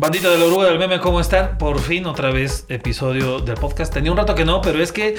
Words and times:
Bandita 0.00 0.30
de 0.30 0.38
la 0.38 0.46
oruga 0.46 0.64
del 0.64 0.78
meme, 0.78 0.98
¿cómo 0.98 1.20
están? 1.20 1.58
Por 1.58 1.78
fin 1.78 2.06
otra 2.06 2.30
vez 2.30 2.64
episodio 2.70 3.40
del 3.40 3.56
podcast. 3.56 3.92
Tenía 3.92 4.10
un 4.10 4.16
rato 4.16 4.34
que 4.34 4.46
no, 4.46 4.62
pero 4.62 4.82
es 4.82 4.92
que 4.92 5.16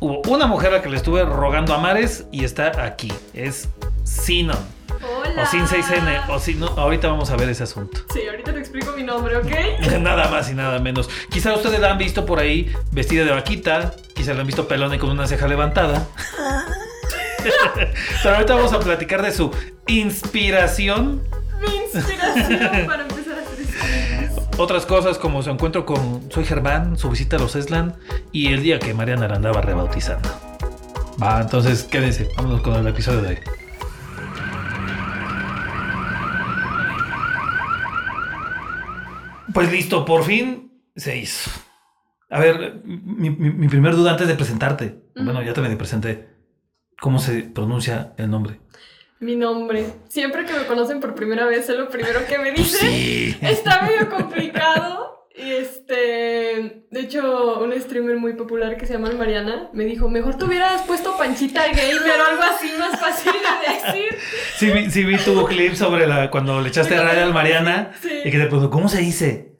hubo 0.00 0.22
una 0.28 0.48
mujer 0.48 0.70
a 0.70 0.78
la 0.78 0.82
que 0.82 0.88
le 0.88 0.96
estuve 0.96 1.24
rogando 1.24 1.72
a 1.72 1.78
mares 1.78 2.26
y 2.32 2.42
está 2.42 2.84
aquí. 2.84 3.12
Es 3.32 3.68
Sinon. 4.02 4.58
Hola. 4.88 5.44
O 5.44 5.46
Sin 5.46 5.66
6N. 5.66 6.30
O 6.30 6.40
sin, 6.40 6.58
no, 6.58 6.66
ahorita 6.66 7.06
vamos 7.06 7.30
a 7.30 7.36
ver 7.36 7.48
ese 7.48 7.62
asunto. 7.62 8.00
Sí, 8.12 8.26
ahorita 8.28 8.52
te 8.52 8.58
explico 8.58 8.90
mi 8.90 9.04
nombre, 9.04 9.36
¿ok? 9.36 9.52
Nada 10.00 10.28
más 10.28 10.50
y 10.50 10.54
nada 10.54 10.80
menos. 10.80 11.08
Quizá 11.30 11.54
ustedes 11.54 11.78
la 11.78 11.92
han 11.92 11.98
visto 11.98 12.26
por 12.26 12.40
ahí 12.40 12.74
vestida 12.90 13.24
de 13.24 13.30
vaquita. 13.30 13.94
Quizá 14.16 14.34
la 14.34 14.40
han 14.40 14.48
visto 14.48 14.66
pelona 14.66 14.96
y 14.96 14.98
con 14.98 15.10
una 15.10 15.28
ceja 15.28 15.46
levantada. 15.46 16.08
Pero 18.24 18.34
ahorita 18.34 18.56
vamos 18.56 18.72
a 18.72 18.80
platicar 18.80 19.22
de 19.22 19.30
su 19.30 19.52
inspiración. 19.86 21.22
Mi 21.60 21.76
inspiración 21.76 22.86
para 22.88 23.04
Otras 24.58 24.86
cosas 24.86 25.18
como 25.18 25.42
su 25.42 25.50
encuentro 25.50 25.86
con 25.86 26.30
Soy 26.30 26.44
Germán, 26.44 26.98
su 26.98 27.08
visita 27.10 27.36
a 27.36 27.38
los 27.38 27.54
Eslan 27.54 27.94
y 28.32 28.48
el 28.52 28.62
día 28.62 28.78
que 28.78 28.92
Mariana 28.92 29.28
la 29.28 29.36
andaba 29.36 29.60
rebautizando. 29.60 30.28
Va, 31.22 31.40
entonces 31.40 31.84
quédense. 31.84 32.28
Vámonos 32.36 32.60
con 32.62 32.74
el 32.74 32.86
episodio 32.88 33.22
de 33.22 33.28
hoy. 33.28 33.38
Pues 39.52 39.72
listo, 39.72 40.04
por 40.04 40.24
fin 40.24 40.72
se 40.94 41.16
hizo. 41.18 41.50
A 42.30 42.38
ver, 42.40 42.82
mi, 42.84 43.30
mi- 43.30 43.50
mi 43.50 43.68
primer 43.68 43.94
duda 43.96 44.12
antes 44.12 44.28
de 44.28 44.34
presentarte. 44.34 45.02
Bueno, 45.14 45.42
ya 45.42 45.52
te 45.54 45.60
me 45.60 45.74
presenté. 45.76 46.28
¿Cómo 47.00 47.18
se 47.18 47.42
pronuncia 47.42 48.12
el 48.18 48.30
nombre? 48.30 48.60
Mi 49.20 49.34
nombre. 49.36 49.84
Siempre 50.08 50.44
que 50.44 50.52
me 50.52 50.64
conocen 50.66 51.00
por 51.00 51.14
primera 51.14 51.44
vez 51.46 51.68
es 51.68 51.76
lo 51.76 51.88
primero 51.88 52.20
que 52.26 52.38
me 52.38 52.52
dicen. 52.52 52.88
Sí. 52.90 53.36
Está 53.42 53.82
medio 53.82 54.08
complicado. 54.08 55.26
Y 55.34 55.52
este. 55.52 56.84
De 56.90 57.00
hecho, 57.00 57.60
un 57.60 57.72
streamer 57.80 58.16
muy 58.16 58.32
popular 58.34 58.76
que 58.76 58.86
se 58.86 58.94
llama 58.94 59.10
Mariana 59.12 59.70
me 59.72 59.84
dijo: 59.84 60.08
Mejor 60.08 60.36
te 60.36 60.44
hubieras 60.44 60.82
puesto 60.82 61.16
Panchita 61.16 61.66
Gamer 61.66 62.20
o 62.20 62.26
algo 62.30 62.42
así 62.42 62.70
más 62.78 62.98
fácil 62.98 63.32
de 63.32 63.92
decir. 63.92 64.18
Sí, 64.56 64.70
vi, 64.70 64.90
sí 64.90 65.04
vi 65.04 65.16
tu 65.18 65.44
clip 65.46 65.74
sobre 65.74 66.06
la 66.06 66.30
cuando 66.30 66.60
le 66.60 66.68
echaste 66.68 67.00
raya 67.00 67.22
al 67.24 67.32
Mariana 67.34 67.92
Sí. 68.00 68.08
y 68.24 68.30
que 68.30 68.38
te 68.38 68.46
preguntó, 68.46 68.70
¿cómo 68.70 68.88
se 68.88 68.98
dice? 68.98 69.57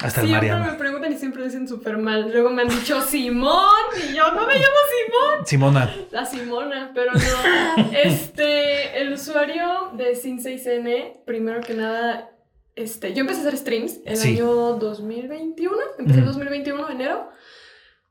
Hasta 0.00 0.22
el 0.22 0.28
Siempre 0.28 0.54
me 0.54 0.72
preguntan 0.74 1.12
y 1.12 1.16
siempre 1.16 1.44
dicen 1.44 1.68
súper 1.68 1.98
mal. 1.98 2.30
Luego 2.32 2.50
me 2.50 2.62
han 2.62 2.68
dicho 2.68 3.00
Simón 3.02 3.60
y 3.96 4.14
yo 4.14 4.32
no 4.32 4.46
me 4.46 4.54
llamo 4.54 4.76
Simón. 4.90 5.46
Simona. 5.46 5.96
La 6.10 6.24
Simona, 6.24 6.90
pero 6.94 7.12
no. 7.12 7.90
Este, 7.92 9.00
el 9.00 9.12
usuario 9.12 9.90
de 9.94 10.12
Sin6N, 10.14 11.24
primero 11.26 11.60
que 11.60 11.74
nada, 11.74 12.30
este, 12.74 13.12
yo 13.12 13.20
empecé 13.20 13.40
a 13.40 13.42
hacer 13.48 13.58
streams 13.58 14.00
el 14.06 14.16
Sí. 14.16 14.28
año 14.30 14.74
2021, 14.74 15.76
empecé 15.98 16.18
en 16.20 16.24
Ujú. 16.24 16.32
2021, 16.32 16.88
enero, 16.90 17.28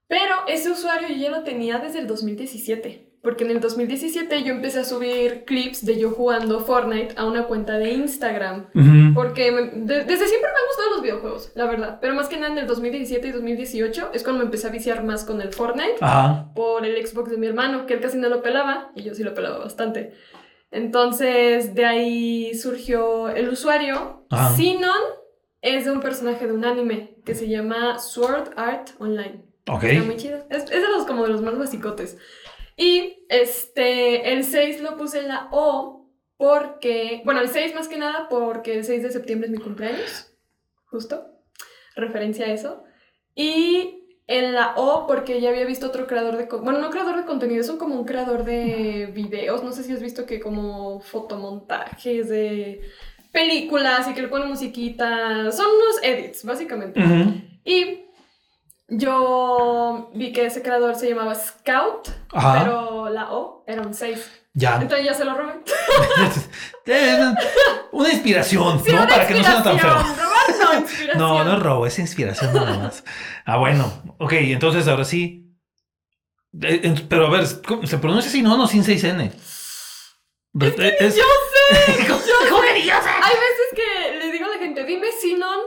pero 0.08 0.36
ese 0.48 0.70
usuario 0.70 1.08
yo 1.10 1.16
ya 1.16 1.30
lo 1.32 1.44
tenía 1.44 1.80
desde 1.80 2.00
el 2.00 2.08
2017. 2.08 3.11
Porque 3.22 3.44
en 3.44 3.52
el 3.52 3.60
2017 3.60 4.42
yo 4.44 4.52
empecé 4.54 4.80
a 4.80 4.84
subir 4.84 5.44
clips 5.46 5.86
de 5.86 6.00
yo 6.00 6.10
jugando 6.10 6.60
Fortnite 6.62 7.14
a 7.18 7.26
una 7.26 7.44
cuenta 7.44 7.78
de 7.78 7.92
Instagram. 7.92 8.68
Ujú. 8.74 9.14
Porque 9.14 9.52
me- 9.52 9.62
de- 9.86 10.06
desde 10.06 10.28
siempre 10.28 10.50
me 10.50 10.58
han 10.60 10.68
gustado 10.68 10.90
los 10.96 11.02
videojuegos, 11.04 11.52
la 11.54 11.66
verdad. 11.66 12.00
Pero 12.02 12.16
más 12.16 12.28
que 12.30 12.38
nada 12.38 12.52
en 12.52 12.58
el 12.58 12.66
2017 12.66 13.28
y 13.28 13.32
2018 13.32 14.10
es 14.14 14.24
cuando 14.24 14.40
me 14.40 14.46
empecé 14.46 14.66
a 14.68 14.72
viciar 14.72 15.04
más 15.04 15.24
con 15.24 15.40
el 15.40 15.54
Fortnite 15.54 15.98
Ajá. 16.02 16.52
por 16.56 16.84
el 16.84 17.06
Xbox 17.06 17.30
de 17.30 17.38
mi 17.38 17.46
hermano, 17.46 17.86
que 17.86 17.94
él 17.94 18.00
casi 18.02 18.18
no 18.18 18.28
lo 18.28 18.42
pelaba 18.42 18.92
y 18.96 19.04
yo 19.04 19.14
sí 19.14 19.24
lo 19.24 19.36
pelaba 19.36 19.60
bastante. 19.60 20.14
Entonces, 20.72 21.76
de 21.76 21.86
ahí 21.86 22.56
surgió 22.56 23.30
el 23.30 23.50
usuario. 23.50 24.26
Ajá. 24.30 24.56
Sinon 24.56 24.98
es 25.62 25.86
de 25.86 25.92
un 25.92 26.00
personaje 26.00 26.48
de 26.48 26.54
un 26.54 26.66
anime 26.66 27.18
que 27.26 27.36
se 27.36 27.48
llama 27.48 28.00
Sword 28.00 28.54
Art 28.56 28.90
Online. 28.98 29.44
Ok. 29.70 29.84
Está 29.84 30.04
muy 30.06 30.16
chido. 30.18 30.40
Es, 30.50 30.64
es 30.64 30.70
de 30.82 30.90
los 30.90 31.06
como 31.06 31.24
de 31.24 31.30
los 31.30 31.42
más 31.42 31.58
basicotes. 31.60 32.18
Y 32.82 33.28
este, 33.30 34.34
el 34.34 34.44
6 34.44 34.82
lo 34.82 34.98
puse 34.98 35.20
en 35.20 35.28
la 35.28 35.50
O 35.52 36.10
porque, 36.36 37.22
bueno, 37.24 37.40
el 37.40 37.50
6 37.50 37.76
más 37.76 37.88
que 37.88 38.00
nada 38.00 38.28
porque 38.28 38.74
el 38.74 38.84
6 38.84 39.04
de 39.04 39.12
septiembre 39.12 39.46
es 39.46 39.52
mi 39.52 39.60
cumpleaños, 39.64 40.34
justo, 40.86 41.28
referencia 41.96 42.48
a 42.48 42.54
eso. 42.54 42.84
Y 43.36 44.08
en 44.26 44.56
la 44.56 44.74
O 44.78 45.06
porque 45.06 45.40
ya 45.40 45.50
había 45.50 45.64
visto 45.66 45.86
otro 45.86 46.08
creador 46.08 46.38
de, 46.38 46.46
bueno, 46.46 46.80
no 46.80 46.90
creador 46.90 47.18
de 47.18 47.26
contenido, 47.26 47.62
es 47.62 47.70
un, 47.70 47.78
como 47.78 47.94
un 47.94 48.06
creador 48.06 48.46
de 48.46 49.12
videos, 49.14 49.64
no 49.64 49.74
sé 49.74 49.84
si 49.84 49.94
has 49.94 50.02
visto 50.02 50.26
que 50.26 50.40
como 50.40 51.02
fotomontajes 51.02 52.30
de 52.30 52.82
películas 53.32 54.08
y 54.10 54.16
que 54.16 54.24
le 54.24 54.28
pone 54.28 54.46
musiquita, 54.46 55.52
son 55.52 55.68
unos 55.68 56.02
edits, 56.02 56.44
básicamente. 56.44 57.00
Ujú. 57.00 57.32
Y 57.64 58.06
yo 58.94 60.12
vi 60.14 60.34
que 60.34 60.46
ese 60.46 60.62
creador 60.62 60.96
se 60.96 61.10
llamaba 61.10 61.34
Scout, 61.34 62.10
Ajá. 62.34 62.60
pero 62.64 63.10
la 63.10 63.32
O 63.34 63.64
era 63.66 63.82
un 63.82 63.94
6. 63.94 64.30
Ya. 64.54 64.80
Entonces 64.82 65.06
ya 65.06 65.14
se 65.14 65.24
lo 65.26 65.34
robé. 65.34 65.54
Eh, 66.86 67.18
Una 67.92 68.10
inspiración, 68.12 68.84
Sí, 68.84 68.92
¿no? 68.92 68.98
una 69.04 69.08
Para 69.08 69.28
que 69.28 69.34
no 69.36 69.44
suene 69.44 69.62
tan 69.64 69.80
feo. 69.80 69.94
no. 69.96 70.32
No, 71.16 71.44
no 71.44 71.54
es 71.58 71.64
robo, 71.64 71.86
es 71.86 72.00
inspiración 72.00 72.54
nada 72.54 72.78
más. 72.78 73.04
Ah, 73.46 73.58
bueno. 73.58 73.92
Ok, 74.18 74.34
entonces 74.34 74.88
ahora 74.88 75.06
sí. 75.06 75.56
Eh, 76.62 76.94
Pero 77.08 77.28
a 77.28 77.30
ver, 77.30 77.46
¿cómo- 77.66 77.86
¿se 77.88 77.98
pronuncia 77.98 78.30
así? 78.30 78.42
No, 78.42 78.58
no, 78.58 78.68
sin 78.68 78.84
6N. 78.84 79.32
Re- 80.54 80.76
eh, 80.80 80.96
es- 81.00 81.16
Yo 81.16 81.24
sé. 81.24 81.98
¿Cómo- 82.08 82.20
yo 82.20 82.62
sé. 82.62 82.74
digas? 82.74 83.06
Hay 83.06 83.34
veces 83.36 83.68
que 83.76 84.18
le 84.18 84.32
digo 84.32 84.46
a 84.46 84.50
la 84.50 84.58
gente, 84.58 84.84
dime 84.84 85.08
Sinon 85.22 85.60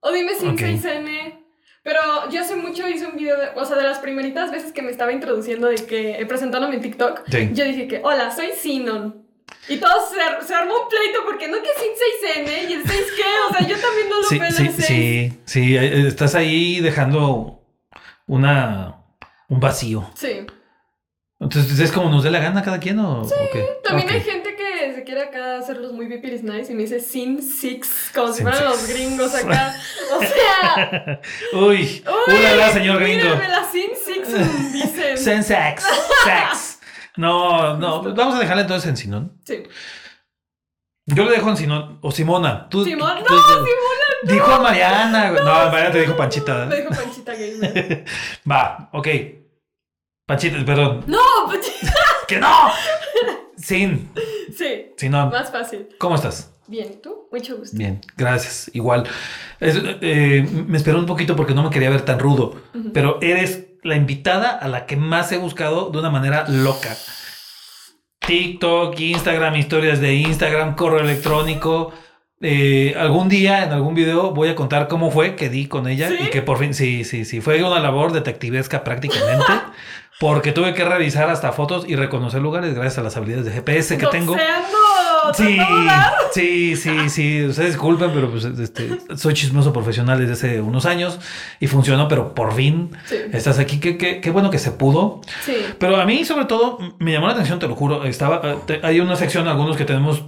o 0.00 0.10
dime 0.12 0.34
Sin 0.38 0.50
Ok. 0.50 0.60
6N. 0.60 1.39
Pero 1.82 2.00
yo 2.30 2.40
hace 2.42 2.56
mucho 2.56 2.86
hice 2.88 3.06
un 3.06 3.16
video, 3.16 3.38
de, 3.38 3.48
o 3.56 3.64
sea, 3.64 3.76
de 3.76 3.84
las 3.84 3.98
primeritas 4.00 4.50
veces 4.50 4.72
que 4.72 4.82
me 4.82 4.90
estaba 4.90 5.12
introduciendo 5.12 5.68
de 5.68 5.76
que, 5.76 6.20
eh, 6.20 6.26
presentándome 6.26 6.74
en 6.76 6.82
TikTok, 6.82 7.22
Sí. 7.30 7.50
yo 7.54 7.64
dije 7.64 7.88
que, 7.88 8.00
hola, 8.04 8.30
soy 8.34 8.48
Sinon. 8.58 9.26
Y 9.68 9.78
todos 9.78 10.10
se, 10.10 10.46
se 10.46 10.54
armó 10.54 10.74
un 10.82 10.88
pleito 10.88 11.20
porque 11.24 11.48
no 11.48 11.56
que 11.62 11.68
sin 11.78 12.44
6N 12.44 12.70
y 12.70 12.72
el 12.74 12.82
6 12.86 13.02
qué, 13.16 13.22
o 13.48 13.52
sea, 13.56 13.66
yo 13.66 13.76
también 13.78 14.08
no 14.10 14.20
lo 14.20 14.26
Sí, 14.28 14.38
pelo 14.38 14.50
sí, 14.52 14.62
el 14.66 14.72
6. 14.74 14.86
sí, 14.86 15.40
sí, 15.44 15.76
eh, 15.76 16.06
estás 16.06 16.34
ahí 16.34 16.80
dejando 16.80 17.62
una 18.26 18.96
un 19.48 19.58
vacío. 19.60 20.08
Sí. 20.14 20.46
Entonces, 21.40 21.78
¿es 21.80 21.90
como 21.90 22.10
nos 22.10 22.22
dé 22.22 22.30
la 22.30 22.38
gana 22.40 22.62
cada 22.62 22.78
quien 22.78 22.98
o, 22.98 23.22
o 23.22 23.28
qué? 23.52 23.66
También 23.82 24.06
Ok. 24.08 24.14
hay 24.14 24.20
gente 24.20 24.54
que 25.04 25.12
se 25.12 25.16
quiere 25.16 25.22
acá 25.28 25.58
hacer 25.58 25.76
los 25.78 25.92
muy 25.92 26.06
vipiris 26.06 26.42
nice 26.42 26.72
y 26.72 26.74
me 26.74 26.82
dice 26.82 27.00
sin 27.00 27.42
six, 27.42 28.10
como 28.14 28.28
si 28.28 28.38
Sin 28.38 28.48
fueran 28.48 28.62
six. 28.72 28.80
los 28.80 28.88
gringos 28.88 29.34
acá. 29.34 29.74
O 30.12 30.20
sea, 30.20 31.20
Uy, 31.52 32.04
uy, 32.26 32.72
señor 32.72 32.98
gringo. 33.00 33.28
la 33.34 33.64
sin 33.70 33.90
six, 34.04 34.72
dicen. 34.72 35.16
Sensex, 35.18 35.84
sex. 36.24 36.80
No, 37.16 37.76
no, 37.76 37.98
Justo. 38.02 38.14
vamos 38.14 38.34
a 38.34 38.40
dejarla 38.40 38.62
entonces 38.62 38.88
en 38.90 38.96
Sinón. 38.96 39.40
Sí. 39.44 39.62
Yo 41.06 41.24
le 41.24 41.30
dejo 41.32 41.48
en 41.50 41.56
Sinón. 41.56 41.98
O 42.02 42.10
Simona. 42.12 42.68
Tú, 42.68 42.84
Simón, 42.84 43.18
tú- 43.26 43.34
no, 43.34 43.40
tú- 43.58 43.66
Dijo 44.22 44.46
a 44.52 44.60
Mariana. 44.60 45.30
güey. 45.30 45.44
No, 45.44 45.52
Mariana 45.70 45.90
te 45.92 46.00
dijo 46.00 46.16
Panchita. 46.16 46.66
Me 46.66 46.76
dijo 46.76 46.90
Panchita 46.90 47.32
Gamer. 47.34 48.04
Va, 48.50 48.88
ok. 48.92 49.08
Panchita, 50.26 50.64
perdón. 50.64 51.04
No, 51.06 51.20
Panchita. 51.46 51.94
¡Que 52.28 52.38
no! 52.38 52.70
Sin. 53.62 54.10
Sí, 54.56 54.92
Sinón. 54.96 55.30
más 55.30 55.50
fácil. 55.50 55.88
¿Cómo 55.98 56.14
estás? 56.16 56.52
Bien, 56.66 57.00
¿tú? 57.02 57.28
Mucho 57.32 57.56
gusto. 57.56 57.76
Bien, 57.76 58.00
gracias. 58.16 58.70
Igual. 58.74 59.04
Es- 59.58 59.80
eh, 60.00 60.46
me 60.66 60.76
esperó 60.76 60.98
un 60.98 61.06
poquito 61.06 61.34
porque 61.36 61.54
no 61.54 61.62
me 61.64 61.70
quería 61.70 61.90
ver 61.90 62.02
tan 62.02 62.18
rudo. 62.18 62.60
Pero 62.92 63.18
eres 63.22 63.66
la 63.82 63.96
invitada 63.96 64.50
a 64.50 64.68
la 64.68 64.86
que 64.86 64.96
más 64.96 65.32
he 65.32 65.38
buscado 65.38 65.90
de 65.90 65.98
una 65.98 66.10
manera 66.10 66.44
loca. 66.48 66.96
TikTok, 68.26 68.98
Instagram, 69.00 69.56
historias 69.56 70.00
de 70.00 70.14
Instagram, 70.14 70.76
correo 70.76 71.00
electrónico. 71.00 71.92
Eh, 72.42 72.94
algún 72.98 73.28
día 73.28 73.64
en 73.64 73.72
algún 73.72 73.94
video 73.94 74.30
voy 74.32 74.48
a 74.48 74.54
contar 74.54 74.88
cómo 74.88 75.10
fue 75.10 75.36
que 75.36 75.50
di 75.50 75.66
con 75.66 75.86
ella 75.88 76.08
¿Sí? 76.08 76.16
y 76.26 76.30
que 76.30 76.40
por 76.40 76.58
fin, 76.58 76.72
sí, 76.72 77.04
sí, 77.04 77.26
sí, 77.26 77.42
fue 77.42 77.62
una 77.62 77.80
labor 77.80 78.12
detectivesca 78.12 78.82
prácticamente, 78.82 79.44
porque 80.20 80.52
tuve 80.52 80.74
que 80.74 80.84
revisar 80.84 81.28
hasta 81.30 81.50
fotos 81.50 81.84
y 81.88 81.96
reconocer 81.96 82.40
lugares 82.42 82.74
gracias 82.74 82.98
a 82.98 83.02
las 83.02 83.16
habilidades 83.16 83.46
de 83.46 83.52
GPS 83.52 83.98
que 83.98 84.06
tengo. 84.06 84.36
Sí, 85.34 85.58
sí, 86.32 86.76
sí, 86.76 87.10
sí. 87.10 87.44
Ustedes 87.46 87.70
disculpen, 87.70 88.10
pero 88.12 88.30
pues 88.30 88.44
este, 88.44 88.98
soy 89.16 89.34
chismoso 89.34 89.72
profesional 89.72 90.18
desde 90.18 90.32
hace 90.32 90.60
unos 90.60 90.86
años 90.86 91.18
y 91.60 91.66
funcionó, 91.66 92.08
pero 92.08 92.34
por 92.34 92.52
fin 92.54 92.90
Sí, 93.06 93.16
estás 93.32 93.58
aquí. 93.58 93.80
Qué, 93.80 93.96
qué, 93.96 94.20
qué 94.20 94.30
bueno 94.30 94.50
que 94.50 94.58
se 94.58 94.70
pudo. 94.72 95.20
sí. 95.44 95.54
Pero 95.78 95.96
a 95.96 96.04
mí, 96.04 96.24
sobre 96.24 96.44
todo, 96.46 96.78
me 96.98 97.12
llamó 97.12 97.26
la 97.26 97.32
atención, 97.34 97.58
te 97.58 97.68
lo 97.68 97.74
juro. 97.74 98.04
Estaba, 98.04 98.40
eh, 98.44 98.56
te- 98.66 98.80
hay 98.82 99.00
una 99.00 99.16
sección, 99.16 99.48
algunos 99.48 99.76
que 99.76 99.84
tenemos 99.84 100.24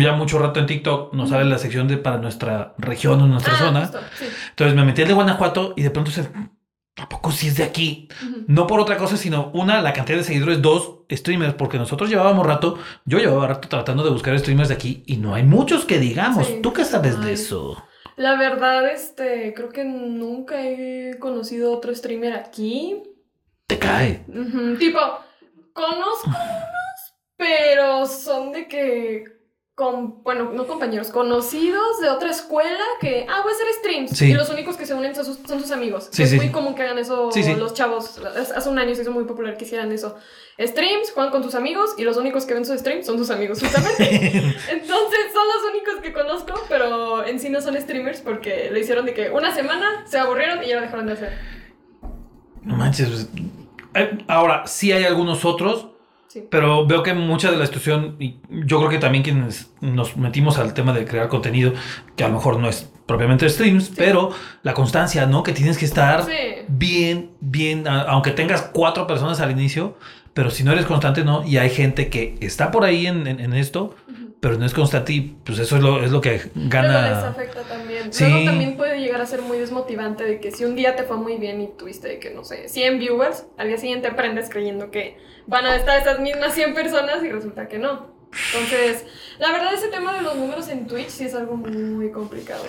ya 0.00 0.12
mucho 0.12 0.38
rato 0.38 0.60
en 0.60 0.66
TikTok, 0.66 1.14
nos 1.14 1.30
sale 1.30 1.44
la 1.44 1.58
sección 1.58 1.86
de 1.88 1.96
para 1.96 2.18
nuestra 2.18 2.74
región 2.78 3.20
o 3.22 3.26
nuestra 3.26 3.54
Ah, 3.54 3.58
zona. 3.58 3.86
sí. 4.18 4.24
Entonces 4.50 4.74
me 4.76 4.84
metí 4.84 5.02
al 5.02 5.08
de 5.08 5.14
Guanajuato 5.14 5.74
y 5.76 5.82
de 5.82 5.90
pronto 5.90 6.10
se. 6.10 6.28
¿A 6.96 7.08
poco 7.08 7.32
sí 7.32 7.48
es 7.48 7.56
de 7.56 7.64
aquí? 7.64 8.08
No 8.46 8.68
por 8.68 8.78
otra 8.78 8.96
cosa, 8.96 9.16
sino 9.16 9.50
una, 9.52 9.82
la 9.82 9.92
cantidad 9.92 10.18
de 10.18 10.24
seguidores, 10.24 10.62
dos, 10.62 11.00
streamers, 11.10 11.54
porque 11.54 11.76
nosotros 11.76 12.08
llevábamos 12.08 12.46
rato, 12.46 12.78
yo 13.04 13.18
llevaba 13.18 13.48
rato 13.48 13.68
tratando 13.68 14.04
de 14.04 14.10
buscar 14.10 14.38
streamers 14.38 14.68
de 14.68 14.74
aquí 14.74 15.02
y 15.06 15.16
no 15.16 15.34
hay 15.34 15.42
muchos 15.42 15.84
que 15.84 15.98
digamos. 15.98 16.46
Sí, 16.46 16.60
¿Tú 16.62 16.72
qué 16.72 16.84
sabes 16.84 17.20
de 17.20 17.32
eso? 17.32 17.82
La 18.16 18.36
verdad, 18.36 18.88
este, 18.92 19.54
creo 19.54 19.70
que 19.70 19.84
nunca 19.84 20.62
he 20.62 21.18
conocido 21.18 21.72
otro 21.72 21.92
streamer 21.92 22.32
aquí. 22.34 23.02
Te 23.66 23.78
cae. 23.78 24.24
Tipo, 24.78 25.00
conozco 25.72 26.26
unos, 26.28 27.14
pero 27.36 28.06
son 28.06 28.52
de 28.52 28.68
que, 28.68 29.24
con, 29.74 30.22
bueno, 30.22 30.52
no 30.52 30.68
compañeros, 30.68 31.08
conocidos 31.08 32.00
de 32.00 32.08
otra 32.08 32.30
escuela 32.30 32.84
que, 33.00 33.26
ah, 33.28 33.40
voy 33.42 33.52
a 33.52 33.54
hacer 33.56 33.66
streams. 33.80 34.10
Sí. 34.16 34.26
Y 34.26 34.34
los 34.34 34.48
únicos 34.48 34.76
que 34.76 34.86
se 34.86 34.94
unen 34.94 35.16
son 35.16 35.24
sus, 35.24 35.38
son 35.38 35.60
sus 35.60 35.72
amigos. 35.72 36.08
Sí, 36.12 36.22
es 36.22 36.30
sí. 36.30 36.36
muy 36.36 36.50
común 36.50 36.76
que 36.76 36.82
hagan 36.82 36.98
eso 36.98 37.30
los 37.58 37.74
chavos. 37.74 38.20
Hace 38.54 38.68
un 38.68 38.78
año 38.78 38.94
se 38.94 39.02
hizo 39.02 39.10
muy 39.10 39.24
popular 39.24 39.56
que 39.56 39.64
hicieran 39.64 39.90
eso. 39.90 40.16
Streams, 40.60 41.10
juegan 41.10 41.32
con 41.32 41.42
tus 41.42 41.56
amigos 41.56 41.94
y 41.98 42.04
los 42.04 42.16
únicos 42.16 42.46
que 42.46 42.54
ven 42.54 42.64
sus 42.64 42.78
streams 42.78 43.04
son 43.04 43.16
tus 43.16 43.30
amigos, 43.30 43.58
justamente. 43.60 44.04
Entonces 44.70 45.20
son 45.32 45.46
los 45.48 45.72
únicos 45.72 45.94
que 46.00 46.12
conozco, 46.12 46.54
pero 46.68 47.26
en 47.26 47.40
sí 47.40 47.48
no 47.48 47.60
son 47.60 47.74
streamers 47.80 48.20
porque 48.20 48.70
le 48.72 48.78
hicieron 48.78 49.04
de 49.06 49.12
que 49.12 49.30
una 49.30 49.52
semana 49.52 50.04
se 50.06 50.18
aburrieron 50.18 50.62
y 50.62 50.68
ya 50.68 50.76
lo 50.76 50.82
dejaron 50.82 51.06
de 51.06 51.14
hacer. 51.14 51.32
No 52.62 52.76
manches. 52.76 53.08
pues, 53.08 53.28
eh, 53.94 54.18
Ahora, 54.28 54.68
sí 54.68 54.92
hay 54.92 55.02
algunos 55.02 55.44
otros, 55.44 55.88
Sí. 56.34 56.44
pero 56.50 56.84
veo 56.84 57.04
que 57.04 57.14
mucha 57.14 57.50
de 57.52 57.56
la 57.56 57.64
situación, 57.66 58.16
y 58.18 58.38
yo 58.50 58.78
creo 58.78 58.90
que 58.90 58.98
también 58.98 59.22
quienes 59.22 59.70
nos 59.80 60.16
metimos 60.16 60.58
al 60.58 60.74
tema 60.74 60.92
de 60.92 61.04
crear 61.04 61.28
contenido, 61.28 61.72
que 62.16 62.24
a 62.24 62.28
lo 62.28 62.34
mejor 62.34 62.58
no 62.58 62.68
es 62.68 62.90
propiamente 63.06 63.48
streams, 63.48 63.92
pero 63.96 64.30
la 64.64 64.74
constancia, 64.74 65.26
¿no? 65.26 65.44
Que 65.44 65.52
tienes 65.52 65.78
que 65.78 65.84
estar 65.84 66.24
Sí. 66.24 66.32
bien, 66.66 67.30
bien, 67.40 67.86
a- 67.86 68.02
aunque 68.02 68.32
tengas 68.32 68.62
cuatro 68.62 69.06
personas 69.06 69.38
al 69.40 69.52
inicio, 69.52 69.96
pero 70.32 70.50
si 70.50 70.64
no 70.64 70.72
eres 70.72 70.86
constante, 70.86 71.22
no. 71.22 71.46
Y 71.46 71.58
hay 71.58 71.70
gente 71.70 72.08
que 72.08 72.36
está 72.40 72.72
por 72.72 72.82
ahí 72.84 73.06
en, 73.06 73.28
en- 73.28 73.38
en 73.38 73.54
esto. 73.54 73.94
Pero 74.44 74.58
no 74.58 74.66
es 74.66 74.74
constante 74.74 75.14
y 75.14 75.20
pues 75.42 75.58
eso 75.58 75.76
es 75.76 75.82
lo, 75.82 76.04
es 76.04 76.10
lo 76.10 76.20
que 76.20 76.32
Luego 76.36 76.50
les 76.54 76.68
gana. 76.68 77.28
afecta 77.28 77.62
también. 77.62 78.12
Sí. 78.12 78.24
Luego 78.28 78.44
también 78.44 78.76
puede 78.76 79.00
llegar 79.00 79.22
a 79.22 79.24
ser 79.26 79.40
muy 79.40 79.56
desmotivante 79.56 80.22
de 80.22 80.38
que 80.38 80.50
si 80.50 80.66
un 80.66 80.76
día 80.76 80.96
te 80.96 81.04
fue 81.04 81.16
muy 81.16 81.38
bien 81.38 81.62
y 81.62 81.68
tuviste 81.68 82.08
de 82.08 82.18
que, 82.18 82.28
no 82.34 82.44
sé, 82.44 82.68
100 82.68 82.98
viewers, 82.98 83.46
al 83.56 83.68
día 83.68 83.78
siguiente 83.78 84.06
aprendes 84.08 84.50
creyendo 84.50 84.90
que 84.90 85.16
van 85.46 85.64
a 85.64 85.74
estar 85.76 85.98
esas 85.98 86.20
mismas 86.20 86.52
100 86.54 86.74
personas 86.74 87.24
y 87.24 87.30
resulta 87.30 87.68
que 87.68 87.78
no. 87.78 88.12
Entonces, 88.52 89.06
la 89.38 89.50
verdad 89.50 89.72
ese 89.72 89.88
tema 89.88 90.14
de 90.14 90.20
los 90.20 90.36
números 90.36 90.68
en 90.68 90.86
Twitch 90.86 91.08
sí 91.08 91.24
es 91.24 91.34
algo 91.34 91.56
muy 91.56 92.10
complicado. 92.10 92.64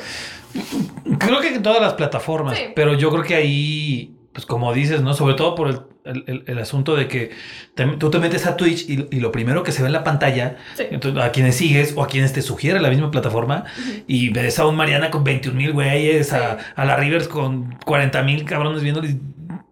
Creo 1.19 1.41
que 1.41 1.49
en 1.49 1.61
todas 1.61 1.81
las 1.81 1.95
plataformas, 1.95 2.57
Sí. 2.57 2.65
pero 2.73 2.93
yo 2.93 3.09
creo 3.11 3.23
que 3.23 3.35
ahí, 3.35 4.15
pues 4.35 4.45
como 4.45 4.71
dices, 4.73 5.01
¿no? 5.01 5.13
Sobre 5.15 5.33
todo 5.33 5.55
por 5.55 5.69
el, 5.69 5.79
el- 6.03 6.23
el- 6.27 6.43
el 6.45 6.59
asunto 6.59 6.95
de 6.95 7.07
que 7.07 7.31
te- 7.73 7.87
tú 7.97 8.11
te 8.11 8.19
metes 8.19 8.45
a 8.45 8.55
Twitch 8.57 8.87
y, 8.87 9.07
y 9.09 9.19
lo 9.21 9.31
primero 9.31 9.63
que 9.63 9.71
se 9.71 9.81
ve 9.81 9.87
en 9.87 9.93
la 9.93 10.03
pantalla, 10.03 10.57
Sí. 10.75 10.83
entonces, 10.91 11.23
a 11.23 11.31
quienes 11.31 11.55
sigues 11.55 11.93
o 11.95 12.03
a 12.03 12.07
quienes 12.07 12.33
te 12.33 12.41
sugiere 12.43 12.79
la 12.79 12.89
misma 12.89 13.09
plataforma, 13.09 13.63
y 14.05 14.29
ves 14.29 14.59
a 14.59 14.67
un 14.67 14.75
Mariana 14.75 15.09
con 15.09 15.23
21 15.23 15.57
mil 15.57 15.71
güeyes, 15.73 16.31
a, 16.33 16.57
Sí. 16.59 16.65
a 16.75 16.85
la 16.85 16.95
Rivers 16.97 17.27
con 17.27 17.75
40 17.85 18.21
mil 18.23 18.43
cabrones 18.45 18.83
viéndole. 18.83 19.17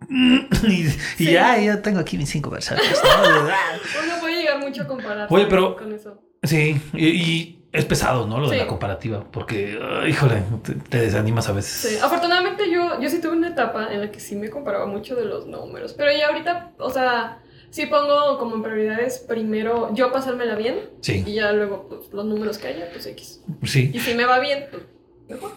Y, 0.10 0.36
y, 0.68 0.74
y 0.74 0.90
Sí. 1.18 1.32
ya, 1.32 1.60
ya 1.60 1.82
tengo 1.82 2.00
aquí 2.00 2.18
mis 2.18 2.30
cinco 2.30 2.50
versiones. 2.50 2.86
¿no? 3.04 3.10
Uno 4.06 4.20
puede 4.22 4.38
llegar 4.42 4.60
mucho 4.60 4.84
a 4.84 4.88
comparar 4.88 5.28
Oye, 5.30 5.46
pero- 5.50 5.76
con 5.76 5.92
eso. 5.94 6.22
sí, 6.44 6.80
y, 6.94 7.06
y 7.08 7.63
es 7.74 7.86
pesado, 7.86 8.28
¿no? 8.28 8.40
Lo 8.40 8.50
de 8.50 8.58
la 8.58 8.68
comparativa, 8.68 9.26
porque, 9.32 9.78
ah, 9.82 10.08
híjole, 10.08 10.44
te, 10.64 10.74
te 10.76 11.02
desanimas 11.02 11.50
a 11.50 11.54
veces. 11.54 11.92
Sí, 11.92 11.98
afortunadamente 12.02 12.72
yo, 12.72 13.02
yo 13.02 13.10
sí 13.10 13.20
tuve 13.20 13.32
una 13.34 13.50
etapa 13.50 13.92
en 13.92 14.00
la 14.00 14.12
que 14.12 14.20
sí 14.20 14.36
me 14.36 14.50
comparaba 14.50 14.86
mucho 14.86 15.16
de 15.16 15.26
los 15.26 15.48
números, 15.48 15.94
pero 15.94 16.12
ya 16.12 16.28
ahorita, 16.28 16.74
o 16.78 16.90
sea, 16.92 17.40
sí 17.72 17.88
pongo 17.88 18.38
como 18.38 18.56
en 18.56 18.62
prioridades 18.64 19.18
primero 19.18 19.90
yo 19.96 20.12
pasármela 20.12 20.56
bien 20.56 20.82
Sí, 21.02 21.24
y 21.26 21.34
ya 21.34 21.52
luego 21.52 21.88
pues, 21.90 22.14
los 22.14 22.26
números 22.26 22.60
que 22.60 22.68
haya, 22.68 22.90
pues 22.94 23.08
X. 23.08 23.42
sí. 23.64 23.90
Y 23.94 24.00
si 24.00 24.14
me 24.14 24.26
va 24.26 24.40
bien, 24.40 24.68
pues 24.70 24.84
mejor. 25.28 25.52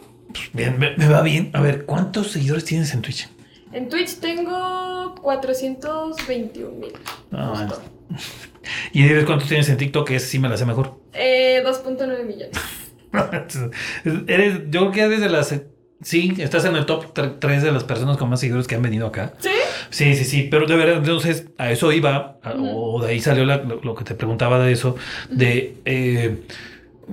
Bien, 0.54 0.78
me, 0.78 0.96
me 0.96 1.08
va 1.08 1.20
bien. 1.22 1.50
A 1.54 1.60
ver, 1.60 1.84
¿cuántos 1.84 2.30
seguidores 2.32 2.64
tienes 2.64 2.92
en 2.94 3.02
Twitch? 3.02 3.28
En 3.76 3.90
Twitch 3.90 4.20
tengo 4.20 5.14
421 5.20 6.70
mil. 6.78 6.92
Ah, 7.30 7.68
Y 8.92 9.02
dices 9.02 9.26
cuántos 9.26 9.48
tienes 9.48 9.68
en 9.68 9.76
TikTok, 9.76 10.08
que 10.08 10.18
sí 10.18 10.38
me 10.38 10.48
la 10.48 10.56
sé 10.56 10.64
mejor. 10.64 10.98
Eh, 11.12 11.62
2.9 11.62 12.24
millones. 12.24 12.56
eres, 14.26 14.60
yo 14.70 14.80
creo 14.80 14.92
que 14.92 15.00
eres 15.02 15.20
de 15.20 15.28
las. 15.28 15.54
Sí, 16.00 16.32
estás 16.38 16.64
en 16.64 16.74
el 16.76 16.86
top 16.86 17.12
3 17.38 17.62
de 17.62 17.70
las 17.72 17.84
personas 17.84 18.16
con 18.16 18.30
más 18.30 18.40
seguidores 18.40 18.66
que 18.66 18.76
han 18.76 18.82
venido 18.82 19.06
acá. 19.06 19.34
¿Sí? 19.40 19.50
Sí, 19.90 20.14
sí, 20.14 20.24
sí, 20.24 20.48
pero 20.50 20.66
de 20.66 20.74
verdad, 20.76 20.96
entonces 20.96 21.48
a 21.58 21.70
eso 21.70 21.92
iba, 21.92 22.38
a- 22.42 22.54
o 22.58 23.02
de 23.02 23.10
ahí 23.12 23.20
salió 23.20 23.44
la- 23.44 23.58
lo, 23.58 23.80
lo 23.82 23.94
que 23.94 24.04
te 24.04 24.14
preguntaba 24.14 24.58
de 24.58 24.72
eso, 24.72 24.96
de. 25.30 25.76
eh, 25.84 26.38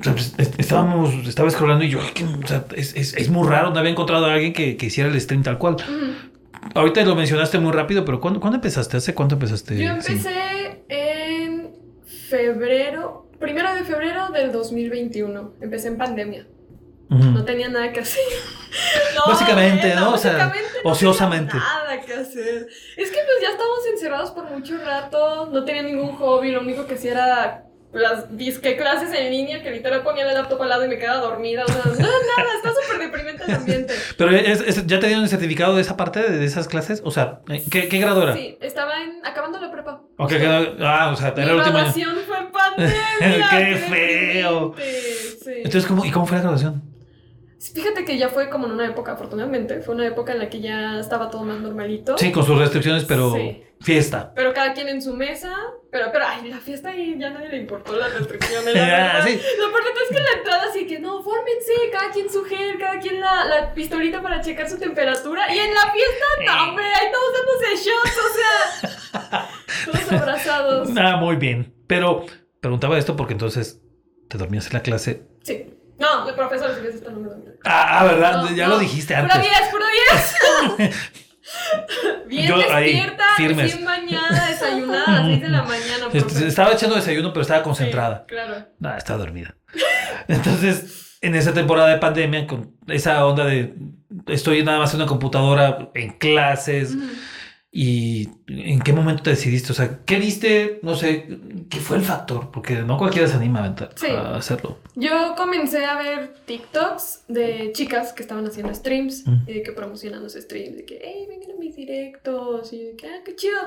pues, 0.01 0.33
est- 0.38 0.60
estábamos, 0.60 1.13
estaba 1.27 1.50
scrollando 1.50 1.83
y 1.83 1.89
yo, 1.89 2.00
ay, 2.01 2.12
que, 2.13 2.24
o 2.24 2.48
sea, 2.48 2.65
es, 2.75 2.95
es- 2.95 3.15
es 3.15 3.30
muy 3.30 3.48
raro, 3.50 3.71
no 3.71 3.80
había 3.80 3.92
encontrado 3.92 4.25
a 4.27 4.33
alguien 4.33 4.54
que, 4.54 4.77
que 4.77 4.86
hiciera 4.86 5.10
el 5.10 5.19
stream 5.19 5.44
tal 5.44 5.57
cual. 5.57 5.75
Ujú. 5.75 6.31
Ahorita 6.75 7.04
lo 7.04 7.15
mencionaste 7.15 7.60
muy 7.60 7.71
rápido, 7.71 8.04
pero 8.06 8.19
¿cuándo, 8.19 8.39
¿cuándo 8.39 8.56
empezaste? 8.57 8.98
¿Hace 8.98 9.13
cuánto 9.13 9.36
empezaste? 9.36 9.75
Yo 9.77 9.94
Sí. 10.01 10.13
empecé 10.13 10.83
en 10.89 11.74
febrero, 12.30 13.30
primero 13.39 13.74
de 13.74 13.83
febrero 13.83 14.30
del 14.30 14.51
2021. 14.51 15.54
Empecé 15.62 15.88
en 15.89 15.98
pandemia. 15.98 16.48
No 17.10 17.45
tenía 17.45 17.69
nada 17.69 17.92
que 17.92 18.00
hacer. 18.00 18.24
No, 19.15 19.31
Básicamente, 19.31 19.94
¿no? 19.94 20.13
O 20.15 20.18
sea, 20.18 20.51
no 20.83 20.89
ociosamente. 20.89 21.51
tenía 21.51 21.63
Nada 21.63 22.01
que 22.01 22.12
hacer. 22.13 22.68
Es 22.98 23.10
que 23.12 23.18
pues 23.24 23.38
ya 23.39 23.50
estábamos 23.51 23.86
encerrados 23.94 24.31
por 24.31 24.50
mucho 24.50 24.75
rato. 24.83 25.48
No 25.54 25.63
tenía 25.63 25.83
ningún 25.83 26.15
hobby. 26.15 26.51
Lo 26.51 26.62
único 26.62 26.88
que 26.88 26.95
hacía 26.95 27.12
era 27.12 27.65
las 27.94 28.36
disque 28.38 28.75
clases 28.75 29.13
en 29.13 29.30
línea 29.31 29.62
que 29.62 29.69
literal 29.72 30.01
ponía 30.04 30.28
el 30.28 30.34
laptop 30.34 30.62
al 30.63 30.69
lado 30.69 30.86
y 30.86 30.88
me 30.90 30.98
quedaba 30.98 31.19
dormida. 31.22 31.63
O 31.63 31.68
sea, 31.68 31.81
no, 31.86 31.92
nada, 31.94 32.50
está 32.56 32.72
súper 32.81 33.00
deprimente 33.06 33.44
el 33.48 33.54
ambiente. 33.56 33.94
Pero 34.18 34.31
es- 34.31 34.62
es- 34.62 34.88
ya 34.88 35.00
te 35.00 35.07
dieron 35.07 35.24
el 35.24 35.30
certificado 35.30 35.75
de 35.75 35.81
esa 35.81 35.95
parte 35.95 36.22
de, 36.22 36.38
de 36.40 36.45
esas 36.45 36.68
clases, 36.68 37.01
o 37.06 37.12
sea, 37.12 37.42
¿qué, 37.72 37.88
qué 37.88 38.00
grado 38.00 38.24
era? 38.24 38.34
Sí, 38.34 38.57
estaba 38.62 39.01
en, 39.01 39.25
acabando 39.25 39.60
la 39.60 39.72
prepa. 39.72 40.01
Ok, 40.18 40.30
que- 40.30 40.75
ah, 40.81 41.12
o 41.13 41.16
sea, 41.16 41.34
Mi 41.36 41.44
era 41.44 41.51
el 41.51 41.57
último 41.57 41.78
año. 41.78 41.94
graduación 41.94 42.18
fue 42.25 42.38
en 42.40 42.51
pandemia. 42.51 43.50
Qué 43.51 43.75
feo. 43.75 44.75
sí. 44.78 45.51
Entonces, 45.57 45.86
¿cómo, 45.86 46.06
¿y 46.06 46.12
cómo 46.12 46.25
fue 46.25 46.38
la 46.38 46.42
graduación? 46.44 46.81
Fíjate 47.74 48.04
que 48.04 48.18
ya 48.18 48.28
fue 48.30 48.50
como 48.50 48.66
en 48.68 48.74
una 48.74 48.88
época, 48.88 49.13
afortunadamente, 49.13 49.81
fue 49.81 49.96
una 49.96 50.06
época 50.06 50.34
en 50.34 50.39
la 50.39 50.50
que 50.50 50.60
ya 50.60 51.00
estaba 51.00 51.30
todo 51.30 51.44
más 51.46 51.60
normalito. 51.62 52.18
Sí, 52.18 52.31
con 52.31 52.46
sus 52.46 52.57
restricciones, 52.60 53.06
pero 53.06 53.31
Sí. 53.34 53.63
Fiesta. 53.83 54.31
Pero 54.33 54.53
cada 54.53 54.74
quien 54.74 54.89
en 54.89 55.01
su 55.01 55.13
mesa. 55.13 55.53
Pero, 55.91 56.07
pero, 56.12 56.25
ay, 56.27 56.50
la 56.50 56.57
fiesta 56.57 56.89
ahí 56.89 57.15
ya 57.19 57.30
nadie 57.30 57.50
le 57.50 57.57
importó 57.57 57.95
las 57.95 58.13
restricciones. 58.13 58.74
La 58.74 58.81
verdad. 58.85 59.25
sí. 59.25 59.39
Lo 59.59 59.68
de 59.68 59.71
todo 59.74 60.03
es 60.03 60.09
que 60.09 60.18
en 60.18 60.24
la 60.24 60.31
entrada 60.38 60.63
así 60.69 60.88
que 60.88 61.00
no, 61.00 61.21
fórmense, 61.21 61.74
cada 61.91 62.12
quien 62.12 62.30
su 62.30 62.44
gel, 62.45 62.80
cada 62.80 63.00
quien 63.00 63.19
la, 63.19 63.45
la 63.45 63.74
pistolita 63.74 64.21
para 64.21 64.41
checar 64.41 64.68
su 64.69 64.77
temperatura. 64.80 65.53
Y 65.53 65.60
en 65.60 65.74
la 65.74 65.91
fiesta, 65.91 66.25
no, 66.46 66.69
hombre, 66.69 66.86
ahí 66.86 67.08
todos 67.12 67.34
dándose 67.34 67.89
shots, 67.89 68.17
o 68.17 69.19
sea. 69.19 69.50
todos 69.86 70.22
abrazados. 70.22 70.89
Ah, 70.98 71.17
muy 71.17 71.36
bien. 71.36 71.74
Pero 71.86 72.25
preguntaba 72.60 72.98
esto 72.98 73.15
porque 73.15 73.34
entonces 73.34 73.81
te 74.29 74.38
dormías 74.38 74.67
en 74.67 74.74
la 74.74 74.81
clase. 74.81 75.27
Sí. 75.43 75.69
No, 76.00 76.27
el 76.27 76.34
profesor, 76.36 76.81
ves 76.81 76.96
esto, 76.96 77.12
no 77.12 77.19
me 77.19 77.27
dormí. 77.27 77.46
Ah, 77.65 78.00
ah, 78.00 78.05
¿verdad? 78.05 78.41
No, 78.43 78.51
ya 78.55 78.67
no. 78.67 78.74
lo 78.75 78.79
dijiste 78.79 79.13
Puro 79.15 79.31
antes. 79.31 79.50
10, 79.50 79.69
puro 79.69 79.86
10. 80.77 81.13
Bien 82.27 82.48
Yo 82.48 82.55
ahí, 82.72 82.93
despierta, 82.93 83.24
firmes. 83.38 83.65
recién 83.72 83.86
bañada, 83.86 84.48
desayunada 84.50 85.05
a 85.05 85.12
las 85.19 85.25
6 85.27 85.41
de 85.41 85.50
la 85.50 85.63
mañana. 85.63 86.07
Estaba 86.48 86.74
echando 86.74 86.95
desayuno, 86.95 87.31
pero 87.33 87.41
estaba 87.41 87.60
Sí, 87.60 87.63
concentrada. 87.63 88.25
claro. 88.27 88.65
Ah, 88.83 88.95
estaba 88.98 89.19
dormida. 89.19 89.55
Entonces, 90.27 91.17
en 91.22 91.36
esa 91.36 91.53
temporada 91.53 91.89
de 91.89 91.98
pandemia, 91.98 92.48
con 92.48 92.75
esa 92.88 93.25
onda 93.25 93.45
de 93.45 93.74
estoy 94.27 94.63
nada 94.63 94.79
más 94.79 94.93
en 94.93 95.01
una 95.01 95.07
computadora, 95.07 95.89
en 95.93 96.12
clases. 96.17 96.95
¿Y 97.75 98.30
en 98.50 98.82
qué 98.82 98.94
momento 98.94 99.24
te 99.24 99.32
decidiste? 99.32 99.72
O 99.72 99.75
sea, 99.75 100.01
¿qué 100.06 100.20
viste? 100.20 100.77
No 100.84 100.96
sé, 100.96 101.27
¿qué 101.72 101.80
fue 101.80 101.98
el 101.98 102.03
factor? 102.03 102.51
Porque 102.51 102.75
no 102.84 103.00
cualquiera 103.00 103.27
se 103.27 103.34
anima 103.34 103.63
a, 103.65 103.89
Sí. 103.96 104.06
a 104.12 104.36
hacerlo. 104.36 104.77
Yo 104.94 105.34
comencé 105.36 105.84
a 105.84 105.96
ver 105.98 106.36
TikToks 106.46 107.24
de 107.30 107.72
chicas 107.74 108.13
que 108.13 108.22
estaban 108.22 108.46
haciendo 108.46 108.72
streams 108.75 109.25
Mm. 109.25 109.50
y 109.50 109.53
de 109.53 109.63
que 109.63 109.72
promocionan 109.72 110.22
los 110.22 110.34
streams, 110.34 110.77
de 110.77 110.86
que, 110.86 111.01
hey, 111.03 111.25
vengan 111.27 111.50
a 111.50 111.60
mis 111.60 111.75
directos, 111.75 112.72
y 112.74 112.84
de 112.84 112.96
que, 112.96 113.08
ah, 113.08 113.22
qué 113.25 113.36
chido. 113.36 113.58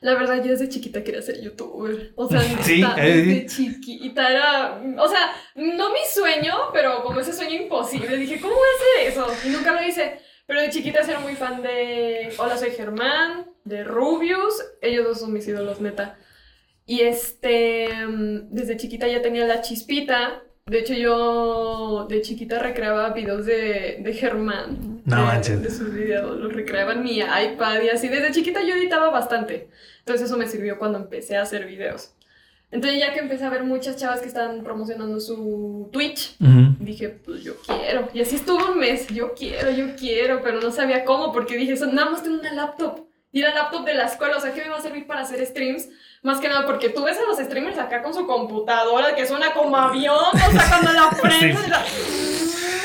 La 0.00 0.14
verdad, 0.14 0.42
yo 0.42 0.50
desde 0.50 0.68
chiquita 0.68 1.04
quería 1.04 1.22
ser 1.22 1.40
youtuber. 1.40 2.10
O 2.16 2.28
sea, 2.28 2.40
Sí, 2.64 2.80
neta, 2.82 2.96
eh. 3.06 3.16
desde 3.22 3.46
chiquita 3.46 4.28
era, 4.28 4.82
o 4.98 5.08
sea, 5.08 5.34
no 5.54 5.90
mi 5.90 6.00
sueño, 6.12 6.52
pero 6.72 7.04
como 7.04 7.20
ese 7.20 7.32
sueño 7.32 7.54
imposible. 7.62 8.16
Dije, 8.16 8.40
¿cómo 8.40 8.54
voy 8.54 8.66
a 8.66 9.06
hacer 9.06 9.12
eso? 9.12 9.48
Y 9.48 9.52
nunca 9.52 9.72
lo 9.80 9.86
hice. 9.86 10.18
Pero 10.52 10.64
de 10.64 10.68
chiquita 10.68 11.02
sí 11.02 11.10
era 11.10 11.20
muy 11.20 11.34
fan 11.34 11.62
de 11.62 12.30
Hola, 12.36 12.58
soy 12.58 12.72
Germán, 12.72 13.46
de 13.64 13.84
Rubius. 13.84 14.62
Ellos 14.82 15.06
dos 15.06 15.20
son 15.20 15.32
mis 15.32 15.48
ídolos, 15.48 15.80
neta. 15.80 16.18
Y 16.84 17.00
este, 17.00 17.88
mm, 18.06 18.50
desde 18.50 18.76
chiquita 18.76 19.08
ya 19.08 19.22
tenía 19.22 19.46
la 19.46 19.62
chispita. 19.62 20.42
De 20.66 20.80
hecho, 20.80 20.92
yo 20.92 22.06
de 22.06 22.20
chiquita 22.20 22.58
recreaba 22.58 23.14
videos 23.14 23.46
de, 23.46 24.00
de 24.00 24.12
Germán. 24.12 25.00
No 25.06 25.16
de, 25.16 25.22
manches. 25.22 25.62
de 25.62 25.70
sus 25.70 25.90
videos, 25.90 26.38
los 26.38 26.52
recreaba 26.52 26.92
en 26.92 27.02
mi 27.02 27.20
iPad 27.20 27.80
y 27.84 27.88
así. 27.88 28.08
Desde 28.08 28.32
chiquita 28.32 28.60
yo 28.60 28.74
editaba 28.74 29.08
bastante. 29.08 29.70
Entonces 30.00 30.26
eso 30.26 30.36
me 30.36 30.48
sirvió 30.48 30.78
cuando 30.78 30.98
empecé 30.98 31.38
a 31.38 31.42
hacer 31.44 31.64
videos. 31.64 32.12
Entonces 32.72 32.98
ya 32.98 33.12
que 33.12 33.20
empecé 33.20 33.44
a 33.44 33.50
ver 33.50 33.64
muchas 33.64 33.96
chavas 33.98 34.20
que 34.20 34.28
estaban 34.28 34.62
promocionando 34.64 35.20
su 35.20 35.90
Twitch, 35.92 36.36
Ujú. 36.40 36.74
dije, 36.80 37.10
pues 37.10 37.42
yo 37.44 37.54
quiero. 37.66 38.08
Y 38.14 38.22
así 38.22 38.36
estuvo 38.36 38.72
un 38.72 38.78
mes, 38.78 39.06
yo 39.08 39.34
quiero, 39.34 39.70
yo 39.70 39.94
quiero, 39.94 40.40
pero 40.42 40.60
no 40.60 40.70
sabía 40.72 41.04
cómo, 41.04 41.32
porque 41.32 41.56
dije, 41.56 41.76
"So- 41.76 41.86
nada 41.86 42.10
más 42.10 42.22
tengo 42.22 42.40
una 42.40 42.52
laptop. 42.54 43.06
Y 43.30 43.40
era 43.40 43.54
laptop 43.54 43.84
de 43.86 43.94
la 43.94 44.04
escuela, 44.06 44.36
o 44.36 44.40
sea, 44.40 44.52
¿qué 44.52 44.62
me 44.62 44.68
va 44.70 44.78
a 44.78 44.82
servir 44.82 45.06
para 45.06 45.20
hacer 45.22 45.44
streams? 45.46 45.88
Más 46.22 46.38
que 46.40 46.48
nada, 46.48 46.64
porque 46.66 46.88
tú 46.90 47.02
ves 47.04 47.16
a 47.18 47.22
los 47.28 47.38
streamers 47.38 47.78
acá 47.78 48.02
con 48.02 48.12
su 48.14 48.26
computadora 48.26 49.14
que 49.14 49.26
suena 49.26 49.52
como 49.52 49.76
avión, 49.76 50.16
o 50.16 50.50
sea, 50.50 50.66
cuando 50.68 50.92
la 50.92 51.10
prendes 51.22 51.58
Sí. 51.60 51.70
la- 51.70 51.84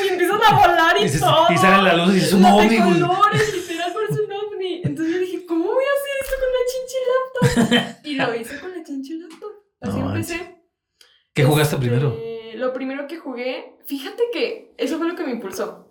y 0.05 0.07
empiezan 0.09 0.39
a 0.43 0.59
volar 0.59 0.97
y, 0.99 1.03
Y, 1.05 1.09
se- 1.09 1.19
todo. 1.19 1.47
y 1.49 1.57
salen 1.57 1.83
la 1.85 1.93
luz 1.93 2.15
y 2.15 2.19
es 2.19 2.33
un 2.33 2.43
ovni, 2.45 2.77
colores, 2.77 3.53
literal, 3.55 3.93
parece 3.93 4.21
un 4.21 4.31
ovni. 4.33 4.81
Entonces 4.83 5.13
yo 5.15 5.19
dije, 5.21 5.45
¿cómo 5.45 5.65
voy 5.65 5.83
a 5.83 5.93
hacer 5.97 6.15
esto 6.23 6.35
con 6.41 6.49
la 6.55 6.61
chinche 6.71 6.97
laptop? 7.79 7.97
Y 8.07 8.15
lo 8.15 8.35
hice 8.35 8.59
con 8.59 8.71
la 8.71 8.83
chinche 8.83 9.13
laptop. 9.15 9.46
Así 9.81 9.99
No 9.99 10.07
empecé. 10.09 10.55
¿Qué 11.33 11.43
jugaste 11.43 11.75
Este, 11.75 11.87
primero? 11.87 12.17
Lo 12.55 12.73
primero 12.73 13.05
que 13.07 13.17
jugué, 13.17 13.75
fíjate 13.85 14.23
que 14.33 14.73
eso 14.77 14.97
fue 14.97 15.07
lo 15.07 15.15
que 15.15 15.23
me 15.23 15.31
impulsó. 15.31 15.87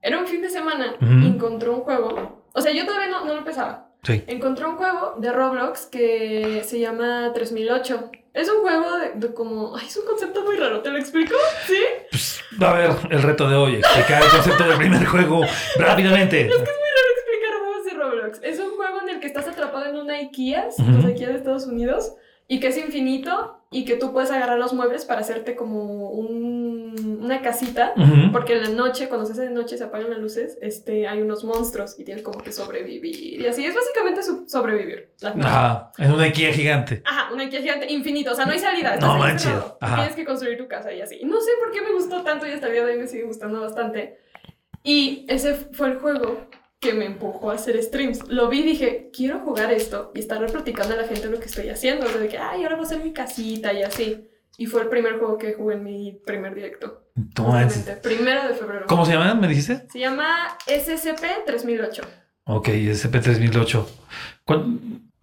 Era 0.00 0.18
un 0.18 0.26
fin 0.26 0.42
de 0.42 0.50
semana, 0.50 0.94
Ujú. 0.96 1.26
encontré 1.26 1.68
un 1.70 1.80
juego. 1.82 2.44
O 2.52 2.60
sea, 2.60 2.72
yo 2.72 2.84
todavía 2.84 3.08
no, 3.08 3.24
no 3.24 3.32
lo 3.34 3.38
empezaba. 3.38 3.90
Sí. 4.02 4.24
Encontré 4.26 4.66
un 4.66 4.74
juego 4.76 5.14
de 5.18 5.30
Roblox 5.32 5.86
que 5.86 6.62
se 6.64 6.80
llama 6.80 7.30
3008. 7.32 8.10
Es 8.34 8.50
un 8.50 8.62
juego 8.62 8.96
de, 8.98 9.12
de 9.14 9.32
como. 9.32 9.76
Ay, 9.76 9.86
es 9.86 9.96
un 9.96 10.04
concepto 10.06 10.42
muy 10.42 10.56
raro, 10.56 10.80
¿te 10.82 10.90
lo 10.90 10.98
explico? 10.98 11.36
¿Sí? 11.68 11.78
Pues, 12.10 12.42
a 12.60 12.72
ver, 12.72 12.90
el 13.10 13.22
reto 13.22 13.48
de 13.48 13.54
hoy, 13.54 13.76
explicar 13.76 14.22
el 14.24 14.28
concepto 14.30 14.64
del 14.64 14.76
primer 14.78 15.04
juego 15.06 15.42
rápidamente. 15.76 16.46
Quiero 16.48 16.56
explicar 16.60 17.58
juegos 17.60 17.84
de 17.84 17.90
Roblox. 17.92 18.40
Es 18.42 18.58
un 18.58 18.74
juego 18.74 19.02
en 19.02 19.08
el 19.10 19.20
que 19.20 19.26
estás 19.28 19.46
atrapado 19.46 19.84
en 19.86 19.96
una 19.96 20.14
IKEA, 20.16 20.66
Ujú. 20.76 20.90
los 20.90 21.04
IKEA 21.04 21.28
de 21.28 21.36
Estados 21.36 21.66
Unidos, 21.66 22.16
y 22.52 22.60
que 22.60 22.66
es 22.68 22.76
infinito 22.76 23.56
y 23.70 23.86
que 23.86 23.96
tú 23.96 24.12
puedes 24.12 24.30
agarrar 24.30 24.58
los 24.58 24.74
muebles 24.74 25.06
para 25.06 25.20
hacerte 25.20 25.56
como 25.56 26.10
un- 26.10 27.18
una 27.22 27.40
casita. 27.40 27.94
Porque 28.30 28.52
en 28.58 28.62
la 28.64 28.68
noche, 28.68 29.08
cuando 29.08 29.24
se 29.24 29.32
hace 29.32 29.42
de 29.42 29.50
noche, 29.50 29.78
se 29.78 29.84
apagan 29.84 30.10
las 30.10 30.18
luces, 30.18 30.58
este, 30.60 31.08
hay 31.08 31.22
unos 31.22 31.44
monstruos 31.44 31.98
y 31.98 32.04
tienes 32.04 32.22
como 32.22 32.40
que 32.42 32.52
sobrevivir. 32.52 33.40
Y 33.40 33.46
así 33.46 33.64
es 33.64 33.74
básicamente 33.74 34.22
su- 34.22 34.44
sobrevivir. 34.48 35.12
Ajá, 35.46 35.92
en 35.96 36.12
una 36.12 36.24
IKEA 36.24 36.52
gigante. 36.52 37.00
Ajá, 37.06 37.32
una 37.32 37.44
IKEA 37.44 37.62
gigante 37.62 37.90
infinito, 37.90 38.32
o 38.32 38.34
sea, 38.34 38.44
no 38.44 38.52
hay 38.52 38.58
salida. 38.58 38.96
No 38.96 39.16
manches, 39.16 39.52
ajá. 39.80 39.96
Tienes 39.96 40.14
que 40.14 40.24
construir 40.26 40.58
tu 40.58 40.68
casa 40.68 40.92
y 40.92 41.00
así. 41.00 41.20
No 41.24 41.40
sé 41.40 41.52
por 41.58 41.70
qué 41.72 41.80
me 41.80 41.92
gustó 41.94 42.22
tanto 42.22 42.46
y 42.46 42.50
hasta 42.50 42.66
el 42.66 42.74
día 42.74 42.84
de 42.84 42.92
hoy 42.92 42.98
me 42.98 43.06
sigue 43.06 43.22
gustando 43.24 43.62
bastante. 43.62 44.18
Y 44.84 45.24
ese 45.28 45.54
fue 45.54 45.88
el 45.88 45.98
juego 45.98 46.40
que 46.82 46.92
me 46.92 47.06
empujó 47.06 47.50
a 47.50 47.54
hacer 47.54 47.80
streams. 47.82 48.28
Lo 48.28 48.48
vi 48.48 48.58
y 48.60 48.62
dije, 48.64 49.10
quiero 49.14 49.38
jugar 49.40 49.72
esto 49.72 50.10
y 50.14 50.18
estarle 50.18 50.48
platicando 50.48 50.94
a 50.94 50.96
la 50.98 51.04
gente 51.08 51.28
lo 51.30 51.38
que 51.38 51.46
estoy 51.46 51.68
haciendo. 51.68 52.06
O 52.06 52.08
sea, 52.10 52.20
de 52.20 52.28
que, 52.28 52.38
ay, 52.38 52.64
ahora 52.64 52.74
voy 52.74 52.84
a 52.84 52.86
hacer 52.86 53.02
mi 53.02 53.12
casita 53.12 53.72
y 53.72 53.82
así. 53.82 54.28
Y 54.58 54.66
fue 54.66 54.82
el 54.82 54.88
primer 54.88 55.18
juego 55.18 55.38
que 55.38 55.54
jugué 55.54 55.76
en 55.76 55.84
mi 55.84 56.20
primer 56.26 56.54
directo. 56.54 57.04
Obviamente, 57.38 57.92
Primero 58.02 58.48
de 58.48 58.54
febrero. 58.54 58.86
¿Cómo 58.88 59.06
se 59.06 59.12
llaman? 59.12 59.40
¿Me 59.40 59.46
dijiste? 59.48 59.86
Se 59.92 59.98
llama 60.00 60.58
SCP-3008. 60.66 62.02
Ok, 62.44 62.68
SP3008. 62.68 63.86
¿Cuál- 64.44 64.78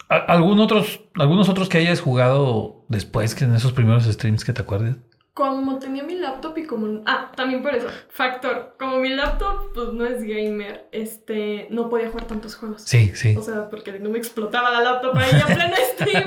a- 0.08 0.16
¿Algún 0.34 0.60
otros, 0.60 1.02
¿Algunos 1.16 1.50
otros 1.50 1.68
que 1.70 1.78
hayas 1.80 2.00
jugado 2.02 2.86
después 2.88 3.36
que 3.36 3.44
en 3.44 3.54
esos 3.56 3.74
primeros 3.74 4.06
streams 4.06 4.46
que 4.46 4.54
te 4.54 4.62
acuerdes? 4.62 4.96
Como 5.40 5.80
tenía 5.80 6.04
mi 6.04 6.16
laptop 6.16 6.58
y 6.58 6.66
como... 6.66 7.02
Ah, 7.06 7.32
también 7.34 7.62
por 7.64 7.74
eso. 7.74 7.88
Factor. 8.10 8.76
Como 8.78 8.98
mi 8.98 9.08
laptop, 9.10 9.72
pues 9.74 9.94
no 9.94 10.06
es 10.06 10.22
gamer, 10.22 10.90
este, 10.92 11.68
no 11.70 11.90
podía 11.90 12.10
jugar 12.10 12.26
tantos 12.28 12.56
juegos. 12.56 12.82
Sí, 12.82 13.12
sí. 13.16 13.38
O 13.38 13.42
sea, 13.42 13.70
porque 13.70 13.98
no 14.00 14.10
me 14.10 14.18
explotaba 14.18 14.70
la 14.70 14.82
laptop 14.82 15.16
ahí 15.18 15.30
en 15.32 15.56
pleno 15.56 15.76
stream. 15.94 16.24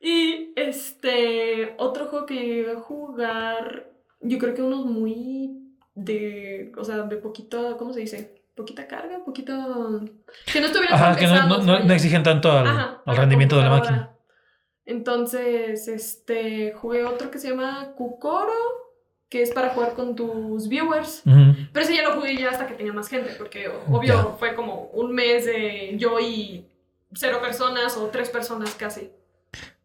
Y 0.00 0.52
este, 0.56 1.74
otro 1.78 2.06
juego 2.06 2.26
que 2.26 2.34
llegué 2.34 2.72
a 2.72 2.80
jugar, 2.80 3.90
yo 4.20 4.38
creo 4.38 4.54
que 4.54 4.62
unos 4.62 4.84
muy 4.86 5.62
de, 5.94 6.72
o 6.76 6.82
sea, 6.84 6.98
de 7.02 7.16
poquito, 7.18 7.76
¿cómo 7.76 7.92
se 7.92 8.00
dice? 8.00 8.42
Poquita 8.56 8.88
carga, 8.88 9.20
poquito... 9.24 9.52
Que 10.52 10.60
no 10.60 10.66
estuvieran 10.66 10.94
Ajá, 10.94 11.14
que 11.16 11.26
no, 11.26 11.32
pesados, 11.32 11.58
no- 11.58 11.64
no- 11.64 11.72
vaya. 11.74 11.84
no 11.84 11.94
exigen 11.94 12.22
tanto 12.24 12.50
al, 12.50 12.66
Ajá, 12.66 12.82
al 12.82 13.00
a 13.06 13.12
la 13.14 13.20
rendimiento 13.20 13.56
de 13.56 13.62
la 13.62 13.70
máquina. 13.70 14.10
Entonces, 14.86 15.88
este, 15.88 16.72
jugué 16.72 17.04
otro 17.04 17.30
que 17.30 17.38
se 17.38 17.50
llama 17.50 17.92
Kukoro, 17.96 18.52
que 19.28 19.42
es 19.42 19.50
para 19.52 19.70
jugar 19.70 19.94
con 19.94 20.14
tus 20.14 20.68
viewers. 20.68 21.22
Pero 21.24 21.84
ese 21.84 21.96
ya 21.96 22.02
lo 22.08 22.14
jugué 22.14 22.36
ya 22.36 22.50
hasta 22.50 22.66
que 22.66 22.74
tenía 22.74 22.92
más 22.92 23.08
gente, 23.08 23.32
porque 23.36 23.68
obvio 23.90 24.36
fue 24.38 24.54
como 24.54 24.84
un 24.94 25.12
mes 25.12 25.44
de 25.44 25.94
yo 25.98 26.18
y 26.20 26.64
cero 27.12 27.38
personas 27.42 27.96
o 27.96 28.06
tres 28.06 28.30
personas 28.30 28.74
casi. 28.74 29.10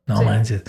No 0.05 0.17
Sí. 0.17 0.25
manches. 0.25 0.63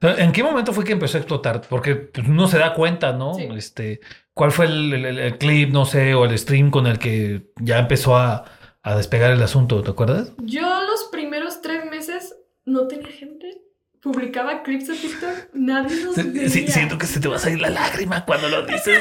¿En 0.00 0.32
qué 0.32 0.42
momento 0.42 0.72
fue 0.72 0.84
que 0.84 0.92
empezó 0.92 1.16
a 1.16 1.20
explotar? 1.20 1.62
Porque 1.68 1.94
pues, 1.94 2.26
uno 2.26 2.48
se 2.48 2.58
da 2.58 2.74
cuenta, 2.74 3.12
¿no? 3.12 3.34
Sí. 3.34 3.48
Este, 3.56 4.00
¿Cuál 4.34 4.50
fue 4.50 4.66
el, 4.66 4.92
el- 4.94 5.18
el 5.18 5.38
clip, 5.38 5.70
no 5.70 5.84
sé, 5.84 6.14
o 6.14 6.24
el 6.24 6.36
stream 6.38 6.70
con 6.70 6.86
el 6.86 6.98
que 6.98 7.50
ya 7.60 7.78
empezó 7.78 8.16
a, 8.16 8.44
a 8.82 8.96
despegar 8.96 9.30
el 9.32 9.42
asunto? 9.42 9.82
¿Te 9.82 9.90
acuerdas? 9.90 10.32
Yo 10.38 10.62
los 10.84 11.04
primeros 11.12 11.60
tres 11.62 11.84
meses 11.88 12.34
no 12.64 12.86
tenía 12.88 13.08
gente. 13.12 13.61
Publicaba 14.02 14.64
clips 14.64 14.90
a 14.90 14.94
TikTok, 14.94 15.50
nadie 15.54 16.04
los 16.04 16.16
veía. 16.16 16.48
Sí, 16.50 16.66
siento 16.66 16.98
que 16.98 17.06
se 17.06 17.20
te 17.20 17.28
va 17.28 17.36
a 17.36 17.38
salir 17.38 17.60
la 17.60 17.70
lágrima 17.70 18.24
cuando 18.24 18.48
lo 18.48 18.62
dices. 18.66 19.00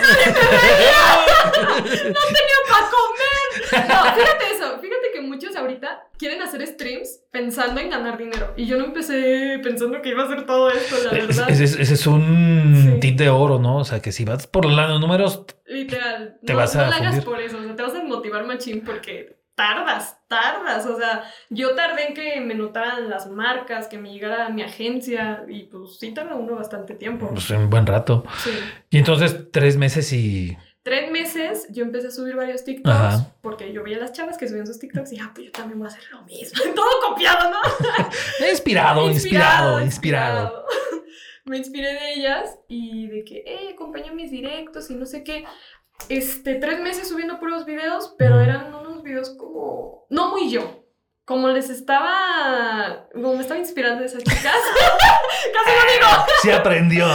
para 2.70 2.88
comer. 2.90 3.90
No, 3.90 4.04
fíjate 4.16 4.46
eso. 4.56 4.80
Fíjate 4.80 5.08
que 5.14 5.22
muchos 5.22 5.56
ahorita 5.56 6.04
quieren 6.20 6.42
hacer 6.42 6.66
streams 6.68 7.22
pensando 7.32 7.82
en 7.82 7.90
ganar 7.90 8.18
dinero. 8.18 8.54
Y 8.56 8.66
yo 8.68 8.78
no 8.78 8.86
empecé 8.86 9.60
pensando 9.64 10.02
que 10.02 10.10
iba 10.10 10.24
a 10.24 10.26
hacer 10.28 10.46
todo 10.46 10.70
esto, 10.70 10.96
la 11.04 11.12
verdad. 11.12 11.50
Ese 11.50 11.64
es, 11.64 11.76
es 11.92 12.08
un 12.08 12.92
Sí. 12.94 13.00
tip 13.00 13.18
de 13.18 13.30
oro, 13.30 13.60
¿no? 13.60 13.78
O 13.78 13.84
sea, 13.84 14.02
que 14.02 14.12
si 14.12 14.24
vas 14.26 14.48
por 14.48 14.66
los 14.66 15.00
números, 15.00 15.46
Literal. 15.66 16.38
Te 16.46 16.54
no, 16.54 16.60
vas 16.60 16.76
a 16.76 16.84
no 16.86 16.90
la 16.92 16.96
hagas 16.98 17.24
por 17.24 17.40
eso. 17.40 17.58
O 17.58 17.64
sea, 17.64 17.76
te 17.76 17.82
vas 17.82 17.96
a 17.96 18.04
motivar 18.04 18.46
machín 18.46 18.82
porque 18.86 19.38
tardas, 19.56 20.18
tardas. 20.28 20.86
O 20.86 20.98
sea, 20.98 21.24
yo 21.50 21.76
tardé 21.76 22.08
en 22.08 22.14
que 22.14 22.42
me 22.42 22.56
notaran 22.56 23.10
las 23.10 23.30
marcas, 23.30 23.88
que 23.88 23.98
me 23.98 24.12
llegara 24.12 24.48
a 24.48 24.50
mi 24.50 24.64
agencia. 24.64 25.44
Y 25.48 25.64
pues 25.64 25.98
sí 26.00 26.14
tarda 26.14 26.36
uno 26.36 26.56
bastante 26.56 26.96
tiempo. 26.96 27.30
pues 27.30 27.50
un 27.50 27.70
buen 27.70 27.86
rato. 27.86 28.24
Sí. 28.44 28.52
Y 28.90 28.98
entonces, 28.98 29.52
tres 29.52 29.78
meses 29.78 30.12
y. 30.14 30.58
Tres 30.84 31.12
meses 31.12 31.68
yo 31.70 31.84
empecé 31.84 32.08
a 32.08 32.12
subir 32.12 32.36
varios 32.36 32.64
TikToks 32.64 32.96
Ajá. 32.96 33.36
porque 33.42 33.72
yo 33.72 33.84
veía 33.84 33.98
a 33.98 34.00
las 34.00 34.14
chavas 34.14 34.36
que 34.36 34.48
subían 34.48 34.66
sus 34.66 34.80
TikToks 34.80 35.14
y 35.14 35.20
ah, 35.20 35.30
pues 35.32 35.46
yo 35.46 35.52
también 35.52 35.78
voy 35.78 35.88
a 35.88 35.92
hacer 35.92 36.04
lo 36.12 36.24
mismo. 36.24 36.60
Todo 36.76 37.10
copiado, 37.10 37.52
¿no? 37.52 38.50
Inspirado, 38.50 39.12
inspirado, 39.12 39.82
inspirado. 39.82 40.66
Me 41.46 41.58
inspiré 41.58 41.94
de 41.94 42.14
ellas 42.14 42.58
y 42.68 43.08
de 43.08 43.24
que, 43.24 43.44
eh, 43.46 43.70
acompaña 43.74 44.12
mis 44.14 44.32
directos 44.32 44.90
y 44.90 44.96
no 44.96 45.06
sé 45.06 45.24
qué. 45.24 45.44
Este, 46.10 46.56
tres 46.56 46.80
meses 46.82 47.08
subiendo 47.08 47.40
puros 47.40 47.66
videos, 47.66 48.16
pero 48.18 48.40
eran 48.42 48.74
unos 48.74 49.02
videos 49.04 49.30
como, 49.38 50.06
no 50.10 50.30
muy 50.32 50.50
yo. 50.52 50.78
Como 51.24 51.48
les 51.50 51.70
estaba, 51.70 53.08
como 53.14 53.36
me 53.36 53.42
estaba 53.42 53.60
inspirando 53.60 54.02
de 54.02 54.08
esas 54.08 54.24
chicas. 54.24 54.44
Casi 55.54 55.72
lo 55.78 55.94
digo. 55.94 56.26
Sí 56.42 56.52
aprendió. 56.52 57.06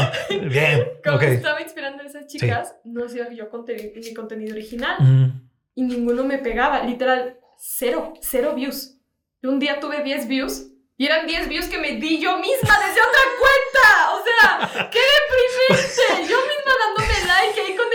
Bien. 0.49 0.89
Como 1.05 1.17
Ok. 1.17 1.23
me 1.23 1.35
estaba 1.35 1.61
inspirando 1.61 2.03
de 2.03 2.09
esas 2.09 2.27
chicas, 2.27 2.77
no 2.85 3.05
hacía 3.05 3.29
yo 3.33 3.51
contenido, 3.51 3.91
mi 3.95 4.15
contenido 4.15 4.55
original 4.55 4.97
Mm. 5.01 5.51
y 5.75 5.83
ninguno 5.83 6.25
me 6.25 6.39
pegaba. 6.39 6.81
Literal, 6.83 7.39
cero, 7.59 8.15
cero 8.23 8.53
views. 8.55 8.97
Un 9.43 9.59
día 9.59 9.81
tuve 9.81 10.03
10 10.03 10.29
views 10.29 10.69
y 10.97 11.07
eran 11.07 11.27
10 11.27 11.49
views 11.49 11.67
que 11.67 11.79
me 11.79 11.93
di 11.97 12.19
yo 12.19 12.39
misma 12.39 12.79
desde 12.87 13.01
otra 13.03 13.21
cuenta. 13.39 14.15
O 14.15 14.25
sea, 14.25 14.91
qué 14.91 14.99
deprimente. 14.99 16.29
Yo 16.31 16.37
misma 16.39 16.73
dándome 16.81 17.27
like 17.27 17.61
ahí 17.61 17.77
con 17.77 17.86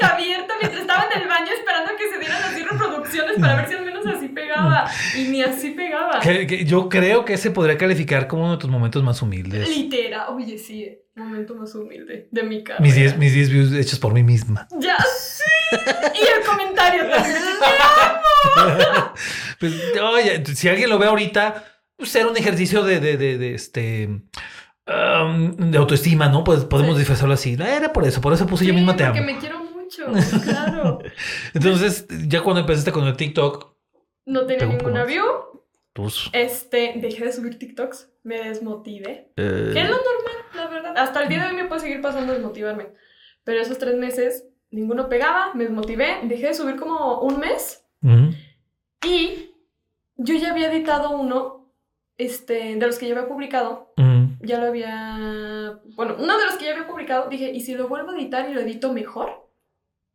el 0.00 0.08
TikTok 0.08 0.12
abierto 0.12 0.54
mientras 0.60 0.80
estaba 0.82 1.06
en 1.12 1.22
el 1.22 1.28
baño 1.28 1.52
esperando 1.58 1.92
que 1.96 2.08
se 2.10 2.18
dieran 2.18 2.42
así 2.42 2.62
reproducciones 2.62 3.38
para 3.38 3.56
ver 3.56 3.68
si 3.68 3.74
al 3.74 3.84
menos 3.84 4.06
así 4.06 4.28
pegaba. 4.28 4.90
Y 5.16 5.24
ni 5.28 5.42
así 5.42 5.70
pegaba. 5.70 6.20
Que- 6.20 6.46
que 6.46 6.64
yo 6.64 6.88
creo 6.88 7.24
que 7.24 7.34
ese 7.34 7.50
podría 7.50 7.76
calificar 7.78 8.26
como 8.28 8.44
uno 8.44 8.52
de 8.52 8.58
tus 8.58 8.70
momentos 8.70 9.02
más 9.02 9.20
humildes. 9.22 9.68
Literal, 9.68 10.26
oye, 10.30 10.58
sí, 10.58 10.98
momento 11.14 11.54
más 11.54 11.74
humilde 11.74 12.28
de 12.30 12.42
mi 12.42 12.64
cara. 12.64 12.80
Mis 12.80 12.94
10 12.94 13.16
mis 13.18 13.32
10 13.34 13.50
views 13.50 13.72
hechos 13.72 13.98
por 13.98 14.12
mí 14.14 14.22
misma. 14.22 14.66
Ya 14.78 14.96
sí. 14.98 15.44
Y 16.14 16.38
el 16.38 16.44
comentario 16.46 17.08
también. 17.08 17.36
Pues, 19.58 19.74
oye, 20.02 20.42
si 20.54 20.68
alguien 20.68 20.88
lo 20.88 20.98
ve 20.98 21.06
ahorita, 21.06 21.64
pues 21.96 22.14
era 22.14 22.26
un 22.28 22.36
ejercicio 22.36 22.82
de, 22.82 23.00
de, 23.00 23.16
de, 23.18 23.36
de, 23.38 23.54
este. 23.54 24.06
um, 24.86 25.54
de 25.70 25.76
autoestima, 25.78 26.28
¿no? 26.28 26.42
Pues 26.44 26.64
podemos 26.64 26.94
Sí. 26.94 27.00
disfrazarlo 27.00 27.34
así. 27.34 27.56
Era 27.60 27.92
por 27.92 28.06
eso, 28.06 28.20
por 28.22 28.32
eso 28.32 28.46
puse 28.46 28.64
yo 28.66 28.72
misma 28.74 28.96
te 28.96 29.04
amo. 29.04 29.14
Porque 29.16 29.32
me 29.32 29.38
quiero 29.38 29.58
mucho, 30.08 30.40
claro. 30.42 30.98
Entonces, 31.54 32.06
ya 32.28 32.42
cuando 32.42 32.60
empezaste 32.60 32.92
con 32.92 33.04
el 33.06 33.16
TikTok, 33.16 33.74
No 34.26 34.46
tenía 34.46 34.66
ninguna 34.66 35.04
view. 35.04 35.24
pues. 35.92 36.28
Este, 36.32 36.94
dejé 36.96 37.24
de 37.26 37.32
subir 37.32 37.58
TikToks. 37.58 38.08
Me 38.22 38.42
desmotivé. 38.42 39.32
eh, 39.36 39.70
Que 39.72 39.80
es 39.82 39.88
lo 39.90 39.96
normal, 39.96 40.36
la 40.54 40.66
verdad. 40.68 40.94
Hasta 40.96 41.22
el 41.22 41.28
día 41.28 41.42
de 41.44 41.50
hoy 41.50 41.56
me 41.56 41.64
puede 41.68 41.80
seguir 41.80 42.00
pasando 42.00 42.32
desmotivarme. 42.32 42.88
Pero 43.44 43.60
esos 43.60 43.78
tres 43.78 43.96
meses, 43.96 44.44
ninguno 44.70 45.08
pegaba, 45.08 45.52
me 45.54 45.64
desmotivé. 45.64 46.20
Dejé 46.24 46.48
de 46.48 46.54
subir 46.54 46.76
como 46.76 47.20
un 47.20 47.38
mes. 47.40 47.84
Y 49.04 49.50
yo 50.16 50.34
ya 50.34 50.50
había 50.50 50.70
editado 50.70 51.10
uno, 51.18 51.72
este, 52.18 52.76
de 52.76 52.86
los 52.86 52.98
que 52.98 53.08
ya 53.08 53.14
había 53.16 53.28
publicado. 53.28 53.92
Ya 54.42 54.58
lo 54.58 54.66
había, 54.68 55.78
bueno, 55.96 56.16
uno 56.18 56.38
de 56.38 56.46
los 56.46 56.54
que 56.56 56.64
ya 56.64 56.72
había 56.72 56.86
publicado, 56.86 57.28
dije, 57.28 57.50
¿y 57.50 57.60
si 57.60 57.74
lo 57.74 57.88
vuelvo 57.88 58.10
a 58.10 58.16
editar 58.16 58.48
y 58.48 58.54
lo 58.54 58.60
edito 58.60 58.90
mejor? 58.92 59.49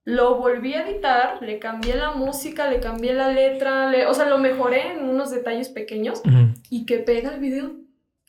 Lo 0.06 0.36
volví 0.36 0.74
a 0.76 0.88
editar, 0.88 1.40
le 1.42 1.58
cambié 1.60 1.96
la 1.96 2.12
música, 2.12 2.70
le 2.70 2.80
cambié 2.80 3.14
la 3.14 3.30
letra, 3.32 3.90
le- 3.90 4.06
o 4.06 4.14
sea, 4.14 4.26
lo 4.30 4.38
mejoré 4.38 4.94
en 4.94 5.10
unos 5.10 5.32
detalles 5.32 5.70
pequeños 5.70 6.22
y 6.70 6.86
que 6.86 7.00
pega 7.00 7.34
el 7.34 7.40
video. 7.40 7.72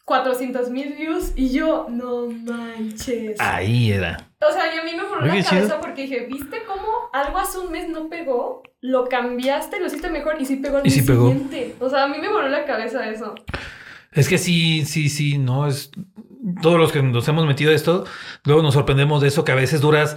400 0.06 0.70
mil 0.70 0.94
views 0.94 1.32
y 1.34 1.50
yo, 1.50 1.86
no 1.90 2.28
manches. 2.28 3.40
Ahí 3.40 3.90
era. 3.90 4.30
O 4.48 4.52
sea, 4.52 4.72
y 4.72 4.78
a 4.78 4.84
mí 4.84 4.92
me 4.96 5.02
voló 5.04 5.26
la 5.26 5.34
chido. 5.34 5.50
cabeza 5.50 5.80
porque 5.80 6.02
dije, 6.02 6.26
¿viste 6.30 6.58
cómo 6.66 6.86
algo 7.12 7.38
hace 7.38 7.58
un 7.58 7.72
mes 7.72 7.88
no 7.88 8.08
pegó? 8.08 8.62
Lo 8.80 9.06
cambiaste, 9.08 9.80
lo 9.80 9.86
hiciste 9.86 10.08
mejor 10.08 10.36
y 10.40 10.44
sí 10.46 10.56
pegó 10.56 10.76
al 10.78 10.86
Y 10.86 10.90
sí 10.90 11.00
mes 11.00 11.08
pegó. 11.10 11.28
siguiente. 11.28 11.74
O 11.80 11.90
sea, 11.90 12.04
a 12.04 12.08
mí 12.08 12.18
me 12.20 12.28
voló 12.28 12.48
la 12.48 12.64
cabeza 12.64 13.08
eso. 13.10 13.34
Es 14.12 14.28
que 14.28 14.38
sí, 14.38 14.84
sí, 14.86 15.08
sí, 15.08 15.38
no 15.38 15.66
es. 15.66 15.90
Todos 16.62 16.78
los 16.78 16.92
que 16.92 17.02
nos 17.02 17.26
hemos 17.26 17.44
metido 17.44 17.72
a 17.72 17.74
esto, 17.74 18.04
luego 18.44 18.62
nos 18.62 18.74
sorprendemos 18.74 19.20
de 19.20 19.28
eso 19.28 19.44
que 19.44 19.50
a 19.50 19.56
veces 19.56 19.80
duras 19.80 20.16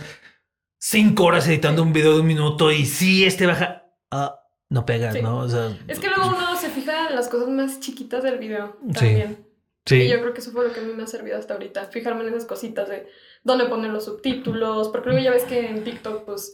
cinco 0.79 1.25
horas 1.25 1.47
editando 1.47 1.83
un 1.83 1.93
video 1.93 2.13
de 2.15 2.21
un 2.21 2.27
minuto 2.27 2.71
y 2.71 2.85
sí, 2.85 3.25
este 3.25 3.45
baja. 3.45 3.85
Ah, 4.09 4.39
no 4.69 4.85
pega, 4.85 5.11
Sí. 5.11 5.21
¿no? 5.21 5.39
O 5.39 5.47
sea, 5.49 5.77
Es 5.87 5.99
que 5.99 6.07
luego 6.07 6.27
uno 6.29 6.55
se 6.57 6.69
fija 6.69 7.09
en 7.09 7.15
las 7.15 7.27
cosas 7.27 7.49
más 7.49 7.79
chiquitas 7.79 8.23
del 8.23 8.37
video 8.39 8.77
Sí. 8.87 8.93
también. 8.93 9.45
Y 9.85 9.89
sí. 9.89 10.07
yo 10.09 10.19
creo 10.21 10.33
que 10.33 10.41
eso 10.41 10.51
fue 10.51 10.65
lo 10.67 10.73
que 10.73 10.79
a 10.79 10.83
mí 10.83 10.93
me 10.93 11.03
ha 11.03 11.07
servido 11.07 11.37
hasta 11.37 11.53
ahorita, 11.55 11.85
fijarme 11.85 12.21
en 12.23 12.29
esas 12.29 12.45
cositas 12.45 12.87
de 12.89 13.07
dónde 13.43 13.65
poner 13.65 13.91
los 13.91 14.05
subtítulos, 14.05 14.89
porque 14.89 15.09
luego 15.09 15.23
ya 15.23 15.31
ves 15.31 15.43
que 15.45 15.67
en 15.67 15.83
TikTok, 15.83 16.25
pues, 16.25 16.53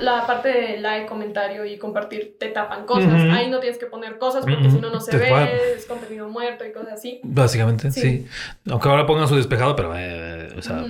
la 0.00 0.26
parte 0.26 0.48
de 0.50 0.80
like, 0.80 1.06
comentario 1.06 1.64
y 1.64 1.78
compartir 1.78 2.36
te 2.38 2.48
tapan 2.48 2.84
cosas. 2.86 3.12
Ahí 3.32 3.50
no 3.50 3.58
tienes 3.60 3.78
que 3.78 3.86
poner 3.86 4.18
cosas 4.18 4.44
porque 4.44 4.70
si 4.70 4.78
no, 4.78 4.90
no 4.90 5.00
se 5.00 5.10
Te 5.12 5.16
ve, 5.16 5.74
es 5.76 5.86
contenido 5.86 6.28
muerto 6.28 6.64
y 6.64 6.72
cosas 6.72 6.92
así. 6.92 7.20
Básicamente, 7.24 7.90
sí. 7.90 8.00
Sí. 8.00 8.26
Aunque 8.70 8.88
ahora 8.88 9.06
pongan 9.06 9.26
su 9.26 9.34
despejado, 9.36 9.74
pero, 9.74 9.92
eh, 9.96 10.48
o 10.56 10.62
sea, 10.62 10.84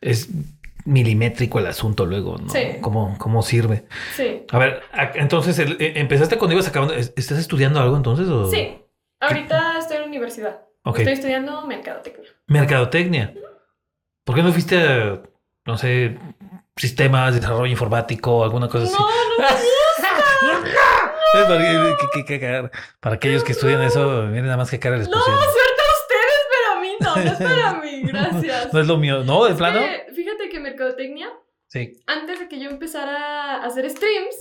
es 0.00 0.28
milimétrico 0.84 1.58
el 1.58 1.66
asunto 1.66 2.04
luego, 2.06 2.36
¿no? 2.38 2.48
Sí. 2.50 2.76
¿Cómo, 2.80 3.16
cómo 3.18 3.42
sirve? 3.42 3.84
Sí, 4.16 4.44
A 4.50 4.58
ver, 4.58 4.82
entonces, 5.14 5.58
el- 5.58 5.76
eh, 5.80 5.94
¿empezaste 5.96 6.36
cuando 6.36 6.54
ibas 6.54 6.68
acabando? 6.68 6.94
¿Es- 6.94 7.12
¿Estás 7.16 7.38
estudiando 7.38 7.80
algo 7.80 7.96
entonces? 7.96 8.28
O? 8.28 8.50
sí. 8.50 8.78
Ahorita 9.20 9.78
estoy 9.78 9.96
en 9.96 10.02
la 10.02 10.08
universidad. 10.08 10.60
Ok. 10.84 10.98
Estoy 10.98 11.14
estudiando 11.14 11.66
mercadotecnia. 11.66 12.30
Mercadotecnia. 12.46 13.34
¿Por 14.24 14.34
qué 14.34 14.42
no 14.42 14.52
fuiste 14.52 14.76
a, 14.78 15.22
no 15.64 15.78
sé, 15.78 16.18
sistemas, 16.76 17.34
desarrollo 17.34 17.66
informático, 17.70 18.44
alguna 18.44 18.68
cosa 18.68 18.84
así? 18.84 18.94
No, 18.94 19.08
no, 19.08 20.66
Eh, 21.36 21.44
para, 21.48 21.96
que- 22.12 22.24
que- 22.24 22.38
que- 22.38 22.70
para 23.00 23.16
aquellos 23.16 23.42
que 23.42 23.52
estudian 23.52 23.82
eso, 23.82 24.22
miren 24.26 24.44
nada 24.44 24.56
más 24.58 24.70
que 24.70 24.78
cara 24.78 24.96
les 24.96 25.08
no, 25.08 25.16
pusieron. 25.16 25.42
suerte 25.42 25.82
a 25.82 25.92
ustedes, 26.02 26.40
pero 26.52 26.72
a 26.72 26.80
mí 26.80 26.92
no, 27.00 27.16
no 27.16 27.22
es 27.32 27.38
para 27.38 27.72
mí, 27.80 28.02
gracias. 28.04 28.72
No 28.72 28.80
es 28.80 28.86
lo 28.86 28.96
mío, 28.98 29.24
¿no? 29.24 29.44
¿De 29.44 29.54
plano? 29.54 29.80
fíjate 30.14 30.43
mercadotecnia, 30.74 31.28
Sí. 31.68 31.92
antes 32.06 32.38
de 32.40 32.48
que 32.48 32.60
yo 32.60 32.68
empezara 32.70 33.56
a 33.56 33.64
hacer 33.64 33.88
streams, 33.90 34.36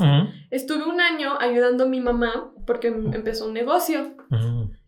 estuve 0.51 0.83
un 0.85 0.99
año 1.01 1.37
ayudando 1.39 1.85
a 1.85 1.87
mi 1.87 1.99
mamá 2.01 2.51
porque 2.67 2.87
em- 2.89 3.13
empezó 3.13 3.47
un 3.47 3.53
negocio 3.53 4.15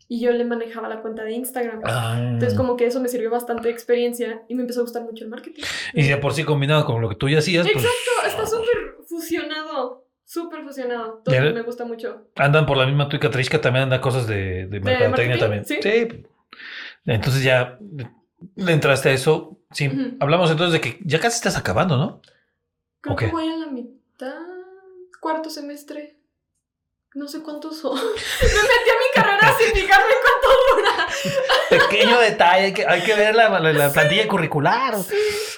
y 0.07 0.19
yo 0.21 0.31
le 0.31 0.43
manejaba 0.45 0.87
la 0.87 1.01
cuenta 1.01 1.23
de 1.23 1.31
Instagram. 1.31 1.81
Ah. 1.85 2.17
Entonces 2.19 2.55
como 2.55 2.75
que 2.77 2.85
eso 2.85 2.99
me 3.01 3.07
sirvió 3.07 3.31
bastante 3.31 3.63
de 3.67 3.73
experiencia 3.73 4.43
y 4.47 4.53
me 4.55 4.61
empezó 4.61 4.81
a 4.81 4.83
gustar 4.83 5.03
mucho 5.03 5.23
el 5.23 5.29
marketing. 5.31 5.63
Y 5.93 6.07
de 6.07 6.17
por 6.17 6.33
sí 6.33 6.43
combinado 6.43 6.85
con 6.85 7.01
lo 7.01 7.09
que 7.09 7.15
tú 7.15 7.27
ya 7.29 7.39
hacías, 7.39 7.65
pues 7.71 7.83
Exacto, 7.83 8.27
está 8.27 8.45
súper 8.45 8.95
fusionado, 9.07 10.05
súper 10.23 10.61
fusionado. 10.63 11.21
Todo 11.25 11.35
me 11.53 11.61
gusta 11.63 11.85
mucho. 11.85 12.27
andan 12.35 12.65
por 12.67 12.77
la 12.77 12.85
misma 12.85 13.09
tuica 13.09 13.29
Trishka, 13.31 13.59
también 13.61 13.83
anda 13.83 13.99
cosas 14.01 14.27
de, 14.27 14.67
de 14.67 14.79
mercadotecnia 14.81 15.39
también. 15.39 15.65
Sí. 15.65 15.79
Entonces 17.07 17.43
ya 17.43 17.77
le 18.55 18.71
entraste 18.73 19.09
a 19.09 19.13
eso. 19.13 19.59
Sí. 19.71 19.89
Hablamos 20.19 20.51
entonces 20.51 20.73
de 20.73 20.81
que 20.81 20.99
ya 21.05 21.19
casi 21.19 21.35
estás 21.35 21.57
acabando, 21.57 21.97
¿no? 21.97 22.21
Creo 23.01 23.15
que 23.15 23.27
voy 23.27 23.47
a 23.47 23.57
la 23.57 23.67
mitad, 23.67 24.33
cuarto 25.21 25.49
semestre. 25.49 26.17
No 27.13 27.27
sé 27.29 27.41
cuántos 27.41 27.79
son. 27.79 27.95
me 27.95 28.01
metí 28.01 28.89
a 28.89 28.93
mi 28.93 29.13
carrera 29.21 29.53
sin 29.57 29.73
fijarme 29.73 30.13
cuánto 30.21 30.47
dura. 30.75 31.07
Pequeño 31.89 32.19
detalle, 32.19 32.65
hay 32.65 32.73
que, 32.73 32.85
hay 32.85 33.01
que 33.03 33.15
ver 33.15 33.33
la, 33.35 33.57
la- 33.59 33.71
la 33.73 33.91
plantilla 33.91 34.27
curricular. 34.27 34.95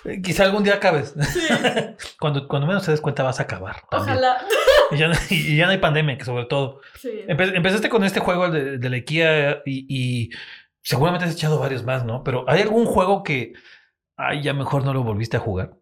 Eh, 0.05 0.21
Quizá 0.21 0.43
algún 0.43 0.63
día 0.63 0.75
acabes. 0.75 1.13
Sí, 1.33 1.39
Cuando, 2.19 2.47
cuando 2.47 2.67
menos 2.67 2.85
te 2.85 2.91
des 2.91 3.01
cuenta 3.01 3.23
vas 3.23 3.39
a 3.39 3.43
acabar. 3.43 3.81
también. 3.89 4.17
ojalá. 4.17 4.45
Y 4.91 4.97
ya, 4.97 5.07
no- 5.07 5.15
y 5.31 5.57
ya 5.57 5.65
no 5.65 5.71
hay 5.71 5.79
pandemia, 5.79 6.17
que 6.17 6.25
sobre 6.25 6.45
todo. 6.45 6.81
Sí. 6.99 7.09
Empe- 7.27 7.55
empezaste 7.55 7.89
con 7.89 8.03
este 8.03 8.19
juego 8.19 8.49
de, 8.51 8.77
de 8.77 8.89
la 8.89 8.97
IKEA 8.97 9.63
y, 9.65 9.85
y 9.89 10.29
seguramente 10.87 11.25
has 11.25 11.33
echado 11.33 11.59
varios 11.59 11.83
más, 11.83 12.05
¿no? 12.05 12.23
Pero 12.23 12.45
¿hay 12.47 12.61
algún 12.61 12.85
juego 12.85 13.21
que 13.21 13.51
ay, 14.15 14.41
ya 14.41 14.53
mejor 14.53 14.85
no 14.85 14.93
lo 14.93 15.03
volviste 15.03 15.35
a 15.35 15.41
jugar? 15.41 15.73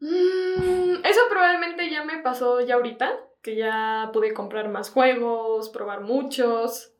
Mm, 0.00 1.04
eso 1.04 1.20
probablemente 1.30 1.88
ya 1.90 2.04
me 2.04 2.18
pasó 2.22 2.60
ya 2.60 2.74
ahorita, 2.74 3.10
que 3.40 3.56
ya 3.56 4.10
pude 4.12 4.34
comprar 4.34 4.68
más 4.68 4.90
juegos, 4.90 5.70
probar 5.70 6.02
muchos. 6.02 6.92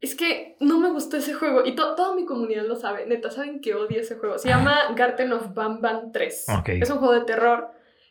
Es 0.00 0.14
que 0.14 0.56
no 0.60 0.78
me 0.78 0.90
gustó 0.90 1.16
ese 1.16 1.34
juego 1.34 1.64
y 1.64 1.74
to- 1.74 1.94
toda 1.94 2.14
mi 2.14 2.24
comunidad 2.24 2.64
lo 2.66 2.76
sabe, 2.76 3.04
neta, 3.06 3.30
saben 3.30 3.60
que 3.60 3.74
odio 3.74 4.00
ese 4.00 4.16
juego. 4.16 4.38
Se 4.38 4.48
llama 4.48 4.78
Garten 4.96 5.32
of 5.32 5.52
Banban 5.54 6.12
3. 6.12 6.46
Ok. 6.60 6.68
Es 6.70 6.88
un 6.90 6.98
juego 6.98 7.14
de 7.14 7.22
terror 7.22 7.70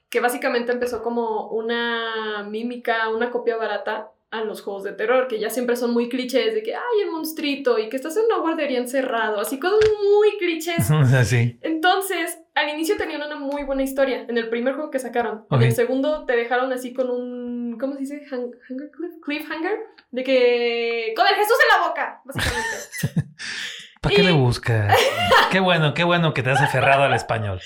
que 0.09 0.19
básicamente 0.19 0.71
empezó 0.71 1.01
como 1.01 1.47
una 1.49 2.43
mímica, 2.43 3.09
una 3.09 3.31
copia 3.31 3.55
barata 3.57 4.11
a 4.31 4.41
los 4.43 4.61
juegos 4.61 4.83
de 4.83 4.91
terror, 4.91 5.27
que 5.27 5.39
ya 5.39 5.49
siempre 5.49 5.75
son 5.75 5.91
muy 5.91 6.07
clichés 6.07 6.53
de 6.53 6.61
que 6.61 6.75
hay 6.75 7.01
el 7.03 7.11
monstruito 7.11 7.79
y 7.79 7.89
que 7.89 7.95
estás 7.95 8.15
en 8.15 8.25
una 8.25 8.37
guardería 8.37 8.77
encerrado, 8.77 9.39
así 9.39 9.59
cosas 9.59 9.79
muy 10.03 10.37
clichés. 10.37 10.87
Entonces, 11.61 12.37
al 12.53 12.69
inicio 12.69 12.95
tenían 12.97 13.21
una 13.23 13.37
muy 13.37 13.63
buena 13.63 13.81
historia 13.83 14.25
en 14.29 14.37
el 14.37 14.49
primer 14.49 14.75
juego 14.75 14.91
que 14.91 14.99
sacaron. 14.99 15.45
En 15.49 15.63
el 15.63 15.71
segundo 15.71 16.25
te 16.25 16.35
dejaron 16.35 16.71
así 16.73 16.93
con 16.93 17.09
un. 17.09 17.77
¿Cómo 17.79 17.93
se 17.95 18.01
dice? 18.01 18.21
Hang- 18.29 18.51
hanger 18.69 18.91
cliff? 18.91 19.11
Cliffhanger. 19.23 19.79
De 20.11 20.23
que. 20.23 21.13
¡Con 21.15 21.25
el 21.27 21.33
Jesús 21.35 21.57
en 21.63 21.81
la 21.81 21.87
boca! 21.87 22.21
Básicamente. 22.25 23.29
¿Para 24.01 24.15
qué 24.15 24.21
Y- 24.21 24.25
le 24.25 24.31
buscas? 24.31 24.95
qué 25.51 25.59
bueno, 25.59 25.93
qué 25.93 26.03
bueno 26.03 26.33
que 26.33 26.43
te 26.43 26.49
has 26.51 26.61
aferrado 26.61 27.03
al 27.03 27.13
español. 27.13 27.59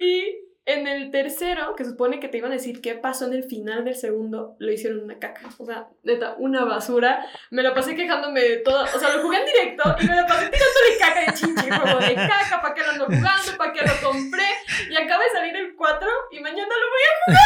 y 0.00 0.45
en 0.66 0.86
el 0.88 1.10
tercero, 1.12 1.74
que 1.76 1.84
supone 1.84 2.18
que 2.18 2.26
te 2.28 2.38
iban 2.38 2.50
a 2.50 2.56
decir 2.56 2.80
qué 2.80 2.94
pasó 2.96 3.26
en 3.26 3.34
el 3.34 3.44
final 3.44 3.84
del 3.84 3.94
segundo, 3.94 4.56
lo 4.58 4.72
hicieron 4.72 5.00
una 5.04 5.18
caca. 5.18 5.48
O 5.58 5.64
sea, 5.64 5.88
neta, 6.02 6.34
una 6.38 6.64
basura. 6.64 7.24
Me 7.50 7.62
la 7.62 7.72
pasé 7.72 7.94
quejándome 7.94 8.40
de 8.40 8.56
todo. 8.58 8.82
O 8.82 8.98
sea, 8.98 9.14
lo 9.16 9.22
jugué 9.22 9.38
en 9.38 9.46
directo 9.46 9.96
y 10.00 10.06
me 10.06 10.16
la 10.16 10.26
pasé 10.26 10.48
tirándole 10.48 10.98
caca 10.98 11.20
de 11.20 11.32
chinche. 11.38 11.70
Juego 11.70 11.98
de 12.00 12.14
caca, 12.16 12.60
¿para 12.60 12.74
qué 12.74 12.82
lo 12.82 12.90
ando 12.90 13.04
jugando? 13.06 13.56
¿Para 13.56 13.72
qué 13.72 13.80
lo 13.82 13.92
compré? 14.10 14.44
Y 14.90 14.96
acaba 14.96 15.22
de 15.22 15.30
salir 15.30 15.56
el 15.56 15.74
4 15.76 16.08
y 16.32 16.40
mañana 16.40 16.66
lo 16.68 17.34
voy 17.34 17.36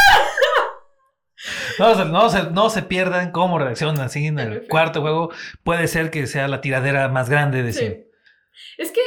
No, 1.79 1.95
se- 1.95 2.05
no, 2.07 2.29
se, 2.31 2.51
no 2.51 2.71
se 2.71 2.83
pierdan 2.83 3.33
cómo 3.33 3.59
reaccionan 3.59 4.01
así 4.03 4.27
en 4.27 4.39
el 4.39 4.67
cuarto 4.69 5.01
juego. 5.03 5.31
Puede 5.63 5.89
ser 5.89 6.11
que 6.11 6.27
sea 6.27 6.49
la 6.49 6.61
tiradera 6.61 7.09
más 7.09 7.31
grande 7.31 7.63
de 7.63 7.73
Sí. 7.73 7.79
sí. 7.81 8.07
Es 8.79 8.93
que, 8.93 9.01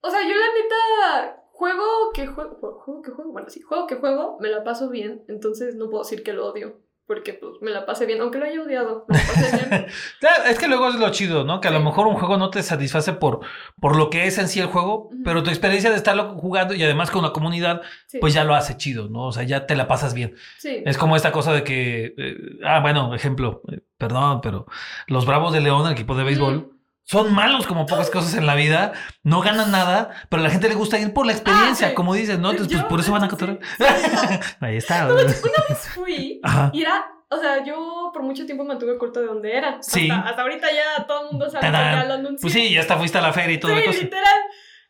o 0.00 0.10
sea, 0.10 0.20
yo 0.22 0.28
la 0.34 0.46
neta 0.54 1.39
juego 1.60 2.10
que 2.14 2.26
juego, 2.26 2.56
juego 2.82 3.02
que 3.02 3.10
juego, 3.10 3.32
bueno, 3.32 3.50
sí, 3.50 3.60
juego 3.60 3.86
que 3.86 3.96
juego, 3.96 4.38
me 4.40 4.48
la 4.48 4.64
paso 4.64 4.88
bien, 4.88 5.24
entonces 5.28 5.74
no 5.76 5.90
puedo 5.90 6.04
decir 6.04 6.22
que 6.22 6.32
lo 6.32 6.46
odio, 6.46 6.80
porque 7.06 7.34
pues 7.34 7.60
me 7.60 7.70
la 7.70 7.84
pasé 7.84 8.06
bien, 8.06 8.18
aunque 8.22 8.38
lo 8.38 8.46
haya 8.46 8.62
odiado, 8.62 9.04
me 9.08 9.18
la 9.18 9.22
pasé 9.24 9.68
bien. 9.68 9.86
Claro, 10.20 10.44
es 10.44 10.58
que 10.58 10.68
luego 10.68 10.88
es 10.88 10.94
lo 10.94 11.10
chido, 11.10 11.44
¿no? 11.44 11.60
Que 11.60 11.68
a 11.68 11.70
lo 11.70 11.80
mejor 11.80 12.06
un 12.06 12.14
juego 12.14 12.38
no 12.38 12.48
te 12.48 12.62
satisface 12.62 13.12
por, 13.12 13.40
por 13.78 13.94
lo 13.96 14.08
que 14.08 14.26
es 14.26 14.38
en 14.38 14.48
sí 14.48 14.58
el 14.58 14.68
juego, 14.68 15.10
pero 15.22 15.42
tu 15.42 15.50
experiencia 15.50 15.90
de 15.90 15.96
estarlo 15.96 16.34
jugando 16.38 16.72
y 16.72 16.82
además 16.82 17.10
con 17.10 17.22
la 17.22 17.32
comunidad, 17.32 17.82
Sí, 18.06 18.18
pues 18.20 18.32
ya 18.32 18.44
lo 18.44 18.54
hace 18.54 18.78
chido, 18.78 19.10
¿no? 19.10 19.26
O 19.26 19.32
sea, 19.32 19.42
ya 19.42 19.66
te 19.66 19.76
la 19.76 19.86
pasas 19.86 20.14
bien. 20.14 20.36
sí. 20.56 20.82
Es 20.86 20.96
como 20.96 21.14
esta 21.14 21.30
cosa 21.30 21.52
de 21.52 21.62
que, 21.62 22.14
eh, 22.16 22.36
ah, 22.64 22.80
bueno, 22.80 23.14
ejemplo, 23.14 23.60
eh, 23.70 23.80
perdón, 23.98 24.40
pero 24.40 24.64
los 25.08 25.26
Bravos 25.26 25.52
de 25.52 25.60
León, 25.60 25.86
el 25.86 25.92
equipo 25.92 26.14
de 26.14 26.24
béisbol. 26.24 26.79
Son 27.10 27.34
malos 27.34 27.66
como 27.66 27.86
pocas 27.86 28.08
cosas 28.10 28.34
en 28.34 28.46
la 28.46 28.54
vida, 28.54 28.92
no 29.24 29.40
ganan 29.40 29.70
nada, 29.72 30.10
pero 30.28 30.40
a 30.40 30.44
la 30.44 30.50
gente 30.50 30.68
le 30.68 30.74
gusta 30.76 30.98
ir 30.98 31.12
por 31.12 31.26
la 31.26 31.32
experiencia, 31.32 31.88
Ah, 31.88 31.90
sí. 31.90 31.94
como 31.96 32.14
dices, 32.14 32.38
¿no? 32.38 32.50
Entonces, 32.50 32.76
pues 32.78 32.88
por 32.88 33.00
eso 33.00 33.12
van 33.12 33.22
a 33.24 33.26
sí. 33.26 33.30
cotorrear. 33.30 33.58
Ahí 34.60 34.76
está. 34.76 35.06
No, 35.06 35.14
una 35.14 35.24
vez 35.24 35.88
fui 35.94 36.40
Ajá. 36.44 36.70
y 36.72 36.82
era, 36.82 37.06
o 37.28 37.36
sea, 37.36 37.64
yo 37.64 38.10
por 38.12 38.22
mucho 38.22 38.46
tiempo 38.46 38.64
mantuve 38.64 38.96
corto 38.98 39.20
de 39.20 39.26
dónde 39.26 39.56
era. 39.56 39.78
Sí. 39.82 40.08
Hasta, 40.10 40.28
hasta 40.30 40.42
ahorita 40.42 40.68
ya 40.72 41.06
todo 41.06 41.24
el 41.24 41.30
mundo 41.32 41.50
sabe 41.50 41.66
que 41.66 41.72
lo 42.08 42.14
anuncié. 42.14 42.38
Pues 42.42 42.52
sí, 42.52 42.72
ya 42.72 42.80
hasta 42.80 42.96
fuiste 42.96 43.18
a 43.18 43.22
la 43.22 43.32
feria 43.32 43.54
y 43.54 43.60
toda 43.60 43.74
la 43.74 43.80
Sí, 43.80 43.86
cosa. 43.86 43.98
literal. 44.00 44.38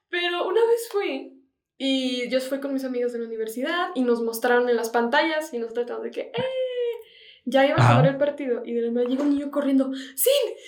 Pero 0.09 0.46
una 0.46 0.61
vez 0.61 0.88
fui 0.90 1.37
y 1.78 2.28
yo 2.28 2.40
fui 2.40 2.61
con 2.61 2.74
mis 2.74 2.85
amigos 2.85 3.12
de 3.12 3.20
la 3.20 3.26
universidad 3.26 3.88
y 3.94 4.02
nos 4.02 4.20
mostraron 4.22 4.68
en 4.68 4.76
las 4.76 4.90
pantallas 4.90 5.54
y 5.54 5.59
nosotros 5.59 5.85
estábamos 5.85 6.04
de 6.04 6.11
que, 6.11 6.20
¡eh! 6.20 6.44
Ya 7.50 7.66
iba 7.66 7.76
a 7.76 7.84
acabar 7.84 8.06
el 8.06 8.16
partido 8.16 8.62
y 8.64 8.72
de 8.74 8.82
la 8.82 8.92
nada 8.92 9.06
llega 9.08 9.22
un 9.22 9.30
niño 9.30 9.50
corriendo, 9.50 9.84
¡Sin! 9.92 9.94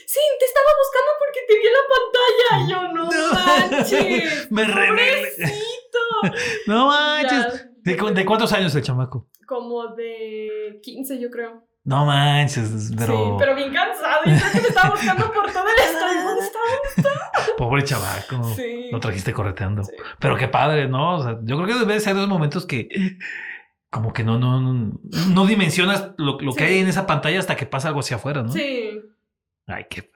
¡Sin! 0.07 0.29
¡Te 0.38 0.45
estaba 0.45 0.66
buscando 0.83 1.11
porque 1.18 1.40
te 1.47 1.55
vi 1.59 1.66
en 1.66 1.73
la 1.73 1.85
pantalla! 1.95 2.51
Y 2.61 2.71
yo, 2.71 2.92
¡no 2.92 3.05
manches! 3.81 4.51
Me. 4.51 4.64
¡Pobrecito! 4.66 5.99
No 6.66 6.87
manches. 6.88 7.68
¿De, 7.83 7.97
cu- 7.97 8.11
de 8.12 8.25
cuántos 8.25 8.53
años 8.53 8.75
el 8.75 8.83
chamaco? 8.83 9.29
como 9.47 9.88
de 9.88 10.81
15, 10.83 11.21
yo 11.21 11.31
creo. 11.31 11.62
No 11.85 12.07
manches, 12.07 12.90
pero. 12.97 13.16
Sí, 13.16 13.33
pero 13.38 13.55
bien 13.55 13.73
cansado. 13.75 14.21
Yo 14.25 14.33
creo 14.38 14.53
que 14.53 14.61
me 14.62 14.68
estaba 14.68 14.90
buscando 14.90 15.33
por 15.33 15.53
todo 15.53 15.64
el 15.66 15.85
estadio. 15.85 16.23
¿Dónde 16.23 16.47
estaba? 16.97 17.31
Pobre 17.59 17.83
chavaco. 17.85 18.45
Sí. 18.55 18.88
Lo 18.90 19.01
trajiste 19.01 19.33
correteando. 19.35 19.83
Sí. 19.85 19.92
Pero 20.21 20.37
qué 20.37 20.49
padre, 20.49 20.88
¿no? 20.88 21.16
O 21.16 21.23
sea, 21.23 21.38
yo 21.42 21.57
creo 21.57 21.66
que 21.66 21.75
debe 21.85 22.01
ser 22.01 22.16
esos 22.16 22.29
momentos 22.29 22.64
que 22.66 22.88
como 23.93 24.13
que 24.13 24.25
no, 24.25 24.39
no, 24.39 24.61
no, 24.61 24.99
no 25.35 25.47
dimensionas 25.47 26.13
lo, 26.17 26.41
lo 26.41 26.55
que 26.55 26.65
hay 26.65 26.79
en 26.79 26.89
esa 26.89 27.07
pantalla 27.07 27.39
hasta 27.39 27.55
que 27.57 27.67
pasa 27.67 27.89
algo 27.89 28.01
hacia 28.01 28.17
afuera, 28.17 28.43
¿no? 28.43 28.49
Sí. 28.49 29.01
Ay, 29.67 29.85
qué. 29.89 30.11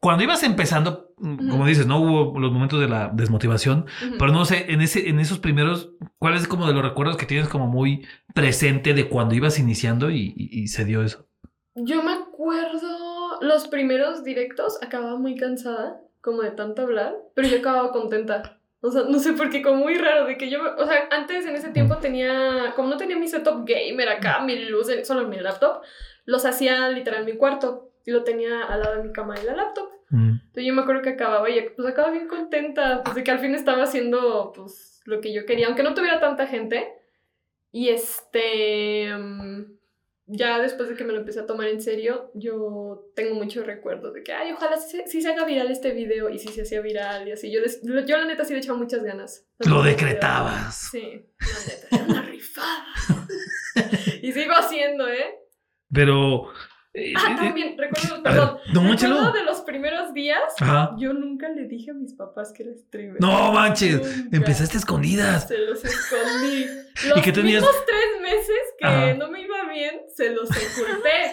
Cuando 0.00 0.24
ibas 0.24 0.42
empezando, 0.44 1.12
como 1.16 1.56
Ujú. 1.58 1.66
dices, 1.66 1.86
no 1.86 1.98
hubo 2.00 2.38
los 2.38 2.50
momentos 2.52 2.80
de 2.80 2.88
la 2.88 3.08
desmotivación, 3.12 3.84
pero 4.18 4.32
no 4.32 4.44
sé, 4.46 4.72
en 4.72 4.80
ese, 4.80 5.08
en 5.10 5.20
esos 5.20 5.40
primeros, 5.40 5.90
¿cuál 6.18 6.34
es 6.36 6.48
como 6.48 6.66
de 6.66 6.72
los 6.72 6.82
recuerdos 6.82 7.16
que 7.18 7.26
tienes 7.26 7.48
como 7.48 7.66
muy 7.66 8.06
presente 8.34 8.94
de 8.94 9.08
cuando 9.08 9.34
ibas 9.34 9.58
iniciando 9.58 10.10
y, 10.10 10.32
y- 10.36 10.60
y 10.62 10.68
se 10.68 10.84
dio 10.86 11.02
eso? 11.02 11.26
Yo 11.74 12.02
me 12.02 12.12
acuerdo 12.12 13.40
los 13.40 13.68
primeros 13.68 14.24
directos 14.24 14.78
acababa 14.82 15.18
muy 15.18 15.36
cansada, 15.36 16.00
como 16.20 16.42
de 16.42 16.50
tanto 16.52 16.82
hablar, 16.82 17.14
pero 17.34 17.48
yo 17.48 17.58
acababa 17.58 17.92
contenta. 17.92 18.57
O 18.80 18.90
sea, 18.90 19.02
no 19.08 19.18
sé 19.18 19.32
por 19.32 19.50
qué, 19.50 19.60
como 19.60 19.76
muy 19.82 19.94
raro, 19.94 20.26
de 20.26 20.38
que 20.38 20.48
yo, 20.48 20.60
o 20.76 20.86
sea, 20.86 21.08
antes 21.10 21.44
en 21.46 21.56
ese 21.56 21.70
tiempo 21.70 21.96
tenía, 21.96 22.72
como 22.76 22.88
no 22.88 22.96
tenía 22.96 23.18
mi 23.18 23.26
setup 23.26 23.66
gamer 23.66 24.08
acá, 24.08 24.40
mi 24.40 24.56
luz, 24.56 24.88
solo 25.04 25.26
mi 25.26 25.38
laptop, 25.38 25.82
los 26.24 26.44
hacía 26.44 26.88
literal 26.90 27.20
en 27.20 27.26
mi 27.26 27.36
cuarto 27.36 27.90
y 28.04 28.12
lo 28.12 28.22
tenía 28.22 28.62
al 28.62 28.80
lado 28.80 28.96
de 28.96 29.02
mi 29.02 29.12
cama 29.12 29.34
y 29.40 29.44
la 29.44 29.56
laptop. 29.56 29.88
Mm. 30.10 30.30
Entonces 30.30 30.64
yo 30.64 30.74
me 30.74 30.82
acuerdo 30.82 31.02
que 31.02 31.10
acababa 31.10 31.50
y 31.50 31.60
pues 31.70 31.88
acababa 31.88 32.12
bien 32.12 32.28
contenta, 32.28 33.02
pues 33.02 33.16
de 33.16 33.24
que 33.24 33.30
al 33.30 33.40
fin 33.40 33.54
estaba 33.54 33.82
haciendo 33.82 34.52
pues 34.54 35.00
lo 35.04 35.20
que 35.20 35.32
yo 35.32 35.44
quería, 35.44 35.66
aunque 35.66 35.82
no 35.82 35.94
tuviera 35.94 36.20
tanta 36.20 36.46
gente. 36.46 36.94
Y 37.72 37.88
este, 37.88 39.12
mm, 39.14 39.77
ya 40.30 40.58
después 40.60 40.88
de 40.88 40.94
que 40.94 41.04
me 41.04 41.12
lo 41.12 41.18
empecé 41.20 41.40
a 41.40 41.46
tomar 41.46 41.68
en 41.68 41.80
serio, 41.80 42.30
yo 42.34 43.10
tengo 43.16 43.34
muchos 43.34 43.66
recuerdos 43.66 44.12
de 44.14 44.22
que, 44.22 44.32
ay, 44.32 44.52
ojalá 44.52 44.76
sí 44.76 44.98
se, 44.98 45.06
sí 45.06 45.22
se 45.22 45.30
haga 45.30 45.44
viral 45.44 45.70
este 45.70 45.92
video 45.92 46.28
y 46.30 46.38
sí 46.38 46.48
se 46.48 46.62
hacía 46.62 46.80
viral 46.80 47.26
y 47.28 47.32
así. 47.32 47.50
Yo, 47.50 47.60
les- 47.60 47.80
yo 47.82 48.16
la 48.18 48.24
neta 48.26 48.44
sí 48.44 48.52
le 48.52 48.58
echaba 48.60 48.78
muchas 48.78 49.02
ganas. 49.02 49.46
Lo 49.60 49.82
decretabas. 49.82 50.88
Sí, 50.92 51.00
la 51.40 51.74
neta, 51.74 51.88
era 51.96 52.04
una 52.04 52.22
rifada. 52.22 52.86
y 54.22 54.32
sigo 54.32 54.52
haciendo, 54.52 55.08
¿eh? 55.08 55.34
Pero. 55.92 56.52
Eh, 56.94 57.12
Ah, 57.16 57.32
eh, 57.32 57.36
también, 57.36 57.76
recuerdo, 57.78 58.22
perdón. 58.22 58.58
no, 58.72 58.92
recuerdo 58.92 59.32
de 59.32 59.44
los 59.44 59.60
primeros 59.60 60.12
días, 60.14 60.40
Ajá. 60.60 60.94
yo 60.98 61.12
nunca 61.12 61.48
le 61.48 61.66
dije 61.68 61.90
a 61.90 61.94
mis 61.94 62.14
papás 62.14 62.52
que 62.52 62.62
era 62.64 62.72
streamer. 62.74 63.20
No 63.20 63.52
manches, 63.52 64.00
Nunca. 64.24 64.36
empezaste 64.36 64.76
a 64.76 64.80
escondidas. 64.80 65.46
Se 65.48 65.58
los 65.58 65.84
escondí. 65.84 66.66
Los 67.08 67.18
¿Y 67.18 67.22
qué 67.22 67.30
tenías? 67.30 67.62
mismos 67.62 67.84
tres 67.86 68.20
meses 68.20 68.58
que 68.76 68.84
Ajá. 68.84 69.14
no 69.14 69.30
me 69.30 69.40
iba 69.42 69.68
bien, 69.72 70.00
se 70.16 70.30
los 70.30 70.48
oculté. 70.50 71.32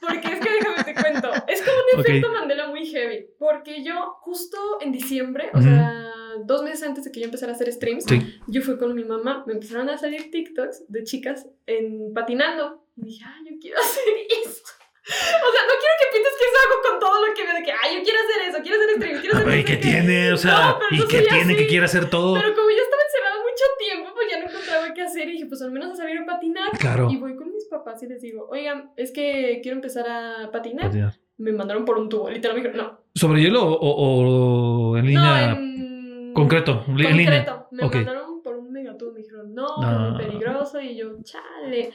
Porque 0.00 0.28
es 0.34 0.38
que 0.40 0.50
déjame 0.52 0.84
te 0.84 0.94
cuento. 0.94 1.32
Es 1.48 1.62
como 1.62 1.76
un 1.94 2.00
efecto 2.00 2.30
Mandela 2.32 2.68
muy 2.68 2.86
heavy. 2.86 3.26
Porque 3.36 3.82
yo, 3.82 4.14
justo 4.20 4.56
en 4.80 4.92
diciembre, 4.92 5.50
o 5.52 5.58
Ujú. 5.58 5.66
sea, 5.66 6.12
dos 6.44 6.62
meses 6.62 6.84
antes 6.84 7.02
de 7.02 7.10
que 7.10 7.18
yo 7.18 7.24
empezara 7.26 7.50
a 7.50 7.56
hacer 7.56 7.72
streams, 7.72 8.04
Sí. 8.04 8.38
yo 8.46 8.62
fui 8.62 8.78
con 8.78 8.94
mi 8.94 9.02
mamá. 9.02 9.42
Me 9.48 9.54
empezaron 9.54 9.88
a 9.90 9.98
salir 9.98 10.30
TikToks 10.30 10.84
de 10.88 11.02
chicas 11.02 11.44
en 11.66 12.14
patinando. 12.14 12.84
Y 12.96 13.06
dije, 13.06 13.24
ah, 13.26 13.34
yo 13.50 13.56
quiero 13.60 13.78
hacer 13.80 14.04
eso. 14.46 14.62
O 15.46 15.50
sea, 15.52 15.62
no 15.66 15.74
quiero 15.80 15.94
que 16.00 16.06
pienses 16.12 16.34
que 16.38 16.44
eso 16.48 16.58
hago 16.64 16.76
con 16.86 16.94
todo 17.00 17.16
lo 17.26 17.34
que 17.34 17.42
veo 17.44 17.54
de 17.54 17.62
que, 17.62 17.72
ay, 17.72 17.88
yo 17.96 18.02
quiero 18.04 18.18
hacer 18.24 18.38
eso, 18.48 18.58
quiero 18.62 18.76
hacer 18.78 18.90
stream, 18.96 19.20
quiero 19.20 19.34
A 19.34 19.38
hacer 19.38 19.48
ver, 19.50 19.58
¿y 19.58 19.62
no 19.62 19.66
qué 19.66 19.76
qué". 19.78 19.82
tiene? 19.82 20.32
O 20.32 20.36
sea, 20.36 20.56
No, 20.78 20.78
¿y 20.90 20.98
no 21.00 21.06
qué 21.08 21.22
tiene 21.22 21.52
así. 21.52 21.56
que 21.56 21.66
quiere 21.66 21.84
hacer 21.84 22.04
todo? 22.10 22.34
Pero 22.34 22.54
como 22.54 22.68
yo 22.70 22.82
estaba 22.82 23.02
encerrada 23.02 23.36
mucho 23.42 23.64
tiempo, 23.78 24.06
pues 24.14 24.26
ya 24.30 24.36
no 24.40 24.46
encontraba 24.50 24.94
qué 24.94 25.02
hacer 25.02 25.28
y 25.28 25.32
dije, 25.32 25.46
pues 25.46 25.60
al 25.62 25.72
menos 25.72 25.90
a 25.92 25.96
salir 25.96 26.18
a 26.18 26.26
patinar. 26.26 26.70
Claro. 26.78 27.08
Y 27.10 27.16
voy 27.16 27.34
con 27.36 27.50
mis 27.52 27.66
papás 27.66 28.02
y 28.02 28.06
les 28.06 28.20
digo, 28.22 28.46
oigan, 28.50 28.92
es 28.96 29.10
que 29.12 29.60
quiero 29.62 29.76
empezar 29.76 30.06
a 30.08 30.50
patinar. 30.50 30.86
Patinar. 30.86 31.14
Me 31.38 31.52
mandaron 31.52 31.84
por 31.84 31.96
un 31.98 32.08
tubo, 32.08 32.28
literal 32.30 32.56
me 32.56 32.62
dijeron, 32.62 32.84
no. 32.86 33.00
¿Sobre 33.14 33.40
hielo 33.42 33.64
o, 33.64 33.72
o- 33.74 34.90
o 34.92 34.96
en 34.98 35.06
línea? 35.06 35.54
no, 35.54 35.56
en... 35.58 36.32
Concreto, 36.34 36.84
en 36.86 36.96
línea. 36.96 37.44
Concreto. 37.44 37.68
Me 37.72 37.82
mandaron 37.88 38.42
por 38.42 38.56
un 38.56 38.70
megatubo, 38.72 39.12
me 39.12 39.20
dijeron, 39.20 39.54
no, 39.54 39.66
No. 39.80 40.20
es 40.20 40.32
muy 40.32 40.39
Y 40.82 40.96
yo, 40.96 41.16
chale. 41.22 41.92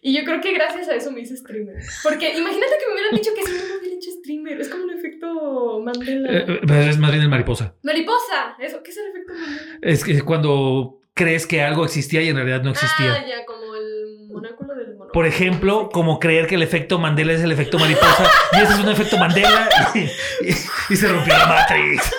Y 0.00 0.16
yo 0.16 0.24
creo 0.24 0.40
que 0.40 0.52
gracias 0.52 0.88
a 0.88 0.94
eso 0.94 1.10
me 1.12 1.20
hice 1.20 1.36
streamer. 1.36 1.76
Porque 2.02 2.36
imagínate 2.36 2.72
que 2.78 2.86
me 2.86 2.92
hubieran 2.94 3.14
dicho 3.14 3.30
que 3.34 3.42
si 3.44 3.52
no 3.52 3.64
me 3.74 3.78
hubiera 3.80 3.96
hecho 3.96 4.10
streamer. 4.18 4.60
Es 4.60 4.68
como 4.68 4.84
un 4.84 4.90
efecto 4.90 5.80
Mandela. 5.84 6.30
Eh, 6.30 6.44
eh, 6.48 6.60
pero 6.66 6.80
es 6.82 6.98
más 6.98 7.10
bien 7.10 7.22
el 7.22 7.28
mariposa. 7.28 7.74
Mariposa, 7.82 8.56
eso, 8.58 8.82
¿qué 8.82 8.90
es 8.90 8.96
el 8.96 9.06
efecto 9.10 9.32
Mandela? 9.34 9.78
Es 9.82 10.04
que 10.04 10.22
cuando 10.22 11.00
crees 11.14 11.46
que 11.46 11.60
algo 11.62 11.84
existía 11.84 12.22
y 12.22 12.28
en 12.28 12.36
realidad 12.36 12.62
no 12.62 12.70
existía. 12.70 13.12
Ah, 13.14 13.24
ya, 13.26 13.44
como 13.44 13.74
el 13.76 14.28
monáculo 14.32 14.74
del. 14.74 14.96
Por 15.12 15.26
ejemplo, 15.26 15.90
como 15.92 16.18
creer 16.18 16.46
que 16.46 16.54
el 16.54 16.62
efecto 16.62 16.98
Mandela 16.98 17.34
es 17.34 17.42
el 17.42 17.52
efecto 17.52 17.78
mariposa 17.78 18.30
y 18.54 18.62
ese 18.62 18.72
es 18.72 18.78
un 18.80 18.88
efecto 18.88 19.18
Mandela 19.18 19.68
y, 19.94 19.98
y- 19.98 20.56
y 20.88 20.96
se 20.96 21.06
rompió 21.08 21.36
la 21.36 21.46
Matrix. 21.46 22.10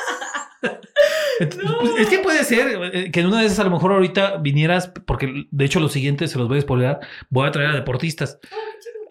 No. 1.64 1.78
pues, 1.80 1.92
Es 2.00 2.08
que 2.10 2.20
puede 2.20 2.44
ser 2.44 2.80
eh, 2.94 3.12
que 3.12 3.20
en 3.22 3.28
una 3.28 3.40
de 3.40 3.46
esas 3.48 3.60
a 3.60 3.64
lo 3.64 3.70
mejor 3.72 3.92
ahorita 3.94 4.38
vinieras, 4.38 4.88
porque 5.06 5.46
de 5.50 5.66
hecho 5.66 5.80
lo 5.80 5.90
siguiente 5.90 6.28
se 6.28 6.38
los 6.38 6.48
voy 6.48 6.58
a 6.60 6.62
spoiler, 6.62 7.00
voy 7.30 7.48
a 7.48 7.52
traer 7.52 7.70
a 7.70 7.76
deportistas. 7.76 8.40
Ah. 8.52 8.56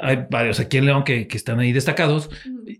Hay 0.04 0.26
varios 0.30 0.58
aquí 0.58 0.78
en 0.78 0.86
León 0.86 1.04
que, 1.04 1.28
que 1.28 1.36
están 1.36 1.60
ahí 1.60 1.72
destacados. 1.72 2.28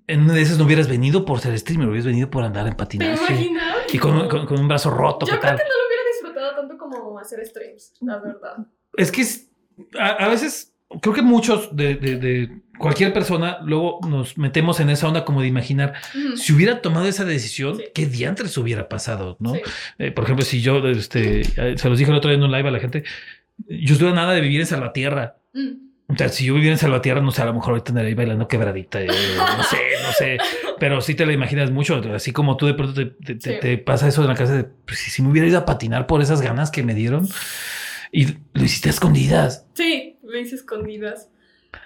En 0.09 0.23
una 0.23 0.35
de 0.35 0.43
esas 0.43 0.59
no 0.59 0.65
hubieras 0.65 0.89
venido 0.89 1.25
por 1.25 1.39
ser 1.41 1.57
streamer, 1.59 1.89
hubieras 1.89 2.07
venido 2.07 2.29
por 2.31 2.43
andar 2.43 2.65
en 2.67 2.73
¿Te 2.73 2.77
patinaje. 2.77 3.51
Y 3.93 3.99
con, 3.99 4.29
con- 4.29 4.47
con 4.47 4.59
un 4.61 4.67
brazo 4.69 4.91
roto, 4.91 5.25
Yo 5.27 5.35
¿qué 5.35 5.39
creo 5.41 5.51
tal? 5.53 5.59
que 5.59 5.65
no 5.65 5.79
lo 5.79 5.87
hubiera 5.87 6.03
disfrutado 6.13 6.57
tanto 6.61 6.79
como 6.79 7.19
hacer 7.21 7.45
streams, 7.47 7.95
la 8.01 8.19
verdad. 8.19 8.57
Es 8.97 9.13
que 9.13 9.21
es- 9.23 9.51
a, 9.99 10.25
a 10.25 10.29
veces 10.29 10.75
creo 11.01 11.15
que 11.15 11.23
muchos 11.23 11.75
de, 11.77 11.95
de- 11.95 12.17
de 12.17 12.63
cualquier 12.83 13.15
persona 13.15 13.59
luego 13.65 14.01
nos 14.07 14.37
metemos 14.37 14.79
en 14.81 14.91
esa 14.91 15.09
onda 15.09 15.25
como 15.25 15.41
de 15.41 15.47
imaginar 15.49 15.95
si 16.37 16.53
hubiera 16.53 16.83
tomado 16.83 17.07
esa 17.07 17.25
decisión, 17.25 17.79
Sí. 17.79 17.85
qué 17.95 18.05
diantres 18.07 18.59
hubiera 18.59 18.89
pasado, 18.91 19.37
¿no? 19.41 19.55
Sí. 19.55 19.61
Eh, 19.99 20.11
por 20.11 20.25
ejemplo, 20.25 20.45
si 20.45 20.61
yo 20.61 20.87
este, 20.89 21.41
eh, 21.41 21.75
se 21.79 21.89
los 21.89 21.99
dije 21.99 22.11
el 22.11 22.17
otro 22.19 22.29
día 22.31 22.37
en 22.37 22.45
un 22.45 22.53
live 22.53 22.69
a 22.69 22.73
la 22.73 22.81
gente, 22.81 23.05
yo 23.69 23.95
estuve 23.95 24.13
nada 24.13 24.35
de 24.35 24.41
vivir 24.43 24.61
en 24.61 24.67
Salvatierra. 24.67 25.37
Mm. 25.55 25.93
O 26.09 26.17
sea, 26.17 26.29
si 26.29 26.45
yo 26.45 26.53
viviera 26.55 26.75
en 26.75 26.79
Salvatierra, 26.79 27.23
no 27.23 27.31
sé, 27.31 27.41
a 27.41 27.47
lo 27.47 27.55
mejor 27.55 27.71
ahorita 27.71 27.91
andaría 27.93 28.09
ahí 28.09 28.15
bailando 28.15 28.47
quebradita, 28.47 29.01
eh, 29.01 29.07
no 29.07 29.63
sé, 29.63 29.79
no 30.05 30.13
sé, 30.13 30.37
pero 30.79 31.01
sí 31.01 31.15
te 31.15 31.25
la 31.25 31.33
imaginas 31.33 31.71
mucho, 31.71 32.03
así 32.15 32.33
como 32.33 32.59
tú 32.59 32.67
de 32.67 32.75
pronto 32.75 32.93
te, 32.93 33.07
te- 33.07 33.35
te- 33.37 33.55
Sí. 33.55 33.59
te 33.61 33.79
pasa 33.79 34.09
eso 34.09 34.21
en 34.21 34.29
la 34.29 34.35
casa 34.35 34.55
de, 34.57 34.65
pues, 34.65 34.99
si, 34.99 35.23
me 35.23 35.31
hubiera 35.31 35.49
ido 35.49 35.59
a 35.59 35.65
patinar 35.65 36.07
por 36.07 36.21
esas 36.21 36.43
ganas 36.43 36.71
que 36.71 36.83
me 36.83 36.93
dieron 36.95 37.27
y 38.11 38.27
lo 38.53 38.63
hiciste 38.65 38.89
a 38.89 38.93
escondidas. 38.93 39.67
Sí, 39.73 40.19
lo 40.23 40.39
hice 40.39 40.57
escondidas. 40.57 41.31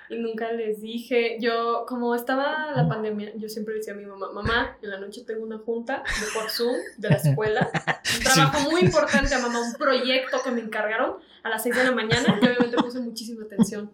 Y 0.09 0.19
nunca 0.19 0.53
les 0.53 0.81
dije. 0.81 1.39
Yo, 1.41 1.85
como 1.89 2.15
estaba 2.15 2.73
la 2.75 2.89
pandemia, 2.89 3.33
yo 3.37 3.49
siempre 3.49 3.75
decía 3.75 3.95
a 3.95 3.97
mi 3.97 4.07
mamá, 4.07 4.33
mamá, 4.33 4.79
en 4.83 4.91
la 4.91 4.99
noche 4.99 5.23
tengo 5.27 5.45
una 5.45 5.59
junta 5.59 6.03
de 6.21 6.27
por 6.33 6.51
Zoom 6.51 6.77
de 6.97 7.11
la 7.11 7.17
escuela. 7.17 7.71
Un 8.17 8.23
trabajo 8.23 8.71
muy 8.71 8.83
importante, 8.83 9.37
mamá, 9.39 9.61
un 9.61 9.75
proyecto 9.75 10.39
que 10.43 10.51
me 10.51 10.61
encargaron 10.61 11.17
a 11.43 11.49
las 11.49 11.63
6 11.63 11.77
de 11.77 11.85
la 11.85 11.93
mañana. 11.93 12.39
Y 12.41 12.47
obviamente 12.47 12.77
puse 12.77 13.01
muchísima 13.01 13.45
atención. 13.45 13.91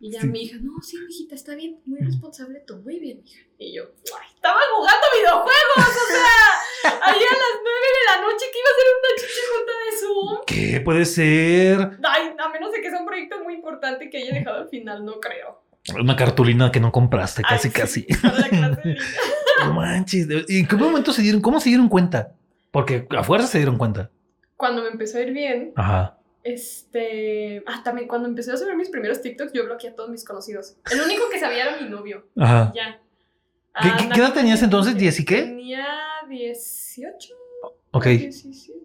Y 0.00 0.10
ya 0.10 0.20
Sí. 0.20 0.26
mi 0.28 0.42
hija, 0.42 0.56
no, 0.60 0.72
sí, 0.82 0.96
mijita, 1.06 1.34
está 1.34 1.54
bien, 1.54 1.80
muy 1.86 2.00
responsable 2.00 2.60
tú, 2.66 2.76
muy 2.78 2.98
bien, 2.98 3.22
hija. 3.24 3.40
Y 3.58 3.74
yo, 3.74 3.84
"Ay, 4.20 4.28
estaba 4.34 4.60
jugando 4.74 5.06
videojuegos, 5.16 5.76
o 5.76 6.06
sea, 6.12 6.92
ahí 7.02 7.16
a 7.18 7.32
las 7.32 7.54
9 7.62 7.86
de 7.96 8.04
la 8.14 8.22
noche 8.26 8.46
que 8.52 8.58
iba 8.58 8.68
a 8.70 8.78
ser 8.78 8.86
una 8.98 9.20
chicha 9.20 9.42
junta 9.56 9.72
de 9.84 9.98
Zoom. 9.98 10.44
¿Qué 10.46 10.80
puede 10.80 11.04
ser? 11.04 11.98
Ay, 12.02 12.34
a 12.38 12.48
menos 12.48 12.72
de 12.72 12.80
que 12.80 12.90
sea 12.90 13.00
un 13.00 13.06
proyecto 13.06 13.42
muy 13.42 13.54
importante 13.54 14.10
que 14.10 14.18
haya 14.18 14.34
dejado 14.34 14.58
al 14.62 14.68
final, 14.68 15.04
no 15.04 15.18
creo. 15.20 15.62
Una 16.00 16.16
cartulina 16.16 16.72
que 16.72 16.80
no 16.80 16.90
compraste, 16.92 17.42
Ay, 17.44 17.56
casi, 17.56 17.68
sí, 17.68 17.74
casi. 17.74 18.02
para 18.22 18.38
la 18.38 18.48
clase 18.48 18.80
en 18.84 18.88
línea. 18.94 19.04
No 19.66 19.72
manches. 19.72 20.26
¿Y 20.48 20.58
en 20.60 20.66
qué 20.66 20.74
momento 20.76 21.12
se 21.12 21.22
dieron? 21.22 21.40
¿Cómo 21.40 21.60
se 21.60 21.68
dieron 21.68 21.88
cuenta? 21.88 22.32
Porque 22.72 23.06
a 23.16 23.22
fuerza 23.22 23.46
se 23.46 23.58
dieron 23.58 23.78
cuenta. 23.78 24.10
Cuando 24.56 24.82
me 24.82 24.88
empezó 24.88 25.18
a 25.18 25.20
ir 25.20 25.32
bien, 25.32 25.72
Ajá. 25.76 26.18
Este. 26.44 27.62
Ah, 27.66 27.82
también 27.82 28.06
cuando 28.06 28.28
empecé 28.28 28.52
a 28.52 28.56
subir 28.56 28.76
mis 28.76 28.90
primeros 28.90 29.20
TikToks, 29.20 29.52
yo 29.52 29.64
bloqueé 29.64 29.90
a 29.90 29.94
todos 29.96 30.10
mis 30.10 30.24
conocidos. 30.24 30.76
El 30.92 31.00
único 31.00 31.28
que 31.30 31.40
sabía 31.40 31.64
era 31.64 31.80
mi 31.80 31.88
novio. 31.88 32.26
Ajá. 32.38 32.72
Ya. 32.74 33.00
¿Qué- 33.82 33.88
Ah, 33.88 34.08
qué- 34.14 34.20
edad 34.20 34.32
tenías 34.34 34.62
entonces? 34.62 34.96
¿Diez 34.96 35.18
y 35.18 35.24
qué? 35.24 35.42
Tenía 35.42 35.86
18. 36.28 37.34
Ok, 37.90 38.04
17. 38.06 38.78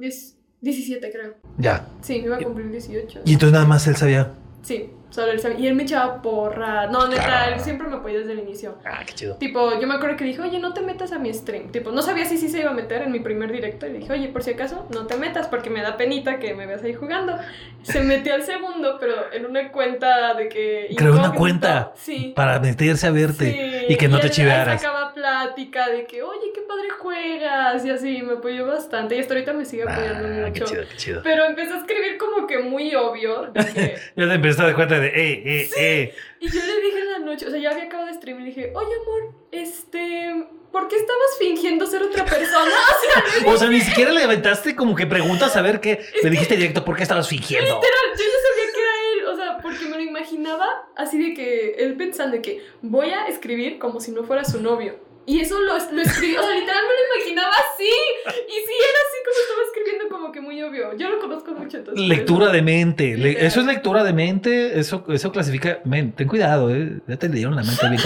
10 0.00 0.34
17, 0.60 1.12
creo. 1.12 1.34
ya. 1.56 1.86
Sí, 2.00 2.14
me 2.20 2.26
iba 2.26 2.36
a 2.36 2.40
cumplir 2.40 2.68
18. 2.70 3.20
Y 3.24 3.32
entonces 3.34 3.52
nada 3.52 3.64
más 3.64 3.86
él 3.86 3.94
sabía. 3.94 4.32
Sí, 4.62 4.90
solo 5.10 5.32
él 5.32 5.40
sabía. 5.40 5.58
Y 5.58 5.66
él 5.68 5.74
me 5.74 5.82
echaba 5.84 6.20
porra. 6.22 6.86
No, 6.86 7.08
neta, 7.08 7.48
él 7.50 7.60
siempre 7.60 7.88
me 7.88 7.96
apoyó 7.96 8.18
desde 8.20 8.32
el 8.32 8.40
inicio. 8.40 8.78
Ah, 8.84 9.02
qué 9.06 9.12
chido. 9.14 9.34
Tipo, 9.36 9.78
yo 9.80 9.86
me 9.86 9.94
acuerdo 9.94 10.16
que 10.16 10.24
dije, 10.24 10.40
oye, 10.40 10.58
no 10.58 10.72
te 10.74 10.80
metas 10.82 11.12
a 11.12 11.18
mi 11.18 11.32
stream. 11.32 11.70
Tipo, 11.70 11.90
no 11.92 12.02
sabía 12.02 12.24
si 12.24 12.38
sí 12.38 12.48
se 12.48 12.60
iba 12.60 12.70
a 12.70 12.74
meter 12.74 13.02
en 13.02 13.12
mi 13.12 13.20
primer 13.20 13.50
directo. 13.52 13.86
Y 13.86 13.92
le 13.92 13.98
dije, 14.00 14.12
oye, 14.12 14.28
por 14.28 14.42
si 14.42 14.50
acaso, 14.52 14.86
no 14.92 15.06
te 15.06 15.16
metas 15.16 15.48
porque 15.48 15.70
me 15.70 15.82
da 15.82 15.96
penita 15.96 16.38
que 16.38 16.54
me 16.54 16.66
veas 16.66 16.82
ahí 16.82 16.94
jugando. 16.94 17.36
Se 17.82 18.00
metió 18.02 18.34
al 18.34 18.42
segundo, 18.42 18.96
pero 19.00 19.32
en 19.32 19.46
una 19.46 19.70
cuenta 19.72 20.34
de 20.34 20.48
que. 20.48 20.88
Creó 20.96 21.12
una 21.18 21.32
cuenta 21.32 21.92
Sí. 21.94 22.32
para 22.36 22.58
meterse 22.60 23.06
a 23.06 23.10
verte. 23.10 23.50
Sí, 23.88 23.92
y 23.94 23.96
que 23.96 24.08
no 24.08 24.18
te 24.20 24.26
él 24.26 24.32
chivearas. 24.32 24.80
sacaba 24.80 25.12
plática 25.14 25.88
de 25.88 26.06
que, 26.06 26.22
oye, 26.22 26.52
qué 26.54 26.60
padre 26.62 26.88
juegas. 26.98 27.84
Y 27.84 27.90
así, 27.90 28.22
me 28.22 28.34
apoyó 28.34 28.66
bastante. 28.66 29.16
Y 29.16 29.20
hasta 29.20 29.34
ahorita 29.34 29.52
me 29.52 29.64
sigue 29.64 29.84
apoyando 29.84 30.28
Ah, 30.46 30.50
qué 30.52 30.60
mucho. 30.60 30.64
chido, 30.66 30.82
qué 30.90 30.96
chido. 30.96 31.20
Pero 31.22 31.44
empezó 31.46 31.74
a 31.74 31.78
escribir 31.78 32.18
como 32.18 32.46
que 32.46 32.58
muy 32.58 32.94
obvio. 32.94 33.46
De 33.52 33.64
que, 33.66 33.94
Ya 34.16 34.26
te 34.28 34.34
empezaste 34.34 34.62
a 34.62 34.66
dar 34.66 34.74
cuenta 34.74 34.97
de, 35.00 35.08
eh, 35.08 35.42
eh, 35.44 35.70
eh. 35.76 36.14
Y 36.40 36.50
yo 36.50 36.60
le 36.60 36.80
dije 36.80 36.98
en 36.98 37.12
la 37.12 37.18
noche, 37.18 37.46
o 37.46 37.50
sea, 37.50 37.58
ya 37.58 37.70
había 37.70 37.84
acabado 37.84 38.08
de 38.08 38.14
stream 38.14 38.40
y 38.40 38.44
dije, 38.46 38.72
oye 38.74 38.94
amor, 39.02 39.34
este, 39.52 40.46
¿por 40.72 40.88
qué 40.88 40.96
estabas 40.96 41.38
fingiendo 41.38 41.86
ser 41.86 42.02
otra 42.02 42.24
persona? 42.24 42.70
O 43.38 43.42
sea, 43.42 43.52
O 43.54 43.56
sea, 43.56 43.68
ni 43.68 43.80
siquiera 43.80 44.12
le 44.12 44.22
aventaste 44.22 44.74
como 44.76 44.94
que 44.94 45.06
preguntas 45.06 45.56
a 45.56 45.62
ver 45.62 45.80
qué. 45.80 46.00
Le 46.22 46.30
dijiste 46.30 46.56
directo 46.56 46.84
por 46.84 46.96
qué 46.96 47.02
estabas 47.02 47.28
fingiendo. 47.28 47.66
literal, 47.66 48.06
yo 48.16 48.24
ya 48.24 48.48
sabía 48.48 48.72
que 48.72 48.80
era 48.80 48.92
él, 49.12 49.26
o 49.26 49.36
sea, 49.36 49.58
porque 49.58 49.84
me 49.86 49.96
lo 49.96 50.02
imaginaba 50.02 50.66
así 50.96 51.18
de 51.22 51.34
que 51.34 51.70
él 51.78 51.96
pensando 51.96 52.36
de 52.36 52.42
que 52.42 52.62
voy 52.82 53.10
a 53.10 53.26
escribir 53.26 53.78
como 53.78 54.00
si 54.00 54.10
no 54.10 54.24
fuera 54.24 54.44
su 54.44 54.60
novio. 54.60 55.07
Y 55.30 55.40
eso 55.40 55.60
lo, 55.60 55.74
lo 55.74 56.02
escribí, 56.02 56.36
o 56.36 56.42
sea, 56.42 56.54
literal 56.54 56.82
me 56.84 56.94
lo 56.94 57.14
imaginaba 57.16 57.52
así. 57.54 57.84
Y 57.84 58.52
sí, 58.66 58.74
era 58.80 58.98
así 59.06 59.18
como 59.24 59.36
estaba 59.42 59.62
escribiendo 59.66 60.08
como 60.08 60.32
que 60.32 60.40
muy 60.40 60.62
obvio. 60.62 60.96
Yo 60.96 61.10
lo 61.10 61.18
conozco 61.18 61.52
mucho 61.52 61.76
entonces. 61.76 62.02
Lectura 62.06 62.44
eso- 62.46 62.52
de 62.54 62.62
mente. 62.62 63.16
Le- 63.18 63.44
eso 63.46 63.60
es 63.60 63.66
lectura 63.66 64.04
de 64.04 64.12
mente. 64.14 64.78
Eso, 64.78 65.04
eso 65.08 65.30
clasifica. 65.30 65.80
Men, 65.84 66.12
ten 66.12 66.26
cuidado, 66.28 66.74
eh. 66.74 67.00
Ya 67.06 67.16
te 67.18 67.28
leyeron 67.28 67.54
la 67.56 67.62
mente 67.62 67.88
bien. 67.90 68.00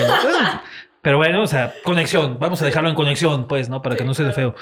Pero 1.01 1.17
bueno, 1.19 1.43
o 1.43 1.47
sea, 1.47 1.73
conexión. 1.85 2.39
Vamos 2.41 2.61
a 2.61 2.65
dejarlo 2.65 2.89
en 2.89 2.97
conexión, 2.97 3.47
pues, 3.47 3.69
¿no? 3.69 3.83
Para 3.83 3.95
que 3.95 4.03
Sí, 4.03 4.09
no 4.09 4.15
se 4.15 4.23
claro. 4.25 4.35
feo. 4.35 4.55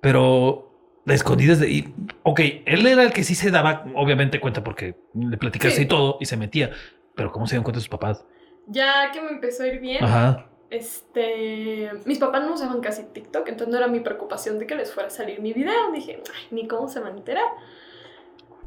Pero 0.00 0.72
de 1.04 1.14
escondidas 1.14 1.58
de. 1.60 1.70
Y, 1.70 1.94
ok, 2.22 2.40
él 2.66 2.86
era 2.86 3.02
el 3.02 3.12
que 3.12 3.24
sí 3.24 3.34
se 3.34 3.50
daba, 3.50 3.84
obviamente, 3.94 4.40
cuenta 4.40 4.62
porque 4.62 4.94
le 5.14 5.36
platicaste 5.36 5.76
Sí. 5.78 5.82
y 5.82 5.86
todo 5.86 6.18
y 6.20 6.26
se 6.26 6.36
metía. 6.36 6.70
Pero 7.16 7.32
¿cómo 7.32 7.46
se 7.46 7.52
dieron 7.54 7.64
cuenta 7.64 7.80
sus 7.80 7.88
papás? 7.88 8.24
Ya 8.68 9.10
que 9.12 9.20
me 9.20 9.30
empezó 9.30 9.64
a 9.64 9.66
ir 9.68 9.80
bien, 9.80 10.04
Ajá. 10.04 10.46
Este, 10.70 11.90
mis 12.04 12.18
papás 12.18 12.42
no 12.44 12.54
usaban 12.54 12.80
casi 12.80 13.04
TikTok, 13.04 13.48
entonces 13.48 13.68
no 13.72 13.78
era 13.78 13.88
mi 13.88 14.00
preocupación 14.00 14.58
de 14.58 14.66
que 14.66 14.74
les 14.76 14.92
fuera 14.92 15.08
a 15.08 15.10
salir 15.10 15.40
mi 15.40 15.52
video. 15.52 15.90
Dije, 15.92 16.22
ay, 16.34 16.46
ni 16.50 16.66
cómo 16.68 16.88
se 16.88 17.00
van 17.00 17.14
a 17.14 17.18
enterar. 17.18 17.48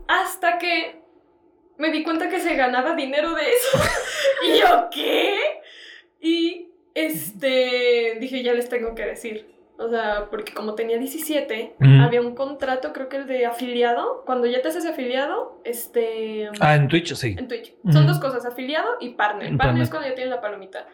Hasta 0.07 0.57
que 0.57 1.01
me 1.77 1.91
di 1.91 2.03
cuenta 2.03 2.29
que 2.29 2.39
se 2.39 2.55
ganaba 2.55 2.93
dinero 2.95 3.33
de 3.33 3.43
eso. 3.49 3.79
y 4.47 4.59
yo, 4.59 4.89
¿qué? 4.91 5.37
Y 6.19 6.69
este, 6.93 8.17
dije, 8.19 8.43
ya 8.43 8.53
les 8.53 8.69
tengo 8.69 8.93
que 8.95 9.05
decir. 9.05 9.51
O 9.77 9.89
sea, 9.89 10.27
porque 10.29 10.53
como 10.53 10.75
tenía 10.75 10.97
17, 10.99 11.75
Ujú. 11.79 11.89
había 12.03 12.21
un 12.21 12.35
contrato, 12.35 12.93
creo 12.93 13.09
que 13.09 13.17
el 13.17 13.27
de 13.27 13.45
afiliado. 13.47 14.23
Cuando 14.25 14.45
ya 14.45 14.61
te 14.61 14.67
haces 14.67 14.85
afiliado, 14.85 15.59
este. 15.63 16.49
Ah, 16.59 16.75
en 16.75 16.87
Twitch, 16.87 17.15
sí. 17.15 17.35
En 17.37 17.47
Twitch. 17.47 17.73
Son 17.91 18.05
dos 18.05 18.19
cosas, 18.19 18.45
afiliado 18.45 18.97
y 18.99 19.09
partner. 19.09 19.47
Y 19.47 19.49
Partner, 19.49 19.57
partner. 19.57 19.83
es 19.83 19.89
cuando 19.89 20.07
ya 20.09 20.15
tienes 20.15 20.29
la 20.33 20.41
palomita. 20.41 20.87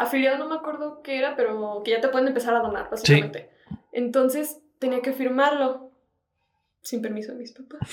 Afiliado 0.00 0.38
no 0.38 0.48
me 0.48 0.56
acuerdo 0.56 1.02
qué 1.02 1.18
era, 1.18 1.36
pero 1.36 1.82
que 1.84 1.90
ya 1.90 2.00
te 2.00 2.08
pueden 2.08 2.28
empezar 2.28 2.54
a 2.54 2.60
donar, 2.60 2.88
básicamente. 2.90 3.50
Entonces 3.92 4.62
tenía 4.78 5.02
que 5.02 5.12
firmarlo 5.12 5.92
sin 6.82 7.02
permiso 7.02 7.32
de 7.32 7.38
mis 7.38 7.52
papás. 7.52 7.80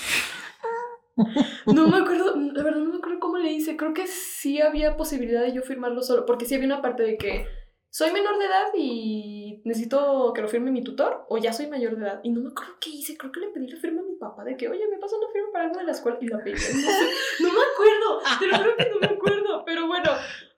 No 1.66 1.88
me 1.88 1.96
acuerdo, 1.96 2.36
la 2.36 2.62
verdad 2.62 2.78
no 2.78 2.92
me 2.92 2.98
acuerdo 2.98 3.18
cómo 3.18 3.38
le 3.38 3.50
hice. 3.50 3.76
Creo 3.76 3.92
que 3.92 4.06
sí 4.06 4.60
había 4.60 4.96
posibilidad 4.96 5.42
de 5.42 5.52
yo 5.52 5.62
firmarlo 5.62 6.00
solo, 6.00 6.24
porque 6.24 6.46
sí 6.46 6.54
había 6.54 6.68
una 6.68 6.80
parte 6.80 7.02
de 7.02 7.18
que 7.18 7.44
soy 7.90 8.12
menor 8.12 8.38
de 8.38 8.44
edad 8.44 8.66
y 8.76 9.60
necesito 9.64 10.32
que 10.32 10.42
lo 10.42 10.48
firme 10.48 10.70
mi 10.70 10.84
tutor, 10.84 11.26
o 11.28 11.36
ya 11.36 11.52
soy 11.52 11.66
mayor 11.66 11.96
de 11.96 12.04
edad. 12.04 12.20
Y 12.22 12.30
no 12.30 12.40
me 12.40 12.50
acuerdo 12.50 12.74
qué 12.80 12.90
hice. 12.90 13.16
Creo 13.16 13.32
que 13.32 13.40
le 13.40 13.48
pedí 13.48 13.66
la 13.66 13.80
firma 13.80 14.00
a 14.00 14.04
mi 14.04 14.14
papá 14.14 14.44
de 14.44 14.56
que, 14.56 14.68
oye, 14.68 14.86
me 14.88 14.98
pasa 14.98 15.16
una 15.16 15.26
firma 15.32 15.48
para 15.52 15.64
algo 15.64 15.80
de 15.80 15.86
la 15.86 15.92
escuela 15.92 16.18
y 16.20 16.28
la 16.28 16.38
pedí. 16.38 16.54
No, 17.40 17.48
no 17.48 17.54
me 17.54 17.64
acuerdo, 17.72 18.20
lo 18.46 18.58
juro 18.58 18.76
que 18.76 18.90
no 18.90 19.00
me 19.00 19.06
acuerdo. 19.06 19.64
Pero 19.66 19.88
bueno, 19.88 20.10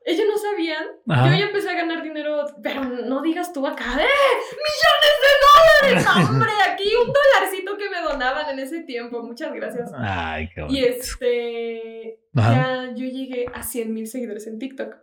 ellos 0.05 0.25
no 0.29 0.39
sabían. 0.39 0.85
Ajá. 1.09 1.31
Yo 1.31 1.39
ya 1.39 1.47
empecé 1.47 1.71
a 1.71 1.75
ganar 1.75 2.03
dinero, 2.03 2.47
pero 2.63 2.85
no 2.85 3.23
digas 3.23 3.53
tú 3.53 3.67
acá, 3.67 3.85
¡eh! 4.01 4.07
¡Millones 4.67 5.17
de 5.23 5.93
dólares! 5.97 6.05
¡No, 6.05 6.29
hombre! 6.31 6.51
Aquí 6.71 6.91
un 6.97 7.13
dolarcito 7.13 7.77
que 7.77 7.91
me 7.91 8.01
donaban 8.01 8.51
en 8.51 8.59
ese 8.61 8.81
tiempo. 8.83 9.23
Muchas 9.23 9.53
gracias. 9.55 9.91
Ay, 9.97 10.49
qué 10.55 10.61
Y 10.63 10.65
bonito. 10.65 10.87
este. 10.87 12.21
Ajá. 12.35 12.55
Ya 12.55 12.95
yo 12.95 13.07
llegué 13.07 13.47
a 13.53 13.63
100 13.63 13.93
mil 13.93 14.07
seguidores 14.07 14.47
en 14.47 14.59
TikTok. 14.59 14.97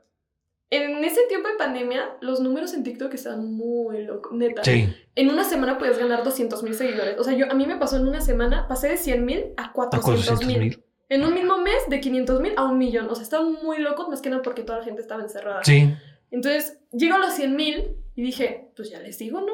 En 0.69 1.01
ese 1.05 1.21
tiempo 1.29 1.47
de 1.47 1.55
pandemia, 1.55 2.17
los 2.19 2.41
números 2.41 2.73
en 2.73 2.83
TikTok 2.83 3.13
estaban 3.13 3.53
muy 3.53 4.03
locos, 4.03 4.33
neta. 4.33 4.65
Sí. 4.65 4.93
En 5.15 5.29
una 5.29 5.45
semana 5.45 5.77
podías 5.77 5.97
ganar 5.97 6.25
200 6.25 6.61
mil 6.63 6.73
seguidores. 6.73 7.17
O 7.19 7.23
sea, 7.23 7.33
yo, 7.33 7.49
a 7.49 7.53
mí 7.53 7.65
me 7.65 7.77
pasó 7.77 7.95
en 7.95 8.05
una 8.05 8.19
semana, 8.19 8.67
pasé 8.67 8.89
de 8.89 8.97
100 8.97 9.25
mil 9.25 9.45
a 9.55 9.67
A 9.67 9.71
400 9.71 10.25
400 10.25 10.45
mil. 10.45 10.83
En 11.09 11.23
un 11.23 11.33
mismo 11.33 11.57
mes, 11.57 11.87
de 11.89 11.99
500 11.99 12.41
mil 12.41 12.53
a 12.57 12.65
un 12.65 12.77
millón. 12.77 13.09
O 13.09 13.15
sea, 13.15 13.23
estaban 13.23 13.53
muy 13.63 13.79
locos, 13.79 14.09
más 14.09 14.21
que 14.21 14.29
nada 14.29 14.41
porque 14.41 14.63
toda 14.63 14.79
la 14.79 14.85
gente 14.85 15.01
estaba 15.01 15.23
encerrada. 15.23 15.63
Sí. 15.63 15.93
Entonces, 16.31 16.79
llego 16.91 17.15
a 17.15 17.19
los 17.19 17.33
100 17.33 17.55
mil 17.55 17.95
y 18.15 18.23
dije, 18.23 18.69
pues 18.75 18.89
ya 18.89 18.99
les 18.99 19.17
digo, 19.17 19.39
¿no? 19.41 19.53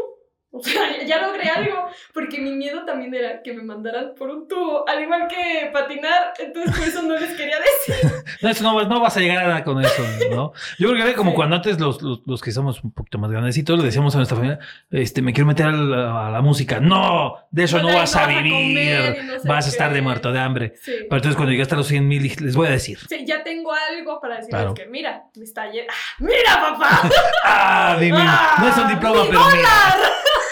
O 0.56 0.64
sea, 0.64 1.04
ya, 1.06 1.20
logré 1.26 1.50
algo. 1.50 1.88
Porque 2.14 2.40
mi 2.40 2.52
miedo 2.52 2.86
también 2.86 3.14
era 3.14 3.42
que 3.42 3.54
me 3.54 3.64
mandaran 3.64 4.14
por 4.16 4.30
un 4.30 4.48
tubo, 4.48 4.88
al 4.88 5.02
igual 5.02 5.28
que 5.28 5.70
patinar. 5.74 6.34
Entonces, 6.40 6.76
por 6.78 6.88
eso 6.88 7.02
no 7.02 7.18
les 7.18 7.32
quería 7.34 7.58
decir. 7.60 8.12
No, 8.42 8.50
eso 8.50 8.64
no, 8.64 8.84
no 8.84 9.00
vas 9.00 9.16
a 9.16 9.20
llegar 9.22 9.38
a 9.46 9.48
nada 9.48 9.64
con 9.64 9.82
eso, 9.84 10.04
¿no? 10.32 10.52
Yo 10.78 10.90
creo 10.90 10.96
que 10.96 11.10
era 11.10 11.14
como 11.18 11.32
Sí. 11.32 11.36
cuando 11.36 11.56
antes 11.56 11.80
los, 11.80 12.02
los, 12.02 12.22
los 12.26 12.42
que 12.42 12.52
somos 12.52 12.84
un 12.84 12.92
poquito 12.92 13.18
más 13.18 13.32
grandecitos 13.32 13.80
le 13.80 13.86
decíamos 13.86 14.14
a 14.16 14.18
nuestra 14.18 14.36
familia, 14.36 14.60
este, 14.92 15.22
me 15.22 15.32
quiero 15.32 15.48
meter 15.48 15.68
a 15.68 15.72
la, 15.72 16.28
a 16.28 16.32
la 16.32 16.42
música. 16.42 16.80
No, 16.82 17.36
de 17.52 17.64
eso 17.64 17.80
no, 17.82 17.88
vas 17.94 18.16
a 18.18 18.26
vivir. 18.28 18.54
y 18.54 19.24
no 19.26 19.40
sé 19.40 19.48
vas 19.48 19.66
a 19.66 19.70
estar 19.70 19.94
de 19.94 20.02
muerto 20.02 20.32
de 20.34 20.40
hambre. 20.40 20.74
Sí. 20.82 20.92
Pero 21.04 21.16
entonces 21.18 21.36
cuando 21.36 21.52
llegaste 21.52 21.74
a 21.76 21.78
los 21.78 21.88
100 21.88 22.06
mil, 22.08 22.24
les 22.42 22.56
voy 22.56 22.68
a 22.68 22.72
decir. 22.72 23.00
Sí, 23.08 23.24
ya 23.26 23.44
tengo 23.44 23.72
algo 23.72 24.20
para 24.20 24.36
decirles 24.36 24.60
Claro. 24.60 24.74
que, 24.74 24.86
mira, 24.88 25.24
me 25.36 25.44
está. 25.46 25.64
¡Ah! 25.64 25.94
¡Mira, 26.20 26.54
papá! 26.60 27.10
Ah, 27.46 27.98
dime, 28.00 28.18
¡Ah! 28.20 28.56
no 28.60 28.68
es 28.68 28.78
un 28.78 28.88
diploma, 28.90 29.24
¡Mi 29.24 29.30
pero 29.30 29.40
mira, 29.40 29.52
dólar! 29.54 29.98
un 29.98 30.43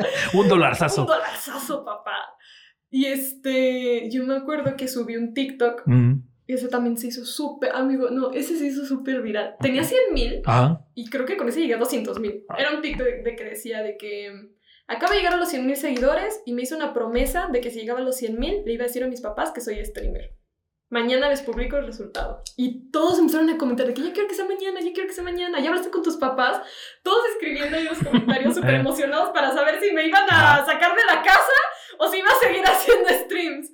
Un 0.34 0.48
dolarzazo. 0.48 1.04
dolarzazo, 1.04 1.84
papá. 1.84 2.16
Y 2.90 3.06
este, 3.06 4.10
yo 4.10 4.24
me 4.24 4.34
acuerdo 4.36 4.76
que 4.76 4.88
subí 4.88 5.16
un 5.16 5.32
TikTok 5.32 5.82
Mm, 5.86 6.22
y 6.46 6.54
ese 6.54 6.68
también 6.68 6.96
se 6.96 7.06
hizo 7.06 7.24
súper, 7.24 7.70
amigo, 7.76 8.10
no, 8.10 8.32
ese 8.32 8.58
se 8.58 8.66
hizo 8.66 8.84
súper 8.84 9.22
viral. 9.22 9.54
Tenía 9.60 9.84
100 9.84 10.00
mil 10.12 10.42
y 10.94 11.08
creo 11.08 11.24
que 11.24 11.36
con 11.36 11.48
ese 11.48 11.60
llegué 11.60 11.74
a 11.74 11.78
200 11.78 12.18
mil. 12.18 12.44
Era 12.58 12.74
un 12.74 12.82
TikTok 12.82 13.06
de, 13.06 13.22
de 13.22 13.36
que 13.36 13.44
decía 13.44 13.82
de 13.82 13.96
que 13.96 14.32
acabo 14.88 15.12
de 15.12 15.18
llegar 15.18 15.34
a 15.34 15.36
los 15.36 15.48
100 15.48 15.64
mil 15.64 15.76
seguidores 15.76 16.42
y 16.44 16.52
me 16.52 16.62
hizo 16.62 16.74
una 16.76 16.92
promesa 16.92 17.48
de 17.52 17.60
que 17.60 17.70
si 17.70 17.78
llegaba 17.78 18.00
a 18.00 18.02
los 18.02 18.16
100 18.16 18.38
mil 18.40 18.62
le 18.66 18.72
iba 18.72 18.82
a 18.82 18.88
decir 18.88 19.04
a 19.04 19.08
mis 19.08 19.20
papás 19.20 19.52
que 19.52 19.60
soy 19.60 19.84
streamer. 19.84 20.34
Mañana 20.90 21.28
les 21.28 21.40
publico 21.42 21.76
el 21.76 21.86
resultado. 21.86 22.42
Y 22.56 22.90
todos 22.90 23.20
empezaron 23.20 23.48
a 23.48 23.56
comentar 23.56 23.86
de 23.86 23.94
que 23.94 24.02
ya 24.02 24.12
quiero 24.12 24.28
que 24.28 24.34
sea 24.34 24.44
mañana, 24.44 24.80
ya 24.80 24.92
quiero 24.92 25.06
que 25.06 25.14
sea 25.14 25.22
mañana. 25.22 25.60
Ya 25.60 25.68
hablaste 25.68 25.90
con 25.90 26.02
tus 26.02 26.16
papás. 26.16 26.60
Todos 27.04 27.24
escribiendo 27.30 27.76
ahí 27.76 27.84
los 27.84 27.98
comentarios 27.98 28.54
súper 28.56 28.74
emocionados 28.74 29.30
para 29.30 29.52
saber 29.52 29.80
si 29.80 29.92
me 29.92 30.04
iban 30.04 30.24
a 30.28 30.66
sacar 30.66 30.96
de 30.96 31.04
la 31.04 31.22
casa 31.22 31.52
o 31.98 32.08
si 32.08 32.18
iba 32.18 32.28
a 32.28 32.44
seguir 32.44 32.64
haciendo 32.66 33.08
streams. 33.08 33.70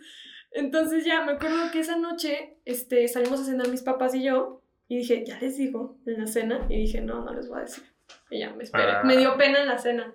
Entonces 0.51 1.07
ya 1.07 1.23
me 1.23 1.33
acuerdo 1.33 1.71
que 1.73 1.81
esa 1.81 1.97
noche 1.97 2.59
este, 2.67 3.09
salimos 3.09 3.41
a 3.41 3.45
cenar 3.45 3.69
mis 3.69 3.83
papás 3.83 4.15
y 4.15 4.23
yo. 4.23 4.63
Y 4.87 4.99
dije, 4.99 5.25
ya 5.27 5.39
les 5.41 5.57
digo 5.57 5.97
en 6.05 6.21
la 6.21 6.27
cena. 6.27 6.67
Y 6.69 6.83
dije, 6.83 7.01
no, 7.01 7.25
no 7.25 7.33
les 7.33 7.49
voy 7.49 7.59
a 7.59 7.63
decir. 7.63 7.85
Y 8.31 8.41
ya 8.41 8.51
me 8.51 8.63
esperé. 8.63 8.93
Ah. 8.93 9.03
Me 9.05 9.17
dio 9.17 9.39
pena 9.39 9.61
en 9.61 9.69
la 9.69 9.79
cena. 9.79 10.15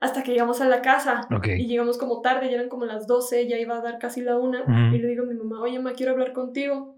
Hasta 0.00 0.22
que 0.22 0.30
llegamos 0.32 0.60
a 0.60 0.66
la 0.66 0.80
casa. 0.80 1.26
Ok. 1.34 1.46
Y 1.48 1.66
llegamos 1.66 1.98
como 1.98 2.20
tarde, 2.20 2.48
ya 2.48 2.54
eran 2.56 2.68
como 2.68 2.84
las 2.84 3.06
12, 3.06 3.48
ya 3.48 3.56
iba 3.58 3.76
a 3.78 3.80
dar 3.82 3.98
casi 3.98 4.20
la 4.20 4.36
una. 4.36 4.62
Ujú. 4.62 4.94
Y 4.94 4.98
le 4.98 5.08
digo 5.08 5.24
a 5.24 5.26
mi 5.26 5.34
mamá, 5.34 5.60
oye, 5.60 5.78
mamá, 5.78 5.94
quiero 5.96 6.12
hablar 6.12 6.32
contigo. 6.32 6.96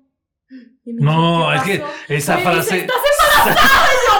Y 0.84 0.92
me 0.92 1.02
No, 1.04 1.50
dice, 1.52 1.56
es 1.56 1.62
"¿Qué 1.64 1.72
que 1.72 1.78
pasó?". 1.80 1.94
esa 2.08 2.32
Me 2.34 2.38
dice, 2.40 2.52
frase. 2.52 2.78
¿Estás 2.78 2.96
embarazada? 3.38 3.88
Y 3.90 4.06
yo, 4.06 4.14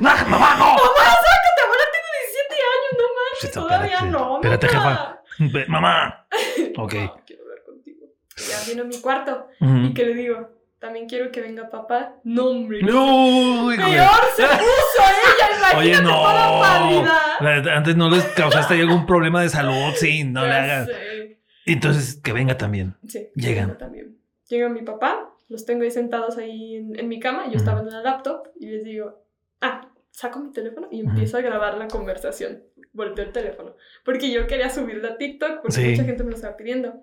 no, 0.00 0.10
¡No, 0.24 0.28
mamá, 0.30 0.54
no! 0.56 0.64
mamá, 0.66 0.76
sácate, 0.76 1.60
abuela, 1.64 1.84
tengo 1.92 2.10
17 2.20 2.54
años, 2.74 2.92
no 2.98 3.04
manches, 3.16 3.50
todavía 3.50 3.94
espérate, 3.94 4.10
no, 4.10 4.34
espérate, 4.36 4.66
mamá". 4.76 5.20
Ve, 5.38 5.66
Mamá. 5.66 6.26
Ok. 6.78 6.94
No, 6.94 7.22
quiero 7.26 7.42
hablar 7.42 7.58
contigo. 7.66 8.06
Y 8.36 8.40
ya 8.42 8.58
vino 8.68 8.82
a 8.82 8.86
mi 8.86 9.00
cuarto. 9.00 9.48
Ujú. 9.60 9.76
¿Y 9.86 9.94
qué 9.94 10.04
le 10.04 10.14
digo? 10.14 10.48
También 10.84 11.08
quiero 11.08 11.32
que 11.32 11.40
venga 11.40 11.70
papá. 11.70 12.16
No, 12.24 12.50
hombre. 12.50 12.82
No, 12.82 13.72
hijo 13.72 13.82
Peor 13.90 14.10
se 14.36 14.42
puso 14.42 15.02
ella, 15.08 15.56
imagínate 15.56 15.76
Oye, 15.78 16.02
no. 16.02 16.10
toda 16.10 16.60
pálida. 16.60 17.76
Antes 17.78 17.96
no 17.96 18.10
les 18.10 18.22
causaste 18.26 18.74
algún 18.78 19.06
problema 19.06 19.40
de 19.40 19.48
salud, 19.48 19.94
sí, 19.96 20.24
no 20.24 20.44
le 20.44 20.52
hagas. 20.52 20.86
sé. 20.88 21.38
Entonces, 21.64 22.20
que 22.22 22.34
venga 22.34 22.58
también. 22.58 22.94
Sí, 23.08 23.28
Llegan. 23.34 23.68
venga 23.68 23.78
también. 23.78 24.18
Llega 24.50 24.68
mi 24.68 24.82
papá, 24.82 25.30
los 25.48 25.64
tengo 25.64 25.84
ahí 25.84 25.90
sentados 25.90 26.36
ahí 26.36 26.76
en, 26.76 26.98
en 26.98 27.08
mi 27.08 27.18
cama, 27.18 27.46
yo 27.50 27.56
estaba 27.56 27.80
en 27.80 27.88
la 27.90 28.02
laptop 28.02 28.48
y 28.60 28.66
les 28.66 28.84
digo, 28.84 29.24
ah, 29.62 29.88
saco 30.10 30.38
mi 30.40 30.52
teléfono 30.52 30.88
y 30.90 31.00
empiezo 31.00 31.38
a 31.38 31.40
grabar 31.40 31.78
la 31.78 31.88
conversación. 31.88 32.62
Volteo 32.92 33.24
el 33.24 33.32
teléfono. 33.32 33.74
Porque 34.04 34.30
yo 34.30 34.46
quería 34.46 34.68
subirla 34.68 35.08
a 35.12 35.16
TikTok 35.16 35.62
porque 35.62 35.72
Sí. 35.80 35.88
mucha 35.92 36.04
gente 36.04 36.22
me 36.24 36.28
lo 36.30 36.36
estaba 36.36 36.58
pidiendo. 36.58 37.02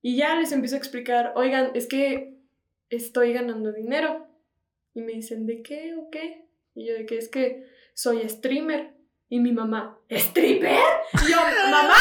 Y 0.00 0.16
ya 0.16 0.36
les 0.36 0.52
empiezo 0.52 0.76
a 0.76 0.78
explicar, 0.78 1.32
oigan, 1.34 1.72
es 1.74 1.88
que 1.88 2.31
estoy 2.96 3.32
ganando 3.32 3.72
dinero. 3.72 4.26
Y 4.94 5.00
me 5.02 5.12
dicen, 5.12 5.46
¿de 5.46 5.62
qué 5.62 5.94
o 5.98 6.10
qué? 6.10 6.46
Y 6.74 6.86
yo, 6.88 6.94
de 6.94 7.06
que 7.06 7.18
es 7.18 7.28
que 7.28 7.64
soy 7.94 8.28
streamer. 8.28 8.94
Y 9.28 9.38
mi 9.40 9.52
mamá, 9.52 9.98
¿streamer? 10.10 10.78
Y 11.26 11.30
yo, 11.30 11.36
¡mamá! 11.70 11.94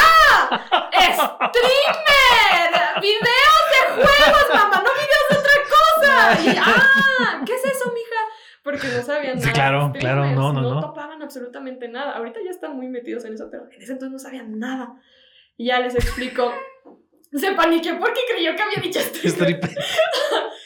¡Streamer! 0.92 2.72
¡Videos 3.02 3.64
de 3.72 3.80
juegos, 3.94 4.46
mamá! 4.54 4.84
¡No 4.84 4.90
videos 4.94 5.28
de 5.30 5.38
otra 5.38 5.58
cosa! 5.70 6.12
Y, 6.44 6.46
¡ah! 6.60 7.42
¿Qué 7.46 7.54
es 7.56 7.64
eso, 7.66 7.92
mija? 7.94 8.16
Porque 8.64 8.88
no 8.88 9.02
sabían 9.02 9.40
Sí, 9.40 9.48
nada. 9.48 9.54
claro, 9.54 9.90
de 9.94 10.00
claro, 10.00 10.22
streamers, 10.24 10.54
no, 10.54 10.56
no, 10.62 10.62
no. 10.74 10.82
topaban 10.82 11.22
absolutamente 11.22 11.88
nada. 11.88 12.12
Ahorita 12.18 12.40
ya 12.44 12.52
están 12.52 12.76
muy 12.76 12.88
metidos 12.90 13.24
en 13.26 13.34
eso, 13.34 13.48
pero 13.50 13.64
en 13.72 13.82
ese 13.82 13.94
entonces 13.94 14.12
no 14.12 14.20
sabían 14.20 14.60
nada. 14.60 15.02
Y 15.58 15.68
ya 15.68 15.80
les 15.80 15.96
explico. 15.96 16.52
Se 17.40 17.52
paniqueó 17.54 18.00
porque 18.00 18.22
creyó 18.30 18.56
que 18.56 18.62
había 18.62 18.82
dicho 18.82 19.00
Stripper. 19.00 19.72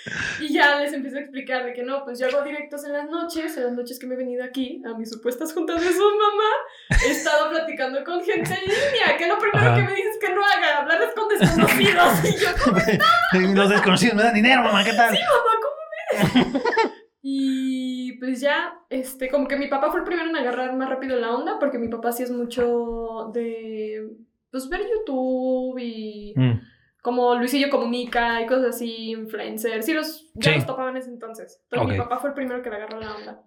y 0.40 0.54
ya 0.54 0.80
les 0.80 0.94
empecé 0.94 1.18
a 1.18 1.22
explicar 1.22 1.66
de 1.66 1.74
que 1.74 1.84
no, 1.84 2.04
pues 2.04 2.20
yo 2.20 2.28
hago 2.28 2.44
directos 2.44 2.86
en 2.86 2.94
las 2.94 3.10
noches, 3.10 3.58
en 3.58 3.64
las 3.64 3.74
noches 3.74 4.00
que 4.00 4.08
me 4.08 4.16
he 4.16 4.18
venido 4.18 4.44
aquí 4.44 4.82
a 4.86 4.94
mis 4.98 5.10
supuestas 5.10 5.54
juntas 5.54 5.82
de 5.82 5.92
su 5.92 6.04
mamá, 6.04 7.00
he 7.06 7.12
estado 7.12 7.50
platicando 7.50 8.04
con 8.04 8.24
gente 8.24 8.54
en 8.54 8.62
línea, 8.62 9.18
que 9.18 9.28
lo 9.28 9.38
primero 9.38 9.72
Ajá. 9.72 9.76
que 9.76 9.84
me 9.84 9.96
dices 9.96 10.18
que 10.20 10.34
no 10.34 10.42
haga, 10.42 10.78
hablarles 10.80 11.10
con 11.16 11.28
desconocidos. 11.28 12.06
Y 12.26 12.38
yo, 12.38 12.50
¿cómo 12.64 13.56
Los 13.56 13.70
desconocidos 13.70 14.16
me 14.16 14.24
dan 14.24 14.34
dinero, 14.34 14.64
mamá, 14.64 14.84
¿qué 14.84 14.94
tal? 14.94 15.12
mamá, 15.14 15.54
¿cómo 15.62 16.44
ves? 16.44 16.92
y 17.22 18.14
pues 18.20 18.42
ya, 18.42 18.74
este, 18.90 19.30
como 19.30 19.48
que 19.48 19.58
mi 19.58 19.68
papá 19.68 19.90
fue 19.92 20.00
el 20.00 20.06
primero 20.06 20.30
en 20.30 20.36
agarrar 20.36 20.76
más 20.76 20.90
rápido 20.90 21.18
la 21.18 21.32
onda, 21.32 21.58
porque 21.60 21.78
mi 21.78 21.88
papá 21.88 22.12
sí 22.12 22.24
es 22.24 22.32
mucho 22.32 23.32
de, 23.34 24.08
pues, 24.56 24.70
ver 24.70 24.82
YouTube 24.90 25.78
y 25.80 26.34
Mm, 26.38 26.62
como 27.02 27.36
Luisillo 27.36 27.70
Comunica 27.70 28.42
y 28.42 28.46
cosas 28.48 28.76
así, 28.76 29.12
influencers, 29.12 29.86
sí 29.86 29.94
los, 29.94 30.32
ya 30.34 30.52
Sí. 30.52 30.56
los 30.58 30.66
topaba 30.66 30.90
en 30.90 30.98
ese 30.98 31.10
entonces. 31.10 31.62
Entonces 31.70 31.88
mi 31.96 32.00
Ok. 32.00 32.08
papá 32.08 32.20
fue 32.22 32.30
el 32.30 32.36
primero 32.36 32.62
que 32.64 32.70
le 32.70 32.78
agarró 32.78 33.00
la 33.00 33.16
onda. 33.16 33.42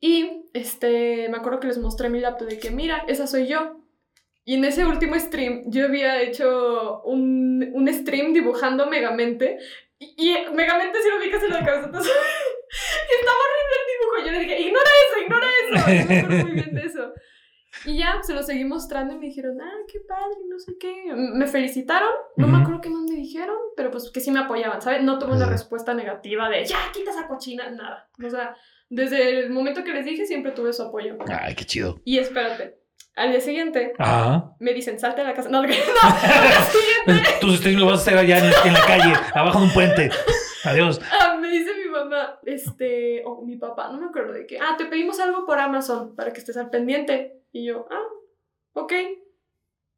Y, 0.00 0.44
este, 0.54 1.28
me 1.28 1.36
acuerdo 1.38 1.60
que 1.60 1.66
les 1.66 1.78
mostré 1.78 2.08
mi 2.08 2.20
laptop 2.20 2.48
de 2.48 2.58
que, 2.58 2.70
mira, 2.70 3.04
esa 3.08 3.26
soy 3.26 3.46
yo. 3.48 3.76
Y 4.46 4.54
en 4.54 4.64
ese 4.64 4.86
último 4.86 5.18
stream, 5.18 5.64
yo 5.66 5.84
había 5.84 6.22
hecho 6.22 7.02
un, 7.02 7.70
un 7.74 7.88
stream 7.92 8.32
dibujando 8.32 8.86
Megamente. 8.86 9.58
Y, 9.98 10.14
y 10.16 10.34
Megamente 10.54 11.02
si 11.02 11.10
lo 11.10 11.18
ubicas 11.18 11.42
en 11.42 11.50
la 11.50 11.64
cabeza, 11.64 11.86
entonces... 11.86 12.12
y 12.12 13.14
estaba 13.20 13.38
horrible 13.44 13.76
el 13.76 13.86
dibujo. 13.92 14.26
Yo 14.26 14.32
le 14.32 14.38
dije, 14.40 14.60
ignora 14.68 14.90
eso, 15.06 15.20
ignora 15.22 15.46
eso. 15.64 15.90
Y 15.90 16.08
me 16.08 16.18
acuerdo 16.20 16.44
muy 16.46 16.52
bien 16.54 16.74
de 16.74 16.84
eso. 16.86 17.12
Y 17.84 17.98
ya, 17.98 18.18
se 18.22 18.34
lo 18.34 18.42
seguí 18.42 18.64
mostrando 18.64 19.14
y 19.14 19.18
me 19.18 19.26
dijeron, 19.26 19.60
ah, 19.60 19.78
qué 19.90 20.00
padre, 20.00 20.36
no 20.48 20.58
sé 20.58 20.76
qué. 20.78 21.12
Me 21.14 21.46
felicitaron, 21.46 22.10
no 22.36 22.46
me 22.46 22.54
Ujú. 22.54 22.62
acuerdo 22.62 22.80
qué 22.80 22.90
más 22.90 23.02
me 23.02 23.14
dijeron, 23.16 23.56
pero 23.76 23.90
pues 23.90 24.10
que 24.10 24.20
sí 24.20 24.30
me 24.30 24.40
apoyaban, 24.40 24.82
¿sabes? 24.82 25.02
No 25.02 25.18
tuve 25.18 25.32
una 25.36 25.46
respuesta 25.46 25.94
negativa 25.94 26.48
de, 26.48 26.64
ya, 26.64 26.78
quita 26.92 27.10
esa 27.12 27.26
cochina, 27.28 27.70
nada. 27.70 28.08
O 28.24 28.28
sea, 28.28 28.56
desde 28.88 29.40
el 29.40 29.50
momento 29.50 29.84
que 29.84 29.92
les 29.92 30.04
dije 30.04 30.26
siempre 30.26 30.52
tuve 30.52 30.72
su 30.72 30.82
apoyo. 30.82 31.16
Ay, 31.28 31.54
qué 31.54 31.64
chido. 31.64 32.00
Y 32.04 32.18
espérate, 32.18 32.76
al 33.16 33.30
día 33.30 33.40
siguiente 33.40 33.92
Ajá. 33.98 34.52
me 34.58 34.72
dicen, 34.74 34.98
salte 34.98 35.20
de 35.22 35.28
la 35.28 35.34
casa. 35.34 35.48
No, 35.50 35.62
no, 35.62 35.68
al 35.68 35.70
día 35.70 36.64
siguiente 36.64 37.30
Tus 37.40 37.56
streams 37.58 37.80
lo 37.80 37.86
vas 37.86 38.00
a 38.00 38.02
hacer 38.02 38.18
allá 38.18 38.38
en, 38.38 38.44
en 38.66 38.72
la 38.74 38.84
calle, 38.86 39.12
abajo 39.34 39.60
de 39.60 39.64
un 39.66 39.72
puente. 39.72 40.10
Adiós. 40.64 41.00
ah, 41.20 41.36
me 41.40 41.48
dice 41.50 41.70
mi 41.74 41.89
mamá, 42.10 42.38
este, 42.44 43.22
o 43.24 43.42
mi 43.42 43.56
papá, 43.56 43.88
no 43.88 43.98
me 43.98 44.06
acuerdo 44.06 44.32
de 44.32 44.46
qué. 44.46 44.58
Ah, 44.60 44.74
te 44.76 44.84
pedimos 44.86 45.18
algo 45.20 45.46
por 45.46 45.58
Amazon 45.58 46.14
para 46.16 46.32
que 46.32 46.40
estés 46.40 46.56
al 46.56 46.70
pendiente. 46.70 47.42
Y 47.52 47.66
yo, 47.66 47.86
ah, 47.90 48.02
ok. 48.74 48.92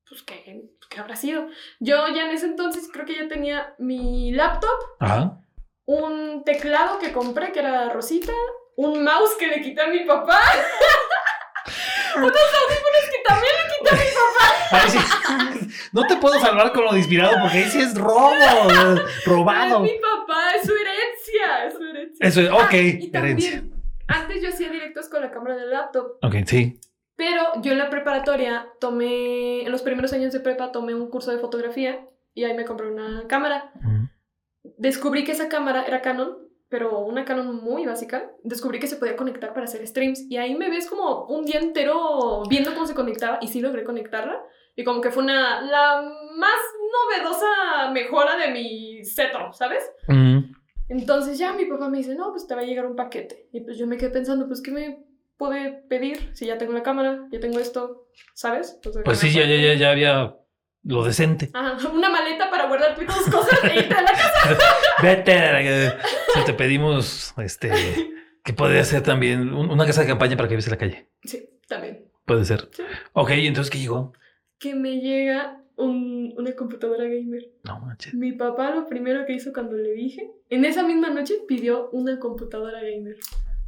Pues, 0.09 0.23
¿qué, 0.25 0.71
¿qué 0.91 1.01
habrá 1.01 1.17
sido? 1.17 1.47
Yo 1.81 2.07
ya 2.09 2.27
en 2.27 2.33
ese 2.33 2.47
entonces 2.47 2.89
creo 2.93 3.07
que 3.07 3.17
ya 3.17 3.29
tenía 3.29 3.75
mi 3.79 4.31
laptop, 4.33 4.79
Ajá. 5.01 5.39
un 5.87 6.45
teclado 6.45 6.99
que 6.99 7.13
compré 7.13 7.51
que 7.53 7.61
era 7.61 7.89
rosita, 7.89 8.33
un 8.77 9.03
mouse 9.03 9.35
que 9.39 9.47
le 9.47 9.63
quité 9.63 9.81
a 9.81 9.87
mi 9.89 10.01
papá, 10.01 10.39
unos 12.17 12.27
audífonos 12.27 13.11
que 13.11 13.23
también 13.27 13.53
le 13.63 13.75
quité 13.79 13.91
a 13.91 13.99
mi 13.99 14.11
papá. 14.15 14.89
Sí. 14.89 14.99
No 15.93 16.07
te 16.07 16.17
puedo 16.17 16.39
salvar 16.41 16.73
con 16.73 16.85
lo 16.85 16.93
de 16.93 16.99
inspirado 16.99 17.35
porque 17.43 17.59
ahí 17.59 17.71
sí 17.71 17.81
es 17.81 17.95
robo, 17.95 18.33
Es 18.35 19.25
robado. 19.27 19.81
mi 19.81 19.93
papá, 19.99 20.55
es 20.57 20.63
su 20.67 20.73
herencia, 20.73 21.67
es 21.67 21.75
su 21.75 21.82
herencia. 21.82 21.82
Eso 22.23 22.41
es, 22.41 22.49
Ah, 22.51 22.65
ok, 22.67 22.73
y 22.73 23.11
herencia. 23.13 23.13
también, 23.61 23.73
antes 24.09 24.43
yo 24.43 24.49
hacía 24.49 24.71
directos 24.71 25.09
con 25.09 25.21
la 25.23 25.31
cámara 25.31 25.57
del 25.57 25.71
laptop, 25.71 26.13
Ok, 26.23 26.35
sí. 26.47 26.79
pero 27.17 27.43
yo 27.63 27.73
en 27.73 27.79
la 27.79 27.91
preparatoria 27.91 28.67
tomé, 28.81 29.63
en 29.65 29.71
los 29.73 29.83
primeros 29.83 30.13
años 30.13 30.33
de 30.33 30.41
prepa 30.41 30.73
tomé 30.73 30.95
un 30.95 31.09
curso 31.11 31.31
de 31.31 31.39
fotografía 31.39 32.07
y 32.35 32.45
ahí 32.45 32.55
me 32.55 32.65
compré 32.65 32.91
una 32.91 33.27
cámara. 33.29 33.71
Mm. 33.81 34.05
Descubrí 34.79 35.25
que 35.25 35.33
esa 35.33 35.49
cámara 35.49 35.85
era 35.87 36.01
Canon, 36.03 36.39
pero 36.69 37.01
una 37.01 37.25
Canon 37.25 37.63
muy 37.63 37.85
básica. 37.85 38.31
Descubrí 38.43 38.79
que 38.79 38.87
se 38.87 38.97
podía 38.97 39.17
conectar 39.17 39.53
para 39.53 39.65
hacer 39.65 39.87
streams 39.87 40.21
y 40.31 40.37
ahí 40.39 40.55
me 40.55 40.71
ves 40.71 40.89
como 40.89 41.27
un 41.27 41.45
día 41.45 41.61
entero 41.61 42.43
viendo 42.49 42.73
cómo 42.73 42.87
se 42.87 42.95
conectaba 42.95 43.39
y 43.43 43.49
sí 43.49 43.61
logré 43.61 43.85
conectarla. 43.85 44.41
Y 44.75 44.85
como 44.85 45.01
que 45.03 45.11
fue 45.11 45.23
una, 45.23 45.61
la 45.61 46.03
más 46.37 46.61
novedosa 46.93 47.91
mejora 47.93 48.37
de 48.37 48.53
mi 48.53 49.05
setup, 49.05 49.53
¿sabes? 49.53 49.85
Mm. 50.09 50.52
Entonces 50.93 51.39
ya 51.39 51.53
mi 51.55 51.65
papá 51.65 51.89
me 51.89 51.99
dice, 51.99 52.15
no, 52.15 52.31
pues 52.33 52.47
te 52.47 52.55
va 52.55 52.61
a 52.61 52.65
llegar 52.65 52.87
un 52.87 52.97
paquete. 52.97 53.49
Y 53.53 53.61
pues 53.61 53.79
yo 53.79 53.87
me 53.87 53.97
quedé 53.97 54.11
pensando, 54.11 54.47
pues, 54.47 54.61
¿qué 54.61 54.71
me 54.71 55.05
puede 55.39 55.73
pedir 55.89 56.31
si 56.35 56.47
ya 56.47 56.59
tengo 56.59 56.73
la 56.73 56.83
cámara, 56.83 57.27
ya 57.33 57.41
tengo 57.41 57.59
esto, 57.59 58.09
¿sabes? 58.35 58.73
Entonces, 58.77 59.03
Pues 59.05 59.21
¿qué 59.21 59.29
sí, 59.29 59.35
ya, 59.39 59.45
ya, 59.47 59.57
ya, 59.57 59.75
ya 59.75 59.91
había 59.91 60.37
lo 60.85 61.05
decente. 61.05 61.51
Ajá, 61.55 61.89
una 61.91 62.11
maleta 62.11 62.51
para 62.51 62.67
guardar 62.69 62.95
tus 62.95 63.07
cosas 63.07 63.59
e 63.65 63.77
irte 63.77 63.95
a 63.95 64.03
la 64.03 64.11
casa. 64.13 64.59
Vete. 65.03 65.93
Si 66.35 66.45
te 66.45 66.53
pedimos, 66.55 67.33
este, 67.39 67.71
que 68.45 68.53
podría 68.53 68.85
ser 68.85 69.03
también 69.03 69.53
un- 69.55 69.71
una 69.71 69.87
casa 69.87 70.03
de 70.03 70.09
campaña 70.09 70.37
para 70.37 70.49
que 70.49 70.55
vives 70.55 70.67
en 70.67 70.73
la 70.73 70.79
calle. 70.79 71.09
Sí, 71.25 71.49
también. 71.69 72.05
Puede 72.27 72.45
ser. 72.45 72.69
Sí. 72.73 72.83
Ok, 73.15 73.31
entonces, 73.31 73.71
¿qué 73.71 73.79
llegó? 73.79 74.13
Que 74.59 74.75
me 74.75 75.01
llega 75.01 75.62
un- 75.83 76.35
una 76.37 76.53
computadora 76.55 77.05
gamer. 77.05 77.51
No 77.65 77.81
manches. 77.81 78.15
Mi 78.15 78.33
papá 78.33 78.71
lo 78.75 78.87
primero 78.87 79.25
que 79.27 79.35
hizo 79.35 79.53
cuando 79.53 79.77
le 79.77 79.93
dije, 79.93 80.31
en 80.49 80.65
esa 80.65 80.83
misma 80.83 81.11
noche 81.11 81.35
pidió 81.47 81.91
una 81.91 82.19
computadora 82.19 82.81
gamer. 82.83 83.17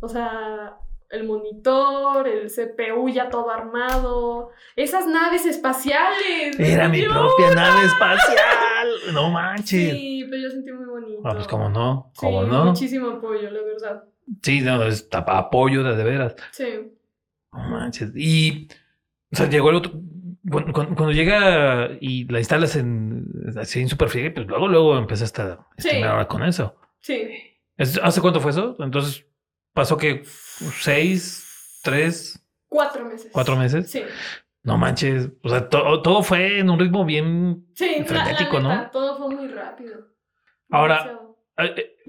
O 0.00 0.08
sea, 0.08 0.76
el 1.10 1.24
monitor, 1.24 2.26
el 2.26 2.50
CPU 2.50 3.08
ya 3.08 3.28
todo 3.28 3.50
armado, 3.50 4.50
esas 4.76 5.06
naves 5.06 5.46
espaciales. 5.46 6.58
Era 6.58 6.88
mi 6.88 7.02
propia 7.02 7.54
nave 7.54 7.86
espacial. 7.86 8.88
No 9.12 9.30
manches. 9.30 9.92
Sí, 9.92 10.26
pero 10.28 10.42
yo 10.42 10.50
sentí 10.50 10.72
muy 10.72 10.86
bonito. 10.86 11.20
Ah, 11.24 11.32
pues 11.34 11.46
cómo 11.46 11.68
no, 11.68 12.10
Sí, 12.14 12.20
cómo 12.20 12.42
no. 12.44 12.64
muchísimo 12.66 13.08
apoyo, 13.10 13.50
la 13.50 13.62
verdad. 13.62 14.04
Sí, 14.42 14.60
no, 14.62 14.82
es 14.84 15.08
apoyo 15.12 15.82
de, 15.84 15.96
de 15.96 16.04
veras. 16.04 16.34
Sí. 16.50 16.64
No 17.52 17.58
manches. 17.60 18.10
Y, 18.16 18.68
o 19.32 19.36
sea, 19.36 19.48
llegó 19.48 19.70
el 19.70 19.76
otro. 19.76 19.92
Cuando, 20.50 20.72
cuando- 20.72 20.94
cuando 20.94 21.12
llega 21.12 21.90
y 22.00 22.26
la 22.30 22.38
instalas 22.38 22.76
en 22.76 23.24
así 23.58 23.80
en 23.80 23.88
Superfriegue, 23.88 24.30
pues 24.30 24.46
luego, 24.46 24.68
luego 24.68 24.98
empezaste 24.98 25.42
a 25.42 25.58
Sí. 25.78 25.88
streamear 25.88 26.10
ahora 26.12 26.28
con 26.28 26.42
eso. 26.42 26.76
Sí. 27.00 27.28
¿Es- 27.76 27.98
¿Hace 28.02 28.20
cuánto 28.20 28.40
fue 28.40 28.50
eso? 28.50 28.76
Entonces, 28.80 29.26
pasó 29.72 29.96
que 29.96 30.22
seis, 30.24 31.80
tres, 31.82 32.40
Cuatro 32.68 33.04
meses. 33.06 33.30
cuatro 33.32 33.56
meses. 33.56 33.90
Sí. 33.90 34.02
No 34.62 34.78
manches. 34.78 35.30
O 35.42 35.48
sea, 35.48 35.68
to- 35.68 36.00
todo 36.02 36.22
fue 36.22 36.58
en 36.58 36.70
un 36.70 36.78
ritmo 36.78 37.04
bien. 37.04 37.66
Sí, 37.74 37.96
la- 37.98 37.98
la 37.98 38.04
Frenético, 38.24 38.60
¿no? 38.60 38.90
Todo 38.90 39.16
fue 39.18 39.34
muy 39.34 39.48
rápido. 39.48 40.08
Ahora, 40.70 41.20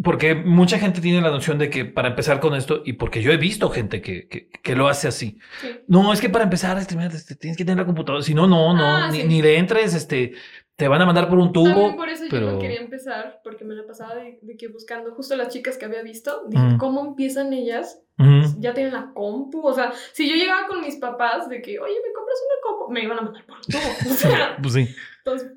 Porque 0.04 0.36
mucha 0.36 0.80
gente 0.80 1.02
tiene 1.02 1.22
la 1.22 1.30
noción 1.30 1.58
de 1.58 1.70
que 1.70 1.86
para 1.86 2.10
empezar 2.10 2.40
con 2.40 2.56
esto, 2.56 2.82
y 2.84 2.94
porque 2.94 3.22
yo 3.22 3.32
he 3.32 3.38
visto 3.38 3.70
gente 3.70 4.02
que, 4.02 4.28
que, 4.28 4.50
que 4.50 4.76
lo 4.76 4.88
hace 4.88 5.08
así. 5.08 5.38
Sí. 5.62 5.70
No, 5.88 6.12
es 6.12 6.20
que 6.20 6.30
para 6.30 6.44
empezar 6.44 6.82
streamear 6.82 7.12
este, 7.14 7.36
tienes 7.36 7.56
que 7.58 7.64
tener 7.64 7.78
la 7.78 7.86
computadora. 7.86 8.24
Si 8.24 8.34
no, 8.34 8.48
no, 8.48 8.74
no, 8.74 8.84
Ah, 8.86 9.10
ni, 9.12 9.22
sí. 9.22 9.28
ni 9.28 9.42
le 9.42 9.58
entres, 9.58 9.94
este, 9.94 10.34
te 10.76 10.88
van 10.88 11.02
a 11.02 11.06
mandar 11.06 11.30
por 11.30 11.38
un 11.38 11.54
También 11.54 11.74
tubo. 11.76 11.96
por 11.96 12.10
eso 12.10 12.24
yo 12.26 12.30
pero- 12.32 12.52
no 12.54 12.60
quería 12.60 12.82
empezar, 12.82 13.40
porque 13.44 13.64
me 13.64 13.76
la 13.76 13.86
pasaba 13.86 14.16
de, 14.16 14.40
de 14.42 14.58
que 14.58 14.68
buscando 14.68 15.14
justo 15.14 15.36
las 15.38 15.48
chicas 15.50 15.78
que 15.78 15.86
había 15.86 16.02
visto, 16.02 16.44
dije, 16.50 16.64
Mm. 16.64 16.78
¿cómo 16.78 17.06
empiezan 17.06 17.54
ellas? 17.54 18.02
Ujú. 18.18 18.56
Ya 18.60 18.74
tienen 18.74 18.94
la 18.94 19.12
compu, 19.14 19.62
o 19.66 19.74
sea, 19.74 19.92
si 20.14 20.28
yo 20.30 20.36
llegaba 20.36 20.68
con 20.68 20.82
mis 20.82 20.96
papás 20.98 21.48
de 21.50 21.62
que, 21.62 21.80
oye, 21.80 21.94
¿me 22.06 22.14
compras 22.14 22.38
una 22.46 22.62
compu? 22.78 22.92
Me 22.92 23.04
iban 23.04 23.20
a 23.20 23.22
mandar 23.22 23.46
por 23.46 23.58
un 23.58 23.64
tubo, 23.64 23.80
o 24.12 24.14
sea, 24.16 24.58
Pues 24.62 24.74
sí. 24.74 24.88
entonces, 25.20 25.52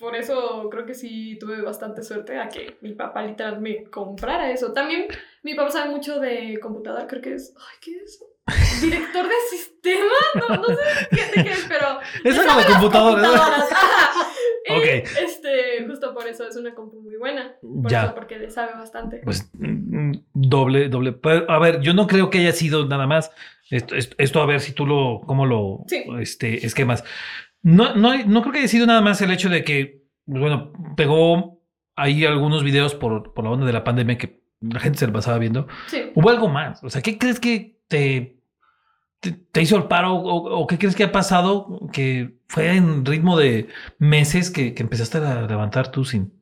por 0.00 0.16
eso 0.16 0.68
creo 0.70 0.86
que 0.86 0.94
sí 0.94 1.36
tuve 1.38 1.60
bastante 1.62 2.02
suerte 2.02 2.38
a 2.38 2.48
que 2.48 2.76
mi 2.80 2.92
papá 2.94 3.22
literal 3.22 3.60
me 3.60 3.84
comprara 3.84 4.50
eso. 4.50 4.72
También 4.72 5.06
mi 5.42 5.54
papá 5.54 5.70
sabe 5.70 5.90
mucho 5.90 6.18
de 6.18 6.58
computador, 6.60 7.06
creo 7.06 7.22
que 7.22 7.34
es, 7.34 7.54
ay, 7.56 7.76
¿qué 7.80 7.96
es 7.96 8.02
eso? 8.14 8.24
Director 8.82 9.28
de 9.28 9.34
sistema, 9.50 10.14
no, 10.48 10.56
no 10.56 10.64
sé 10.68 10.74
qué, 11.10 11.42
qué 11.44 11.50
es, 11.50 11.66
pero 11.68 12.00
Es 12.24 12.36
algo 12.38 12.50
sabe 12.50 12.64
de 12.64 13.26
ajá. 13.26 13.66
Y, 14.66 14.72
Ok. 14.72 14.84
este, 15.22 15.84
justo 15.86 16.14
por 16.14 16.26
eso 16.26 16.46
es 16.48 16.56
una 16.56 16.74
compu 16.74 17.00
muy 17.00 17.16
buena. 17.16 17.54
Por 17.60 17.90
Ya. 17.90 18.04
eso, 18.06 18.14
porque 18.14 18.38
le 18.38 18.50
sabe 18.50 18.72
bastante. 18.74 19.20
Pues 19.24 19.50
mm, 19.54 20.12
doble, 20.32 20.88
doble. 20.88 21.12
Pero, 21.12 21.50
a 21.50 21.58
ver, 21.58 21.80
yo 21.80 21.92
no 21.94 22.06
creo 22.06 22.30
que 22.30 22.38
haya 22.38 22.52
sido 22.52 22.86
nada 22.86 23.06
más. 23.06 23.30
Esto, 23.70 23.94
esto, 23.94 24.16
esto, 24.18 24.40
a 24.42 24.46
ver 24.46 24.60
si 24.60 24.72
tú 24.72 24.84
lo, 24.86 25.20
cómo 25.26 25.46
lo 25.46 25.84
Sí. 25.86 26.04
este, 26.20 26.66
esquemas. 26.66 27.04
No, 27.62 27.94
no, 27.94 28.16
no 28.26 28.42
creo 28.42 28.52
que 28.52 28.58
haya 28.60 28.68
sido 28.68 28.86
nada 28.86 29.00
más 29.00 29.20
el 29.20 29.30
hecho 29.30 29.48
de 29.48 29.64
que, 29.64 30.04
bueno, 30.26 30.72
pegó 30.96 31.60
ahí 31.96 32.24
algunos 32.24 32.64
videos 32.64 32.94
por, 32.94 33.34
por 33.34 33.44
la 33.44 33.50
onda 33.50 33.66
de 33.66 33.72
la 33.72 33.84
pandemia 33.84 34.18
que 34.18 34.40
la 34.60 34.80
gente 34.80 34.98
se 34.98 35.06
lo 35.06 35.12
pasaba 35.12 35.38
viendo. 35.38 35.66
Sí. 35.88 36.12
¿Hubo 36.14 36.30
algo 36.30 36.48
más? 36.48 36.82
O 36.82 36.90
sea, 36.90 37.02
¿qué 37.02 37.18
crees 37.18 37.40
que 37.40 37.78
te, 37.88 38.40
te, 39.20 39.32
te 39.32 39.62
hizo 39.62 39.76
el 39.76 39.84
paro 39.84 40.14
o, 40.14 40.60
o 40.60 40.66
qué 40.66 40.78
crees 40.78 40.96
que 40.96 41.04
ha 41.04 41.12
pasado 41.12 41.88
que 41.92 42.40
fue 42.48 42.74
en 42.76 43.04
ritmo 43.04 43.36
de 43.36 43.68
meses 43.98 44.50
que, 44.50 44.74
que 44.74 44.82
empezaste 44.82 45.18
a 45.18 45.42
levantar 45.42 45.90
tú 45.90 46.04
sin... 46.04 46.32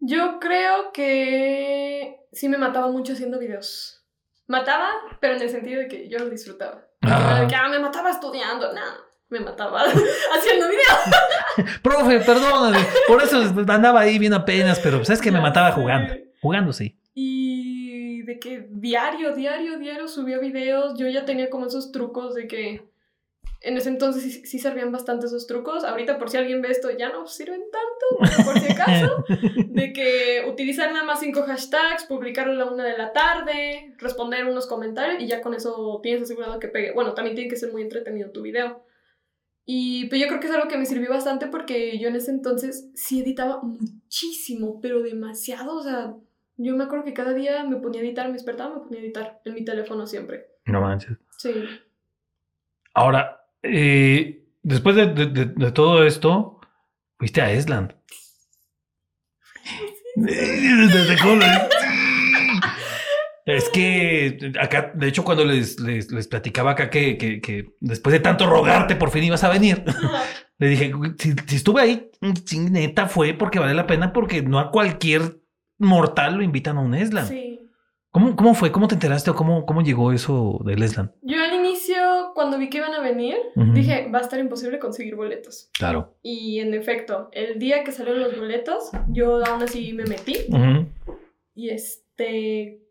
Yo 0.00 0.38
creo 0.40 0.92
que 0.92 2.26
sí 2.32 2.48
me 2.48 2.58
mataba 2.58 2.90
mucho 2.90 3.12
haciendo 3.12 3.38
videos. 3.38 4.04
Mataba, 4.46 4.90
pero 5.20 5.36
en 5.36 5.42
el 5.42 5.48
sentido 5.50 5.80
de 5.80 5.88
que 5.88 6.08
yo 6.08 6.18
lo 6.18 6.28
disfrutaba. 6.28 6.86
Ah. 7.02 7.46
Que, 7.48 7.54
ah, 7.54 7.68
me 7.68 7.78
mataba 7.78 8.10
estudiando, 8.10 8.72
nada. 8.72 8.96
Me 9.28 9.40
mataba 9.40 9.82
haciendo 10.34 10.68
video. 10.68 11.72
Profe, 11.82 12.20
perdóname. 12.20 12.78
Por 13.06 13.22
eso 13.22 13.42
andaba 13.68 14.00
ahí 14.00 14.18
bien 14.18 14.34
apenas, 14.34 14.80
pero 14.80 15.04
sabes 15.04 15.20
que 15.20 15.32
me 15.32 15.40
mataba 15.40 15.72
jugando. 15.72 16.14
Jugando, 16.40 16.72
sí. 16.72 16.98
Y 17.14 18.22
de 18.22 18.38
que 18.38 18.66
diario, 18.70 19.34
diario, 19.34 19.78
diario 19.78 20.08
subía 20.08 20.38
videos. 20.38 20.98
Yo 20.98 21.08
ya 21.08 21.24
tenía 21.24 21.50
como 21.50 21.66
esos 21.66 21.92
trucos 21.92 22.34
de 22.34 22.46
que 22.46 22.82
en 23.60 23.78
ese 23.78 23.88
entonces 23.88 24.22
sí, 24.22 24.44
sí 24.44 24.58
servían 24.58 24.92
bastante 24.92 25.26
esos 25.26 25.46
trucos. 25.46 25.84
Ahorita 25.84 26.18
por 26.18 26.28
si 26.28 26.36
alguien 26.36 26.60
ve 26.60 26.68
esto 26.70 26.90
ya 26.90 27.08
no 27.08 27.26
sirven 27.26 27.62
tanto, 27.72 28.36
pero 28.36 28.44
por 28.44 28.58
si 28.60 28.72
acaso. 28.72 29.24
de 29.66 29.92
que 29.92 30.44
utilizar 30.46 30.92
nada 30.92 31.04
más 31.04 31.20
cinco 31.20 31.42
hashtags, 31.42 32.04
publicarlo 32.04 32.52
a 32.52 32.56
la 32.56 32.64
una 32.66 32.84
de 32.84 32.98
la 32.98 33.12
tarde, 33.12 33.94
responder 33.98 34.44
unos 34.44 34.66
comentarios 34.66 35.22
y 35.22 35.26
ya 35.26 35.40
con 35.40 35.54
eso 35.54 36.00
tienes 36.02 36.22
asegurado 36.22 36.58
que 36.58 36.68
pegue. 36.68 36.92
Bueno, 36.92 37.14
también 37.14 37.34
tiene 37.34 37.48
que 37.48 37.56
ser 37.56 37.72
muy 37.72 37.82
entretenido 37.82 38.30
tu 38.30 38.42
video. 38.42 38.84
Y 39.66 40.06
pues 40.08 40.20
yo 40.20 40.28
creo 40.28 40.40
que 40.40 40.46
es 40.46 40.52
algo 40.52 40.68
que 40.68 40.76
me 40.76 40.84
sirvió 40.86 41.08
bastante 41.10 41.46
porque 41.46 41.98
yo 41.98 42.08
en 42.08 42.16
ese 42.16 42.30
entonces 42.30 42.90
sí 42.94 43.20
editaba 43.22 43.62
muchísimo, 43.62 44.78
pero 44.80 45.00
demasiado. 45.02 45.76
O 45.78 45.82
sea, 45.82 46.14
yo 46.56 46.76
me 46.76 46.84
acuerdo 46.84 47.04
que 47.04 47.14
cada 47.14 47.32
día 47.32 47.64
me 47.64 47.76
ponía 47.76 48.00
a 48.00 48.04
editar, 48.04 48.26
me 48.26 48.34
despertaba, 48.34 48.74
me 48.76 48.82
ponía 48.82 49.00
a 49.00 49.02
editar 49.04 49.40
en 49.44 49.54
mi 49.54 49.64
teléfono 49.64 50.06
siempre. 50.06 50.46
No 50.66 50.80
manches. 50.82 51.16
Sí. 51.38 51.52
Ahora, 52.92 53.40
eh, 53.62 54.44
después 54.62 54.96
de, 54.96 55.06
de- 55.14 55.26
de- 55.26 55.46
de 55.46 55.72
todo 55.72 56.04
esto, 56.04 56.60
fuiste 57.18 57.40
a 57.40 57.50
Esland. 57.50 57.94
Desde 60.16 61.18
cómo- 61.22 61.42
Es 63.46 63.68
que 63.68 64.52
acá, 64.58 64.92
de 64.94 65.06
hecho, 65.08 65.22
cuando 65.22 65.44
les, 65.44 65.78
les, 65.80 66.10
les 66.10 66.28
platicaba 66.28 66.70
acá 66.72 66.88
que, 66.88 67.18
que, 67.18 67.40
que 67.40 67.74
después 67.80 68.12
de 68.12 68.20
tanto 68.20 68.46
rogarte 68.46 68.96
por 68.96 69.10
fin 69.10 69.24
ibas 69.24 69.44
a 69.44 69.50
venir, 69.50 69.84
le 70.58 70.68
dije, 70.68 70.92
"Güey, 70.92 71.12
si, 71.18 71.34
si 71.46 71.56
estuve 71.56 71.82
ahí, 71.82 72.10
sí, 72.46 72.58
neta 72.58 73.06
fue 73.06 73.34
porque 73.34 73.58
vale 73.58 73.74
la 73.74 73.86
pena, 73.86 74.12
porque 74.14 74.42
no 74.42 74.58
a 74.58 74.70
cualquier 74.70 75.40
mortal 75.78 76.36
lo 76.36 76.42
invitan 76.42 76.78
a 76.78 76.80
un 76.80 76.94
Esland. 76.94 77.28
Sí. 77.28 77.60
¿Cómo, 78.10 78.36
¿Cómo 78.36 78.54
fue? 78.54 78.70
¿Cómo 78.70 78.86
te 78.86 78.94
enteraste 78.94 79.30
o 79.30 79.34
cómo, 79.34 79.66
cómo 79.66 79.82
llegó 79.82 80.12
eso 80.12 80.60
del 80.64 80.84
Esland? 80.84 81.10
Yo 81.20 81.42
al 81.42 81.52
inicio, 81.52 81.96
cuando 82.36 82.58
vi 82.58 82.70
que 82.70 82.78
iban 82.78 82.94
a 82.94 83.00
venir, 83.00 83.34
dije, 83.56 84.08
va 84.08 84.20
a 84.20 84.22
estar 84.22 84.38
imposible 84.38 84.78
conseguir 84.78 85.16
boletos. 85.16 85.68
Claro. 85.76 86.16
Y 86.22 86.60
en 86.60 86.74
efecto, 86.74 87.28
el 87.32 87.58
día 87.58 87.82
que 87.82 87.90
salieron 87.90 88.22
los 88.22 88.38
boletos, 88.38 88.90
yo 89.08 89.44
aún 89.44 89.64
así 89.64 89.92
me 89.94 90.04
metí 90.04 90.36
y 91.56 91.70
este 91.70 92.83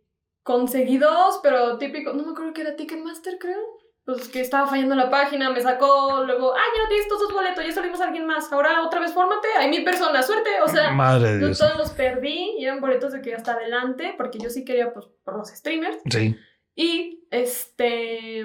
conseguí 0.43 0.97
dos, 0.97 1.39
pero 1.41 1.77
típico, 1.77 2.13
no 2.13 2.23
me 2.23 2.31
acuerdo 2.31 2.53
que 2.53 2.61
era 2.61 2.75
Ticketmaster, 2.75 3.37
creo. 3.39 3.59
Pues 4.05 4.27
que 4.27 4.41
estaba 4.41 4.67
fallando 4.67 4.95
la 4.95 5.09
página, 5.09 5.49
me 5.49 5.61
sacó 5.61 6.25
luego, 6.25 6.53
ah, 6.53 6.59
ya 6.75 6.89
tienes 6.89 7.05
estos 7.05 7.21
dos 7.21 7.31
boletos, 7.31 7.63
ya 7.65 7.71
salimos 7.71 8.01
a 8.01 8.05
alguien 8.07 8.25
más, 8.27 8.51
ahora 8.51 8.83
otra 8.85 8.99
vez 8.99 9.13
fórmate, 9.13 9.47
hay 9.57 9.69
mil 9.69 9.85
personas, 9.85 10.27
suerte, 10.27 10.49
o 10.61 10.67
sea, 10.67 10.91
Madre 10.93 11.35
de 11.35 11.39
yo 11.39 11.45
Dios. 11.47 11.59
todos 11.59 11.77
los 11.77 11.91
perdí 11.91 12.55
y 12.57 12.65
eran 12.65 12.81
boletos 12.81 13.13
de 13.13 13.21
que 13.21 13.33
hasta 13.33 13.53
adelante, 13.53 14.13
porque 14.17 14.39
yo 14.39 14.49
sí 14.49 14.65
quería, 14.65 14.91
pues, 14.91 15.05
por 15.23 15.37
los 15.37 15.47
streamers. 15.47 15.99
Sí. 16.11 16.35
Y 16.75 17.25
este. 17.31 18.43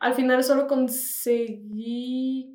Al 0.00 0.14
final 0.14 0.42
solo 0.42 0.66
conseguí. 0.66 2.52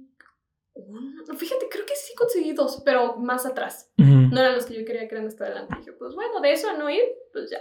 uno- 0.73 1.23
Fíjate, 1.37 1.67
creo 1.69 1.85
que 1.85 1.95
sí 1.95 2.13
conseguí 2.15 2.51
dos, 2.53 2.81
pero 2.83 3.15
más 3.17 3.45
atrás. 3.45 3.91
Ujú. 3.97 4.09
No 4.33 4.39
eran 4.41 4.55
los 4.55 4.65
que 4.65 4.73
yo 4.77 4.85
quería 4.85 5.07
que 5.07 5.15
eran 5.15 5.27
hasta 5.27 5.45
adelante. 5.45 5.75
dije, 5.77 5.93
pues 5.93 6.13
bueno, 6.15 6.39
de 6.41 6.51
eso 6.51 6.69
a 6.69 6.73
no 6.73 6.89
ir, 6.89 7.03
pues 7.31 7.49
ya. 7.49 7.59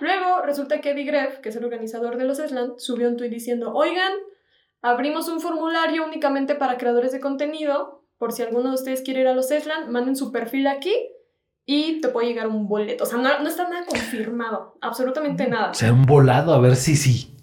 Luego 0.00 0.42
resulta 0.42 0.80
que 0.80 0.90
Eddie 0.90 1.04
Greff, 1.04 1.38
que 1.38 1.48
es 1.48 1.56
el 1.56 1.64
organizador 1.64 2.16
de 2.16 2.24
los 2.24 2.38
Esland, 2.38 2.78
subió 2.78 3.08
un 3.08 3.16
tweet 3.16 3.30
diciendo: 3.30 3.72
Oigan, 3.74 4.12
abrimos 4.82 5.28
un 5.28 5.40
formulario 5.40 6.04
únicamente 6.04 6.54
para 6.54 6.78
creadores 6.78 7.12
de 7.12 7.20
contenido. 7.20 8.04
Por 8.18 8.32
si 8.32 8.42
alguno 8.42 8.70
de 8.70 8.74
ustedes 8.74 9.02
quiere 9.02 9.20
ir 9.20 9.28
a 9.28 9.34
los 9.34 9.50
Esland, 9.50 9.90
manden 9.90 10.16
su 10.16 10.32
perfil 10.32 10.66
aquí 10.66 10.92
y 11.64 12.00
te 12.00 12.08
puede 12.08 12.28
llegar 12.28 12.48
un 12.48 12.66
boleto. 12.66 13.04
O 13.04 13.06
sea, 13.06 13.18
no, 13.18 13.38
no 13.40 13.48
está 13.48 13.68
nada 13.68 13.84
confirmado, 13.86 14.78
absolutamente 14.80 15.46
nada. 15.46 15.70
O 15.70 15.74
sea, 15.74 15.92
un 15.92 16.02
volado 16.02 16.54
a 16.54 16.60
ver 16.60 16.74
si 16.74 16.96
sí. 16.96 17.34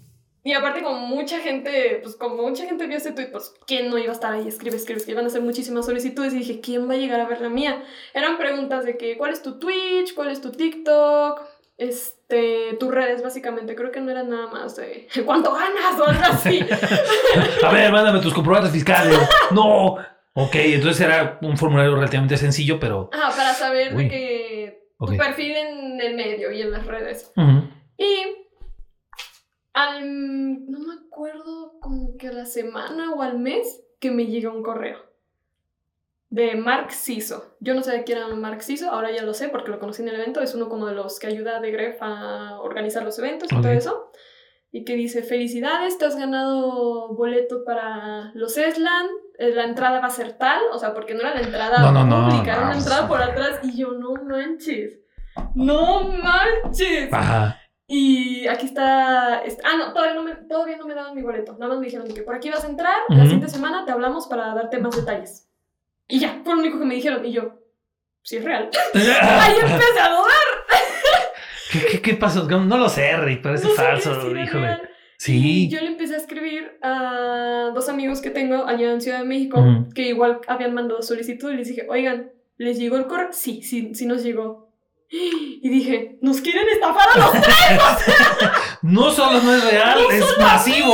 Y 0.43 0.53
aparte, 0.53 0.83
como 0.83 0.99
mucha 1.07 1.39
gente, 1.39 1.99
pues 2.03 2.15
como 2.15 2.41
mucha 2.41 2.65
gente 2.65 2.85
vio 2.87 2.97
ese 2.97 3.13
tweet, 3.13 3.31
pues 3.31 3.53
¿quién 3.65 3.89
no 3.89 3.97
iba 3.97 4.09
a 4.09 4.13
estar 4.13 4.33
ahí? 4.33 4.47
Escribe, 4.47 4.75
escribe, 4.75 4.97
escribe. 4.97 5.13
Iban 5.13 5.25
a 5.25 5.27
hacer 5.27 5.41
muchísimas 5.41 5.85
solicitudes 5.85 6.33
y 6.33 6.39
dije, 6.39 6.59
¿quién 6.59 6.89
va 6.89 6.93
a 6.93 6.97
llegar 6.97 7.19
a 7.19 7.27
ver 7.27 7.41
la 7.41 7.49
mía? 7.49 7.83
Eran 8.13 8.37
preguntas 8.37 8.83
de 8.83 8.97
que, 8.97 9.17
¿cuál 9.17 9.31
es 9.31 9.41
tu 9.41 9.59
Twitch? 9.59 10.13
¿Cuál 10.13 10.29
es 10.29 10.41
tu 10.41 10.51
TikTok? 10.51 11.41
Este, 11.77 12.75
tus 12.79 12.93
redes, 12.93 13.21
básicamente. 13.21 13.75
Creo 13.75 13.91
que 13.91 14.01
no 14.01 14.11
era 14.11 14.23
nada 14.23 14.47
más 14.47 14.75
de 14.75 15.07
¿cuánto 15.25 15.53
ganas? 15.53 15.99
o 15.99 16.05
algo 16.07 16.23
así. 16.23 16.59
A 17.63 17.71
ver, 17.71 17.91
mándame 17.91 18.19
tus 18.21 18.33
comprobantes 18.33 18.71
fiscales. 18.71 19.17
No. 19.51 19.97
Ok, 20.37 20.55
entonces 20.55 21.01
era 21.01 21.39
un 21.41 21.57
formulario 21.57 21.95
relativamente 21.95 22.37
sencillo, 22.37 22.79
pero. 22.79 23.09
Ajá, 23.13 23.35
para 23.35 23.53
saber 23.53 23.95
Uy. 23.95 24.03
de 24.03 24.09
que 24.09 24.89
tu 24.99 25.17
perfil 25.17 25.55
en 25.55 26.01
el 26.01 26.15
medio 26.15 26.51
y 26.51 26.61
en 26.61 26.71
las 26.71 26.85
redes. 26.85 27.31
Y 27.97 28.45
al, 29.73 30.69
no 30.69 30.79
me 30.79 30.93
acuerdo, 31.05 31.79
como 31.79 32.17
que 32.17 32.27
a 32.27 32.33
la 32.33 32.45
semana 32.45 33.13
o 33.13 33.21
al 33.21 33.39
mes 33.39 33.81
que 33.99 34.11
me 34.11 34.25
llega 34.25 34.49
un 34.51 34.63
correo 34.63 34.97
de 36.35 36.55
Mark 36.55 36.91
Ciso. 36.91 37.55
Yo 37.61 37.73
no 37.73 37.81
sabía 37.81 38.03
quién 38.03 38.17
era 38.17 38.27
Mark 38.27 38.61
Ciso, 38.61 38.89
ahora 38.91 39.09
ya 39.11 39.23
lo 39.23 39.33
sé 39.33 39.47
porque 39.47 39.71
lo 39.71 39.79
conocí 39.79 40.01
en 40.01 40.09
el 40.09 40.15
evento. 40.15 40.41
Es 40.41 40.53
uno 40.53 40.67
como 40.67 40.85
de 40.85 40.93
los 40.93 41.17
que 41.19 41.27
ayuda 41.27 41.57
a 41.57 41.61
The 41.61 41.71
Gref 41.71 41.97
a 42.01 42.59
organizar 42.61 43.03
los 43.03 43.17
eventos 43.19 43.49
y 43.51 43.55
todo 43.61 43.69
eso. 43.71 44.11
Y 44.71 44.83
que 44.83 44.95
dice, 44.95 45.23
felicidades, 45.23 45.97
te 45.97 46.03
has 46.05 46.17
ganado 46.17 47.13
boleto 47.15 47.63
para 47.63 48.31
los 48.33 48.57
Eslan. 48.57 49.05
eh, 49.39 49.51
La 49.53 49.63
entrada 49.63 50.01
va 50.01 50.07
a 50.07 50.09
ser 50.09 50.33
tal, 50.33 50.61
o 50.73 50.77
sea, 50.77 50.93
porque 50.93 51.13
no 51.13 51.21
era 51.21 51.33
la 51.35 51.41
entrada 51.41 51.79
No, 51.79 51.91
no, 51.93 52.03
no, 52.03 52.29
pública, 52.29 52.55
era 52.55 52.65
una 52.65 52.77
entrada 52.77 53.07
por 53.07 53.21
atrás. 53.21 53.61
Y 53.63 53.77
yo, 53.77 53.91
no 53.93 54.13
manches, 54.15 54.99
no 55.53 56.03
manches. 56.09 57.13
Ajá. 57.13 57.57
Y 57.87 58.45
aquí 58.47 58.65
está, 58.65 59.41
est- 59.45 59.61
Ah, 59.63 59.77
no, 59.77 59.93
todavía 59.93 60.15
no, 60.15 60.23
me, 60.23 60.35
todavía 60.35 60.75
no 60.75 60.85
me 60.85 60.95
daban 60.95 61.15
mi 61.15 61.21
boleto. 61.21 61.53
Nada 61.53 61.67
más 61.69 61.79
me 61.79 61.85
dijeron 61.85 62.07
que 62.07 62.23
por 62.23 62.35
aquí 62.35 62.49
vas 62.49 62.65
a 62.65 62.69
entrar. 62.69 62.97
La 63.07 63.15
Ujú. 63.17 63.23
siguiente 63.25 63.47
semana 63.47 63.85
te 63.85 63.91
hablamos 63.93 64.27
para 64.27 64.53
darte 64.53 64.79
más 64.79 64.95
detalles. 64.97 65.44
Y 66.07 66.19
ya, 66.19 66.41
fue 66.43 66.53
lo 66.53 66.59
único 66.61 66.79
que 66.79 66.85
me 66.85 66.95
dijeron. 66.95 67.25
Y 67.25 67.31
yo, 67.33 67.59
si 68.23 68.37
es 68.37 68.43
real. 68.43 68.69
Ahí 68.93 69.55
empecé 69.61 69.99
a 69.99 70.09
dudar. 70.09 70.47
¿Qué, 71.71 71.85
qué, 71.85 72.01
qué 72.01 72.13
pasó? 72.15 72.43
No 72.47 72.77
lo 72.77 72.89
sé, 72.89 73.15
Rick, 73.17 73.41
parece 73.41 73.67
No 73.67 73.73
falso, 73.73 74.29
era 74.29 74.43
híjole. 74.43 74.65
real. 74.67 74.89
Y 74.91 74.91
Sí. 75.17 75.69
yo 75.69 75.79
le 75.79 75.87
empecé 75.87 76.15
a 76.15 76.17
escribir 76.17 76.77
a 76.83 77.71
dos 77.73 77.87
amigos 77.89 78.21
que 78.21 78.29
tengo 78.29 78.65
allá 78.67 78.91
en 78.91 79.01
Ciudad 79.01 79.19
de 79.19 79.25
México, 79.25 79.59
Ujú. 79.61 79.89
que 79.93 80.09
igual 80.09 80.41
habían 80.47 80.73
mandado 80.73 81.01
solicitud. 81.01 81.51
Y 81.51 81.55
les 81.57 81.69
dije, 81.69 81.85
oigan, 81.89 82.31
¿les 82.57 82.77
llegó 82.77 82.97
el 82.97 83.07
correo? 83.07 83.29
Sí, 83.31 83.61
sí, 83.63 83.91
sí 83.95 84.05
nos 84.05 84.23
llegó. 84.23 84.65
Y 85.09 85.69
dije, 85.69 86.17
nos 86.21 86.41
quieren 86.41 86.67
estafar 86.67 87.07
a 87.13 87.17
los 87.19 87.31
No 88.81 89.11
solo 89.11 89.39
no 89.41 89.53
es 89.55 89.71
real, 89.71 89.99
No 90.03 90.11
es 90.11 90.37
masivo. 90.37 90.93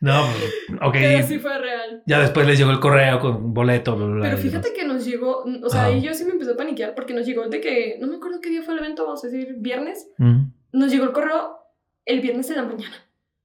No, 0.00 0.24
ok. 0.82 0.92
Pero 0.92 1.26
sí 1.26 1.38
fue 1.38 1.58
real. 1.58 2.02
Ya 2.06 2.20
después 2.20 2.46
les 2.46 2.58
llegó 2.58 2.70
el 2.70 2.80
correo 2.80 3.20
con 3.20 3.36
un 3.36 3.54
boleto, 3.54 3.96
bla, 3.96 4.06
bla, 4.06 4.14
bla, 4.16 4.24
Pero 4.24 4.38
y 4.38 4.42
fíjate 4.42 4.72
que 4.72 4.84
nos 4.84 5.04
llegó, 5.04 5.44
o 5.62 5.68
sea, 5.68 5.82
Ajá. 5.82 5.90
ahí 5.90 6.00
yo 6.00 6.14
sí 6.14 6.24
me 6.24 6.32
empecé 6.32 6.52
a 6.52 6.56
paniquear 6.56 6.94
porque 6.94 7.14
nos 7.14 7.26
llegó 7.26 7.46
de 7.48 7.60
que, 7.60 7.98
no 8.00 8.06
me 8.06 8.16
acuerdo 8.16 8.40
qué 8.40 8.50
día 8.50 8.62
fue 8.62 8.74
el 8.74 8.80
evento, 8.80 9.04
vamos 9.04 9.22
a 9.24 9.28
decir 9.28 9.54
viernes. 9.58 10.08
Mm. 10.18 10.44
nos 10.72 10.90
llegó 10.90 11.04
el 11.04 11.12
correo 11.12 11.56
el 12.06 12.20
viernes 12.20 12.48
en 12.50 12.56
la 12.56 12.62
mañana. 12.64 12.96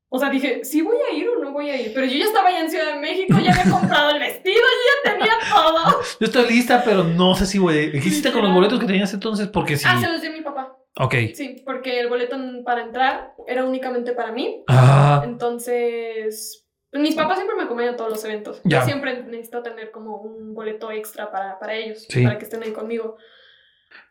O 0.09 0.19
sea, 0.19 0.29
dije, 0.29 0.63
¿sí 0.63 0.81
voy 0.81 0.95
a 0.95 1.13
ir 1.13 1.27
o 1.27 1.43
no 1.43 1.51
voy 1.51 1.69
a 1.69 1.81
ir? 1.81 1.91
Pero 1.93 2.05
yo 2.05 2.17
ya 2.17 2.25
estaba 2.25 2.49
ya 2.49 2.61
en 2.61 2.69
Ciudad 2.69 2.93
de 2.93 2.99
México, 2.99 3.37
ya 3.43 3.51
había 3.51 3.69
comprado 3.69 4.11
el 4.11 4.19
vestido, 4.19 4.61
ya 5.03 5.11
tenía 5.11 5.33
todo. 5.49 6.01
Yo 6.19 6.25
estoy 6.25 6.47
lista, 6.47 6.83
pero 6.85 7.03
no 7.03 7.35
sé 7.35 7.45
si 7.45 7.57
voy 7.57 7.75
a 7.75 7.81
ir. 7.81 7.91
¿Qué 7.91 7.97
hiciste 7.97 8.31
con 8.31 8.43
los 8.43 8.53
boletos 8.53 8.79
que 8.79 8.85
tenías 8.85 9.13
entonces? 9.13 9.47
Porque 9.47 9.75
sí. 9.75 9.85
Ah, 9.85 9.99
se 9.99 10.07
los 10.07 10.21
dio 10.21 10.31
mi 10.31 10.41
papá. 10.41 10.74
Ok. 10.99 11.13
Sí, 11.33 11.61
porque 11.65 11.99
el 11.99 12.07
boleto 12.07 12.37
para 12.63 12.83
entrar 12.83 13.33
era 13.47 13.65
únicamente 13.65 14.13
para 14.13 14.31
mí. 14.31 14.63
Ah, 14.67 15.21
Entonces, 15.25 16.67
mis 16.93 17.15
papás 17.15 17.37
siempre 17.37 17.55
me 17.57 17.63
acompañan 17.63 17.95
a 17.95 17.97
todos 17.97 18.11
los 18.11 18.23
eventos. 18.25 18.61
Ya. 18.63 18.79
Yo 18.79 18.85
siempre 18.85 19.23
necesito 19.23 19.61
tener 19.61 19.91
como 19.91 20.17
un 20.17 20.53
boleto 20.53 20.91
extra 20.91 21.31
para, 21.31 21.59
para 21.59 21.75
ellos, 21.75 22.05
Sí. 22.09 22.23
para 22.23 22.37
que 22.37 22.45
estén 22.45 22.63
ahí 22.63 22.71
conmigo. 22.71 23.17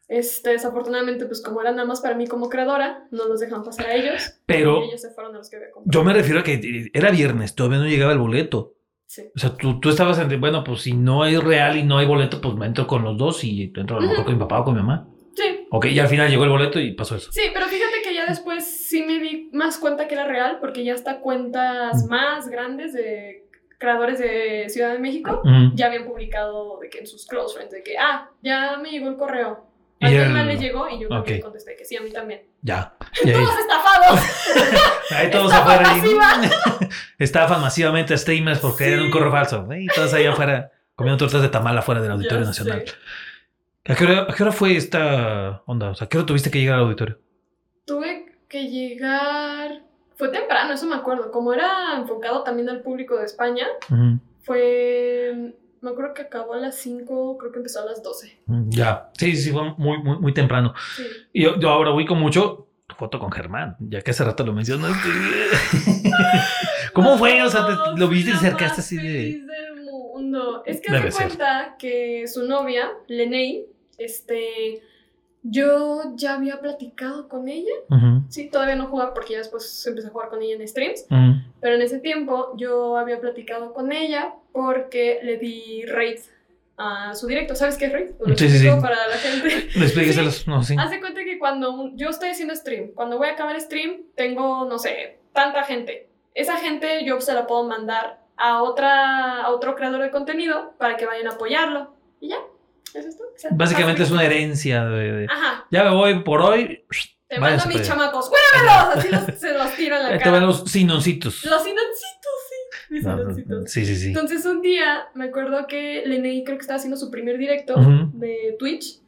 Este, 0.09 0.51
desafortunadamente, 0.51 1.25
pues 1.25 1.43
como 1.43 1.63
era 1.63 1.71
nada 1.73 1.87
más 1.87 2.03
para 2.03 2.15
mí 2.15 2.27
como 2.27 2.51
creadora, 2.51 3.07
no 3.11 3.27
los 3.27 3.41
dejan 3.41 3.63
pasar 3.65 3.87
a 3.87 3.95
ellos. 3.95 4.39
pero 4.45 4.83
ellos 4.85 5.01
se 5.01 5.11
fueron 5.11 5.35
a 5.35 5.39
los 5.39 5.49
que 5.49 5.57
había 5.57 5.71
comprado. 5.71 5.99
yo 5.99 6.05
me 6.05 6.13
refiero 6.13 6.41
a 6.41 6.43
que 6.43 6.91
era 6.93 7.11
viernes, 7.11 7.55
todavía 7.55 7.79
no 7.79 7.87
llegaba 7.87 8.13
el 8.13 8.19
boleto. 8.19 8.75
Sí. 9.07 9.23
O 9.35 9.39
sea, 9.39 9.55
tú, 9.57 9.81
tú 9.81 9.89
estabas 9.91 10.19
entre, 10.19 10.37
bueno, 10.39 10.63
pues 10.65 10.83
si 10.83 10.93
no 10.93 11.25
es 11.25 11.43
real 11.43 11.77
y 11.79 11.85
no 11.85 11.97
hay 11.99 12.07
boleto, 12.07 12.41
pues 12.43 12.55
me 12.55 12.67
entro 12.67 12.87
con 12.87 13.03
los 13.05 13.17
dos 13.17 13.43
y 13.45 13.73
entro 13.75 13.97
a 13.97 14.01
lo 14.01 14.09
mejor 14.09 14.17
Ujú. 14.19 14.25
con 14.27 14.35
mi 14.35 14.41
papá 14.41 14.61
o 14.61 14.65
con 14.65 14.75
mi 14.75 14.81
mamá. 14.81 15.09
Sí, 15.37 15.67
Ok, 15.71 15.87
y 15.87 15.99
al 15.99 16.07
final 16.09 16.31
llegó 16.31 16.45
el 16.45 16.51
boleto 16.51 16.79
y 16.79 16.93
pasó 16.93 17.17
eso. 17.17 17.33
sí, 17.33 17.43
pero 17.53 17.67
fíjate 17.67 18.03
que 18.03 18.15
ya 18.15 18.25
después 18.27 18.65
sí 18.65 19.03
me 19.03 19.19
di 19.19 19.51
más 19.53 19.79
cuenta 19.79 20.07
que 20.07 20.15
era 20.15 20.27
real, 20.27 20.59
porque 20.61 20.85
ya 20.85 20.95
hasta 20.95 21.19
cuentas 21.21 22.05
Mm. 22.05 22.09
más 22.09 22.49
grandes 22.49 22.93
de 22.93 23.45
creadores 23.79 24.19
de 24.21 24.67
Ciudad 24.69 24.93
de 24.93 24.99
México 25.01 25.43
Mm. 25.45 25.75
ya 25.75 25.87
habían 25.87 26.05
publicado 26.05 26.79
de 26.81 26.89
que 26.89 26.99
en 27.01 27.07
sus 27.07 27.27
close 27.27 27.55
friends, 27.55 27.73
de 27.73 27.83
que, 27.83 27.99
ah, 27.99 28.31
ya 28.43 28.77
me 28.81 28.91
llegó 28.91 29.09
el 29.09 29.17
correo. 29.17 29.67
A 30.01 30.07
alguien 30.07 30.33
más 30.33 30.47
le 30.47 30.57
llegó 30.59 30.89
y 30.89 31.01
yo 31.01 31.09
también 31.09 31.39
Ok. 31.39 31.45
contesté 31.45 31.77
que 31.77 31.85
sí, 31.85 31.97
a 31.97 32.01
mí 32.03 32.11
también. 32.11 32.43
Ya. 32.63 32.95
Y 33.25 33.29
ahí, 33.31 33.35
¡Todos 33.35 33.59
estafados! 33.59 34.21
ahí 35.11 35.31
todos 35.31 35.53
Estafa 35.53 35.75
afuera. 35.75 35.95
masiva. 35.97 36.41
Estafan 37.19 37.61
masivamente 37.61 38.15
a 38.15 38.19
streamers 38.19 38.59
porque 38.61 38.85
Sí. 38.85 38.93
era 38.93 39.03
un 39.03 39.11
correo 39.11 39.31
falso. 39.33 39.67
Y 39.77 39.87
todos 39.89 40.13
allá 40.15 40.33
afuera 40.33 40.71
comiendo 40.95 41.17
tortas 41.19 41.43
de 41.43 41.49
tamal 41.49 41.77
afuera 41.79 42.01
del 42.01 42.13
Auditorio 42.13 42.41
Ya 42.41 42.47
Nacional. 42.47 42.85
sé. 42.87 42.95
¿A 43.87 43.95
qué, 43.95 44.05
hora, 44.05 44.27
a 44.29 44.35
qué 44.35 44.43
hora 44.43 44.53
fue 44.53 44.77
esta 44.77 45.63
onda? 45.67 45.91
O 45.91 45.95
sea, 45.95 46.07
¿a 46.07 46.09
qué 46.09 46.17
hora 46.19 46.27
tuviste 46.27 46.51
que 46.51 46.59
llegar 46.61 46.77
al 46.77 46.85
auditorio? 46.85 47.19
Tuve 47.85 48.27
que 48.49 48.69
llegar. 48.69 49.83
Fue 50.17 50.29
temprano, 50.29 50.73
eso 50.73 50.87
me 50.87 50.95
acuerdo. 50.95 51.31
Como 51.31 51.53
era 51.53 51.97
enfocado 51.99 52.43
también 52.45 52.69
al 52.71 52.81
público 52.81 53.17
de 53.19 53.25
España, 53.27 53.67
fue. 54.43 55.55
Me 55.83 55.91
acuerdo 55.91 56.15
que 56.15 56.23
acabó 56.23 56.55
a 56.55 56.57
las 56.57 56.77
5, 56.77 57.37
creo 57.37 57.53
que 57.53 57.59
empezó 57.59 57.83
a 57.83 57.85
las 57.85 58.03
12. 58.03 58.39
Mm, 58.47 58.71
Ya. 58.71 59.11
Sí, 59.19 59.37
sí, 59.37 59.51
fue 59.53 59.75
muy, 59.77 59.99
muy, 60.03 60.19
muy 60.19 60.33
temprano. 60.33 60.73
Sí. 60.97 61.03
Y 61.35 61.43
yo, 61.43 61.59
yo 61.61 61.69
ahora 61.69 61.91
ubico 61.91 62.15
mucho 62.15 62.69
tu 62.87 62.95
foto 62.97 63.19
con 63.19 63.31
Germán, 63.31 63.77
ya 63.81 64.01
que 64.01 64.13
hace 64.13 64.25
rato 64.25 64.47
lo 64.47 64.55
mencionaste. 64.55 65.09
¿Cómo 66.95 67.19
fue? 67.19 67.43
O 67.43 67.51
sea, 67.51 67.67
te- 67.67 68.01
lo 68.01 68.09
viste 68.09 68.31
y 68.31 68.35
acercaste 68.35 68.81
así 68.81 68.97
de. 68.97 69.03
feliz 69.03 69.47
del 69.47 69.85
mundo. 69.85 70.63
Es 70.65 70.81
que 70.81 70.91
ser. 70.91 71.13
cuenta 71.13 71.77
que 71.79 72.27
su 72.29 72.47
novia, 72.47 72.91
Lenei, 73.09 73.67
este. 73.99 74.83
Yo 75.47 76.13
ya 76.15 76.35
había 76.35 76.59
platicado 76.61 77.29
con 77.29 77.49
ella. 77.49 77.75
Ujú, 77.91 78.23
Sí, 78.31 78.49
todavía 78.49 78.77
no 78.77 78.87
jugaba 78.87 79.13
porque 79.13 79.33
ya 79.35 79.39
después 79.39 79.87
empecé 79.87 80.09
a 80.09 80.11
jugar 80.11 80.31
con 80.31 80.41
ella 80.41 80.55
en 80.55 80.67
streams. 80.67 81.03
ujú. 81.11 81.43
Pero 81.61 81.75
en 81.75 81.83
ese 81.83 81.99
tiempo 81.99 82.55
yo 82.57 82.97
había 82.97 83.21
platicado 83.21 83.75
con 83.75 83.93
ella 83.93 84.33
porque 84.53 85.21
le 85.23 85.37
di 85.37 85.85
raid 85.85 86.19
a 86.79 87.15
su 87.15 87.27
directo. 87.27 87.55
¿Sabes 87.55 87.77
qué 87.77 87.85
es 87.87 87.93
raid? 87.93 88.11
Lo 88.25 88.35
Sí, 88.39 88.49
sí, 88.49 88.59
sí. 88.59 88.69
Para 88.81 89.07
la 89.07 89.17
gente. 89.17 89.49
Explíqueselos. 89.85 90.49
No, 90.49 90.63
sí. 90.63 90.77
Haz 90.79 90.91
de 90.91 91.01
cuenta 91.01 91.23
que 91.25 91.39
cuando 91.39 91.91
yo 91.95 92.09
estoy 92.09 92.31
haciendo 92.31 92.55
stream, 92.57 92.93
cuando 92.95 93.19
voy 93.19 93.29
a 93.29 93.33
acabar 93.33 93.61
stream, 93.61 94.05
tengo, 94.15 94.65
no 94.65 94.79
sé, 94.79 95.19
tanta 95.35 95.63
gente. 95.65 96.09
Esa 96.35 96.57
gente 96.57 97.05
yo 97.05 97.21
se 97.21 97.35
la 97.35 97.47
puedo 97.47 97.65
mandar 97.65 98.19
a, 98.39 98.63
otra, 98.63 99.43
a 99.43 99.51
otro 99.51 99.75
creador 99.77 100.01
de 100.01 100.11
contenido 100.11 100.73
para 100.79 100.97
que 100.97 101.05
vayan 101.05 101.29
a 101.29 101.33
apoyarlo. 101.35 101.93
Y 102.19 102.29
ya, 102.31 102.39
es 103.01 103.17
todo. 103.17 103.29
O 103.29 103.39
sea, 103.39 103.51
Básicamente 103.53 104.03
es 104.03 104.11
una 104.11 104.25
herencia 104.25 104.85
de. 104.87 105.13
de- 105.13 105.27
Ajá, 105.31 105.67
Ya 105.71 105.85
me 105.85 105.91
voy 105.91 106.21
por 106.23 106.41
hoy. 106.43 106.85
te 107.29 107.39
mando 107.41 107.63
a 107.63 107.67
mis 107.67 107.77
allá. 107.77 107.85
chamacos, 107.87 108.31
¡cuéramelos! 108.31 108.97
Así 108.97 109.09
los, 109.11 109.41
se 109.41 109.53
los 109.55 109.75
tiro 109.75 109.97
en 109.97 110.03
la 110.05 110.11
te 110.13 110.19
cara. 110.19 110.31
van 110.33 110.47
los 110.47 110.63
sinoncitos. 110.71 111.45
Los 111.45 111.63
sinoncitos, 111.63 112.33
sí. 112.49 112.95
Mis 112.95 113.03
No, 113.05 113.11
no, 113.17 113.23
sinoncitos. 113.23 113.71
Sí, 113.73 113.85
sí, 113.87 113.97
sí. 113.97 114.09
Entonces 114.09 114.45
un 114.47 114.61
día 114.63 115.09
me 115.15 115.25
acuerdo 115.25 115.67
que 115.67 116.03
Lenei 116.07 116.45
creo 116.45 116.57
que 116.59 116.63
estaba 116.63 116.77
haciendo 116.77 116.97
su 116.97 117.11
primer 117.11 117.39
directo 117.39 117.75
Ujú. 117.75 118.11
de 118.19 118.55
Twitch 118.59 119.01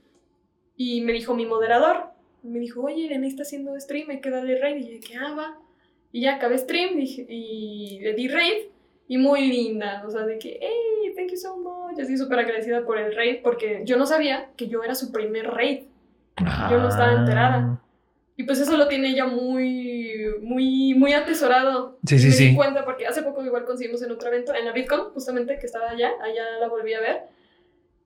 y 0.76 1.00
me 1.02 1.12
dijo 1.12 1.34
mi 1.34 1.46
moderador, 1.46 2.10
me 2.42 2.58
dijo, 2.58 2.82
oye, 2.82 3.08
Lenei 3.08 3.28
está 3.30 3.42
haciendo 3.42 3.78
stream, 3.80 4.10
hay 4.10 4.20
que 4.20 4.30
darle 4.30 4.58
raid. 4.60 4.76
Y 4.76 4.84
yo 4.86 4.90
dije, 5.00 5.14
ah, 5.18 5.34
va. 5.36 5.58
Y 6.12 6.22
ya 6.22 6.36
acabé 6.36 6.56
stream 6.58 6.96
dije- 6.96 7.26
y 7.28 7.98
le 8.00 8.14
di 8.14 8.28
raid 8.28 8.66
y 9.08 9.18
muy 9.18 9.46
linda, 9.46 10.02
o 10.06 10.10
sea, 10.10 10.22
de 10.26 10.38
que, 10.38 10.58
hey, 10.60 11.12
thank 11.14 11.30
you 11.30 11.36
so 11.36 11.56
much, 11.58 11.75
así 12.02 12.16
súper 12.16 12.38
agradecida 12.38 12.84
por 12.84 12.98
el 12.98 13.14
raid 13.14 13.38
porque 13.42 13.82
yo 13.84 13.96
no 13.96 14.06
sabía 14.06 14.48
que 14.56 14.68
yo 14.68 14.82
era 14.82 14.94
su 14.94 15.12
primer 15.12 15.48
raid. 15.48 15.84
Yo 16.70 16.78
no 16.78 16.88
estaba 16.88 17.12
enterada. 17.12 17.80
Y 18.36 18.44
pues 18.44 18.60
eso 18.60 18.76
lo 18.76 18.86
tiene 18.88 19.08
ella 19.08 19.24
muy, 19.24 20.34
muy, 20.42 20.94
muy 20.94 21.14
atesorado. 21.14 21.98
Sí, 22.06 22.18
sí, 22.18 22.26
me 22.26 22.32
sí. 22.32 22.46
di 22.48 22.54
cuenta 22.54 22.84
porque 22.84 23.06
hace 23.06 23.22
poco 23.22 23.42
igual 23.42 23.64
conseguimos 23.64 24.02
en 24.02 24.10
otro 24.10 24.28
evento, 24.28 24.54
en 24.54 24.66
la 24.66 24.72
VidCon, 24.72 25.10
justamente, 25.14 25.58
que 25.58 25.64
estaba 25.64 25.90
allá, 25.90 26.10
allá 26.22 26.44
la 26.60 26.68
volví 26.68 26.92
a 26.92 27.00
ver. 27.00 27.22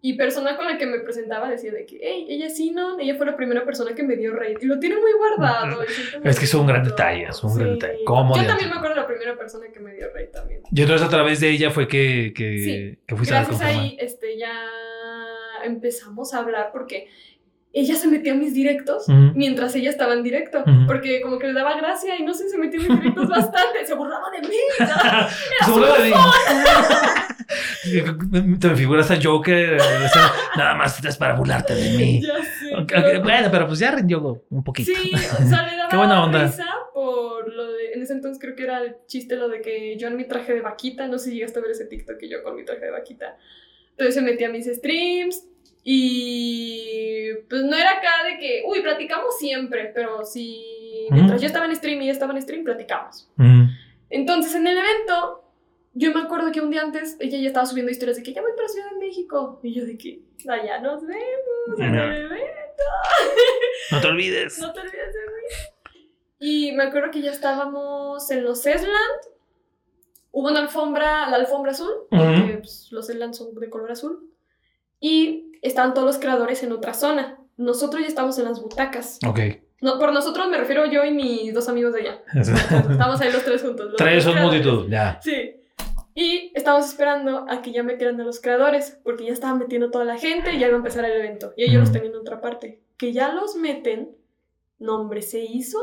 Y 0.02 0.14
persona 0.14 0.56
con 0.56 0.66
la 0.66 0.78
que 0.78 0.86
me 0.86 0.98
presentaba 1.00 1.50
decía 1.50 1.72
de 1.72 1.84
que, 1.84 1.98
hey, 2.00 2.26
ella 2.28 2.48
sí, 2.48 2.70
no, 2.70 2.98
ella 2.98 3.16
fue 3.16 3.26
la 3.26 3.36
primera 3.36 3.64
persona 3.64 3.94
que 3.94 4.02
me 4.02 4.16
dio 4.16 4.32
raid. 4.34 4.56
Y 4.60 4.66
lo 4.66 4.78
tiene 4.78 4.96
muy 4.96 5.12
guardado. 5.12 5.82
Es 6.24 6.38
que 6.38 6.46
es 6.46 6.54
un 6.54 6.66
gran 6.66 6.82
detalle, 6.82 7.24
es 7.28 7.44
un 7.44 7.54
gran 7.54 7.72
detalle. 7.74 8.04
¿Cómo 8.06 8.34
Yo 8.34 8.46
también 8.46 8.70
me 8.70 8.76
acuerdo 8.76 8.94
de 8.94 9.00
la 9.02 9.06
primera 9.06 9.36
persona 9.36 9.66
que 9.72 9.78
me 9.80 9.92
dio 9.94 10.06
raid 10.14 10.28
también. 10.28 10.62
Y 10.72 10.80
entonces 10.80 11.06
a 11.06 11.10
través 11.10 11.40
de 11.40 11.50
ella 11.50 11.70
fue 11.70 11.86
que, 11.86 12.32
que, 12.34 12.58
Sí. 12.58 12.98
que 13.06 13.16
fuiste 13.16 13.34
Gracias 13.34 13.60
ahí, 13.60 13.96
este, 14.00 14.38
ya 14.38 14.52
empezamos 15.64 16.32
a 16.34 16.38
hablar 16.38 16.70
porque 16.72 17.08
ella 17.72 17.94
se 17.94 18.08
metía 18.08 18.32
a 18.32 18.36
mis 18.36 18.52
directos 18.54 19.08
Ujú. 19.08 19.32
mientras 19.34 19.74
ella 19.76 19.90
estaba 19.90 20.14
en 20.14 20.22
directo, 20.24 20.60
Ujú. 20.66 20.86
porque 20.86 21.20
como 21.20 21.38
que 21.38 21.46
le 21.46 21.52
daba 21.52 21.76
gracia 21.76 22.16
y 22.18 22.22
no 22.24 22.34
sé, 22.34 22.48
se 22.48 22.58
metía 22.58 22.80
en 22.80 22.88
mis 22.88 22.98
directos 23.00 23.28
bastante, 23.28 23.86
se 23.86 23.94
burlaba 23.94 24.28
de 24.30 24.48
mí. 24.48 24.54
Era 24.80 25.28
Se 25.64 25.70
burlaba 25.70 25.98
de 25.98 26.08
mí. 26.10 26.14
Te 28.60 28.68
me 28.68 28.76
figuras 28.76 29.10
a 29.10 29.18
Joker. 29.20 29.78
Nada 30.56 30.74
más 30.74 31.02
es 31.04 31.16
para 31.16 31.34
burlarte 31.34 31.74
de 31.74 31.90
mí. 31.96 32.22
Ya 32.22 32.36
sé. 32.44 32.74
Ok, 32.76 32.88
pero- 32.88 33.18
ok, 33.18 33.22
Bueno, 33.24 33.48
pero 33.50 33.66
pues 33.66 33.78
ya 33.78 33.90
rindió 33.90 34.44
un 34.50 34.62
poquito. 34.64 34.92
Sí, 34.94 35.12
o 35.14 35.48
sea, 35.48 35.66
le 35.66 35.76
daba 35.76 35.88
Qué 35.90 35.96
buena 35.96 36.24
onda. 36.24 36.44
risa 36.46 36.66
por 36.94 37.52
lo 37.52 37.72
de. 37.72 37.92
En 37.94 38.02
ese 38.02 38.12
entonces 38.12 38.40
creo 38.40 38.54
que 38.54 38.62
era 38.64 38.80
el 38.82 38.96
chiste 39.06 39.36
lo 39.36 39.48
de 39.48 39.60
que 39.62 39.96
yo 39.96 40.08
en 40.08 40.16
mi 40.16 40.26
traje 40.28 40.52
de 40.54 40.60
vaquita, 40.60 41.08
no 41.08 41.18
sé 41.18 41.30
si 41.30 41.36
llegaste 41.36 41.58
a 41.58 41.62
ver 41.62 41.72
ese 41.72 41.86
TikTok 41.86 42.18
que 42.18 42.28
yo 42.28 42.42
con 42.44 42.54
mi 42.54 42.64
traje 42.64 42.84
de 42.84 42.90
vaquita. 42.92 43.36
Entonces 43.92 44.14
se 44.14 44.22
metía 44.22 44.48
a 44.48 44.52
mis 44.52 44.66
streams 44.66 45.44
y 45.82 47.32
pues 47.48 47.62
no 47.62 47.76
era 47.76 47.90
acá 47.98 48.24
de 48.24 48.38
que, 48.38 48.62
uy, 48.66 48.80
platicamos 48.82 49.38
siempre, 49.38 49.90
pero 49.94 50.24
si 50.24 51.06
mientras 51.10 51.40
yo 51.40 51.46
estaba 51.46 51.66
en 51.66 51.74
stream 51.76 52.00
y 52.00 52.04
ella 52.04 52.12
estaba 52.12 52.32
en 52.32 52.42
stream, 52.42 52.64
platicamos. 52.64 53.30
Entonces 54.10 54.54
en 54.54 54.66
el 54.66 54.76
evento, 54.78 55.44
yo 55.94 56.12
me 56.12 56.20
acuerdo 56.20 56.52
que 56.52 56.60
un 56.60 56.70
día 56.70 56.82
antes 56.82 57.16
ella 57.20 57.38
ya 57.38 57.48
estaba 57.48 57.66
subiendo 57.66 57.90
historias 57.90 58.16
de 58.16 58.22
que 58.22 58.32
ya 58.32 58.42
voy 58.42 58.52
para 58.56 58.68
Ciudad 58.68 58.90
de 58.90 58.98
México. 58.98 59.60
Y 59.62 59.74
yo 59.74 59.84
de 59.84 59.96
que, 59.98 60.20
allá 60.48 60.80
nos 60.80 61.04
vemos 61.06 61.78
en 61.78 61.94
el 61.94 62.16
evento. 62.26 62.84
No 63.90 64.00
te 64.00 64.06
olvides. 64.06 64.58
No 64.58 64.72
te 64.72 64.80
olvides 64.80 65.12
de 65.14 65.20
mí. 65.20 66.00
Y 66.38 66.72
me 66.72 66.84
acuerdo 66.84 67.10
que 67.10 67.20
ya 67.20 67.32
estábamos 67.32 68.30
en 68.30 68.44
los 68.44 68.64
Esland. 68.66 68.94
Hubo 70.32 70.48
una 70.48 70.60
alfombra, 70.60 71.28
la 71.28 71.36
alfombra 71.36 71.72
azul, 71.72 71.92
porque 72.08 72.24
Ujú. 72.24 72.58
pues, 72.60 72.88
los 72.92 73.10
Esland 73.10 73.34
son 73.34 73.54
de 73.54 73.68
color 73.68 73.90
azul. 73.90 74.30
Y 75.00 75.49
estaban 75.62 75.94
todos 75.94 76.06
los 76.06 76.18
creadores 76.18 76.62
en 76.62 76.72
otra 76.72 76.94
zona. 76.94 77.38
Nosotros 77.56 78.02
ya 78.02 78.08
estábamos 78.08 78.38
en 78.38 78.44
las 78.46 78.60
butacas. 78.62 79.18
Ok. 79.26 79.38
No, 79.82 79.98
por 79.98 80.12
nosotros 80.12 80.48
me 80.48 80.58
refiero 80.58 80.84
yo 80.86 81.04
y 81.04 81.10
mis 81.12 81.54
dos 81.54 81.68
amigos 81.68 81.92
de 81.94 82.00
allá. 82.00 82.22
Estábamos 82.34 83.20
ahí 83.20 83.32
los 83.32 83.44
tres 83.44 83.62
juntos. 83.62 83.86
los 83.86 83.96
Tres 83.96 84.24
son 84.24 84.40
multitud, 84.42 84.88
ya. 84.90 85.18
Sí. 85.22 85.56
Y 86.14 86.52
estábamos 86.54 86.86
esperando 86.88 87.46
a 87.48 87.62
que 87.62 87.72
ya 87.72 87.82
metieran 87.82 88.20
a 88.20 88.24
los 88.24 88.40
creadores, 88.40 88.98
porque 89.04 89.24
ya 89.24 89.32
estaban 89.32 89.58
metiendo 89.58 89.90
toda 89.90 90.04
la 90.04 90.18
gente 90.18 90.52
y 90.52 90.58
ya 90.58 90.66
iba 90.66 90.74
a 90.76 90.78
empezar 90.78 91.04
el 91.04 91.12
evento. 91.12 91.52
Y 91.56 91.64
ellos 91.64 91.76
Mm. 91.76 91.80
los 91.84 91.92
tenían 91.92 92.12
en 92.12 92.18
otra 92.20 92.40
parte. 92.40 92.82
Que 92.98 93.12
ya 93.12 93.32
los 93.32 93.54
meten, 93.56 94.10
no 94.78 94.96
hombre, 95.00 95.22
se 95.22 95.40
hizo. 95.40 95.78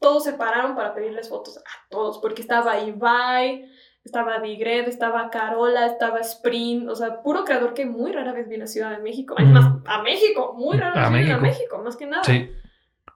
Todos 0.00 0.24
se 0.24 0.32
pararon 0.34 0.74
para 0.74 0.94
pedirles 0.94 1.28
fotos 1.28 1.58
a 1.58 1.62
todos, 1.90 2.18
porque 2.18 2.40
estaba 2.40 2.78
Ibai, 2.80 3.68
estaba 4.08 4.38
Digred, 4.40 4.88
estaba 4.88 5.28
Carola, 5.30 5.86
estaba 5.86 6.20
Sprint, 6.20 6.88
o 6.88 6.94
sea, 6.96 7.22
puro 7.22 7.44
creador 7.44 7.74
que 7.74 7.84
muy 7.84 8.10
rara 8.12 8.32
vez 8.32 8.48
viene 8.48 8.64
a 8.64 8.66
Ciudad 8.66 8.90
de 8.90 8.98
México. 9.02 9.34
Es 9.38 9.46
Mm. 9.46 9.82
a 9.86 10.02
México, 10.02 10.54
muy 10.56 10.76
rara 10.78 11.08
vez 11.10 11.18
viene 11.18 11.34
a 11.34 11.38
México. 11.38 11.78
Más 11.84 11.96
que 11.96 12.06
nada. 12.06 12.24
Sí. 12.24 12.50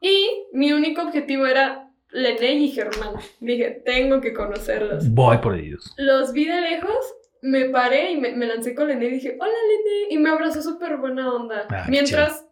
Y 0.00 0.46
mi 0.52 0.72
único 0.72 1.00
objetivo 1.02 1.46
era 1.46 1.88
Lene 2.10 2.52
y 2.54 2.68
Germán. 2.72 3.14
Dije, 3.40 3.82
tengo 3.84 4.20
que 4.20 4.34
conocerlos. 4.34 5.08
Voy 5.10 5.38
por 5.38 5.54
ellos. 5.56 5.94
Los 5.96 6.32
vi 6.32 6.44
de 6.44 6.60
lejos, 6.60 7.14
me 7.40 7.66
paré 7.70 8.12
y 8.12 8.16
me, 8.18 8.32
me 8.32 8.46
lancé 8.46 8.74
con 8.74 8.88
Lene 8.88 9.06
y 9.06 9.10
dije, 9.12 9.36
hola 9.40 9.50
Lene. 9.50 10.06
Y 10.10 10.18
me 10.18 10.28
abrazó 10.30 10.60
súper 10.62 10.98
buena 10.98 11.32
onda. 11.32 11.66
Ah, 11.70 11.86
Mientras 11.88 12.44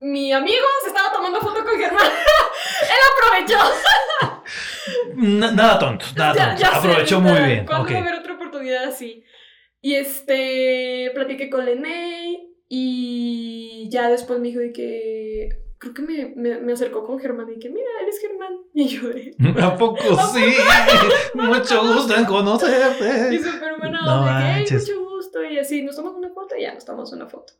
mi 0.00 0.32
amigo 0.32 0.66
se 0.82 0.88
estaba 0.88 1.10
tomando 1.12 1.40
foto 1.40 1.64
con 1.64 1.78
Germán. 1.78 2.06
Él 2.82 2.98
aprovechó. 3.40 3.58
Na- 5.16 5.52
nada 5.52 5.78
tonto, 5.78 6.06
nada 6.16 6.34
Ya- 6.34 6.46
tonto. 6.48 6.60
ya 6.62 6.68
sé, 6.70 6.76
Aprovechó 6.88 7.20
muy 7.20 7.32
bien. 7.40 7.66
¿Cuándo 7.66 7.84
Ok. 7.84 7.92
va 7.92 7.98
a 7.98 8.00
haber 8.02 8.14
otra 8.14 8.34
oportunidad 8.34 8.84
así? 8.84 9.24
Y 9.80 9.94
este, 9.94 11.10
platiqué 11.14 11.48
con 11.50 11.64
Lene 11.64 12.48
y 12.68 13.88
ya 13.90 14.08
después 14.08 14.38
me 14.40 14.48
dijo 14.48 14.60
de 14.60 14.72
que, 14.72 15.48
creo 15.78 15.94
que 15.94 16.02
me, 16.02 16.32
me, 16.36 16.58
me 16.60 16.72
acercó 16.72 17.04
con 17.04 17.18
Germán 17.18 17.46
y 17.54 17.58
que, 17.58 17.68
mira, 17.68 17.88
eres 18.02 18.18
Germán. 18.20 18.52
Y 18.74 18.88
yo 18.88 19.08
de, 19.08 19.34
¿A 19.62 19.76
poco 19.76 20.02
sí? 20.34 20.54
Mucho 21.34 21.82
gusto 21.94 22.14
en 22.14 22.22
Y 22.22 22.26
conocerte. 22.26 23.38
súper 23.38 23.78
buena 23.78 24.00
No 24.02 24.20
de 24.20 24.24
que, 24.26 24.30
"Ay, 24.34 24.54
manches. 24.60 24.88
mucho 24.88 25.04
gusto. 25.08 25.44
Y 25.44 25.58
así, 25.58 25.82
nos 25.82 25.96
tomamos 25.96 26.18
una 26.18 26.30
foto 26.30 26.56
y 26.56 26.62
ya 26.62 26.74
nos 26.74 26.84
tomamos 26.84 27.12
una 27.12 27.26
foto. 27.26 27.52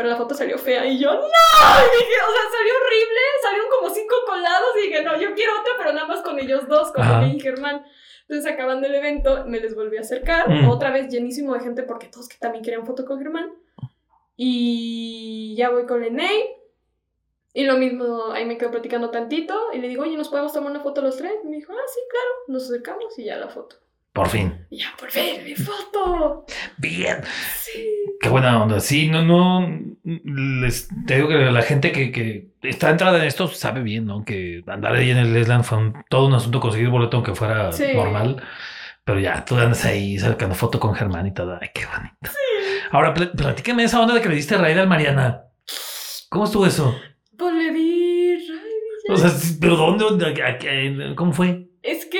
Pero 0.00 0.12
la 0.12 0.16
foto 0.16 0.34
salió 0.34 0.56
fea 0.56 0.86
y 0.86 0.98
yo, 0.98 1.12
no. 1.12 1.20
Y 1.20 1.98
dije, 1.98 2.14
o 2.26 2.32
sea, 2.32 2.42
salió 2.50 2.72
horrible. 2.74 3.20
Salieron 3.42 3.68
como 3.68 3.90
cinco 3.94 4.14
colados 4.26 4.70
y 4.78 4.86
dije, 4.86 5.04
no, 5.04 5.20
yo 5.20 5.34
quiero 5.34 5.60
otra, 5.60 5.74
pero 5.76 5.92
nada 5.92 6.06
más 6.06 6.22
con 6.22 6.38
ellos 6.38 6.66
dos, 6.68 6.90
con. 6.90 7.06
Lene 7.06 7.36
y 7.36 7.40
Germán. 7.40 7.84
Entonces, 8.22 8.50
acabando 8.50 8.86
el 8.86 8.94
evento, 8.94 9.44
me 9.44 9.60
les 9.60 9.74
volví 9.74 9.98
a 9.98 10.00
acercar. 10.00 10.48
Mm. 10.48 10.70
Otra 10.70 10.90
vez 10.90 11.12
llenísimo 11.12 11.52
de 11.52 11.60
gente 11.60 11.82
porque 11.82 12.06
todos 12.06 12.30
que 12.30 12.38
también 12.38 12.64
querían 12.64 12.86
foto 12.86 13.04
con 13.04 13.18
Germán. 13.18 13.52
Y 14.36 15.54
ya 15.54 15.68
voy 15.68 15.84
con 15.84 16.00
Lene. 16.00 16.48
Y 17.52 17.64
lo 17.64 17.76
mismo, 17.76 18.32
ahí 18.32 18.46
me 18.46 18.56
quedo 18.56 18.70
platicando 18.70 19.10
tantito. 19.10 19.54
Y 19.74 19.80
le 19.80 19.88
digo, 19.88 20.04
oye, 20.04 20.16
¿nos 20.16 20.30
podemos 20.30 20.54
tomar 20.54 20.70
una 20.70 20.80
foto 20.80 21.02
los 21.02 21.18
tres? 21.18 21.34
Y 21.44 21.46
me 21.46 21.56
dijo, 21.56 21.74
ah, 21.74 21.88
sí, 21.92 22.00
claro. 22.08 22.30
Nos 22.48 22.70
acercamos 22.70 23.18
y 23.18 23.24
ya 23.24 23.36
la 23.36 23.50
foto. 23.50 23.76
Por 24.12 24.28
fin. 24.28 24.66
Ya, 24.70 24.88
por 24.98 25.10
fin, 25.10 25.44
mi 25.44 25.54
foto. 25.54 26.44
Bien. 26.78 27.18
Sí. 27.54 27.80
Qué 28.20 28.28
buena 28.28 28.60
onda. 28.62 28.80
Sí, 28.80 29.08
no, 29.08 29.22
no. 29.22 29.68
Les 30.04 30.88
te 31.06 31.16
digo 31.16 31.28
que 31.28 31.36
la 31.36 31.62
gente 31.62 31.92
que, 31.92 32.10
que 32.10 32.48
está 32.62 32.90
entrada 32.90 33.18
en 33.18 33.24
esto 33.24 33.46
sabe 33.48 33.82
bien, 33.82 34.06
¿no? 34.06 34.24
Que 34.24 34.62
andar 34.66 34.94
ahí 34.94 35.10
en 35.10 35.18
el 35.18 35.36
Esland 35.36 35.64
fue 35.64 35.78
un- 35.78 35.94
todo 36.08 36.26
un 36.26 36.34
asunto 36.34 36.58
conseguir 36.60 36.88
boleto 36.88 37.18
aunque 37.18 37.34
fuera 37.34 37.70
Sí. 37.72 37.84
normal. 37.94 38.42
Pero 39.04 39.20
ya, 39.20 39.44
tú 39.44 39.56
andas 39.56 39.84
ahí 39.84 40.18
sacando 40.18 40.54
foto 40.54 40.78
con 40.80 40.94
Germán 40.94 41.26
y 41.28 41.32
todo. 41.34 41.58
Ay, 41.60 41.68
qué 41.72 41.86
bonito. 41.86 42.30
Ahora, 42.90 43.14
pl- 43.14 43.30
platícame 43.36 43.84
esa 43.84 44.00
onda 44.00 44.14
de 44.14 44.20
que 44.20 44.28
le 44.28 44.34
diste 44.34 44.56
raid 44.58 44.76
al 44.78 44.88
Mariana. 44.88 45.44
¿Cómo 46.28 46.44
estuvo 46.44 46.66
eso? 46.66 46.94
Pues 47.38 47.54
le 47.54 47.72
di. 47.72 48.36
ya. 49.08 49.14
O 49.14 49.16
sea, 49.16 49.30
sí, 49.30 49.56
¿pero 49.60 49.76
dónde? 49.76 50.26
¿A- 50.26 50.46
a- 50.48 51.10
a- 51.12 51.14
¿Cómo 51.14 51.32
fue? 51.32 51.68
Es 51.82 52.04
que 52.06 52.18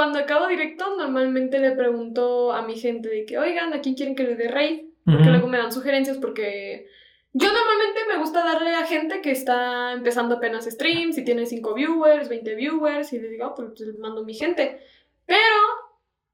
cuando 0.00 0.18
acabo 0.18 0.46
directo, 0.46 0.96
normalmente 0.96 1.58
le 1.58 1.72
pregunto 1.72 2.54
a 2.54 2.62
mi 2.62 2.74
gente 2.74 3.10
de 3.10 3.26
que, 3.26 3.36
oigan, 3.36 3.74
¿a 3.74 3.82
quién 3.82 3.94
quieren 3.94 4.14
que 4.14 4.22
le 4.22 4.34
dé 4.34 4.48
raid? 4.48 4.86
Porque 5.04 5.24
Ujú. 5.24 5.30
luego 5.30 5.46
me 5.46 5.58
dan 5.58 5.70
sugerencias 5.70 6.16
porque 6.16 6.86
yo 7.34 7.48
normalmente 7.52 8.00
me 8.08 8.16
gusta 8.16 8.42
darle 8.42 8.74
a 8.76 8.86
gente 8.86 9.20
que 9.20 9.30
está 9.30 9.92
empezando 9.92 10.36
apenas 10.36 10.64
streams, 10.64 11.16
si 11.16 11.22
tiene 11.22 11.44
5 11.44 11.74
viewers, 11.74 12.30
20 12.30 12.54
viewers, 12.54 13.12
y 13.12 13.18
les 13.18 13.30
digo, 13.30 13.44
ah, 13.44 13.54
pues 13.54 13.78
les 13.78 13.98
mando 13.98 14.24
mi 14.24 14.32
gente. 14.32 14.80
Pero 15.26 15.36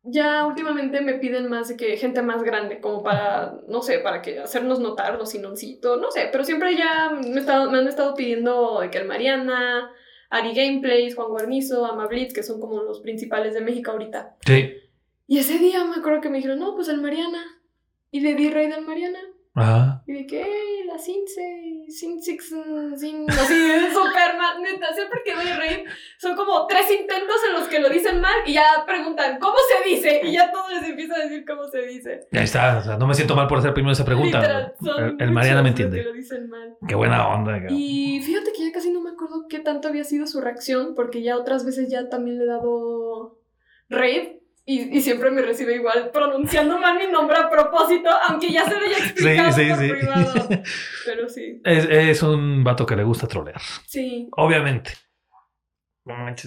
ya 0.05 0.47
últimamente 0.47 1.01
me 1.01 1.15
piden 1.15 1.49
más 1.49 1.67
de 1.67 1.77
que 1.77 1.97
gente 1.97 2.23
más 2.23 2.45
grande, 2.45 2.81
como 2.81 3.03
para, 3.03 3.59
no 3.67 3.83
sé, 3.83 3.99
para 3.99 4.23
que 4.23 4.39
hacernos 4.39 4.79
notar 4.79 5.19
los 5.19 5.31
sinoncito, 5.31 5.97
no 5.97 6.13
sé, 6.13 6.29
pero 6.31 6.45
siempre 6.45 6.77
ya 6.77 7.11
me, 7.11 7.41
me 7.41 7.79
han 7.79 7.89
estado 7.89 8.15
pidiendo 8.15 8.79
de 8.81 8.91
que 8.91 8.99
el 8.99 9.09
Mariana, 9.09 9.91
Ari 10.31 10.55
Gameplays, 10.55 11.15
Juan 11.15 11.29
Guarnizo, 11.29 11.85
Ama 11.87 12.07
Blitz, 12.07 12.33
que 12.35 12.43
son 12.43 12.61
como 12.61 12.83
los 12.83 13.01
principales 13.01 13.55
de 13.55 13.61
México 13.61 13.91
ahorita. 13.93 14.37
Sí. 14.47 14.71
Y 15.29 15.39
ese 15.39 15.59
día 15.59 15.85
me 15.85 15.97
acuerdo 15.97 16.21
que 16.21 16.29
me 16.31 16.39
dijeron, 16.39 16.59
no, 16.59 16.75
pues 16.75 16.89
el 16.89 17.01
Mariana. 17.01 17.45
Y 18.11 18.21
le 18.21 18.35
di 18.35 18.49
raid 18.51 18.73
al 18.73 18.87
Mariana. 18.87 19.19
Ajá. 19.55 20.03
Y 20.07 20.13
de 20.13 20.27
que, 20.27 20.43
"Eh, 20.43 20.85
la 20.87 20.99
Cince, 20.99 21.76
Sin 21.89 22.23
Six, 22.23 22.49
Sin. 22.97 23.31
Así, 23.31 23.55
mal, 24.39 24.63
neta. 24.63 24.93
Siempre 24.95 25.21
que 25.25 25.35
doy 25.35 25.45
raid, 25.53 25.87
son 26.19 26.37
como 26.37 26.67
tres 26.67 26.91
intentos 26.91 27.37
en 27.49 27.55
los 27.55 27.69
que 27.69 27.79
lo 27.81 27.89
dicen 27.89 28.21
mal 28.21 28.35
y 28.47 28.55
ya 28.55 28.65
preguntan, 28.87 29.39
¿cómo 29.39 29.57
se 29.69 29.89
dice? 29.89 30.21
Y 30.25 30.33
ya 30.33 30.51
todos 30.51 30.71
les 30.73 30.85
empiezan 30.85 31.21
a 31.21 31.25
decir 31.25 31.45
cómo 31.47 31.67
se 31.69 31.83
dice. 31.83 32.27
Ahí 32.33 32.45
está. 32.45 32.79
O 32.79 32.83
sea, 32.83 32.97
no 32.97 33.07
me 33.07 33.15
siento 33.15 33.35
mal 33.37 33.47
por 33.47 33.59
hacer 33.59 33.73
primero 33.75 33.93
esa 33.93 34.05
pregunta. 34.05 34.41
Literal, 34.41 34.75
El, 34.99 35.17
el 35.23 35.31
Mariana 35.33 35.63
me 35.63 35.71
entiende. 35.71 35.99
que 35.99 36.05
lo 36.05 36.13
dicen 36.13 36.49
mal. 36.49 36.77
Qué 36.87 36.95
buena 36.95 37.29
onda. 37.29 37.53
cabrón. 37.53 37.77
Y 37.79 38.21
fíjate 38.23 38.53
que 38.53 38.67
ya 38.67 38.73
casi 38.73 38.91
no 38.91 39.01
me 39.01 39.11
acuerdo 39.11 39.47
qué 39.49 39.59
tanto 39.61 39.89
había 39.89 40.05
sido 40.05 40.27
su 40.27 40.41
reacción, 40.41 40.95
porque 40.95 41.23
ya 41.23 41.37
otras 41.37 41.65
veces 41.65 41.89
ya 41.91 42.09
también 42.09 42.39
le 42.39 42.45
he 42.45 42.47
dado 42.49 43.39
raid. 43.89 44.37
Y, 44.69 44.97
y 44.99 45.01
siempre 45.01 45.31
me 45.31 45.43
recibe 45.43 45.77
igual 45.77 46.11
pronunciando 46.13 46.77
mal 46.79 46.99
mi 46.99 47.07
nombre 47.07 47.37
a 47.39 47.49
propósito, 47.49 48.11
aunque 48.29 48.51
ya 48.51 48.65
se 48.65 48.75
lo 48.75 48.81
haya 48.85 48.99
explicado 48.99 49.53
Sí, 49.53 49.63
sí, 49.63 49.71
por 49.71 49.79
sí. 49.79 49.89
privado. 49.93 50.49
Pero 51.07 51.29
sí, 51.29 51.61
Es, 51.65 51.85
es 51.89 52.23
un 52.25 52.65
vato 52.65 52.85
que 52.85 52.97
le 52.97 53.05
gusta 53.05 53.29
trolear. 53.29 53.61
sí. 53.87 54.29
Obviamente. 54.33 54.93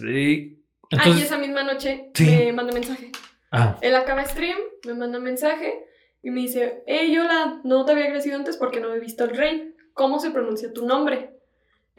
Y 0.04 0.16
Ay, 0.16 0.58
entonces. 0.92 1.24
esa 1.26 1.38
misma 1.38 1.64
noche 1.64 2.12
me 2.20 2.52
manda 2.54 2.74
mensaje. 2.74 3.12
Ah, 3.52 3.78
Él 3.82 3.96
acaba 3.96 4.26
stream, 4.26 4.58
me 4.86 4.94
manda 4.94 5.20
mensaje 5.20 5.86
y 6.22 6.30
me 6.32 6.42
dice, 6.42 6.84
hey, 6.88 7.14
Yola, 7.14 7.62
no 7.64 7.86
te 7.86 7.92
había 7.94 8.06
agradecido 8.06 8.36
antes 8.38 8.58
porque 8.58 8.80
no 8.80 8.94
he 8.94 9.00
visto 9.00 9.24
el 9.24 9.36
rey. 9.36 9.76
¿Cómo 9.94 10.20
se 10.20 10.32
pronuncia 10.32 10.72
tu 10.74 10.86
nombre? 10.86 11.39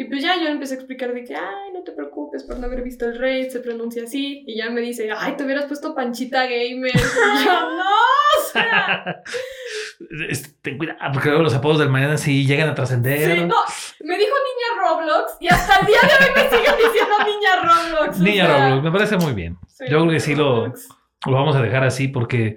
Y 0.01 0.05
pues 0.05 0.23
ya 0.23 0.35
yo 0.37 0.45
le 0.45 0.53
empecé 0.53 0.73
a 0.75 0.77
explicar 0.79 1.13
de 1.13 1.25
que, 1.25 1.37
ay, 1.37 1.73
no 1.75 1.83
te 1.83 1.93
preocupes 1.93 2.45
por 2.45 2.59
no 2.59 2.67
haber 2.67 2.83
visto 2.83 3.05
el 3.05 3.19
rey, 3.19 3.51
se 3.51 3.61
pronuncia 3.61 4.05
así. 4.05 4.45
Y 4.47 4.57
ya 4.57 4.71
me 4.71 4.81
dice, 4.81 5.11
ay, 5.15 5.37
te 5.37 5.45
hubieras 5.45 5.67
puesto 5.67 5.95
Panchita 5.95 6.45
Gamer. 6.45 6.91
Y 6.97 7.45
yo, 7.45 7.53
no, 7.77 7.85
o 7.85 8.51
sea. 8.51 9.23
es- 10.31 10.55
ten 10.63 10.79
cuidado, 10.79 10.99
porque 11.13 11.29
luego 11.29 11.45
los 11.45 11.55
apodos 11.55 11.79
del 11.81 11.91
mañana 11.91 12.17
sí 12.17 12.47
llegan 12.47 12.71
a 12.71 12.75
trascender. 12.75 13.37
Sí, 13.41 13.45
no, 13.45 13.57
me 14.05 14.17
dijo 14.17 14.31
niña 14.49 14.83
Roblox 14.89 15.33
y 15.41 15.49
hasta 15.49 15.81
el 15.81 15.87
día 15.87 15.99
de 16.01 16.25
hoy 16.25 16.31
me 16.35 16.43
siguen 16.57 16.75
diciendo 16.77 17.15
niña 17.27 17.51
Roblox. 17.63 18.19
o 18.19 18.23
Niña 18.23 18.47
sea, 18.47 18.69
Roblox, 18.69 18.83
me 18.85 18.91
parece 18.93 19.17
muy 19.19 19.33
bien. 19.35 19.59
sí, 19.69 19.85
Yo 19.91 20.01
creo 20.01 20.11
que 20.13 20.21
sí 20.21 20.35
lo- 20.35 20.61
Roblox. 20.67 20.89
Lo 20.89 21.00
vamos 21.27 21.55
a 21.57 21.63
dejar 21.63 21.85
así 21.85 22.09
porque 22.09 22.57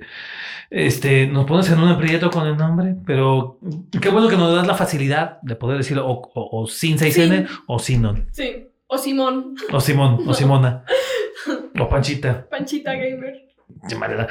este, 0.70 1.28
nos 1.28 1.46
pones 1.46 1.70
en 1.70 1.80
un 1.80 1.90
aprieto 1.90 2.30
con 2.32 2.48
el 2.48 2.58
nombre, 2.58 2.96
pero 3.06 3.60
qué 4.02 4.10
bueno 4.10 4.28
que 4.30 4.38
nos 4.38 4.56
das 4.56 4.66
la 4.68 4.76
facilidad 4.76 5.40
de 5.42 5.56
poder 5.56 5.78
decirlo 5.78 6.08
o, 6.08 6.22
o, 6.34 6.62
o 6.64 6.68
sin 6.68 6.98
6N 6.98 7.48
o 7.68 7.80
Sinon, 7.80 8.28
Sí, 8.32 8.68
o 8.88 8.98
Simón, 8.98 9.56
o 9.72 9.80
Simón, 9.80 10.20
o 10.28 10.34
Simona, 10.34 10.84
o 11.80 11.90
Panchita. 11.90 12.48
Panchita 12.50 12.94
Gamer. 12.94 13.50
de 13.90 13.96
manera. 13.96 14.28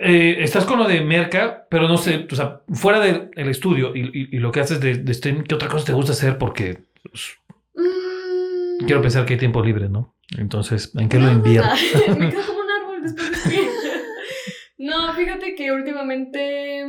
Eh, 0.00 0.36
estás 0.40 0.64
con 0.64 0.78
lo 0.78 0.88
de 0.88 1.00
Merca, 1.02 1.66
pero 1.70 1.86
no 1.88 1.96
sé, 1.96 2.26
o 2.30 2.34
sea, 2.34 2.60
fuera 2.72 2.98
del 3.00 3.30
el 3.36 3.48
estudio 3.48 3.94
y, 3.94 4.00
y- 4.00 4.36
y 4.36 4.38
lo 4.38 4.50
que 4.50 4.60
haces 4.60 4.80
de, 4.80 4.96
de 4.96 5.14
stream, 5.14 5.44
¿qué 5.44 5.54
otra 5.54 5.68
cosa 5.68 5.84
te 5.86 5.92
gusta 5.92 6.12
hacer? 6.12 6.38
Porque 6.38 6.78
pues, 7.10 7.38
Mm. 7.76 8.86
quiero 8.86 9.02
pensar 9.02 9.24
que 9.26 9.34
hay 9.34 9.38
tiempo 9.38 9.62
libre, 9.62 9.88
¿no? 9.88 10.13
Entonces, 10.38 10.92
¿en 10.96 11.08
qué 11.08 11.18
lo 11.18 11.26
No, 11.26 11.32
invierto? 11.32 11.68
nada. 11.68 12.14
Me 12.18 12.30
quedo 12.30 12.42
como 12.46 12.60
un 12.60 12.70
árbol 12.70 13.02
después 13.02 13.30
de 13.30 13.36
stream. 13.36 13.66
No, 14.76 15.12
fíjate 15.14 15.54
que 15.54 15.72
últimamente 15.72 16.82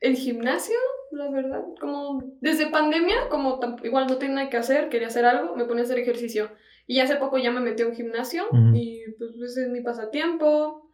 el 0.00 0.16
gimnasio, 0.16 0.74
la 1.12 1.30
verdad, 1.30 1.60
como 1.78 2.22
desde 2.40 2.68
pandemia, 2.68 3.28
como 3.28 3.60
igual 3.84 4.06
no 4.08 4.16
tenía 4.16 4.34
nada 4.36 4.50
que 4.50 4.56
hacer, 4.56 4.88
quería 4.88 5.08
hacer 5.08 5.26
algo, 5.26 5.54
me 5.54 5.64
ponía 5.66 5.82
a 5.82 5.84
hacer 5.84 5.98
ejercicio. 5.98 6.50
Y 6.88 6.98
hace 7.00 7.16
poco 7.16 7.36
ya 7.38 7.50
me 7.52 7.60
metí 7.60 7.82
a 7.82 7.86
un 7.88 7.94
gimnasio 7.94 8.46
Ujú. 8.50 8.74
y 8.74 9.02
pues 9.18 9.32
ese 9.50 9.64
es 9.64 9.68
mi 9.68 9.80
pasatiempo, 9.82 10.88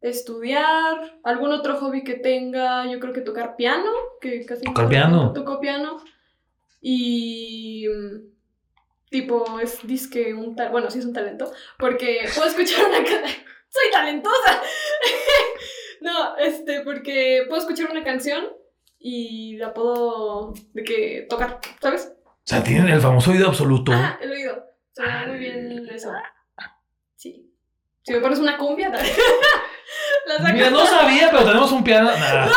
estudiar, 0.00 1.18
algún 1.22 1.52
otro 1.52 1.76
hobby 1.76 2.02
que 2.02 2.14
tenga, 2.14 2.90
yo 2.90 2.98
creo 3.00 3.12
que 3.14 3.20
tocar 3.22 3.56
piano, 3.56 3.90
que 4.20 4.44
casi 4.44 4.64
Tocar 4.64 4.88
piano. 4.88 5.32
toco 5.32 5.60
piano. 5.60 5.98
Y 6.80 7.86
tipo, 9.14 9.60
es 9.60 9.86
disque 9.86 10.34
un 10.34 10.56
tal, 10.56 10.70
bueno, 10.70 10.90
sí 10.90 10.98
es 10.98 11.04
un 11.04 11.12
talento, 11.12 11.52
porque 11.78 12.28
puedo 12.34 12.48
escuchar 12.48 12.84
una 12.86 12.96
canción. 12.96 13.22
Soy 13.68 13.90
talentosa. 13.92 14.60
no, 16.00 16.36
este, 16.36 16.80
porque 16.80 17.44
puedo 17.46 17.60
escuchar 17.60 17.92
una 17.92 18.02
canción 18.02 18.44
y 18.98 19.56
la 19.56 19.72
puedo 19.72 20.52
de 20.72 20.82
que 20.82 21.26
tocar, 21.30 21.60
¿sabes? 21.80 22.12
O 22.26 22.42
sea, 22.42 22.64
tienen 22.64 22.88
el 22.88 23.00
famoso 23.00 23.30
oído 23.30 23.46
absoluto. 23.46 23.92
Ah, 23.94 24.18
el 24.20 24.32
oído. 24.32 24.64
Se 24.90 25.02
me 25.02 25.08
da 25.08 25.26
muy 25.28 25.38
bien 25.38 25.88
eso. 25.88 26.12
Sí. 27.14 27.54
Si 28.02 28.12
me 28.12 28.20
pones 28.20 28.40
una 28.40 28.58
cumbia, 28.58 28.88
la 30.26 30.38
saco. 30.38 30.52
Mira, 30.52 30.70
no 30.70 30.84
sabía, 30.86 31.30
pero 31.30 31.44
tenemos 31.44 31.70
un 31.70 31.84
piano. 31.84 32.10
Nah. 32.10 32.48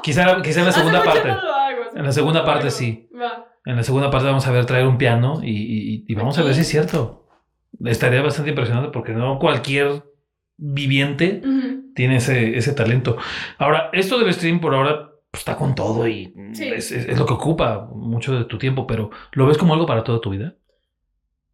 Quizá, 0.00 0.40
quizá 0.42 0.60
en 0.60 0.66
la 0.66 0.70
Hace 0.70 0.78
segunda 0.78 1.00
mucho 1.00 1.12
parte. 1.12 1.28
no 1.28 1.42
lo 1.42 1.54
hago, 1.54 1.82
hace 1.82 1.98
En 1.98 2.04
la 2.04 2.12
segunda 2.12 2.40
no 2.40 2.46
parte 2.46 2.70
sí. 2.70 3.10
Va. 3.20 3.47
En 3.64 3.76
la 3.76 3.82
segunda 3.82 4.10
parte 4.10 4.26
vamos 4.28 4.46
a 4.46 4.52
ver 4.52 4.64
traer 4.66 4.86
un 4.86 4.98
piano 4.98 5.40
y, 5.42 5.50
y- 5.50 6.04
y 6.08 6.14
vamos 6.14 6.38
a 6.38 6.42
ver 6.42 6.54
si 6.54 6.62
es 6.62 6.68
cierto. 6.68 7.26
Estaría 7.84 8.22
bastante 8.22 8.50
impresionante 8.50 8.90
porque 8.90 9.12
no 9.12 9.38
cualquier 9.38 10.04
viviente 10.56 11.42
tiene 11.94 12.16
ese, 12.16 12.56
ese 12.56 12.72
talento. 12.72 13.16
Ahora, 13.58 13.90
esto 13.92 14.18
del 14.18 14.32
stream 14.32 14.60
por 14.60 14.74
ahora 14.74 15.10
pues, 15.30 15.40
está 15.42 15.56
con 15.56 15.74
todo 15.74 16.08
y 16.08 16.32
Sí. 16.52 16.68
es, 16.68 16.90
es- 16.92 17.08
es 17.08 17.18
lo 17.18 17.26
que 17.26 17.34
ocupa 17.34 17.88
mucho 17.92 18.34
de 18.36 18.44
tu 18.46 18.58
tiempo, 18.58 18.86
pero 18.86 19.10
¿lo 19.32 19.46
ves 19.46 19.58
como 19.58 19.74
algo 19.74 19.86
para 19.86 20.02
toda 20.04 20.20
tu 20.20 20.30
vida? 20.30 20.54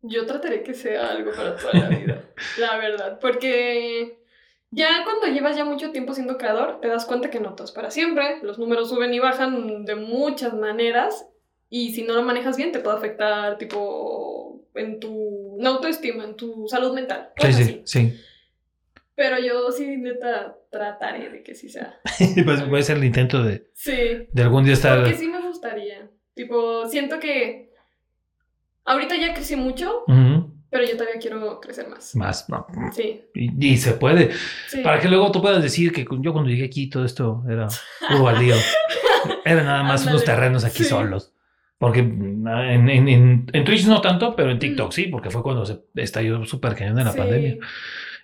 Yo 0.02 0.26
trataré 0.26 0.62
que 0.62 0.74
sea 0.74 1.08
algo 1.08 1.30
para 1.32 1.56
toda 1.56 1.72
la 1.74 1.88
vida, 1.88 2.22
la 2.58 2.76
verdad, 2.76 3.18
porque 3.20 4.18
ya 4.70 5.02
cuando 5.04 5.26
llevas 5.28 5.56
ya 5.56 5.64
mucho 5.64 5.92
tiempo 5.92 6.12
siendo 6.12 6.36
creador, 6.36 6.78
te 6.80 6.88
das 6.88 7.06
cuenta 7.06 7.30
que 7.30 7.40
no 7.40 7.54
todo 7.54 7.64
es 7.64 7.72
para 7.72 7.90
siempre, 7.90 8.38
los 8.42 8.58
números 8.58 8.90
suben 8.90 9.14
y 9.14 9.18
bajan 9.18 9.84
de 9.86 9.94
muchas 9.96 10.52
maneras 10.54 11.26
y 11.70 11.92
si 11.94 12.02
no 12.02 12.14
lo 12.14 12.22
manejas 12.22 12.56
bien 12.56 12.72
te 12.72 12.78
puede 12.80 12.96
afectar 12.96 13.58
tipo 13.58 14.66
en 14.74 14.98
tu 15.00 15.56
no 15.58 15.70
autoestima, 15.70 16.24
en 16.24 16.36
tu 16.36 16.66
salud 16.68 16.92
mental. 16.94 17.30
Sí, 17.38 17.52
sí, 17.52 17.82
sí. 17.84 18.20
Pero 19.16 19.38
yo 19.38 19.70
sí 19.70 19.96
neta 19.96 20.56
trataré 20.70 21.30
de 21.30 21.42
que 21.44 21.54
sí 21.54 21.68
sea. 21.68 22.00
Pues 22.44 22.68
voy 22.68 22.78
a 22.78 22.80
hacer 22.80 22.96
el 22.96 23.04
intento 23.04 23.42
de, 23.44 23.68
Sí, 23.72 24.26
de 24.32 24.42
algún 24.42 24.64
día 24.64 24.74
estar... 24.74 24.98
porque 25.00 25.16
sí 25.16 25.28
me 25.28 25.40
gustaría. 25.40 26.10
Tipo, 26.34 26.88
siento 26.88 27.20
que 27.20 27.70
ahorita 28.84 29.14
ya 29.16 29.32
crecí 29.34 29.54
mucho, 29.54 30.02
pero 30.68 30.84
yo 30.84 30.96
todavía 30.96 31.20
quiero 31.20 31.60
crecer 31.60 31.86
más. 31.88 32.16
Más, 32.16 32.48
no. 32.48 32.66
Sí, 32.92 33.22
Y, 33.34 33.68
y 33.74 33.76
se 33.76 33.92
puede. 33.92 34.32
sí. 34.68 34.80
Para 34.82 34.98
que 34.98 35.08
luego 35.08 35.30
tú 35.30 35.40
puedas 35.40 35.62
decir 35.62 35.92
que 35.92 36.04
yo 36.20 36.32
cuando 36.32 36.50
llegué 36.50 36.64
aquí 36.64 36.90
todo 36.90 37.04
esto 37.04 37.44
era 37.48 37.68
puro 38.08 38.24
baldío. 38.24 38.56
Era 39.46 39.62
nada 39.62 39.82
más 39.84 40.04
unos 40.06 40.24
terrenos 40.24 40.64
aquí 40.64 40.82
Sí. 40.82 40.88
solos. 40.90 41.32
Porque 41.84 42.00
en, 42.00 42.46
en, 42.48 42.88
en, 43.08 43.46
en 43.52 43.64
Twitch 43.64 43.84
no 43.86 44.00
tanto, 44.00 44.34
pero 44.34 44.50
en 44.50 44.58
TikTok 44.58 44.90
sí, 44.90 45.04
porque 45.08 45.28
fue 45.28 45.42
cuando 45.42 45.66
se 45.66 45.80
estalló 45.96 46.42
súper 46.46 46.74
cañón 46.74 46.98
en 46.98 47.04
la 47.04 47.12
Sí. 47.12 47.18
pandemia. 47.18 47.56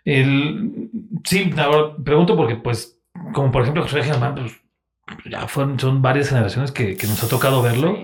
El, 0.04 0.88
sí, 1.24 1.50
ahora 1.58 1.94
pregunto 2.02 2.36
porque, 2.36 2.56
pues, 2.56 2.98
como 3.34 3.52
por 3.52 3.62
ejemplo 3.62 3.82
José 3.82 4.02
Germán, 4.02 4.34
pues 4.34 4.52
ya 5.30 5.46
fueron, 5.46 5.78
son 5.78 6.00
varias 6.00 6.30
generaciones 6.30 6.72
que, 6.72 6.96
que 6.96 7.06
nos 7.06 7.22
ha 7.22 7.28
tocado 7.28 7.60
verlo 7.62 7.98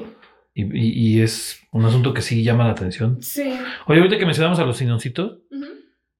y, 0.52 0.64
y- 0.64 0.92
y 1.16 1.22
es 1.22 1.60
un 1.72 1.84
asunto 1.86 2.12
que 2.12 2.20
sí 2.20 2.42
llama 2.42 2.64
la 2.64 2.72
atención. 2.72 3.22
Sí. 3.22 3.50
Oye, 3.86 4.00
ahorita 4.00 4.18
que 4.18 4.26
mencionamos 4.26 4.58
a 4.58 4.64
los 4.64 4.76
sinoncitos. 4.76 5.38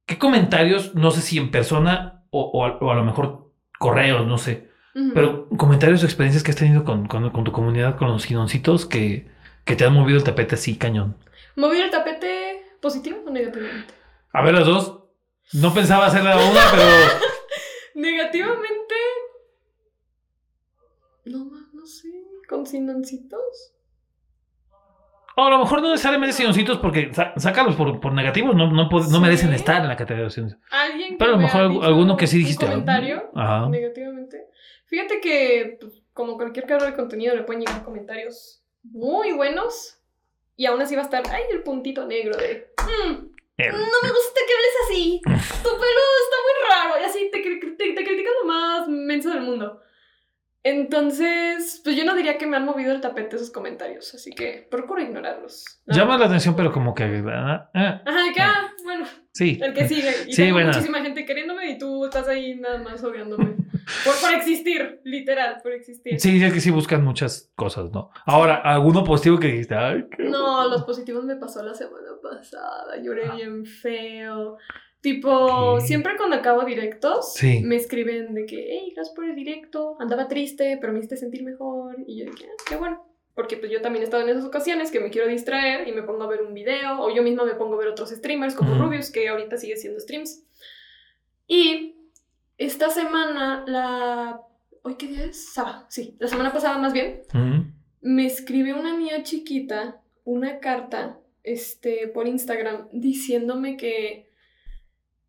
¿qué 0.07 0.19
comentarios, 0.19 0.95
no 0.95 1.11
sé 1.11 1.21
si 1.21 1.37
en 1.37 1.51
persona 1.51 2.23
o, 2.31 2.41
o 2.43 2.65
a, 2.65 2.79
o 2.79 2.91
a 2.93 2.95
lo 2.95 3.05
mejor 3.05 3.53
correos, 3.79 4.25
no 4.27 4.39
sé, 4.39 4.71
Pero 5.15 5.47
comentarios 5.51 6.03
o 6.03 6.07
experiencias 6.07 6.43
que 6.43 6.51
has 6.53 6.57
tenido 6.57 6.85
con, 6.85 7.07
con- 7.07 7.29
con 7.31 7.45
tu 7.45 7.53
comunidad, 7.53 7.97
con 7.99 8.09
los 8.09 8.25
ginoncitos 8.25 8.87
que, 8.87 9.27
que 9.65 9.77
te 9.77 9.85
han 9.85 9.93
movido 9.93 10.17
el 10.17 10.25
tapete 10.25 10.55
así 10.55 10.77
cañón? 10.79 11.17
¿Movido 11.55 11.85
el 11.85 11.91
tapete 11.91 12.63
positivo 12.81 13.19
o 13.27 13.31
negativamente? 13.31 13.93
A 14.33 14.43
ver, 14.43 14.55
las 14.55 14.67
dos. 14.67 15.03
No 15.53 15.73
pensaba 15.75 16.07
hacerla 16.07 16.37
una, 16.37 16.61
pero 16.71 16.85
Negativamente. 17.95 18.95
No, 21.27 21.45
ma- 21.45 21.69
no 21.73 21.87
sé. 21.87 22.09
¿Con 22.49 22.65
sinoncitos? 22.67 23.73
o 25.39 25.45
a 25.45 25.51
lo 25.51 25.59
mejor 25.59 25.83
no 25.83 25.91
necesariamente 25.91 26.35
ginoncitos 26.35 26.79
porque 26.79 27.11
sácalos 27.37 27.75
por, 27.77 28.01
por 28.01 28.13
negativos, 28.15 28.57
no, 28.57 28.71
no, 28.73 28.89
no 28.89 29.03
Sí. 29.03 29.21
merecen 29.21 29.53
estar 29.53 29.83
en 29.83 29.89
la 29.89 29.97
categoría 29.97 30.29
de 30.29 30.57
Pero 31.19 31.33
a 31.33 31.35
lo 31.35 31.37
me 31.37 31.43
mejor 31.43 31.85
alguno 31.85 32.17
que 32.17 32.27
sí 32.27 32.39
dijiste. 32.39 32.65
Un 32.65 32.71
comentario 32.71 33.31
Ajá. 33.35 33.69
negativamente. 33.69 34.47
Fíjate 34.87 35.21
que, 35.21 35.79
pues, 35.81 35.93
como 36.13 36.37
cualquier 36.37 36.65
creador 36.67 36.91
de 36.91 36.97
contenido, 36.97 37.35
le 37.35 37.43
pueden 37.43 37.63
llegar 37.63 37.85
comentarios 37.85 38.63
muy 38.83 39.33
buenos. 39.33 39.99
Y 40.57 40.65
aún 40.67 40.81
así 40.81 40.95
va 40.95 41.03
a 41.03 41.05
estar, 41.05 41.23
ay, 41.31 41.43
el 41.53 41.63
puntito 41.63 42.07
negro 42.07 42.37
de. 42.37 42.73
"Mm, 42.83 43.27
Eh, 43.59 43.71
no 43.73 43.79
me 43.79 44.11
gusta 44.11 44.41
que 44.47 44.55
hables 44.55 44.77
así. 44.85 45.21
Tu 45.63 45.69
pelo 45.71 46.03
está 46.25 46.37
muy 46.45 46.69
raro. 46.71 47.01
Y 47.01 47.05
así 47.05 47.31
te, 47.33 47.39
te, 47.41 47.93
te 47.95 48.05
critican 48.05 48.33
lo 48.43 48.47
más 48.47 48.89
menso 48.89 49.31
del 49.31 49.41
mundo. 49.43 49.81
Entonces, 50.63 51.81
pues 51.85 51.97
yo 51.97 52.05
no 52.05 52.15
diría 52.15 52.39
que 52.39 52.47
me 52.47 52.57
han 52.57 52.65
movido 52.65 52.93
el 52.93 53.01
tapete 53.01 53.37
esos 53.37 53.51
comentarios. 53.51 54.13
Así 54.15 54.31
que 54.33 54.67
procuro 54.71 55.01
ignorarlos. 55.01 55.65
¿no? 55.87 55.97
Llama 55.97 56.19
la 56.19 56.27
atención, 56.27 56.57
pero 56.57 56.73
como 56.73 56.93
que. 56.95 57.05
ah, 57.33 57.71
ah, 57.73 58.03
Ajá, 58.05 58.21
que, 58.35 58.41
ah, 58.41 58.73
bueno, 58.87 59.07
sí. 59.33 59.59
el 59.63 59.75
que 59.75 59.87
sigue. 59.87 60.11
Y 60.29 60.33
Sí, 60.33 60.43
tengo 60.45 60.59
muchísima 60.61 61.03
gente 61.03 61.27
queriéndome 61.27 61.71
y 61.73 61.79
tú 61.79 62.07
estás 62.07 62.27
ahí 62.29 62.55
nada 62.55 62.79
más 62.79 63.05
odiándome. 63.05 63.57
por, 64.05 64.15
por 64.21 64.33
existir, 64.35 65.01
literal, 65.05 65.59
por 65.63 65.73
existir. 65.73 66.19
Sí, 66.19 66.43
es 66.43 66.53
que 66.55 66.61
sí 66.61 66.71
buscan 66.71 67.05
muchas 67.05 67.53
cosas, 67.55 67.91
¿no? 67.93 68.11
Ahora, 68.25 68.57
alguno 68.57 69.05
positivo 69.05 69.39
que 69.39 69.49
dijiste, 69.49 69.75
ay, 69.75 70.07
qué 70.17 70.25
No, 70.25 70.69
los 70.71 70.83
positivos 70.85 71.25
me 71.25 71.37
pasó 71.37 71.63
la 71.63 71.75
semana 71.75 72.09
pasada. 72.23 72.97
Lloré 73.03 73.27
Ah. 73.27 73.35
bien 73.37 73.67
feo. 73.67 74.57
Tipo, 75.01 75.79
siempre 75.81 76.17
cuando 76.17 76.35
acabo 76.37 76.65
directos, 76.65 77.35
Sí. 77.35 77.61
me 77.63 77.77
escriben 77.77 78.35
de 78.35 78.45
que, 78.47 78.57
hey, 78.57 78.93
gracias 78.95 79.15
por 79.15 79.25
el 79.25 79.37
directo, 79.37 79.97
andaba 80.01 80.27
triste, 80.27 80.79
pero 80.81 80.93
me 80.93 80.99
hiciste 80.99 81.17
sentir 81.17 81.45
mejor. 81.45 81.95
Y 82.09 82.19
yo 82.25 82.31
dije, 82.33 82.47
ah, 82.51 82.63
qué 82.69 82.77
bueno. 82.77 83.07
Porque 83.37 83.57
pues 83.57 83.71
yo 83.71 83.81
también 83.81 84.03
he 84.03 84.07
estado 84.07 84.25
en 84.25 84.31
esas 84.31 84.45
ocasiones 84.45 84.91
que 84.91 84.99
me 84.99 85.11
quiero 85.11 85.29
distraer 85.29 85.87
y 85.87 85.93
me 85.93 86.03
pongo 86.03 86.25
a 86.25 86.27
ver 86.27 86.43
un 86.43 86.55
video, 86.55 87.01
o 87.01 87.15
yo 87.15 87.23
misma 87.23 87.45
me 87.45 87.55
pongo 87.55 87.75
a 87.75 87.79
ver 87.79 87.89
otros 87.89 88.11
streamers 88.11 88.57
como. 88.57 88.75
Rubius, 88.75 89.13
que 89.13 89.29
ahorita 89.29 89.59
sigue 89.59 89.75
haciendo 89.75 90.01
streams. 90.01 90.43
Y 91.47 91.95
esta 92.59 92.91
semana, 92.91 93.63
la... 93.69 94.41
¿Hoy 94.83 94.97
qué 94.97 95.07
día 95.07 95.27
es? 95.27 95.53
Sábado, 95.53 95.87
sí. 95.89 96.17
La 96.19 96.27
semana 96.27 96.53
pasada 96.53 96.79
más 96.79 96.93
bien, 96.93 97.23
me 98.01 98.27
escribió 98.27 98.77
una 98.77 98.97
niña 98.97 99.23
chiquita 99.23 100.01
una 100.27 100.59
carta 100.59 101.21
este, 101.45 102.09
por 102.09 102.27
Instagram 102.27 102.89
diciéndome 102.93 103.77
que, 103.77 104.29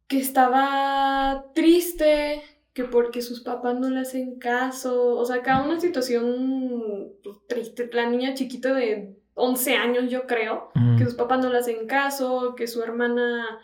que 0.07 0.17
estaba 0.17 1.45
triste, 1.53 2.41
que 2.77 2.83
porque 2.83 3.23
sus 3.23 3.41
papás 3.41 3.79
no 3.79 3.89
le 3.89 4.01
hacen 4.01 4.37
caso, 4.37 5.17
o 5.17 5.25
sea, 5.25 5.37
acá 5.37 5.63
una 5.63 5.79
situación 5.79 7.11
pues, 7.23 7.37
triste, 7.47 7.89
la 7.91 8.07
niña 8.07 8.35
chiquita 8.35 8.71
de 8.71 9.15
11 9.33 9.73
años 9.73 10.11
yo 10.11 10.27
creo, 10.27 10.69
que 10.95 11.03
sus 11.03 11.15
papás 11.15 11.39
no 11.39 11.51
le 11.51 11.57
hacen 11.57 11.87
caso, 11.87 12.53
que 12.55 12.67
su 12.67 12.83
hermana 12.83 13.59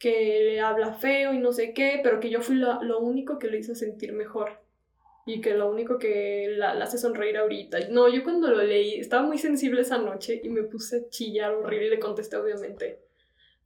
que 0.00 0.10
le 0.10 0.60
habla 0.60 0.94
feo 0.94 1.32
y 1.32 1.38
no 1.38 1.52
sé 1.52 1.74
qué, 1.74 2.00
pero 2.02 2.18
que 2.18 2.28
yo 2.28 2.40
fui 2.40 2.56
lo, 2.56 2.82
lo 2.82 2.98
único 2.98 3.38
que 3.38 3.46
le 3.46 3.58
hizo 3.58 3.76
sentir 3.76 4.12
mejor. 4.12 4.60
Y 5.26 5.40
que 5.40 5.54
lo 5.54 5.70
único 5.70 5.96
que 5.96 6.48
la, 6.56 6.74
la 6.74 6.86
hace 6.86 6.98
sonreír 6.98 7.36
ahorita. 7.36 7.78
No, 7.90 8.08
yo 8.08 8.24
cuando 8.24 8.50
lo 8.50 8.64
leí 8.64 8.98
estaba 8.98 9.22
muy 9.22 9.38
sensible 9.38 9.82
esa 9.82 9.98
noche 9.98 10.40
y 10.42 10.48
me 10.48 10.64
puse 10.64 10.96
a 10.96 11.08
chillar 11.08 11.54
horrible 11.54 11.86
y 11.86 11.90
le 11.90 11.98
contesté 12.00 12.36
obviamente. 12.36 13.05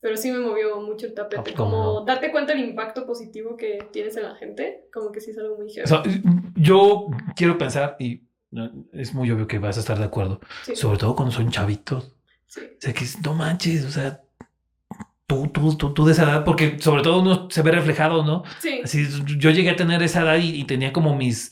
Pero 0.01 0.17
sí 0.17 0.31
me 0.31 0.39
movió 0.39 0.81
mucho 0.81 1.07
el 1.07 1.15
tapete. 1.15 1.51
Ah, 1.51 1.55
¿cómo 1.57 1.71
Como 1.71 2.05
darte 2.07 2.31
cuenta 2.31 2.53
del 2.55 2.65
impacto 2.65 3.07
positivo 3.07 3.57
que 3.57 3.87
tienes 3.93 4.17
en 4.17 4.23
la 4.25 4.35
gente, 4.35 4.87
como 4.93 5.13
que 5.13 5.21
sí 5.21 5.31
es 5.33 5.39
algo 5.39 5.57
muy 5.59 5.67
O 5.69 5.87
sea, 5.87 6.03
yo 6.57 7.07
quiero 7.37 7.59
pensar, 7.59 7.97
y 7.99 8.23
es 8.93 9.13
muy 9.15 9.31
obvio 9.31 9.47
que 9.47 9.59
vas 9.59 9.77
a 9.77 9.81
estar 9.81 9.99
de 9.99 10.05
acuerdo, 10.05 10.41
Sí, 10.65 10.75
sobre 10.75 10.99
todo 10.99 11.15
cuando 11.15 11.33
son 11.35 11.51
chavitos. 11.51 12.15
sí. 12.47 12.61
O 12.63 12.81
sea, 12.81 12.93
que 12.95 13.05
no 13.23 13.35
manches, 13.35 13.85
o 13.85 13.91
sea, 13.91 14.23
tú, 15.27 15.49
tú, 15.49 15.77
tú, 15.77 15.95
tú 15.95 16.05
de 16.07 16.13
esa 16.13 16.25
edad, 16.25 16.45
porque 16.45 16.79
sobre 16.81 17.03
todo 17.03 17.21
uno 17.21 17.49
se 17.51 17.63
ve 17.63 17.71
reflejado, 17.71 18.25
¿no? 18.25 18.43
Sí, 18.59 18.81
Así, 18.83 19.07
yo 19.39 19.51
llegué 19.51 19.71
a 19.71 19.77
tener 19.77 20.03
esa 20.03 20.23
edad 20.23 20.39
y, 20.39 20.61
y 20.61 20.65
tenía 20.65 20.93
como 20.93 21.15
mis, 21.15 21.51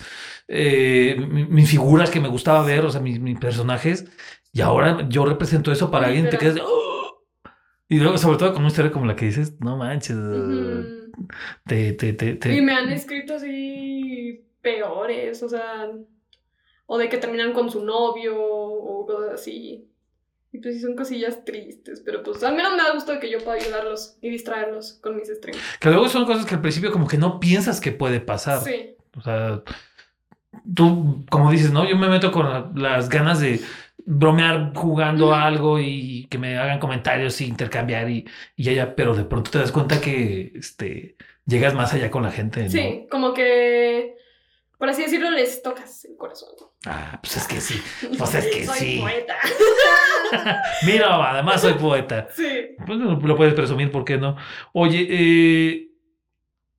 eh, 0.48 1.16
mi- 1.28 1.44
mis 1.46 1.70
figuras 1.70 2.10
que 2.10 2.20
me 2.20 2.28
gustaba 2.28 2.64
ver, 2.64 2.84
o 2.84 2.90
sea, 2.90 3.00
mis, 3.00 3.20
mis 3.20 3.38
personajes, 3.38 4.06
y 4.52 4.60
ahora 4.62 5.06
yo 5.08 5.24
represento 5.26 5.70
eso 5.70 5.90
para 5.90 6.06
alguien 6.06 6.26
y 6.26 6.30
te 6.30 6.38
quedas 6.38 6.54
de, 6.56 6.62
"Oh". 6.62 6.87
Y 7.88 7.98
luego, 8.00 8.18
sobre 8.18 8.36
todo 8.38 8.50
con 8.52 8.60
una 8.60 8.68
historia 8.68 8.90
como 8.92 9.06
la 9.06 9.16
que 9.16 9.26
dices, 9.26 9.58
no 9.60 9.76
manches, 9.76 10.16
te, 11.66 11.92
te, 11.92 12.12
te, 12.12 12.34
te- 12.34 12.54
Y 12.54 12.60
me 12.60 12.74
han 12.74 12.90
escrito 12.90 13.34
así 13.36 14.44
peores, 14.60 15.42
o 15.42 15.48
sea, 15.48 15.90
o 16.86 16.98
de 16.98 17.08
que 17.08 17.18
terminan 17.18 17.52
con 17.52 17.70
su 17.70 17.84
novio 17.84 18.36
o 18.40 19.06
cosas 19.06 19.34
así. 19.34 19.88
Y 20.52 20.58
pues 20.58 20.74
sí 20.76 20.80
son 20.80 20.96
cosillas 20.96 21.44
tristes, 21.44 22.00
pero 22.04 22.22
pues 22.22 22.42
al 22.42 22.54
menos 22.54 22.72
me 22.72 22.82
da 22.82 22.94
gusto 22.94 23.12
de 23.12 23.20
que 23.20 23.30
yo 23.30 23.38
pueda 23.38 23.56
ayudarlos 23.58 24.16
y 24.22 24.30
distraerlos 24.30 24.94
con 25.02 25.16
mis 25.16 25.28
streams. 25.28 25.60
que 25.78 25.88
luego 25.90 26.08
son 26.08 26.24
cosas 26.24 26.46
que 26.46 26.54
al 26.54 26.62
principio 26.62 26.90
como 26.90 27.06
que 27.06 27.18
no 27.18 27.38
piensas 27.38 27.80
que 27.80 27.92
puede 27.92 28.20
pasar. 28.20 28.60
Sí, 28.62 28.96
O 29.16 29.20
sea, 29.20 29.62
tú, 30.74 31.24
como 31.30 31.50
dices, 31.50 31.70
¿no? 31.72 31.88
Yo 31.88 31.96
me 31.96 32.08
meto 32.08 32.32
con 32.32 32.46
la- 32.48 32.70
las 32.74 33.08
ganas 33.10 33.40
de 33.40 33.60
bromear 34.10 34.72
jugando 34.74 35.34
algo 35.34 35.78
y 35.78 36.26
que 36.30 36.38
me 36.38 36.56
hagan 36.56 36.78
comentarios 36.78 37.38
y 37.42 37.46
intercambiar 37.46 38.08
y, 38.08 38.26
y 38.56 38.62
ya, 38.64 38.72
ya, 38.72 38.94
pero 38.94 39.14
de 39.14 39.24
pronto 39.24 39.50
te 39.50 39.58
das 39.58 39.70
cuenta 39.70 40.00
que 40.00 40.50
este, 40.54 41.16
llegas 41.44 41.74
más 41.74 41.92
allá 41.92 42.10
con 42.10 42.22
la 42.22 42.30
gente, 42.30 42.64
¿no? 42.64 42.70
sí, 42.70 43.06
como 43.10 43.34
que, 43.34 44.16
por 44.78 44.88
así 44.88 45.02
decirlo, 45.02 45.30
les 45.30 45.62
tocas 45.62 46.06
el 46.06 46.16
corazón. 46.16 46.48
Ah, 46.86 47.18
pues 47.20 47.36
es 47.36 47.46
que 47.46 47.60
sí. 47.60 47.82
Pues 48.18 48.34
es 48.34 48.46
que 48.46 48.64
Soy 48.64 48.78
sí. 48.78 48.98
poeta. 48.98 49.36
Mira, 50.86 51.30
además 51.30 51.60
soy 51.60 51.74
poeta. 51.74 52.28
Sí. 52.34 52.76
Pues 52.86 52.98
lo 52.98 53.36
puedes 53.36 53.52
presumir, 53.52 53.90
¿por 53.90 54.06
qué 54.06 54.16
no? 54.16 54.36
Oye, 54.72 55.06
eh, 55.10 55.88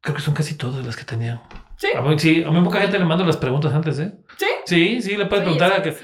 creo 0.02 0.16
que 0.16 0.22
son 0.22 0.34
casi 0.34 0.56
todas 0.56 0.84
las 0.84 0.96
que 0.96 1.04
tenía. 1.04 1.44
Sí. 1.78 1.90
A 1.96 2.02
mí, 2.02 2.18
sí, 2.18 2.44
a 2.44 2.50
mí 2.50 2.62
poca 2.62 2.82
gente 2.82 2.98
le 2.98 3.06
mando 3.06 3.24
las 3.24 3.38
preguntas 3.38 3.72
antes, 3.74 4.00
¿eh? 4.00 4.14
¿Sí? 4.38 4.48
Sí, 4.66 5.02
sí, 5.02 5.16
le 5.16 5.28
puedes 5.28 5.46
Oye, 5.46 5.56
preguntar 5.58 5.80
a, 5.80 5.84
que-. 5.84 5.96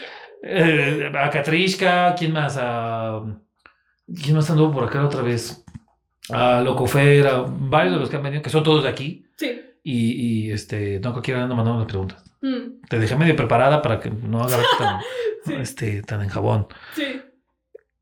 Eh, 0.47 1.11
a 1.13 1.29
Katrishka, 1.29 2.15
¿quién 2.15 2.31
más? 2.33 2.57
A, 2.61 3.21
¿Quién 4.23 4.35
más 4.35 4.49
anduvo 4.49 4.71
por 4.73 4.83
acá 4.85 5.03
otra 5.05 5.21
vez? 5.21 5.63
A 6.29 6.61
Locofer, 6.61 7.27
a 7.27 7.41
varios 7.47 7.95
de 7.95 7.99
los 7.99 8.09
que 8.09 8.15
han 8.17 8.23
venido, 8.23 8.41
que 8.41 8.49
son 8.49 8.63
todos 8.63 8.83
de 8.83 8.89
aquí. 8.89 9.25
Sí. 9.37 9.61
Y, 9.83 10.47
y 10.47 10.51
este, 10.51 10.99
no 10.99 11.11
cualquiera 11.11 11.43
anda 11.43 11.55
mandando 11.55 11.79
las 11.79 11.87
preguntas. 11.89 12.23
Mm, 12.41 12.81
Te 12.89 12.99
dejé 12.99 13.15
medio 13.15 13.35
preparada 13.35 13.81
para 13.81 13.99
que 13.99 14.09
no 14.09 14.41
haga 14.43 14.57
tan, 14.79 15.01
Sí. 15.45 15.53
este, 15.53 16.01
tan 16.01 16.21
en 16.23 16.29
jabón. 16.29 16.67
Sí. 16.95 17.21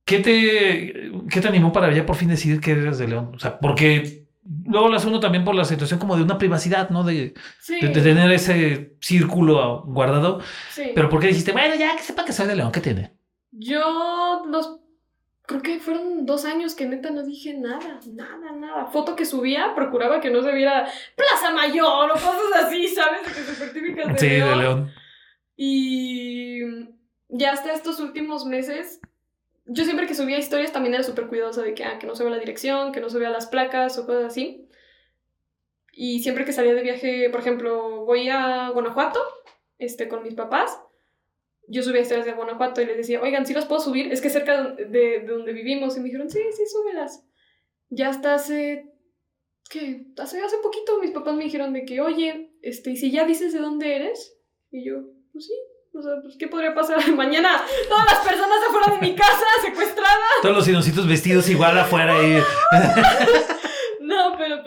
¿Qué 0.06 0.20
te, 0.20 1.12
¿Qué 1.30 1.42
te 1.42 1.48
animó 1.48 1.72
para 1.72 1.92
ya 1.94 2.06
por 2.06 2.16
fin 2.18 2.30
decidir 2.30 2.60
que 2.62 2.72
eres 2.72 2.98
de 3.00 3.08
León? 3.08 3.32
O 3.36 3.40
sea, 3.40 3.58
porque 3.60 4.23
luego 4.66 4.92
hace 4.94 5.08
uno 5.08 5.20
también 5.20 5.44
por 5.46 5.56
la 5.56 5.66
situación 5.66 6.00
como 6.00 6.16
de 6.18 6.24
una 6.24 6.38
privacidad, 6.38 6.90
¿no? 6.90 7.04
De, 7.04 7.34
Sí. 7.60 7.80
de, 7.82 7.88
de 7.90 8.02
tener 8.02 8.32
ese 8.32 8.96
círculo 9.02 9.84
guardado. 9.86 10.42
sí. 10.70 10.92
Pero 10.96 11.10
¿por 11.10 11.20
qué 11.22 11.28
dijiste, 11.28 11.52
bueno, 11.52 11.76
ya 11.76 11.96
que 11.96 12.04
sepa 12.04 12.26
que 12.26 12.34
soy 12.34 12.48
de 12.48 12.56
León? 12.56 12.72
¿Qué 12.72 12.82
tiene? 12.82 13.14
Yo 13.52 14.44
los 14.48 14.80
creo 15.46 15.62
que 15.62 15.80
fueron 15.80 16.26
dos 16.26 16.46
años 16.46 16.74
que 16.74 16.86
neta 16.88 17.10
no 17.12 17.22
dije 17.24 17.54
nada, 17.54 18.00
nada, 18.14 18.52
nada. 18.54 18.86
Foto 18.88 19.16
que 19.16 19.26
subía, 19.26 19.76
procuraba 19.76 20.20
que 20.22 20.30
no 20.32 20.42
se 20.42 20.54
viera 20.54 20.88
Plaza 21.16 21.54
Mayor 21.54 22.10
o 22.12 22.14
cosas 22.14 22.66
así, 22.66 22.88
¿sabes? 22.88 23.22
De 23.26 23.66
que 23.66 23.74
típicas 23.80 24.08
de 24.14 24.18
Sí, 24.20 24.28
de. 24.30 24.56
León. 24.56 24.92
Y 25.56 26.60
ya 27.30 27.52
hasta 27.52 27.74
estos 27.74 28.00
últimos 28.00 28.46
meses, 28.46 29.00
yo 29.66 29.84
siempre 29.86 30.08
que 30.08 30.16
subía 30.16 30.38
historias 30.38 30.74
también 30.74 30.94
era 30.96 31.04
súper 31.04 31.28
cuidadosa 31.28 31.62
de 31.62 31.74
que, 31.74 31.84
ah, 31.84 32.00
que 32.00 32.08
no 32.08 32.16
se 32.16 32.24
vea 32.24 32.34
la 32.34 32.40
dirección, 32.40 32.92
que 32.92 33.00
no 33.00 33.10
se 33.10 33.20
vea 33.20 33.30
las 33.30 33.48
placas 33.48 33.98
o 33.98 34.06
cosas 34.06 34.26
así. 34.26 34.68
Y 35.92 36.22
siempre 36.22 36.44
que 36.46 36.54
salía 36.54 36.74
de 36.74 36.82
viaje, 36.82 37.30
por 37.30 37.40
ejemplo, 37.40 38.06
voy 38.06 38.30
a 38.30 38.70
Guanajuato 38.70 39.20
este, 39.78 40.08
con 40.08 40.24
mis 40.24 40.34
papás, 40.34 40.80
yo 41.68 41.82
subía 41.82 42.02
historias 42.02 42.26
de 42.26 42.34
Guanajuato 42.34 42.82
y 42.82 42.86
les 42.86 42.98
decía, 42.98 43.22
oigan, 43.22 43.46
¿sí 43.46 43.54
las 43.54 43.66
puedo 43.66 43.80
subir? 43.80 44.12
Es 44.12 44.22
que 44.22 44.30
cerca 44.30 44.72
de, 44.72 44.86
de 44.86 45.20
donde 45.26 45.54
vivimos. 45.54 45.96
Y 45.96 46.00
me 46.00 46.06
dijeron, 46.06 46.30
sí, 46.30 46.42
sí, 46.52 46.66
súbelas. 46.66 47.26
Ya 47.90 48.10
hasta 48.10 48.34
hace, 48.34 48.92
¿qué? 49.70 50.08
Hace, 50.18 50.42
hace 50.42 50.58
poquito 50.58 51.00
mis 51.00 51.12
papás 51.12 51.36
me 51.36 51.44
dijeron 51.44 51.72
de 51.74 51.86
que, 51.86 52.02
oye, 52.02 52.54
este, 52.62 52.92
¿y 52.92 52.98
si 52.98 53.12
ya 53.12 53.26
dices 53.26 53.54
de 53.54 53.60
dónde 53.60 53.96
eres? 53.96 54.38
Y 54.72 54.84
yo, 54.84 55.04
pues 55.32 55.46
sí. 55.46 55.54
O 55.96 56.02
sea, 56.02 56.14
pues, 56.22 56.36
¿qué 56.38 56.48
podría 56.48 56.74
pasar? 56.74 57.08
Mañana 57.16 57.64
todas 57.88 58.06
las 58.06 58.20
personas 58.20 58.58
afuera 58.68 58.96
de 58.96 59.08
mi 59.08 59.16
casa 59.16 59.46
secuestradas. 59.62 60.42
Todos 60.42 60.56
los 60.56 60.66
sinoncitos 60.66 61.08
vestidos 61.08 61.50
igual 61.50 61.78
afuera 61.78 62.16
y 62.24 62.42
No, 64.02 64.36
pero 64.38 64.64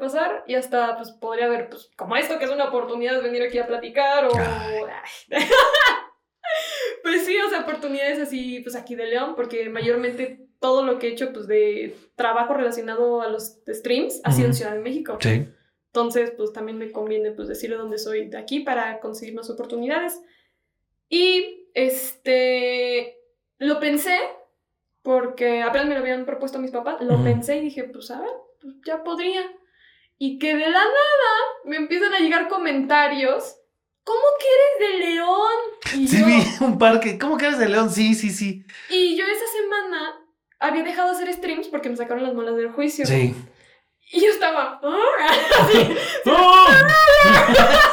pasar 0.00 0.44
y 0.46 0.54
hasta 0.54 0.96
pues 0.96 1.12
podría 1.12 1.46
haber, 1.46 1.68
pues 1.68 1.90
como 1.96 2.16
esto 2.16 2.38
que 2.38 2.44
es 2.44 2.50
una 2.50 2.64
oportunidad 2.64 3.14
de 3.14 3.22
venir 3.22 3.42
aquí 3.42 3.58
a 3.58 3.66
platicar 3.66 4.24
o... 4.26 4.30
Ay. 4.36 4.80
pues 7.02 7.24
sí, 7.24 7.36
o 7.38 7.48
sea, 7.48 7.60
oportunidades 7.60 8.18
así, 8.18 8.60
pues 8.60 8.74
aquí 8.74 8.94
de 8.94 9.06
León, 9.06 9.34
porque 9.36 9.68
mayormente 9.68 10.48
todo 10.58 10.84
lo 10.84 10.98
que 10.98 11.08
he 11.08 11.12
hecho, 11.12 11.32
pues 11.32 11.46
de 11.46 11.96
trabajo 12.16 12.54
relacionado 12.54 13.22
a 13.22 13.28
los 13.28 13.60
streams, 13.68 14.20
ha 14.24 14.32
sido 14.32 14.48
en. 14.48 14.54
Ciudad 14.54 14.72
de 14.72 14.80
México. 14.80 15.16
Sí. 15.20 15.48
Entonces, 15.92 16.32
pues 16.36 16.52
también 16.52 16.78
me 16.78 16.92
conviene 16.92 17.32
pues 17.32 17.48
decirle 17.48 17.76
dónde 17.76 17.98
soy 17.98 18.28
de 18.28 18.38
aquí 18.38 18.60
para 18.60 19.00
conseguir 19.00 19.34
más 19.34 19.50
oportunidades. 19.50 20.20
Y 21.08 21.66
este 21.74 23.18
lo 23.58 23.80
pensé 23.80 24.16
porque 25.02 25.62
apenas 25.62 25.88
me 25.88 25.94
lo 25.94 26.00
habían 26.00 26.26
propuesto 26.26 26.60
mis 26.60 26.70
papás, 26.70 27.00
lo 27.00 27.22
pensé 27.24 27.56
y 27.56 27.62
dije, 27.62 27.84
pues 27.84 28.10
a 28.12 28.20
ver, 28.20 28.30
pues 28.60 28.74
ya 28.86 29.02
podría. 29.02 29.42
Y 30.16 30.38
que 30.38 30.54
de 30.54 30.60
la 30.60 30.70
nada 30.70 31.32
me 31.64 31.76
empiezan 31.76 32.14
a 32.14 32.20
llegar 32.20 32.48
comentarios, 32.48 33.56
¿cómo 34.04 34.20
que 34.38 34.86
eres 34.86 34.92
de 34.92 35.08
León? 35.08 35.58
Y 35.96 36.06
Sí, 36.06 36.20
yo, 36.20 36.26
vi 36.26 36.42
un 36.64 36.78
parque. 36.78 37.18
¿Cómo 37.18 37.36
que 37.36 37.46
eres 37.46 37.58
de 37.58 37.68
León? 37.68 37.90
Sí, 37.90 38.14
sí, 38.14 38.30
sí. 38.30 38.64
y 38.90 39.16
yo 39.16 39.24
esa 39.24 39.46
semana 39.46 40.20
había 40.60 40.84
dejado 40.84 41.08
de 41.08 41.16
hacer 41.16 41.34
streams 41.34 41.68
porque 41.68 41.88
me 41.88 41.96
sacaron 41.96 42.22
las 42.22 42.34
muelas 42.34 42.54
del 42.54 42.70
juicio. 42.70 43.06
Sí. 43.06 43.34
Y 44.12 44.20
yo 44.20 44.30
estaba, 44.30 44.80
"Ah", 44.82 45.28
así, 45.60 45.94
¡Oh! 46.26 46.66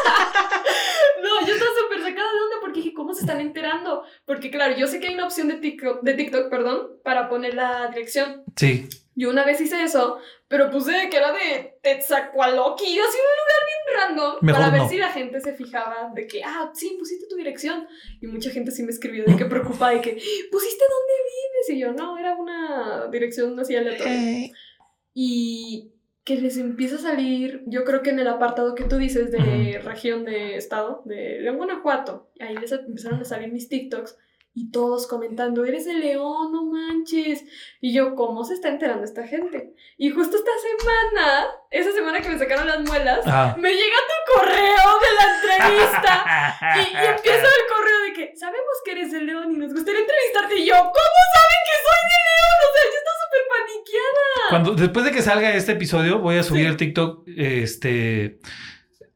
No, 1.21 1.45
yo 1.47 1.53
estaba 1.53 1.71
súper 1.79 1.99
sacada 2.01 2.31
de 2.31 2.39
onda 2.39 2.55
porque 2.61 2.79
dije, 2.79 2.93
¿cómo 2.93 3.13
se 3.13 3.21
están 3.21 3.41
enterando? 3.41 4.03
Porque 4.25 4.49
claro, 4.51 4.75
yo 4.77 4.87
sé 4.87 4.99
que 4.99 5.07
hay 5.07 5.13
una 5.15 5.25
opción 5.25 5.47
de 5.47 5.55
TikTok, 5.55 6.01
de 6.01 6.13
TikTok 6.13 6.49
perdón, 6.49 6.89
para 7.03 7.27
poner 7.29 7.53
la 7.55 7.87
dirección. 7.87 8.43
Sí. 8.55 8.87
Yo 9.15 9.29
una 9.31 9.43
vez 9.43 9.59
hice 9.59 9.81
eso, 9.83 10.19
pero 10.47 10.69
puse 10.69 11.09
que 11.09 11.17
era 11.17 11.31
de 11.31 11.79
Tetzacualoqui, 11.81 12.85
así 12.85 12.95
un 12.99 12.99
lugar 12.99 13.61
bien 13.65 13.99
random, 13.99 14.35
Mejor 14.41 14.61
para 14.61 14.71
ver 14.71 14.81
no. 14.83 14.89
si 14.89 14.97
la 14.97 15.09
gente 15.09 15.41
se 15.41 15.53
fijaba 15.53 16.11
de 16.13 16.27
que, 16.27 16.43
ah, 16.43 16.71
sí, 16.75 16.95
pusiste 16.99 17.25
tu 17.27 17.35
dirección. 17.35 17.87
Y 18.21 18.27
mucha 18.27 18.51
gente 18.51 18.71
sí 18.71 18.83
me 18.83 18.91
escribió 18.91 19.25
de 19.25 19.35
que 19.35 19.45
preocupada, 19.45 19.93
de 19.93 20.01
que, 20.01 20.11
¿pusiste 20.51 20.83
dónde 20.87 21.13
vives? 21.23 21.69
Y 21.69 21.79
yo, 21.79 21.93
no, 21.93 22.17
era 22.19 22.35
una 22.35 23.07
dirección 23.11 23.59
así 23.59 23.75
aleatoria 23.75 24.51
y 25.15 25.91
que 26.27 26.35
les 26.35 26.57
empieza 26.57 26.97
a 26.97 26.99
salir, 26.99 27.63
yo 27.67 27.85
creo 27.85 28.01
que 28.01 28.09
en 28.09 28.19
el 28.19 28.27
apartado 28.27 28.75
que 28.75 28.83
tú 28.83 28.97
dices 28.97 29.31
de 29.31 29.79
región 29.81 30.25
de 30.25 30.57
estado, 30.57 31.01
de 31.05 31.39
León, 31.39 31.55
Guanajuato, 31.55 32.27
ahí 32.41 32.53
les 32.57 32.69
empezaron 32.73 33.21
a 33.21 33.23
salir 33.23 33.49
mis 33.49 33.69
TikToks 33.69 34.17
y 34.53 34.69
todos 34.69 35.07
comentando, 35.07 35.63
eres 35.63 35.85
de 35.85 35.93
León, 35.93 36.51
no 36.51 36.65
manches. 36.65 37.45
Y 37.79 37.93
yo, 37.93 38.13
¿cómo 38.15 38.43
se 38.43 38.55
está 38.55 38.67
enterando 38.67 39.05
esta 39.05 39.25
gente? 39.25 39.73
Y 39.97 40.09
justo 40.09 40.35
esta 40.35 40.51
semana, 40.67 41.45
esa 41.71 41.93
semana 41.93 42.19
que 42.19 42.27
me 42.27 42.39
sacaron 42.39 42.67
las 42.67 42.81
muelas, 42.81 43.25
me 43.57 43.71
llega 43.71 43.95
tu 44.11 44.33
correo 44.33 44.87
de 44.99 45.11
la 45.15 45.25
entrevista. 45.35 46.23
Y, 46.77 46.79
y 46.79 47.05
empieza 47.05 47.47
el 47.47 47.65
correo 47.71 47.99
de 48.05 48.13
que 48.13 48.35
sabemos 48.35 48.75
que 48.83 48.91
eres 48.91 49.11
de 49.11 49.21
León 49.21 49.51
y 49.53 49.57
nos 49.57 49.73
gustaría 49.73 50.01
entrevistarte. 50.01 50.55
Y 50.57 50.65
yo, 50.65 50.75
¿cómo 50.75 51.19
saben 51.33 51.61
que 51.67 51.75
soy 51.85 52.01
de 52.11 52.19
León? 52.27 52.57
O 52.57 52.69
sea, 52.73 52.83
yo 52.83 52.97
estaba 52.97 53.16
súper 53.27 53.41
paniqueada. 53.49 54.49
Cuando, 54.49 54.75
después 54.75 55.05
de 55.05 55.11
que 55.11 55.21
salga 55.21 55.53
este 55.55 55.73
episodio, 55.73 56.19
voy 56.19 56.37
a 56.37 56.43
subir 56.43 56.63
Sí. 56.63 56.67
el 56.69 56.77
TikTok, 56.77 57.27
este, 57.35 58.39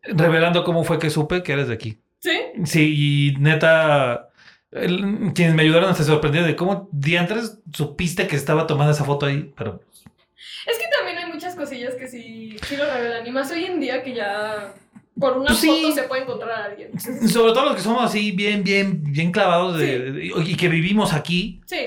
revelando 0.04 0.64
cómo 0.64 0.84
fue 0.84 1.00
que 1.00 1.10
supe 1.10 1.44
que 1.44 1.54
eres 1.54 1.68
de 1.68 1.74
aquí. 1.74 1.98
¿Sí? 2.20 2.40
Sí, 2.66 3.34
y 3.36 3.40
neta, 3.40 4.30
el- 4.72 5.32
quienes 5.34 5.56
me 5.56 5.64
ayudaron 5.64 5.96
se 5.96 6.04
sorprendieron 6.04 6.50
de 6.50 6.56
cómo 6.56 6.90
diantres 6.92 7.60
supiste 7.74 8.28
que 8.28 8.36
estaba 8.36 8.68
tomando 8.68 8.92
esa 8.94 9.04
foto 9.04 9.26
ahí, 9.26 9.52
pero 9.58 9.82
Es 10.68 10.78
que 10.78 10.86
también 10.96 11.18
hay 11.18 11.32
muchas 11.32 11.56
cosillas 11.56 11.96
que 11.96 12.08
sí, 12.08 12.56
sí 12.68 12.78
lo 12.78 12.86
revelan. 12.86 13.26
Y 13.26 13.32
más 13.32 13.52
hoy 13.52 13.66
en 13.66 13.80
día 13.80 14.04
que 14.04 14.14
ya 14.14 14.74
por 15.20 15.38
una 15.38 15.48
Pues 15.48 15.60
sí. 15.60 15.68
foto 15.68 15.96
se 15.96 16.04
puede 16.04 16.22
encontrar 16.24 16.52
a 16.52 16.66
alguien. 16.66 17.00
sobre 17.00 17.54
todo 17.54 17.66
los 17.66 17.76
que 17.76 17.82
somos 17.82 18.04
así 18.04 18.32
bien, 18.32 18.64
bien, 18.64 19.02
bien 19.04 19.32
clavados 19.32 19.78
de, 19.78 20.12
de- 20.12 20.26
y 20.26 20.56
que 20.56 20.68
vivimos 20.70 21.14
aquí, 21.14 21.62
Sí, 21.66 21.78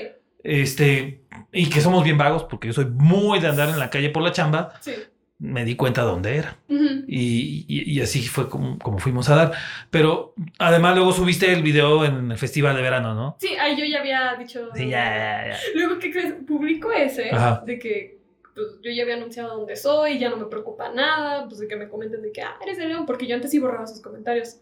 este, 0.45 1.21
y 1.51 1.69
que 1.69 1.81
somos 1.81 2.03
bien 2.03 2.17
vagos, 2.17 2.43
porque 2.45 2.67
yo 2.67 2.73
soy 2.73 2.85
muy 2.85 3.39
de 3.39 3.47
andar 3.47 3.69
en 3.69 3.79
la 3.79 3.89
calle 3.89 4.09
por 4.09 4.23
la 4.23 4.31
chamba, 4.31 4.73
sí. 4.81 4.93
me 5.39 5.65
di 5.65 5.75
cuenta 5.75 6.01
dónde 6.03 6.37
era. 6.37 6.57
Ujú. 6.69 7.03
Y, 7.07 7.65
y- 7.67 7.91
y 7.91 8.01
así 8.01 8.21
fue 8.27 8.47
como, 8.49 8.77
como 8.79 8.99
fuimos 8.99 9.29
a 9.29 9.35
dar. 9.35 9.51
Pero 9.89 10.33
además 10.59 10.95
luego 10.95 11.11
subiste 11.11 11.51
el 11.51 11.61
video 11.63 12.05
en 12.05 12.31
el 12.31 12.37
festival 12.37 12.75
de 12.75 12.81
verano, 12.81 13.13
¿no? 13.15 13.35
Sí, 13.39 13.49
ahí 13.59 13.75
yo 13.77 13.85
ya 13.85 13.99
había 13.99 14.35
dicho. 14.35 14.69
Sí, 14.75 14.87
ya, 14.87 15.03
ya, 15.43 15.47
ya. 15.49 15.57
Luego, 15.75 15.99
¿qué 15.99 16.11
crees? 16.11 16.33
Publico 16.47 16.91
ese 16.91 17.31
Ajá. 17.31 17.63
de 17.65 17.77
que 17.79 18.19
pues, 18.53 18.67
yo 18.81 18.89
ya 18.91 19.03
había 19.03 19.15
anunciado 19.15 19.57
dónde 19.57 19.75
soy, 19.75 20.17
ya 20.19 20.29
no 20.29 20.37
me 20.37 20.45
preocupa 20.45 20.89
nada, 20.89 21.45
pues 21.47 21.59
de 21.59 21.67
que 21.67 21.75
me 21.75 21.89
comenten 21.89 22.21
de 22.21 22.31
que, 22.31 22.41
ah, 22.41 22.55
eres 22.63 22.77
de 22.77 22.85
León, 22.87 23.05
porque 23.05 23.27
yo 23.27 23.35
antes 23.35 23.51
sí 23.51 23.59
borraba 23.59 23.85
sus 23.87 23.99
comentarios. 24.01 24.57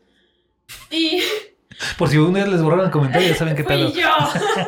Y 0.90 1.20
Por 1.98 2.10
si 2.10 2.18
una 2.18 2.40
vez 2.44 2.50
les 2.50 2.62
borraron 2.62 2.86
el 2.86 2.92
comentario, 2.92 3.30
ya 3.30 3.36
saben 3.36 3.56
qué 3.56 3.64
fui 3.66 3.76
pedo. 3.76 3.94
yo. 3.94 4.10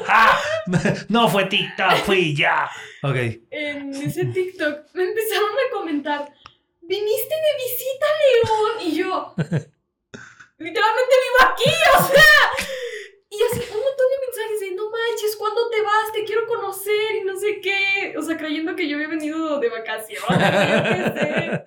¡Ah! 0.07 0.39
No 1.09 1.29
fue 1.29 1.45
TikTok, 1.45 1.93
fui 2.05 2.35
ya. 2.35 2.69
Ok. 3.03 3.15
En 3.51 3.93
ese 3.93 4.25
TikTok 4.25 4.79
me 4.93 5.03
empezaron 5.03 5.49
a 5.49 5.71
comentar, 5.77 6.33
viniste 6.81 7.35
de 7.35 7.63
visita 7.63 8.05
León, 8.21 8.87
y 8.87 8.95
yo, 8.97 9.33
literalmente 10.57 11.15
vivo 11.23 11.51
aquí, 11.51 11.71
o 11.99 12.03
sea. 12.03 12.67
Y 13.29 13.35
así 13.51 13.59
un 13.59 13.77
montón 13.83 14.07
de 14.09 14.25
mensajes 14.27 14.59
de, 14.61 14.71
no 14.75 14.89
manches, 14.89 15.35
¿cuándo 15.37 15.69
te 15.69 15.81
vas? 15.81 16.11
Te 16.13 16.23
quiero 16.23 16.47
conocer 16.47 17.15
y 17.21 17.25
no 17.25 17.37
sé 17.37 17.59
qué. 17.61 18.15
O 18.17 18.21
sea, 18.21 18.37
creyendo 18.37 18.75
que 18.75 18.87
yo 18.87 18.95
había 18.95 19.09
venido 19.09 19.59
de 19.59 19.69
vacaciones, 19.69 20.19
yo. 20.29 21.63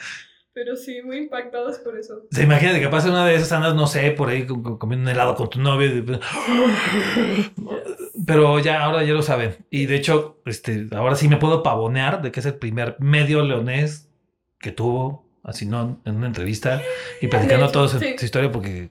Pero 0.61 0.75
sí, 0.75 1.03
muy 1.05 1.19
impactados 1.19 1.79
por 1.79 1.97
eso. 1.97 2.25
Se 2.33 2.43
imagina 2.43 2.77
que 2.81 2.89
pasa 2.89 3.11
una 3.11 3.25
de 3.25 3.37
esas 3.37 3.53
andas, 3.53 3.77
no 3.77 3.87
sé, 3.87 4.11
por 4.11 4.29
ahí 4.29 4.45
com- 4.45 4.61
com- 4.61 4.77
comiendo 4.77 5.05
un 5.05 5.15
helado 5.15 5.37
con 5.37 5.49
tu 5.49 5.61
novio. 5.61 5.89
Pero 8.27 8.59
ya, 8.59 8.83
ahora 8.83 9.05
ya 9.05 9.13
lo 9.15 9.23
saben. 9.23 9.57
Y 9.71 9.87
de 9.87 9.95
hecho, 9.95 10.41
este, 10.47 10.89
ahora 10.97 11.15
sí 11.15 11.29
me 11.29 11.37
puedo 11.37 11.63
pavonear 11.63 12.23
de 12.23 12.33
que 12.33 12.41
es 12.41 12.47
el 12.47 12.55
primer 12.55 12.97
medio 12.99 13.45
leonés 13.45 14.09
que 14.59 14.73
tuvo, 14.73 15.31
así 15.45 15.65
no, 15.65 16.01
en 16.05 16.17
una 16.17 16.27
entrevista 16.27 16.83
y 17.21 17.29
platicando 17.29 17.71
toda 17.71 17.87
su, 17.89 18.01
sí. 18.01 18.17
su 18.19 18.25
historia, 18.25 18.51
porque 18.51 18.91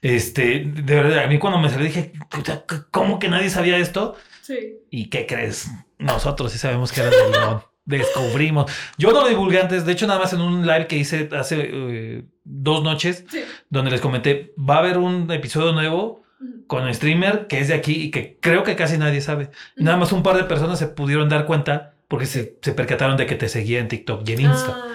este, 0.00 0.60
de 0.64 0.94
verdad, 0.94 1.24
a 1.24 1.26
mí 1.26 1.38
cuando 1.40 1.58
me 1.58 1.68
salió 1.70 1.86
dije, 1.86 2.12
"Puta, 2.30 2.64
¿cómo 2.92 3.18
que 3.18 3.28
nadie 3.28 3.50
sabía 3.50 3.78
esto? 3.78 4.14
Sí. 4.42 4.78
¿Y 4.90 5.10
qué 5.10 5.26
crees? 5.26 5.68
Nosotros 5.98 6.52
sí 6.52 6.58
sabemos 6.58 6.92
que 6.92 7.00
eras 7.00 7.10
de 7.12 7.30
León. 7.32 7.62
Descubrimos. 7.84 8.70
Yo 8.98 9.12
no 9.12 9.22
lo 9.22 9.28
divulgué 9.28 9.60
antes. 9.60 9.84
De 9.84 9.92
hecho, 9.92 10.06
nada 10.06 10.20
más 10.20 10.32
en 10.32 10.40
un 10.40 10.66
live 10.66 10.86
que 10.86 10.96
hice 10.96 11.28
hace 11.36 11.56
eh, 11.72 12.24
dos 12.44 12.82
noches, 12.82 13.24
Sí. 13.30 13.40
donde 13.68 13.90
les 13.90 14.00
comenté, 14.00 14.52
va 14.58 14.76
a 14.76 14.78
haber 14.78 14.98
un 14.98 15.30
episodio 15.32 15.72
nuevo 15.72 16.22
con 16.66 16.92
streamer 16.94 17.46
que 17.48 17.58
es 17.58 17.68
de 17.68 17.74
aquí 17.74 17.92
y 17.94 18.10
que 18.10 18.38
creo 18.40 18.62
que 18.62 18.76
casi 18.76 18.96
nadie 18.96 19.20
sabe. 19.20 19.50
Nada 19.76 19.96
más 19.96 20.12
un 20.12 20.22
par 20.22 20.36
de 20.36 20.44
personas 20.44 20.78
se 20.78 20.86
pudieron 20.86 21.28
dar 21.28 21.46
cuenta 21.46 21.94
porque 22.08 22.26
se, 22.26 22.58
se 22.62 22.72
percataron 22.72 23.16
de 23.16 23.26
que 23.26 23.34
te 23.34 23.48
seguía 23.48 23.80
en 23.80 23.88
TikTok 23.88 24.28
y 24.28 24.32
en 24.34 24.40
Insta. 24.42 24.76
Ah. 24.76 24.86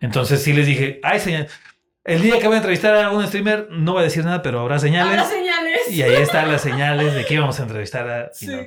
Entonces 0.00 0.42
sí 0.42 0.52
les 0.52 0.66
dije, 0.66 1.00
ay, 1.02 1.20
señal. 1.20 1.48
El 2.04 2.20
día 2.20 2.38
que 2.38 2.46
voy 2.46 2.54
a 2.54 2.58
entrevistar 2.58 2.94
a 2.96 3.10
un 3.10 3.26
streamer, 3.26 3.68
no 3.70 3.92
voy 3.94 4.02
a 4.02 4.04
decir 4.04 4.24
nada, 4.24 4.42
pero 4.42 4.60
habrá 4.60 4.78
señales. 4.78 5.16
las 5.16 5.30
señales. 5.30 5.90
Y 5.90 6.02
ahí 6.02 6.20
están 6.22 6.50
las 6.52 6.60
señales 6.60 7.14
de 7.14 7.24
que 7.24 7.34
íbamos 7.34 7.58
a 7.58 7.62
entrevistar 7.62 8.08
a... 8.10 8.24
y 8.26 8.28
Sí. 8.44 8.46
no. 8.48 8.62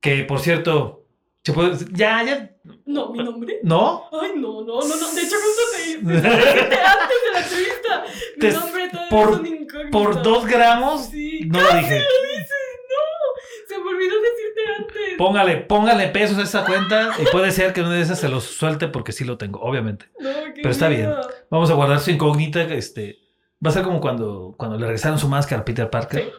Que 0.00 0.24
por 0.24 0.40
cierto, 0.40 1.03
¿se 1.44 1.52
puede- 1.52 1.76
ya, 1.92 2.22
ya, 2.24 2.50
No, 2.86 3.10
mi 3.12 3.22
nombre. 3.22 3.60
¿no? 3.62 4.04
Ay, 4.12 4.32
no, 4.36 4.62
no, 4.62 4.80
no, 4.80 4.96
no. 4.96 5.12
De 5.14 5.20
hecho, 5.20 5.36
justo 5.36 5.62
te, 5.76 5.98
te 6.20 6.28
antes 6.28 7.18
de 7.24 7.32
la 7.32 7.40
entrevista. 7.40 8.04
Mi 8.36 8.40
Te- 8.40 8.52
nombre 8.52 8.88
todavía 8.88 9.10
por- 9.10 9.32
es 9.34 9.38
un 9.40 9.46
incógnito. 9.46 9.90
Por 9.90 10.22
dos 10.22 10.46
gramos, 10.46 11.06
Sí, 11.06 11.40
no 11.46 11.60
lo 11.60 11.66
dije. 11.66 11.98
lo 12.00 12.28
dices, 12.28 12.50
no. 12.90 13.68
Se 13.68 13.78
me 13.78 13.90
olvidó 13.90 14.14
decirte 14.20 14.60
antes. 14.78 15.14
Póngale, 15.18 15.56
póngale 15.58 16.08
pesos 16.08 16.38
a 16.38 16.42
esa 16.42 16.64
cuenta 16.64 17.10
y 17.18 17.24
puede 17.30 17.50
ser 17.50 17.72
que 17.72 17.80
una 17.82 17.92
de 17.92 18.00
esas 18.02 18.18
se 18.20 18.28
los 18.28 18.44
suelte 18.44 18.88
porque 18.88 19.12
sí 19.12 19.24
lo 19.24 19.36
tengo, 19.38 19.60
obviamente. 19.60 20.06
No, 20.20 20.30
qué 20.54 20.60
Pero 20.62 20.70
está 20.70 20.88
miedo. 20.88 21.20
Vamos 21.50 21.70
a 21.70 21.74
guardar 21.74 22.00
su 22.00 22.10
incógnita. 22.10 22.62
Este, 22.62 23.18
va 23.64 23.70
a 23.70 23.72
ser 23.72 23.82
como 23.84 24.00
cuando, 24.00 24.54
cuando 24.56 24.76
le 24.78 24.86
regresaron 24.86 25.18
su 25.18 25.28
máscara 25.28 25.62
a 25.62 25.64
Peter 25.64 25.88
Parker 25.90 26.32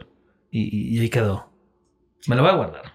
y, 0.52 0.62
y- 0.94 0.98
y 0.98 1.02
ahí 1.02 1.10
quedó. 1.10 1.52
Me 2.28 2.36
lo 2.36 2.42
voy 2.42 2.52
a 2.52 2.56
guardar. 2.56 2.95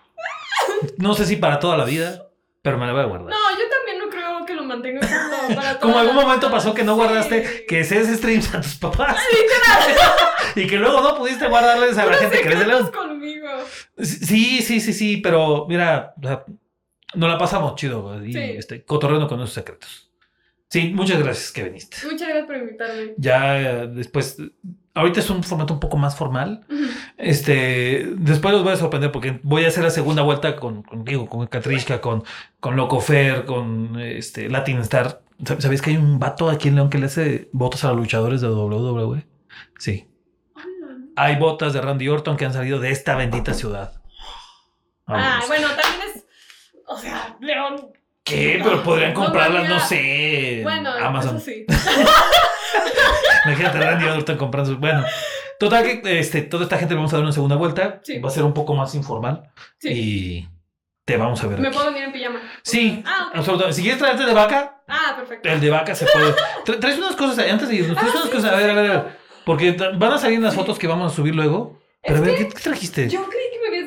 No 0.98 1.14
sé 1.14 1.26
si 1.26 1.36
para 1.36 1.58
toda 1.58 1.76
la 1.76 1.84
vida, 1.84 2.28
pero 2.62 2.78
me 2.78 2.86
lo 2.86 2.92
voy 2.92 3.02
a 3.02 3.06
guardar. 3.06 3.30
No, 3.30 3.36
yo 3.58 3.64
también 3.68 3.98
no 3.98 4.08
creo 4.08 4.46
que 4.46 4.54
lo 4.54 4.64
mantenga 4.64 5.00
como 5.00 5.54
para 5.56 5.78
Como 5.78 5.92
toda 5.92 6.00
algún 6.02 6.16
la 6.16 6.22
momento 6.22 6.46
vida. 6.48 6.56
pasó 6.56 6.74
que 6.74 6.84
no 6.84 6.94
guardaste 6.96 7.46
Sí. 7.46 7.64
que 7.68 7.84
seas 7.84 8.08
streams 8.08 8.54
a 8.54 8.60
tus 8.60 8.76
papás. 8.76 9.16
y 10.56 10.66
que 10.66 10.76
luego 10.76 11.00
no 11.00 11.16
pudiste 11.16 11.46
guardarles 11.48 11.96
a 11.98 12.06
la 12.06 12.14
gente 12.14 12.40
que 12.40 12.54
León. 12.54 12.90
conmigo. 12.90 13.48
Sí, 13.98 14.62
sí, 14.62 14.80
sí, 14.80 14.92
sí, 14.92 15.16
pero 15.18 15.66
mira, 15.68 16.14
o 16.22 16.26
sea, 16.26 16.44
nos 17.14 17.28
la 17.30 17.38
pasamos 17.38 17.74
chido 17.76 18.24
y 18.24 18.32
Sí. 18.32 18.38
este, 18.38 18.84
cotorreando 18.84 19.26
con 19.28 19.38
esos 19.40 19.52
secretos. 19.52 20.09
Sí, 20.70 20.92
muchas 20.94 21.18
gracias 21.22 21.50
que 21.52 21.64
viniste. 21.64 21.96
Muchas 22.04 22.28
gracias 22.28 22.46
por 22.46 22.56
invitarme. 22.56 23.14
Ya 23.16 23.86
después, 23.86 24.38
ahorita 24.94 25.18
es 25.20 25.28
un 25.28 25.42
formato 25.42 25.74
un 25.74 25.80
poco 25.80 25.96
más 25.96 26.16
formal. 26.16 26.64
Este, 27.18 28.08
después 28.16 28.54
los 28.54 28.62
voy 28.62 28.72
a 28.72 28.76
sorprender 28.76 29.10
porque 29.12 29.40
voy 29.42 29.64
a 29.64 29.68
hacer 29.68 29.82
la 29.84 29.90
segunda 29.90 30.22
vuelta 30.22 30.56
con, 30.56 30.82
contigo, 30.84 31.28
con 31.28 31.46
Katrishka, 31.48 32.00
con, 32.00 32.22
con 32.60 32.76
Locofer, 32.76 33.44
con 33.44 33.98
este, 34.00 34.48
Latin 34.48 34.78
Star. 34.78 35.22
¿Sab- 35.42 35.60
¿Sabías 35.60 35.82
que 35.82 35.90
hay 35.90 35.96
un 35.96 36.18
vato 36.18 36.48
aquí 36.48 36.68
en 36.68 36.76
León 36.76 36.88
que 36.90 36.98
le 36.98 37.06
hace 37.06 37.48
botas 37.52 37.84
a 37.84 37.88
los 37.88 37.96
luchadores 37.98 38.40
de 38.40 38.48
WWE? 38.48 39.26
Sí. 39.78 40.06
Hay 41.16 41.36
botas 41.36 41.72
de 41.72 41.80
Randy 41.80 42.08
Orton 42.08 42.36
que 42.36 42.44
han 42.44 42.52
salido 42.52 42.78
de 42.78 42.90
esta 42.92 43.16
bendita 43.16 43.54
ciudad. 43.54 44.00
Ah, 45.06 45.40
bueno, 45.48 45.66
también 45.68 46.08
es. 46.14 46.24
O 46.86 46.96
sea, 46.96 47.36
León. 47.40 47.88
¿Qué? 48.30 48.60
Pero 48.62 48.82
podrían 48.82 49.12
comprarlas, 49.14 49.68
no 49.68 49.80
sé, 49.80 50.58
en 50.58 50.62
Bueno, 50.64 50.90
Amazon. 50.90 51.36
eso 51.36 51.44
sí. 51.46 51.64
Imagínate 53.46 53.80
Randy 53.80 54.06
Orton 54.06 54.36
comprando 54.36 54.70
sus... 54.72 54.80
Bueno, 54.80 55.04
total 55.58 55.82
que 55.84 56.18
este, 56.20 56.42
toda 56.42 56.64
esta 56.64 56.78
gente 56.78 56.94
le 56.94 56.98
vamos 56.98 57.12
a 57.12 57.16
dar 57.16 57.24
una 57.24 57.32
segunda 57.32 57.56
vuelta. 57.56 58.00
Sí. 58.02 58.18
Va 58.18 58.28
a 58.28 58.32
ser 58.32 58.44
un 58.44 58.54
poco 58.54 58.74
más 58.74 58.94
informal. 58.94 59.50
Sí. 59.78 59.88
Y 59.88 60.48
te 61.04 61.16
vamos 61.16 61.42
a 61.42 61.46
ver 61.46 61.58
Me 61.58 61.68
aquí. 61.68 61.76
puedo 61.76 61.88
venir 61.90 62.04
en 62.04 62.12
pijama. 62.12 62.40
Sí, 62.62 63.02
Ah, 63.06 63.26
ok. 63.30 63.36
absolutamente. 63.38 63.76
Si 63.76 63.82
quieres 63.82 63.98
traerte 64.00 64.24
de 64.26 64.34
vaca, 64.34 64.82
Ah, 64.88 65.14
perfecto. 65.16 65.48
el 65.48 65.60
de 65.60 65.70
vaca 65.70 65.94
se 65.94 66.06
puede. 66.06 66.34
Tra- 66.66 66.78
traes 66.80 66.98
unas 66.98 67.16
cosas 67.16 67.38
antes 67.50 67.68
de 67.68 67.76
irnos. 67.76 67.96
Traes 67.96 68.12
Ah, 68.14 68.18
unas 68.18 68.28
sí, 68.30 68.36
cosas. 68.36 68.52
A 68.52 68.56
ver, 68.56 68.70
a 68.70 68.74
ver, 68.74 68.90
a 68.90 68.94
ver. 68.94 69.20
Porque 69.44 69.72
van 69.72 70.12
a 70.12 70.18
salir 70.18 70.38
unas 70.38 70.54
fotos 70.54 70.78
que 70.78 70.86
vamos 70.86 71.12
a 71.12 71.16
subir 71.16 71.34
luego. 71.34 71.80
Pero 72.02 72.16
Es 72.16 72.22
a 72.22 72.24
ver, 72.24 72.36
¿qué, 72.36 72.48
qué 72.48 72.60
trajiste? 72.60 73.08
Yo 73.08 73.18
habías 73.24 73.34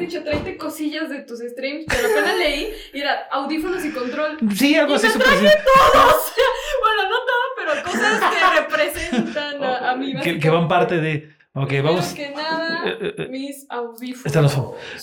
dicho, 0.06 0.24
tráete 0.24 0.58
cosillas 0.58 1.10
de 1.10 1.20
tus 1.22 1.39
streams, 1.39 1.86
pero 1.88 2.08
apenas 2.08 2.38
leí 2.38 2.70
y 2.93 2.99
era 3.01 3.28
audífonos 3.32 3.84
y 3.86 3.91
control. 3.91 4.38
Sí, 4.56 4.76
algo 4.76 4.93
Y 4.93 4.95
así 4.97 5.08
me 5.08 5.24
traje 5.24 5.39
todo, 5.66 6.04
o 6.06 6.20
sea, 6.34 6.49
bueno, 6.82 7.10
no 7.10 7.18
todo, 7.26 7.45
pero 7.58 7.84
cosas 7.84 8.22
que 8.34 8.60
representan 8.62 9.64
a, 9.64 9.91
a 9.91 9.95
mí. 9.95 10.14
que, 10.22 10.39
que 10.39 10.49
van 10.49 10.68
parte 10.68 10.97
de. 10.97 11.34
Ok, 11.56 11.68
Primero 11.68 11.93
vamos. 11.93 12.14
que 12.14 12.32
nada, 12.32 12.82
Eh, 12.88 12.97
eh, 12.99 13.16
eh. 13.20 13.28
mis 13.30 13.68
audífonos. 13.70 14.56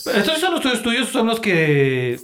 Los- 0.05 0.07
Estos 0.17 0.39
son 0.41 0.53
los 0.55 0.61
tuyos, 0.61 0.83
tuyos 0.83 1.09
son 1.09 1.27
los 1.29 1.39
que 1.39 2.19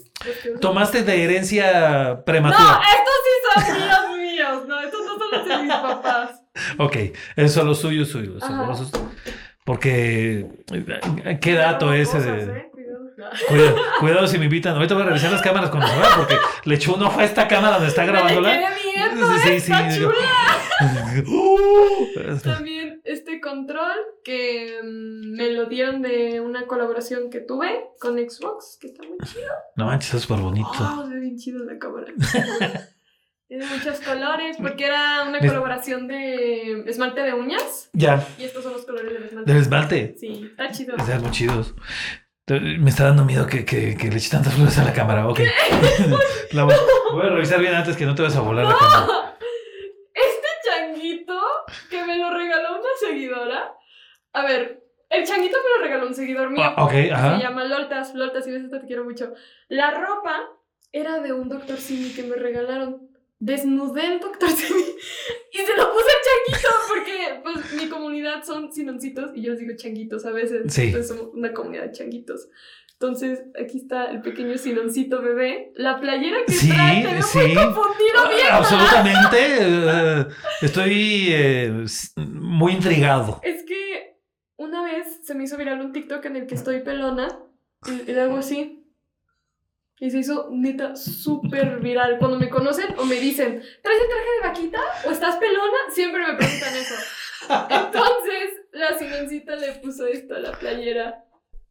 Los 0.50 0.60
tomaste 0.60 1.04
de 1.04 1.22
herencia 1.22 2.08
No, 2.14 2.24
prematura. 2.24 2.80
estos 2.98 3.14
sí 3.24 3.70
son 3.70 3.78
míos, 3.78 4.32
míos. 4.32 4.62
No, 4.66 4.80
estos 4.80 5.00
no 5.06 5.16
son 5.16 5.30
los 5.30 5.48
de 5.48 5.56
mis 5.62 5.72
papás. 5.72 6.42
Ok, 6.78 6.96
esos 7.36 7.52
son 7.52 7.66
los 7.68 7.78
suyos, 7.80 8.08
suyos. 8.08 8.40
son. 8.42 9.10
Porque. 9.66 10.46
eh, 10.72 11.38
¿Qué 11.42 11.52
dato 11.54 11.92
ese 11.92 12.20
de.? 12.20 12.42
eh, 12.58 12.70
Cuidado. 13.48 13.76
Cuidado, 13.98 14.26
si 14.28 14.38
me 14.38 14.44
invitan. 14.44 14.76
Ahorita 14.76 14.94
voy 14.94 15.02
a 15.02 15.06
revisar 15.06 15.32
las 15.32 15.42
cámaras 15.42 15.70
cuando 15.70 15.88
se 15.88 15.96
vea 15.96 16.08
porque 16.16 16.36
le 16.64 16.74
echó 16.76 16.94
un 16.94 17.02
ojo 17.02 17.18
a 17.18 17.24
esta 17.24 17.48
cámara 17.48 17.74
donde 17.74 17.88
está 17.88 18.04
grabándola. 18.04 18.70
Sí, 19.42 19.60
sí, 19.60 19.72
está 19.72 19.90
sí. 19.90 20.02
Uh, 21.26 22.38
También 22.44 23.00
este 23.04 23.40
control 23.40 23.96
que 24.22 24.78
mm, 24.84 25.34
me 25.34 25.50
lo 25.52 25.64
dieron 25.66 26.02
de 26.02 26.40
una 26.42 26.66
colaboración 26.66 27.30
que 27.30 27.40
tuve 27.40 27.86
con 27.98 28.16
Xbox, 28.18 28.76
que 28.78 28.88
está 28.88 29.02
muy 29.02 29.16
chido. 29.24 29.48
No 29.76 29.86
manches, 29.86 30.12
es 30.14 30.22
súper 30.22 30.40
bonito. 30.40 30.68
Oh, 30.78 31.06
bien 31.08 31.36
chido 31.38 31.64
la 31.64 31.78
cámara. 31.78 32.12
Tiene 33.48 33.64
muchos 33.66 34.00
colores 34.00 34.56
porque 34.60 34.86
era 34.86 35.22
una 35.22 35.38
Les- 35.38 35.50
colaboración 35.50 36.08
de 36.08 36.82
esmalte 36.88 37.20
de 37.22 37.32
uñas 37.32 37.90
Ya, 37.92 38.26
y 38.38 38.44
estos 38.44 38.64
son 38.64 38.72
los 38.72 38.84
colores 38.84 39.12
del 39.12 39.24
esmalte. 39.24 39.52
del 39.52 39.62
esmalte. 39.62 40.14
Sí, 40.18 40.46
está 40.50 40.70
chido. 40.72 40.96
Están 40.96 41.22
muy 41.22 41.30
chidos. 41.30 41.74
Me 42.48 42.90
está 42.90 43.04
dando 43.04 43.24
miedo 43.24 43.46
que, 43.46 43.64
que, 43.64 43.96
que 43.96 44.08
le 44.08 44.16
eche 44.16 44.30
tantas 44.30 44.54
flores 44.54 44.76
a 44.78 44.84
la 44.84 44.92
cámara. 44.92 45.28
Ok. 45.28 45.40
La 46.52 46.64
voy, 46.64 46.74
voy 47.12 47.26
a 47.26 47.30
revisar 47.30 47.60
bien 47.60 47.74
antes 47.74 47.96
que 47.96 48.04
no 48.06 48.14
te 48.14 48.22
vas 48.22 48.36
a 48.36 48.40
volar 48.40 48.66
la 48.66 48.76
cámara. 48.76 49.36
Este 50.14 50.48
changuito 50.68 51.38
que 51.90 52.04
me 52.04 52.18
lo 52.18 52.30
regaló 52.32 52.74
una 52.80 52.88
seguidora. 53.00 53.74
A 54.32 54.42
ver, 54.44 54.82
el 55.10 55.24
changuito 55.24 55.56
me 55.58 55.76
lo 55.78 55.84
regaló 55.84 56.06
un 56.08 56.14
seguidor 56.14 56.50
mío. 56.50 56.62
Ah, 56.64 56.84
ok, 56.84 56.92
ajá. 57.12 57.36
Se 57.36 57.42
llama 57.42 57.64
Loltas. 57.64 58.14
Loltas, 58.14 58.44
si 58.44 58.50
ves 58.52 58.64
esto, 58.64 58.80
te 58.80 58.86
quiero 58.86 59.04
mucho. 59.04 59.34
La 59.68 59.90
ropa 59.92 60.48
era 60.92 61.18
de 61.20 61.32
un 61.32 61.48
Dr. 61.48 61.78
Simi 61.78 62.10
que 62.10 62.22
me 62.22 62.36
regalaron. 62.36 63.08
Desnudé 63.38 64.14
el 64.14 64.20
Dr. 64.20 64.48
Simi 64.48 64.80
y 65.52 65.58
se 65.58 65.76
lo 65.76 65.92
puse 65.92 66.06
al 66.06 66.54
changuito 66.56 66.68
porque 66.88 67.40
pues 67.42 67.72
mi 67.74 67.88
comunidad 67.88 68.42
son 68.44 68.72
sinoncitos 68.72 69.30
y 69.34 69.42
yo 69.42 69.50
les 69.52 69.60
digo 69.60 69.74
changuitos 69.76 70.24
a 70.24 70.32
veces. 70.32 70.72
Sí. 70.72 70.84
Entonces 70.84 71.08
somos 71.08 71.34
una 71.34 71.52
comunidad 71.52 71.84
de 71.84 71.92
changuitos. 71.92 72.48
Entonces, 72.98 73.42
aquí 73.62 73.76
está 73.76 74.06
el 74.10 74.22
pequeño 74.22 74.56
sinoncito 74.56 75.20
bebé. 75.20 75.70
La 75.74 76.00
playera 76.00 76.38
que 76.46 76.52
Sí, 76.52 76.70
trae, 76.70 77.02
te 77.04 77.12
veo 77.12 77.22
sí. 77.22 77.38
muy 77.38 77.54
confundido 77.54 78.28
bien. 78.30 78.46
Absolutamente. 78.50 79.36
eh, 79.60 80.26
estoy 80.62 81.26
eh, 81.28 81.84
muy 82.16 82.72
intrigado. 82.72 83.38
Es 83.42 83.64
que 83.64 84.16
una 84.56 84.82
vez 84.82 85.20
se 85.22 85.34
me 85.34 85.44
hizo 85.44 85.58
viral 85.58 85.82
un 85.82 85.92
TikTok 85.92 86.24
en 86.24 86.36
el 86.36 86.46
que 86.46 86.54
estoy 86.54 86.80
pelona 86.80 87.38
y, 87.86 88.10
y 88.10 88.14
le 88.14 88.20
hago 88.22 88.38
así. 88.38 88.75
Y 89.98 90.10
se 90.10 90.18
hizo 90.18 90.48
neta 90.52 90.94
súper 90.94 91.80
viral. 91.80 92.18
Cuando 92.18 92.38
me 92.38 92.50
conocen 92.50 92.94
o 92.98 93.04
me 93.04 93.16
dicen, 93.16 93.62
¿traes 93.82 94.00
el 94.00 94.08
traje 94.08 94.30
de 94.30 94.48
vaquita? 94.48 94.80
¿O 95.06 95.10
estás 95.10 95.36
pelona? 95.36 95.78
Siempre 95.90 96.20
me 96.26 96.34
preguntan 96.34 96.74
eso. 96.74 96.94
Entonces, 97.70 98.60
la 98.72 98.98
sinoncita 98.98 99.56
le 99.56 99.72
puso 99.74 100.06
esto 100.06 100.34
a 100.34 100.40
la 100.40 100.52
playera. 100.52 101.24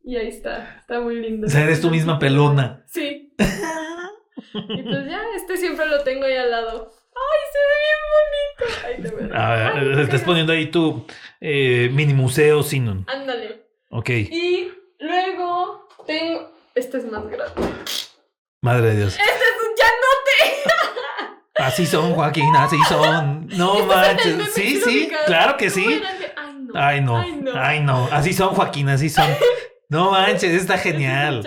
Y 0.04 0.16
ahí 0.16 0.28
está. 0.28 0.78
Está 0.80 1.00
muy 1.00 1.20
lindo. 1.20 1.48
O 1.48 1.50
sea, 1.50 1.64
eres 1.64 1.82
tú 1.82 1.90
misma 1.90 2.18
pelona. 2.18 2.84
Sí. 2.88 3.34
Y 3.38 4.84
pues 4.84 5.06
ya, 5.10 5.22
este 5.36 5.58
siempre 5.58 5.86
lo 5.88 6.02
tengo 6.04 6.26
ahí 6.26 6.36
al 6.36 6.50
lado. 6.50 6.92
¡Ay, 7.16 7.40
se 7.52 7.60
ve 7.60 7.76
bien 7.86 8.02
bonito! 8.16 8.88
Ahí 8.88 8.96
te 9.02 9.26
veo. 9.26 9.36
A 9.38 9.56
ver, 9.56 9.98
Ay, 9.98 10.04
estás 10.04 10.22
poniendo 10.22 10.54
ahí 10.54 10.72
tu 10.72 11.06
eh, 11.42 11.90
mini 11.92 12.14
museo 12.14 12.64
Sinon. 12.64 13.06
Ándale. 13.08 13.66
Ok. 13.90 14.10
Y 14.10 14.72
luego 15.00 15.88
tengo. 16.06 16.52
Este 16.76 16.98
es 16.98 17.06
más 17.06 17.26
grande. 17.28 17.62
Madre 18.66 18.90
de 18.90 18.96
Dios. 18.96 19.14
Este 19.14 19.24
es 19.24 19.58
un 19.62 19.76
llanote. 19.78 20.72
Así 21.58 21.86
son, 21.86 22.14
Joaquín, 22.16 22.56
así 22.56 22.78
son. 22.90 23.48
No 23.50 23.76
Este 23.76 23.96
manches. 23.96 24.54
Sí, 24.56 24.82
¿sí 24.84 25.12
claro 25.28 25.56
que 25.56 25.70
sí. 25.70 26.02
Ay, 26.74 27.02
no. 27.02 27.20
Ay, 27.20 27.32
no. 27.44 27.52
Ay, 27.56 27.80
no. 27.82 28.10
Así 28.12 28.34
son, 28.34 28.56
Joaquín, 28.56 28.90
así 28.90 29.08
son. 29.08 29.30
No 29.88 30.10
manches, 30.10 30.52
está 30.52 30.76
Este 30.76 30.94
genial. 30.94 31.44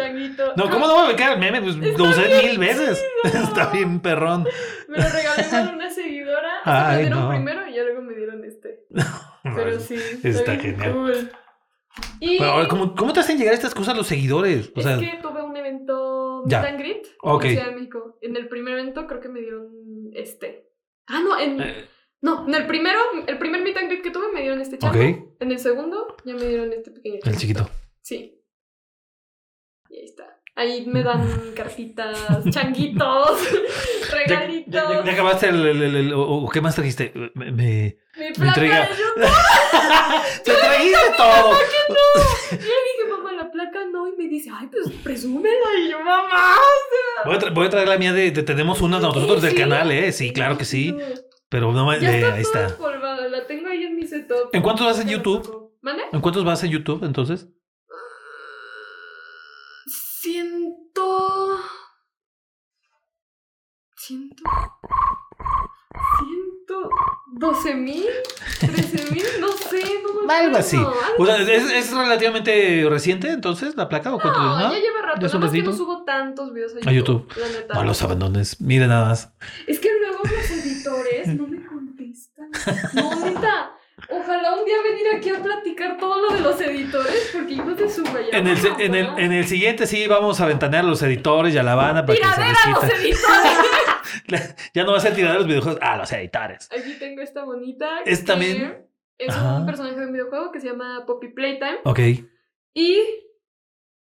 No, 0.55 0.71
¿cómo 0.71 0.87
no 0.87 0.97
me 0.97 1.03
voy 1.07 1.13
a 1.15 1.17
quedar 1.17 1.33
el 1.33 1.41
meme? 1.41 1.61
Pues 1.61 1.75
Está 1.75 1.99
lo 2.05 2.09
usé 2.11 2.43
mil 2.45 2.57
veces. 2.57 3.05
chido. 3.25 3.43
Está 3.43 3.67
bien, 3.67 3.99
perrón. 3.99 4.47
Me 4.87 4.97
lo 4.99 5.09
regalé 5.09 5.43
por 5.43 5.75
una 5.75 5.91
seguidora. 5.91 6.51
Ay, 6.65 6.97
me 6.99 7.03
dieron 7.03 7.21
no. 7.21 7.31
primero 7.31 7.67
y 7.67 7.75
ya 7.75 7.83
luego 7.83 8.03
me 8.03 8.15
dieron 8.15 8.45
este. 8.45 8.85
Pero 9.43 9.81
sí. 9.81 9.97
Está 10.23 10.55
genial. 10.55 10.93
Cool. 10.93 11.33
Y 12.21 12.39
Pero, 12.39 12.69
¿cómo, 12.69 12.95
¿Cómo 12.95 13.13
te 13.13 13.19
hacen 13.21 13.39
llegar 13.39 13.55
estas 13.55 13.75
cosas 13.75 13.97
los 13.97 14.07
seguidores? 14.07 14.71
O 14.77 14.79
es 14.79 14.85
sea, 14.87 14.99
que 14.99 15.19
tuve 15.21 15.43
un 15.43 15.57
evento. 15.57 15.98
Meet 16.47 16.55
and 16.65 16.79
Greet 16.79 17.07
en 17.07 17.41
Ciudad 17.51 17.67
de 17.67 17.75
México. 17.77 18.19
En 18.23 18.37
el 18.37 18.49
primer 18.49 18.75
evento 18.75 19.07
creo 19.07 19.21
que 19.21 19.29
me 19.29 19.41
dieron 19.41 20.11
este. 20.15 20.71
Ah, 21.07 21.21
no, 21.21 21.39
en. 21.39 21.61
eh, 21.61 21.89
No, 22.21 22.47
en 22.49 22.55
el 22.55 22.67
primero, 22.67 22.99
el 23.27 23.39
primer 23.39 23.63
meet 23.63 23.77
and 23.77 23.89
greet 23.89 24.03
que 24.03 24.11
tuve 24.11 24.33
me 24.33 24.41
dieron 24.43 24.61
este 24.61 24.77
chango. 24.79 24.99
ok, 24.99 25.37
En 25.41 25.53
el 25.53 25.59
segundo 25.59 26.17
ya 26.25 26.35
me 26.35 26.45
dieron 26.47 26.73
este 26.73 26.91
pequeño 26.91 27.21
el 27.25 27.37
chiquito. 27.37 27.69
Sí. 28.03 28.43
Y 29.91 29.97
ahí 29.99 30.05
está. 30.05 30.35
Ahí 30.57 30.85
me 30.87 31.05
dan 31.05 31.23
cartitas, 31.55 32.19
changuitos, 32.51 33.41
¿Ya, 34.11 34.15
regalitos. 34.17 34.73
ya- 34.91 34.93
ya- 34.99 35.05
ya 35.05 35.13
acabaste 35.13 35.49
el, 35.51 35.65
el- 35.67 35.83
el- 35.83 35.97
el- 35.97 36.13
o, 36.15 36.49
qué 36.53 36.61
más 36.61 36.75
trajiste? 36.75 37.13
Me, 37.35 37.53
me- 37.53 37.99
mi 38.19 38.33
placa 38.33 38.61
de 38.61 38.67
YouTube. 38.99 39.33
¡Te 40.45 40.53
trajiste 40.55 40.99
todo! 41.17 41.53
Yo 42.51 42.57
le 42.57 42.59
dije, 42.59 42.59
mamá, 42.59 42.77
la 42.89 42.98
no. 43.93 44.09
Y 44.09 44.17
me 44.17 44.29
dice, 44.29 44.51
ay, 44.53 44.69
pues 44.69 44.91
presúmela. 45.03 45.57
Y 45.85 45.91
yo, 45.91 45.99
mamá. 45.99 46.57
Voy 47.25 47.37
a, 47.37 47.39
tra- 47.39 47.55
voy 47.55 47.67
a 47.67 47.71
traer 47.71 47.89
la 47.89 47.99
mía 47.99 48.13
de, 48.13 48.31
de- 48.31 48.43
tenemos 48.43 48.81
una 48.81 48.99
nosotros 49.01 49.43
del 49.43 49.53
Sí. 49.53 49.57
canal, 49.59 49.91
¿eh? 49.91 50.13
Sí, 50.13 50.33
claro 50.33 50.57
que 50.59 50.65
sí. 50.65 50.97
Pero 51.49 51.73
no 51.73 51.91
eh, 51.93 51.97
está 51.97 52.35
ahí 52.35 52.43
está. 52.43 53.29
la 53.31 53.47
tengo 53.47 53.69
ahí 53.69 53.83
en 53.85 53.97
mi 53.97 54.07
setup. 54.07 54.51
¿En 54.53 54.63
cuántos 54.63 54.87
vas 54.87 55.01
en 55.01 55.09
YouTube? 55.09 55.73
¿Mande? 55.81 56.03
¿En 56.13 56.21
cuántos 56.21 56.45
vas 56.45 56.63
en 56.65 56.71
YouTube 56.71 57.05
entonces? 57.05 57.49
Ciento. 59.87 61.59
Ciento. 63.97 64.43
Ciento. 66.69 66.91
¿Doce 67.27 67.75
mil? 67.75 68.05
¿Trece 68.61 69.11
mil? 69.11 69.25
No 69.41 69.49
sé, 69.49 69.83
no 70.03 70.27
me 70.27 70.35
Algo 70.35 70.57
así. 70.57 70.77
algo 70.77 70.93
O 71.19 71.27
sea. 71.27 71.37
¿es, 71.41 71.71
es 71.71 71.93
relativamente 71.93 72.87
reciente 72.89 73.31
entonces 73.31 73.75
la 73.77 73.89
placa 73.89 74.15
o 74.15 74.21
cuánto? 74.21 74.41
No, 74.41 74.59
¿no? 74.59 74.73
ya 74.73 74.79
lleva 74.79 75.03
rato. 75.03 75.21
¿Ya 75.21 75.27
es 75.27 75.35
un 75.35 75.41
Nada 75.41 75.53
más 75.53 75.61
que 75.61 75.67
no 75.67 75.73
subo 75.77 76.05
tantos 76.05 76.53
videos 76.53 76.73
a 76.73 76.77
YouTube. 76.77 76.89
A 76.89 76.93
YouTube. 76.93 77.33
La 77.37 77.49
neta. 77.49 77.75
No 77.75 77.85
los 77.85 78.03
abandones. 78.03 78.61
Miren 78.61 78.89
nada 78.89 79.07
más. 79.09 79.33
Es 79.67 79.79
que 79.81 79.89
luego 79.99 80.23
los 80.25 80.51
editores 80.51 81.29
no 81.29 81.47
me 81.47 81.65
contestan. 81.65 82.51
No, 82.95 83.25
neta. 83.25 83.73
Ojalá 84.11 84.55
un 84.57 84.65
día 84.65 84.77
venir 84.83 85.07
aquí 85.17 85.29
a 85.31 85.43
platicar 85.43 85.99
todo 85.99 86.21
lo 86.23 86.35
de 86.35 86.41
los 86.41 86.59
editores, 86.61 87.31
porque 87.33 87.53
hijos 87.53 87.77
de 87.77 87.91
su. 87.91 88.05
En 88.33 88.47
el, 88.47 88.57
se- 88.57 88.69
en, 88.79 88.95
el, 88.95 89.07
en 89.19 89.33
el 89.33 89.47
siguiente 89.47 89.87
sí 89.87 90.07
vamos 90.07 90.41
a 90.41 90.47
ventanear 90.47 90.85
a 90.85 90.89
los 90.89 91.03
editores 91.03 91.55
y 91.55 91.59
a 91.59 91.63
la 91.63 91.75
banda 91.75 92.07
para 92.07 92.19
que 92.19 92.25
se 92.25 92.31
¡Tiradera 92.31 92.59
a 92.65 92.71
los 92.71 92.85
editores! 92.85 93.53
Ya 94.75 94.85
no 94.85 94.93
va 94.93 94.99
a 94.99 95.01
ser 95.01 95.15
tirar 95.15 95.35
los 95.37 95.47
videojuegos 95.47 95.81
a 95.83 95.97
los 95.97 96.11
editores. 96.13 96.69
Aquí 96.73 96.95
tengo 96.99 97.21
esta 97.23 97.45
bonita. 97.45 98.01
Es 98.05 98.25
también- 98.25 98.87
Es 99.19 99.35
Ajá. 99.35 99.57
un 99.59 99.67
personaje 99.67 99.99
de 99.99 100.07
un 100.07 100.13
videojuego 100.13 100.53
que 100.53 100.61
se 100.61 100.69
llama 100.69 101.05
Poppy 101.07 101.29
Playtime. 101.29 101.79
Ok. 101.85 101.99
Y 102.75 103.01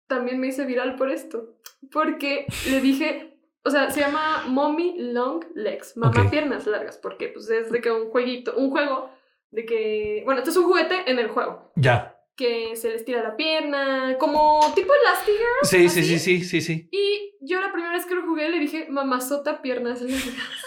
también 0.07 0.39
me 0.39 0.47
hice 0.47 0.65
viral 0.65 0.95
por 0.95 1.09
esto. 1.11 1.55
Porque 1.91 2.45
le 2.69 2.81
dije, 2.81 3.31
O 3.63 3.71
sea, 3.71 3.89
se 3.89 3.99
llama 4.01 4.43
Mommy 4.47 4.95
Long 4.99 5.43
Legs, 5.55 5.97
mamá 5.97 6.29
piernas 6.29 6.67
largas, 6.67 6.97
porque 6.99 7.29
pues 7.29 7.49
es 7.49 7.71
de 7.71 7.81
que 7.81 7.89
un 7.91 8.09
jueguito, 8.11 8.53
un 8.55 8.69
juego 8.69 9.09
de 9.55 9.65
que, 9.65 10.21
bueno, 10.25 10.39
esto 10.39 10.51
es 10.51 10.57
un 10.57 10.65
juguete 10.65 11.09
en 11.09 11.17
el 11.17 11.29
juego, 11.29 11.71
Ya. 11.75 12.17
que 12.35 12.75
se 12.75 12.89
les 12.89 13.05
tira 13.05 13.23
la 13.23 13.35
pierna, 13.37 14.17
como 14.19 14.59
tipo 14.75 14.91
Elastigirl. 14.93 15.63
Sí, 15.63 15.89
sí, 15.89 15.99
así. 16.01 16.19
sí, 16.19 16.19
sí, 16.19 16.43
sí, 16.43 16.61
sí. 16.61 16.89
Y 16.91 17.35
yo 17.41 17.61
la 17.61 17.71
primera 17.71 17.93
vez 17.93 18.05
que 18.05 18.15
lo 18.15 18.23
jugué 18.23 18.49
le 18.49 18.59
dije, 18.59 18.87
mamazota 18.89 19.61
piernas 19.61 20.01
largas. 20.01 20.61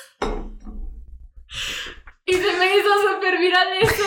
y 2.26 2.32
se 2.32 2.56
me 2.58 2.76
hizo 2.76 2.88
súper 3.14 3.38
viral 3.38 3.68
eso. 3.80 4.04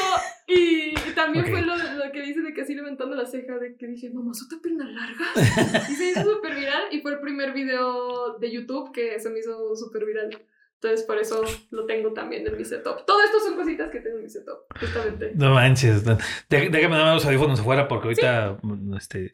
Y 0.47 0.93
también 1.15 1.45
fue 1.47 1.61
lo, 1.61 1.75
lo 1.77 2.11
que 2.11 2.21
dice 2.21 2.41
de 2.41 2.53
que 2.53 2.61
así 2.61 2.75
levantando 2.75 3.15
la 3.15 3.25
ceja, 3.25 3.57
de 3.57 3.75
que 3.77 3.88
dije, 3.88 4.09
mamazota 4.09 4.57
piernas 4.61 4.89
largas. 4.89 5.89
y 5.89 5.95
se 5.95 6.09
hizo 6.09 6.23
súper 6.23 6.55
viral 6.55 6.84
y 6.91 7.01
fue 7.01 7.13
el 7.13 7.19
primer 7.21 7.53
video 7.53 8.38
de 8.38 8.51
YouTube 8.51 8.91
que 8.91 9.19
se 9.19 9.29
me 9.29 9.39
hizo 9.39 9.75
súper 9.75 10.05
viral. 10.05 10.41
Entonces 10.84 11.05
por 11.05 11.19
eso 11.19 11.43
lo 11.69 11.86
tengo 11.86 12.11
también 12.11 12.47
en 12.47 12.57
mi 12.57 12.65
setup. 12.65 13.05
Todo 13.05 13.21
esto 13.21 13.39
son 13.39 13.55
cositas 13.55 13.91
que 13.91 13.99
tengo 13.99 14.17
en 14.17 14.23
mi 14.23 14.29
setup, 14.29 14.61
justamente. 14.79 15.32
No 15.36 15.53
manches. 15.53 16.03
no. 16.03 16.17
Déjame 16.49 16.97
dar 16.97 17.13
los 17.13 17.23
audífonos 17.23 17.59
afuera 17.59 17.88
porque 17.88 18.07
ahorita 18.07 18.57
mm, 18.63 18.95
este, 18.95 19.32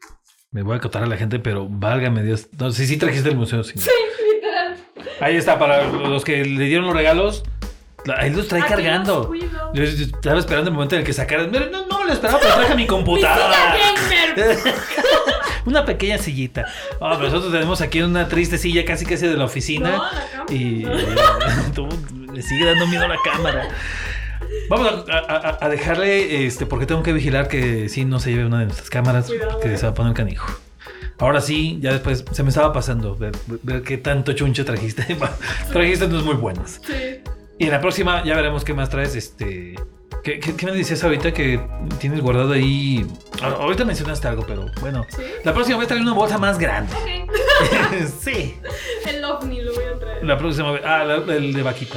me 0.50 0.62
voy 0.62 0.74
a 0.74 0.76
acotar 0.76 1.02
a 1.02 1.06
la 1.06 1.16
gente, 1.16 1.38
pero 1.38 1.66
válgame 1.66 2.22
Dios. 2.22 2.48
No, 2.58 2.70
sí, 2.70 2.86
sí 2.86 2.98
trajiste 2.98 3.30
el 3.30 3.36
museo. 3.36 3.64
Sí. 3.64 3.78
Sí, 3.78 3.90
literal. 4.34 4.76
Ahí 5.20 5.36
está, 5.36 5.58
para 5.58 5.90
los 5.90 6.22
que 6.22 6.44
le 6.44 6.64
dieron 6.64 6.84
los 6.84 6.94
regalos. 6.94 7.42
Ahí 8.14 8.28
los 8.28 8.46
trae 8.46 8.60
Aquí 8.60 8.68
cargando. 8.68 9.30
los. 9.32 9.72
Yo, 9.72 9.84
yo 9.84 10.04
estaba 10.04 10.38
esperando 10.38 10.68
el 10.68 10.74
momento 10.74 10.96
en 10.96 11.00
el 11.00 11.06
que 11.06 11.14
sacaran. 11.14 11.50
No, 11.50 11.60
no, 11.88 12.04
lo 12.04 12.12
esperaba, 12.12 12.40
pero 12.42 12.54
traje 12.56 12.74
mi 12.74 12.86
computadora. 12.86 13.74
Una 15.68 15.84
pequeña 15.84 16.18
sillita. 16.18 16.64
Ah, 17.00 17.14
pero 17.18 17.28
nosotros 17.30 17.52
tenemos 17.52 17.80
aquí 17.80 18.00
una 18.00 18.26
triste 18.28 18.56
silla 18.58 18.84
casi 18.84 19.04
casi 19.04 19.26
de 19.26 19.36
la 19.36 19.44
oficina. 19.44 19.90
No, 19.90 20.02
la 20.04 20.26
cama. 20.32 20.44
Y 20.50 20.84
No. 21.76 22.32
le 22.32 22.42
sigue 22.42 22.64
dando 22.64 22.86
miedo 22.86 23.04
a 23.04 23.08
la 23.08 23.18
cámara. 23.22 23.68
Vamos 24.70 25.04
a, 25.10 25.18
a- 25.18 25.58
a 25.64 25.68
dejarle, 25.68 26.46
este, 26.46 26.64
porque 26.66 26.86
tengo 26.86 27.02
que 27.02 27.12
vigilar 27.12 27.48
que 27.48 27.88
sí 27.88 28.04
no 28.04 28.18
se 28.20 28.30
lleve 28.30 28.46
una 28.46 28.60
de 28.60 28.64
nuestras 28.66 28.88
cámaras, 28.90 29.26
Cuidado, 29.26 29.60
que 29.60 29.74
eh. 29.74 29.76
se 29.78 29.84
va 29.86 29.92
a 29.92 29.94
poner 29.94 30.14
canijo. 30.14 30.46
Ahora 31.18 31.40
sí, 31.40 31.78
ya 31.82 31.92
después 31.92 32.24
se 32.30 32.42
me 32.42 32.48
estaba 32.50 32.72
pasando 32.72 33.16
ver, 33.16 33.32
ver 33.62 33.82
qué 33.82 33.98
tanto 33.98 34.32
chuncho 34.34 34.64
trajiste. 34.64 35.16
trajiste 35.72 36.04
unos 36.06 36.24
muy 36.24 36.34
buenos. 36.36 36.80
Sí. 36.86 37.20
Y 37.58 37.64
en 37.64 37.70
la 37.72 37.80
próxima 37.80 38.24
ya 38.24 38.36
veremos 38.36 38.64
qué 38.64 38.72
más 38.72 38.88
traes. 38.88 39.16
Este, 39.16 39.74
¿qué, 40.22 40.38
qué, 40.40 40.54
qué 40.56 40.66
me 40.66 40.72
decías 40.72 41.02
ahorita 41.04 41.32
que 41.32 41.60
tienes 41.98 42.20
guardado 42.20 42.52
ahí? 42.52 43.06
Ah, 43.42 43.56
Ahorita 43.60 43.84
mencionaste 43.84 44.28
algo, 44.28 44.44
pero 44.46 44.66
bueno. 44.80 45.06
¿Sí? 45.08 45.22
La 45.44 45.52
próxima 45.54 45.76
voy 45.76 45.84
a 45.84 45.88
traer 45.88 46.02
una 46.02 46.12
bolsa 46.12 46.38
más 46.38 46.58
grande. 46.58 46.92
Ok. 46.94 48.08
sí. 48.20 48.56
El 49.06 49.24
ovni 49.24 49.62
lo 49.62 49.74
voy 49.74 49.84
a 49.84 49.98
traer. 49.98 50.24
La 50.24 50.36
próxima 50.38 50.72
vez. 50.72 50.82
Ah, 50.84 51.04
la- 51.04 51.34
el 51.34 51.52
de 51.52 51.62
vaquita. 51.62 51.96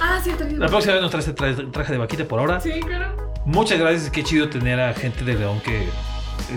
Ah, 0.00 0.20
sí, 0.22 0.30
también. 0.32 0.58
La 0.60 0.68
próxima 0.68 0.94
vez 0.94 1.02
nos 1.02 1.10
traes 1.10 1.28
el 1.28 1.34
traje, 1.34 1.62
traje 1.72 1.92
de 1.92 1.98
vaquita 1.98 2.24
por 2.24 2.40
ahora. 2.40 2.60
Sí, 2.60 2.80
claro. 2.80 3.32
Muchas 3.44 3.78
gracias. 3.78 4.10
Qué 4.10 4.22
chido 4.24 4.48
tener 4.48 4.80
a 4.80 4.92
gente 4.94 5.24
de 5.24 5.34
León 5.34 5.60
que 5.60 5.88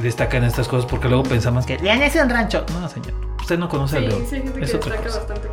destaca 0.02 0.38
en 0.38 0.43
estas 0.46 0.68
cosas 0.68 0.89
porque 0.89 1.08
luego 1.08 1.24
pensamos 1.24 1.66
que 1.66 1.78
León 1.78 2.02
es 2.02 2.16
un 2.16 2.30
rancho. 2.30 2.66
No, 2.80 2.88
señor. 2.89 3.14
Usted 3.39 3.58
no 3.60 3.70
conoce 3.70 3.98
a 3.98 4.00
Sí, 4.02 4.08
León. 4.08 4.26
sí, 4.30 4.36
gente 4.38 4.54
que 4.60 4.66
es 4.66 4.72
destaca 4.72 5.02
cosa. 5.04 5.18
bastante. 5.20 5.50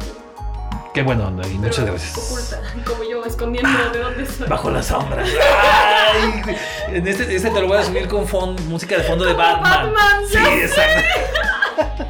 Qué 0.94 1.02
bueno 1.02 1.26
onda 1.26 1.46
y 1.48 1.54
muchas 1.54 1.86
gracias. 1.86 2.18
Oculta, 2.18 2.60
como 2.86 3.02
yo, 3.04 3.24
escondiendo 3.24 3.70
de 3.92 3.98
dónde 3.98 4.26
soy. 4.26 4.46
Bajo 4.46 4.70
la 4.70 4.82
sombra. 4.82 5.24
Ay, 5.24 6.42
en 6.88 7.06
este, 7.06 7.34
este 7.34 7.50
te 7.50 7.60
lo 7.60 7.68
voy 7.68 7.78
a 7.78 7.82
subir 7.82 8.08
con 8.08 8.26
música 8.68 8.98
de 8.98 9.04
fondo 9.04 9.24
de 9.24 9.32
Batman. 9.32 9.92
Batman, 9.92 10.22
sí, 10.28 10.34
ya 10.34 10.54
exacto. 10.54 11.02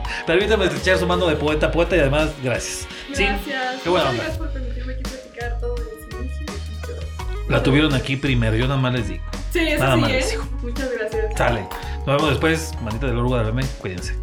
Permítame 0.26 0.64
estrechar 0.64 0.98
su 0.98 1.06
mano 1.06 1.26
de 1.26 1.36
poeta 1.36 1.66
a 1.66 1.70
poeta 1.70 1.96
y 1.96 2.00
además, 2.00 2.30
gracias. 2.42 2.86
Sí, 3.12 3.24
Gracias. 3.24 3.82
qué 3.82 3.88
buena 3.88 4.10
Muchas 4.10 4.10
onda. 4.10 4.22
gracias 4.24 4.38
por 4.38 4.50
permitirme 4.50 4.92
aquí 4.94 5.02
platicar 5.02 5.60
todo 5.60 5.74
gracias. 5.74 7.48
La 7.48 7.62
tuvieron 7.62 7.94
aquí 7.94 8.16
primero, 8.16 8.56
yo 8.56 8.66
nada 8.66 8.80
más 8.80 8.94
les 8.94 9.08
digo. 9.08 9.24
Sí, 9.52 9.60
eso 9.60 9.84
Nada 9.84 9.94
sí, 9.96 10.00
más 10.00 10.10
¿eh? 10.10 10.14
les 10.14 10.30
digo. 10.30 10.44
Muchas 10.62 10.90
gracias. 10.92 11.24
Sale. 11.36 11.68
Nos 12.06 12.16
vemos 12.16 12.30
después. 12.30 12.72
Manita 12.82 13.06
del 13.06 13.18
Orgo 13.18 13.38
de 13.38 13.66
Cuídense. 13.78 14.21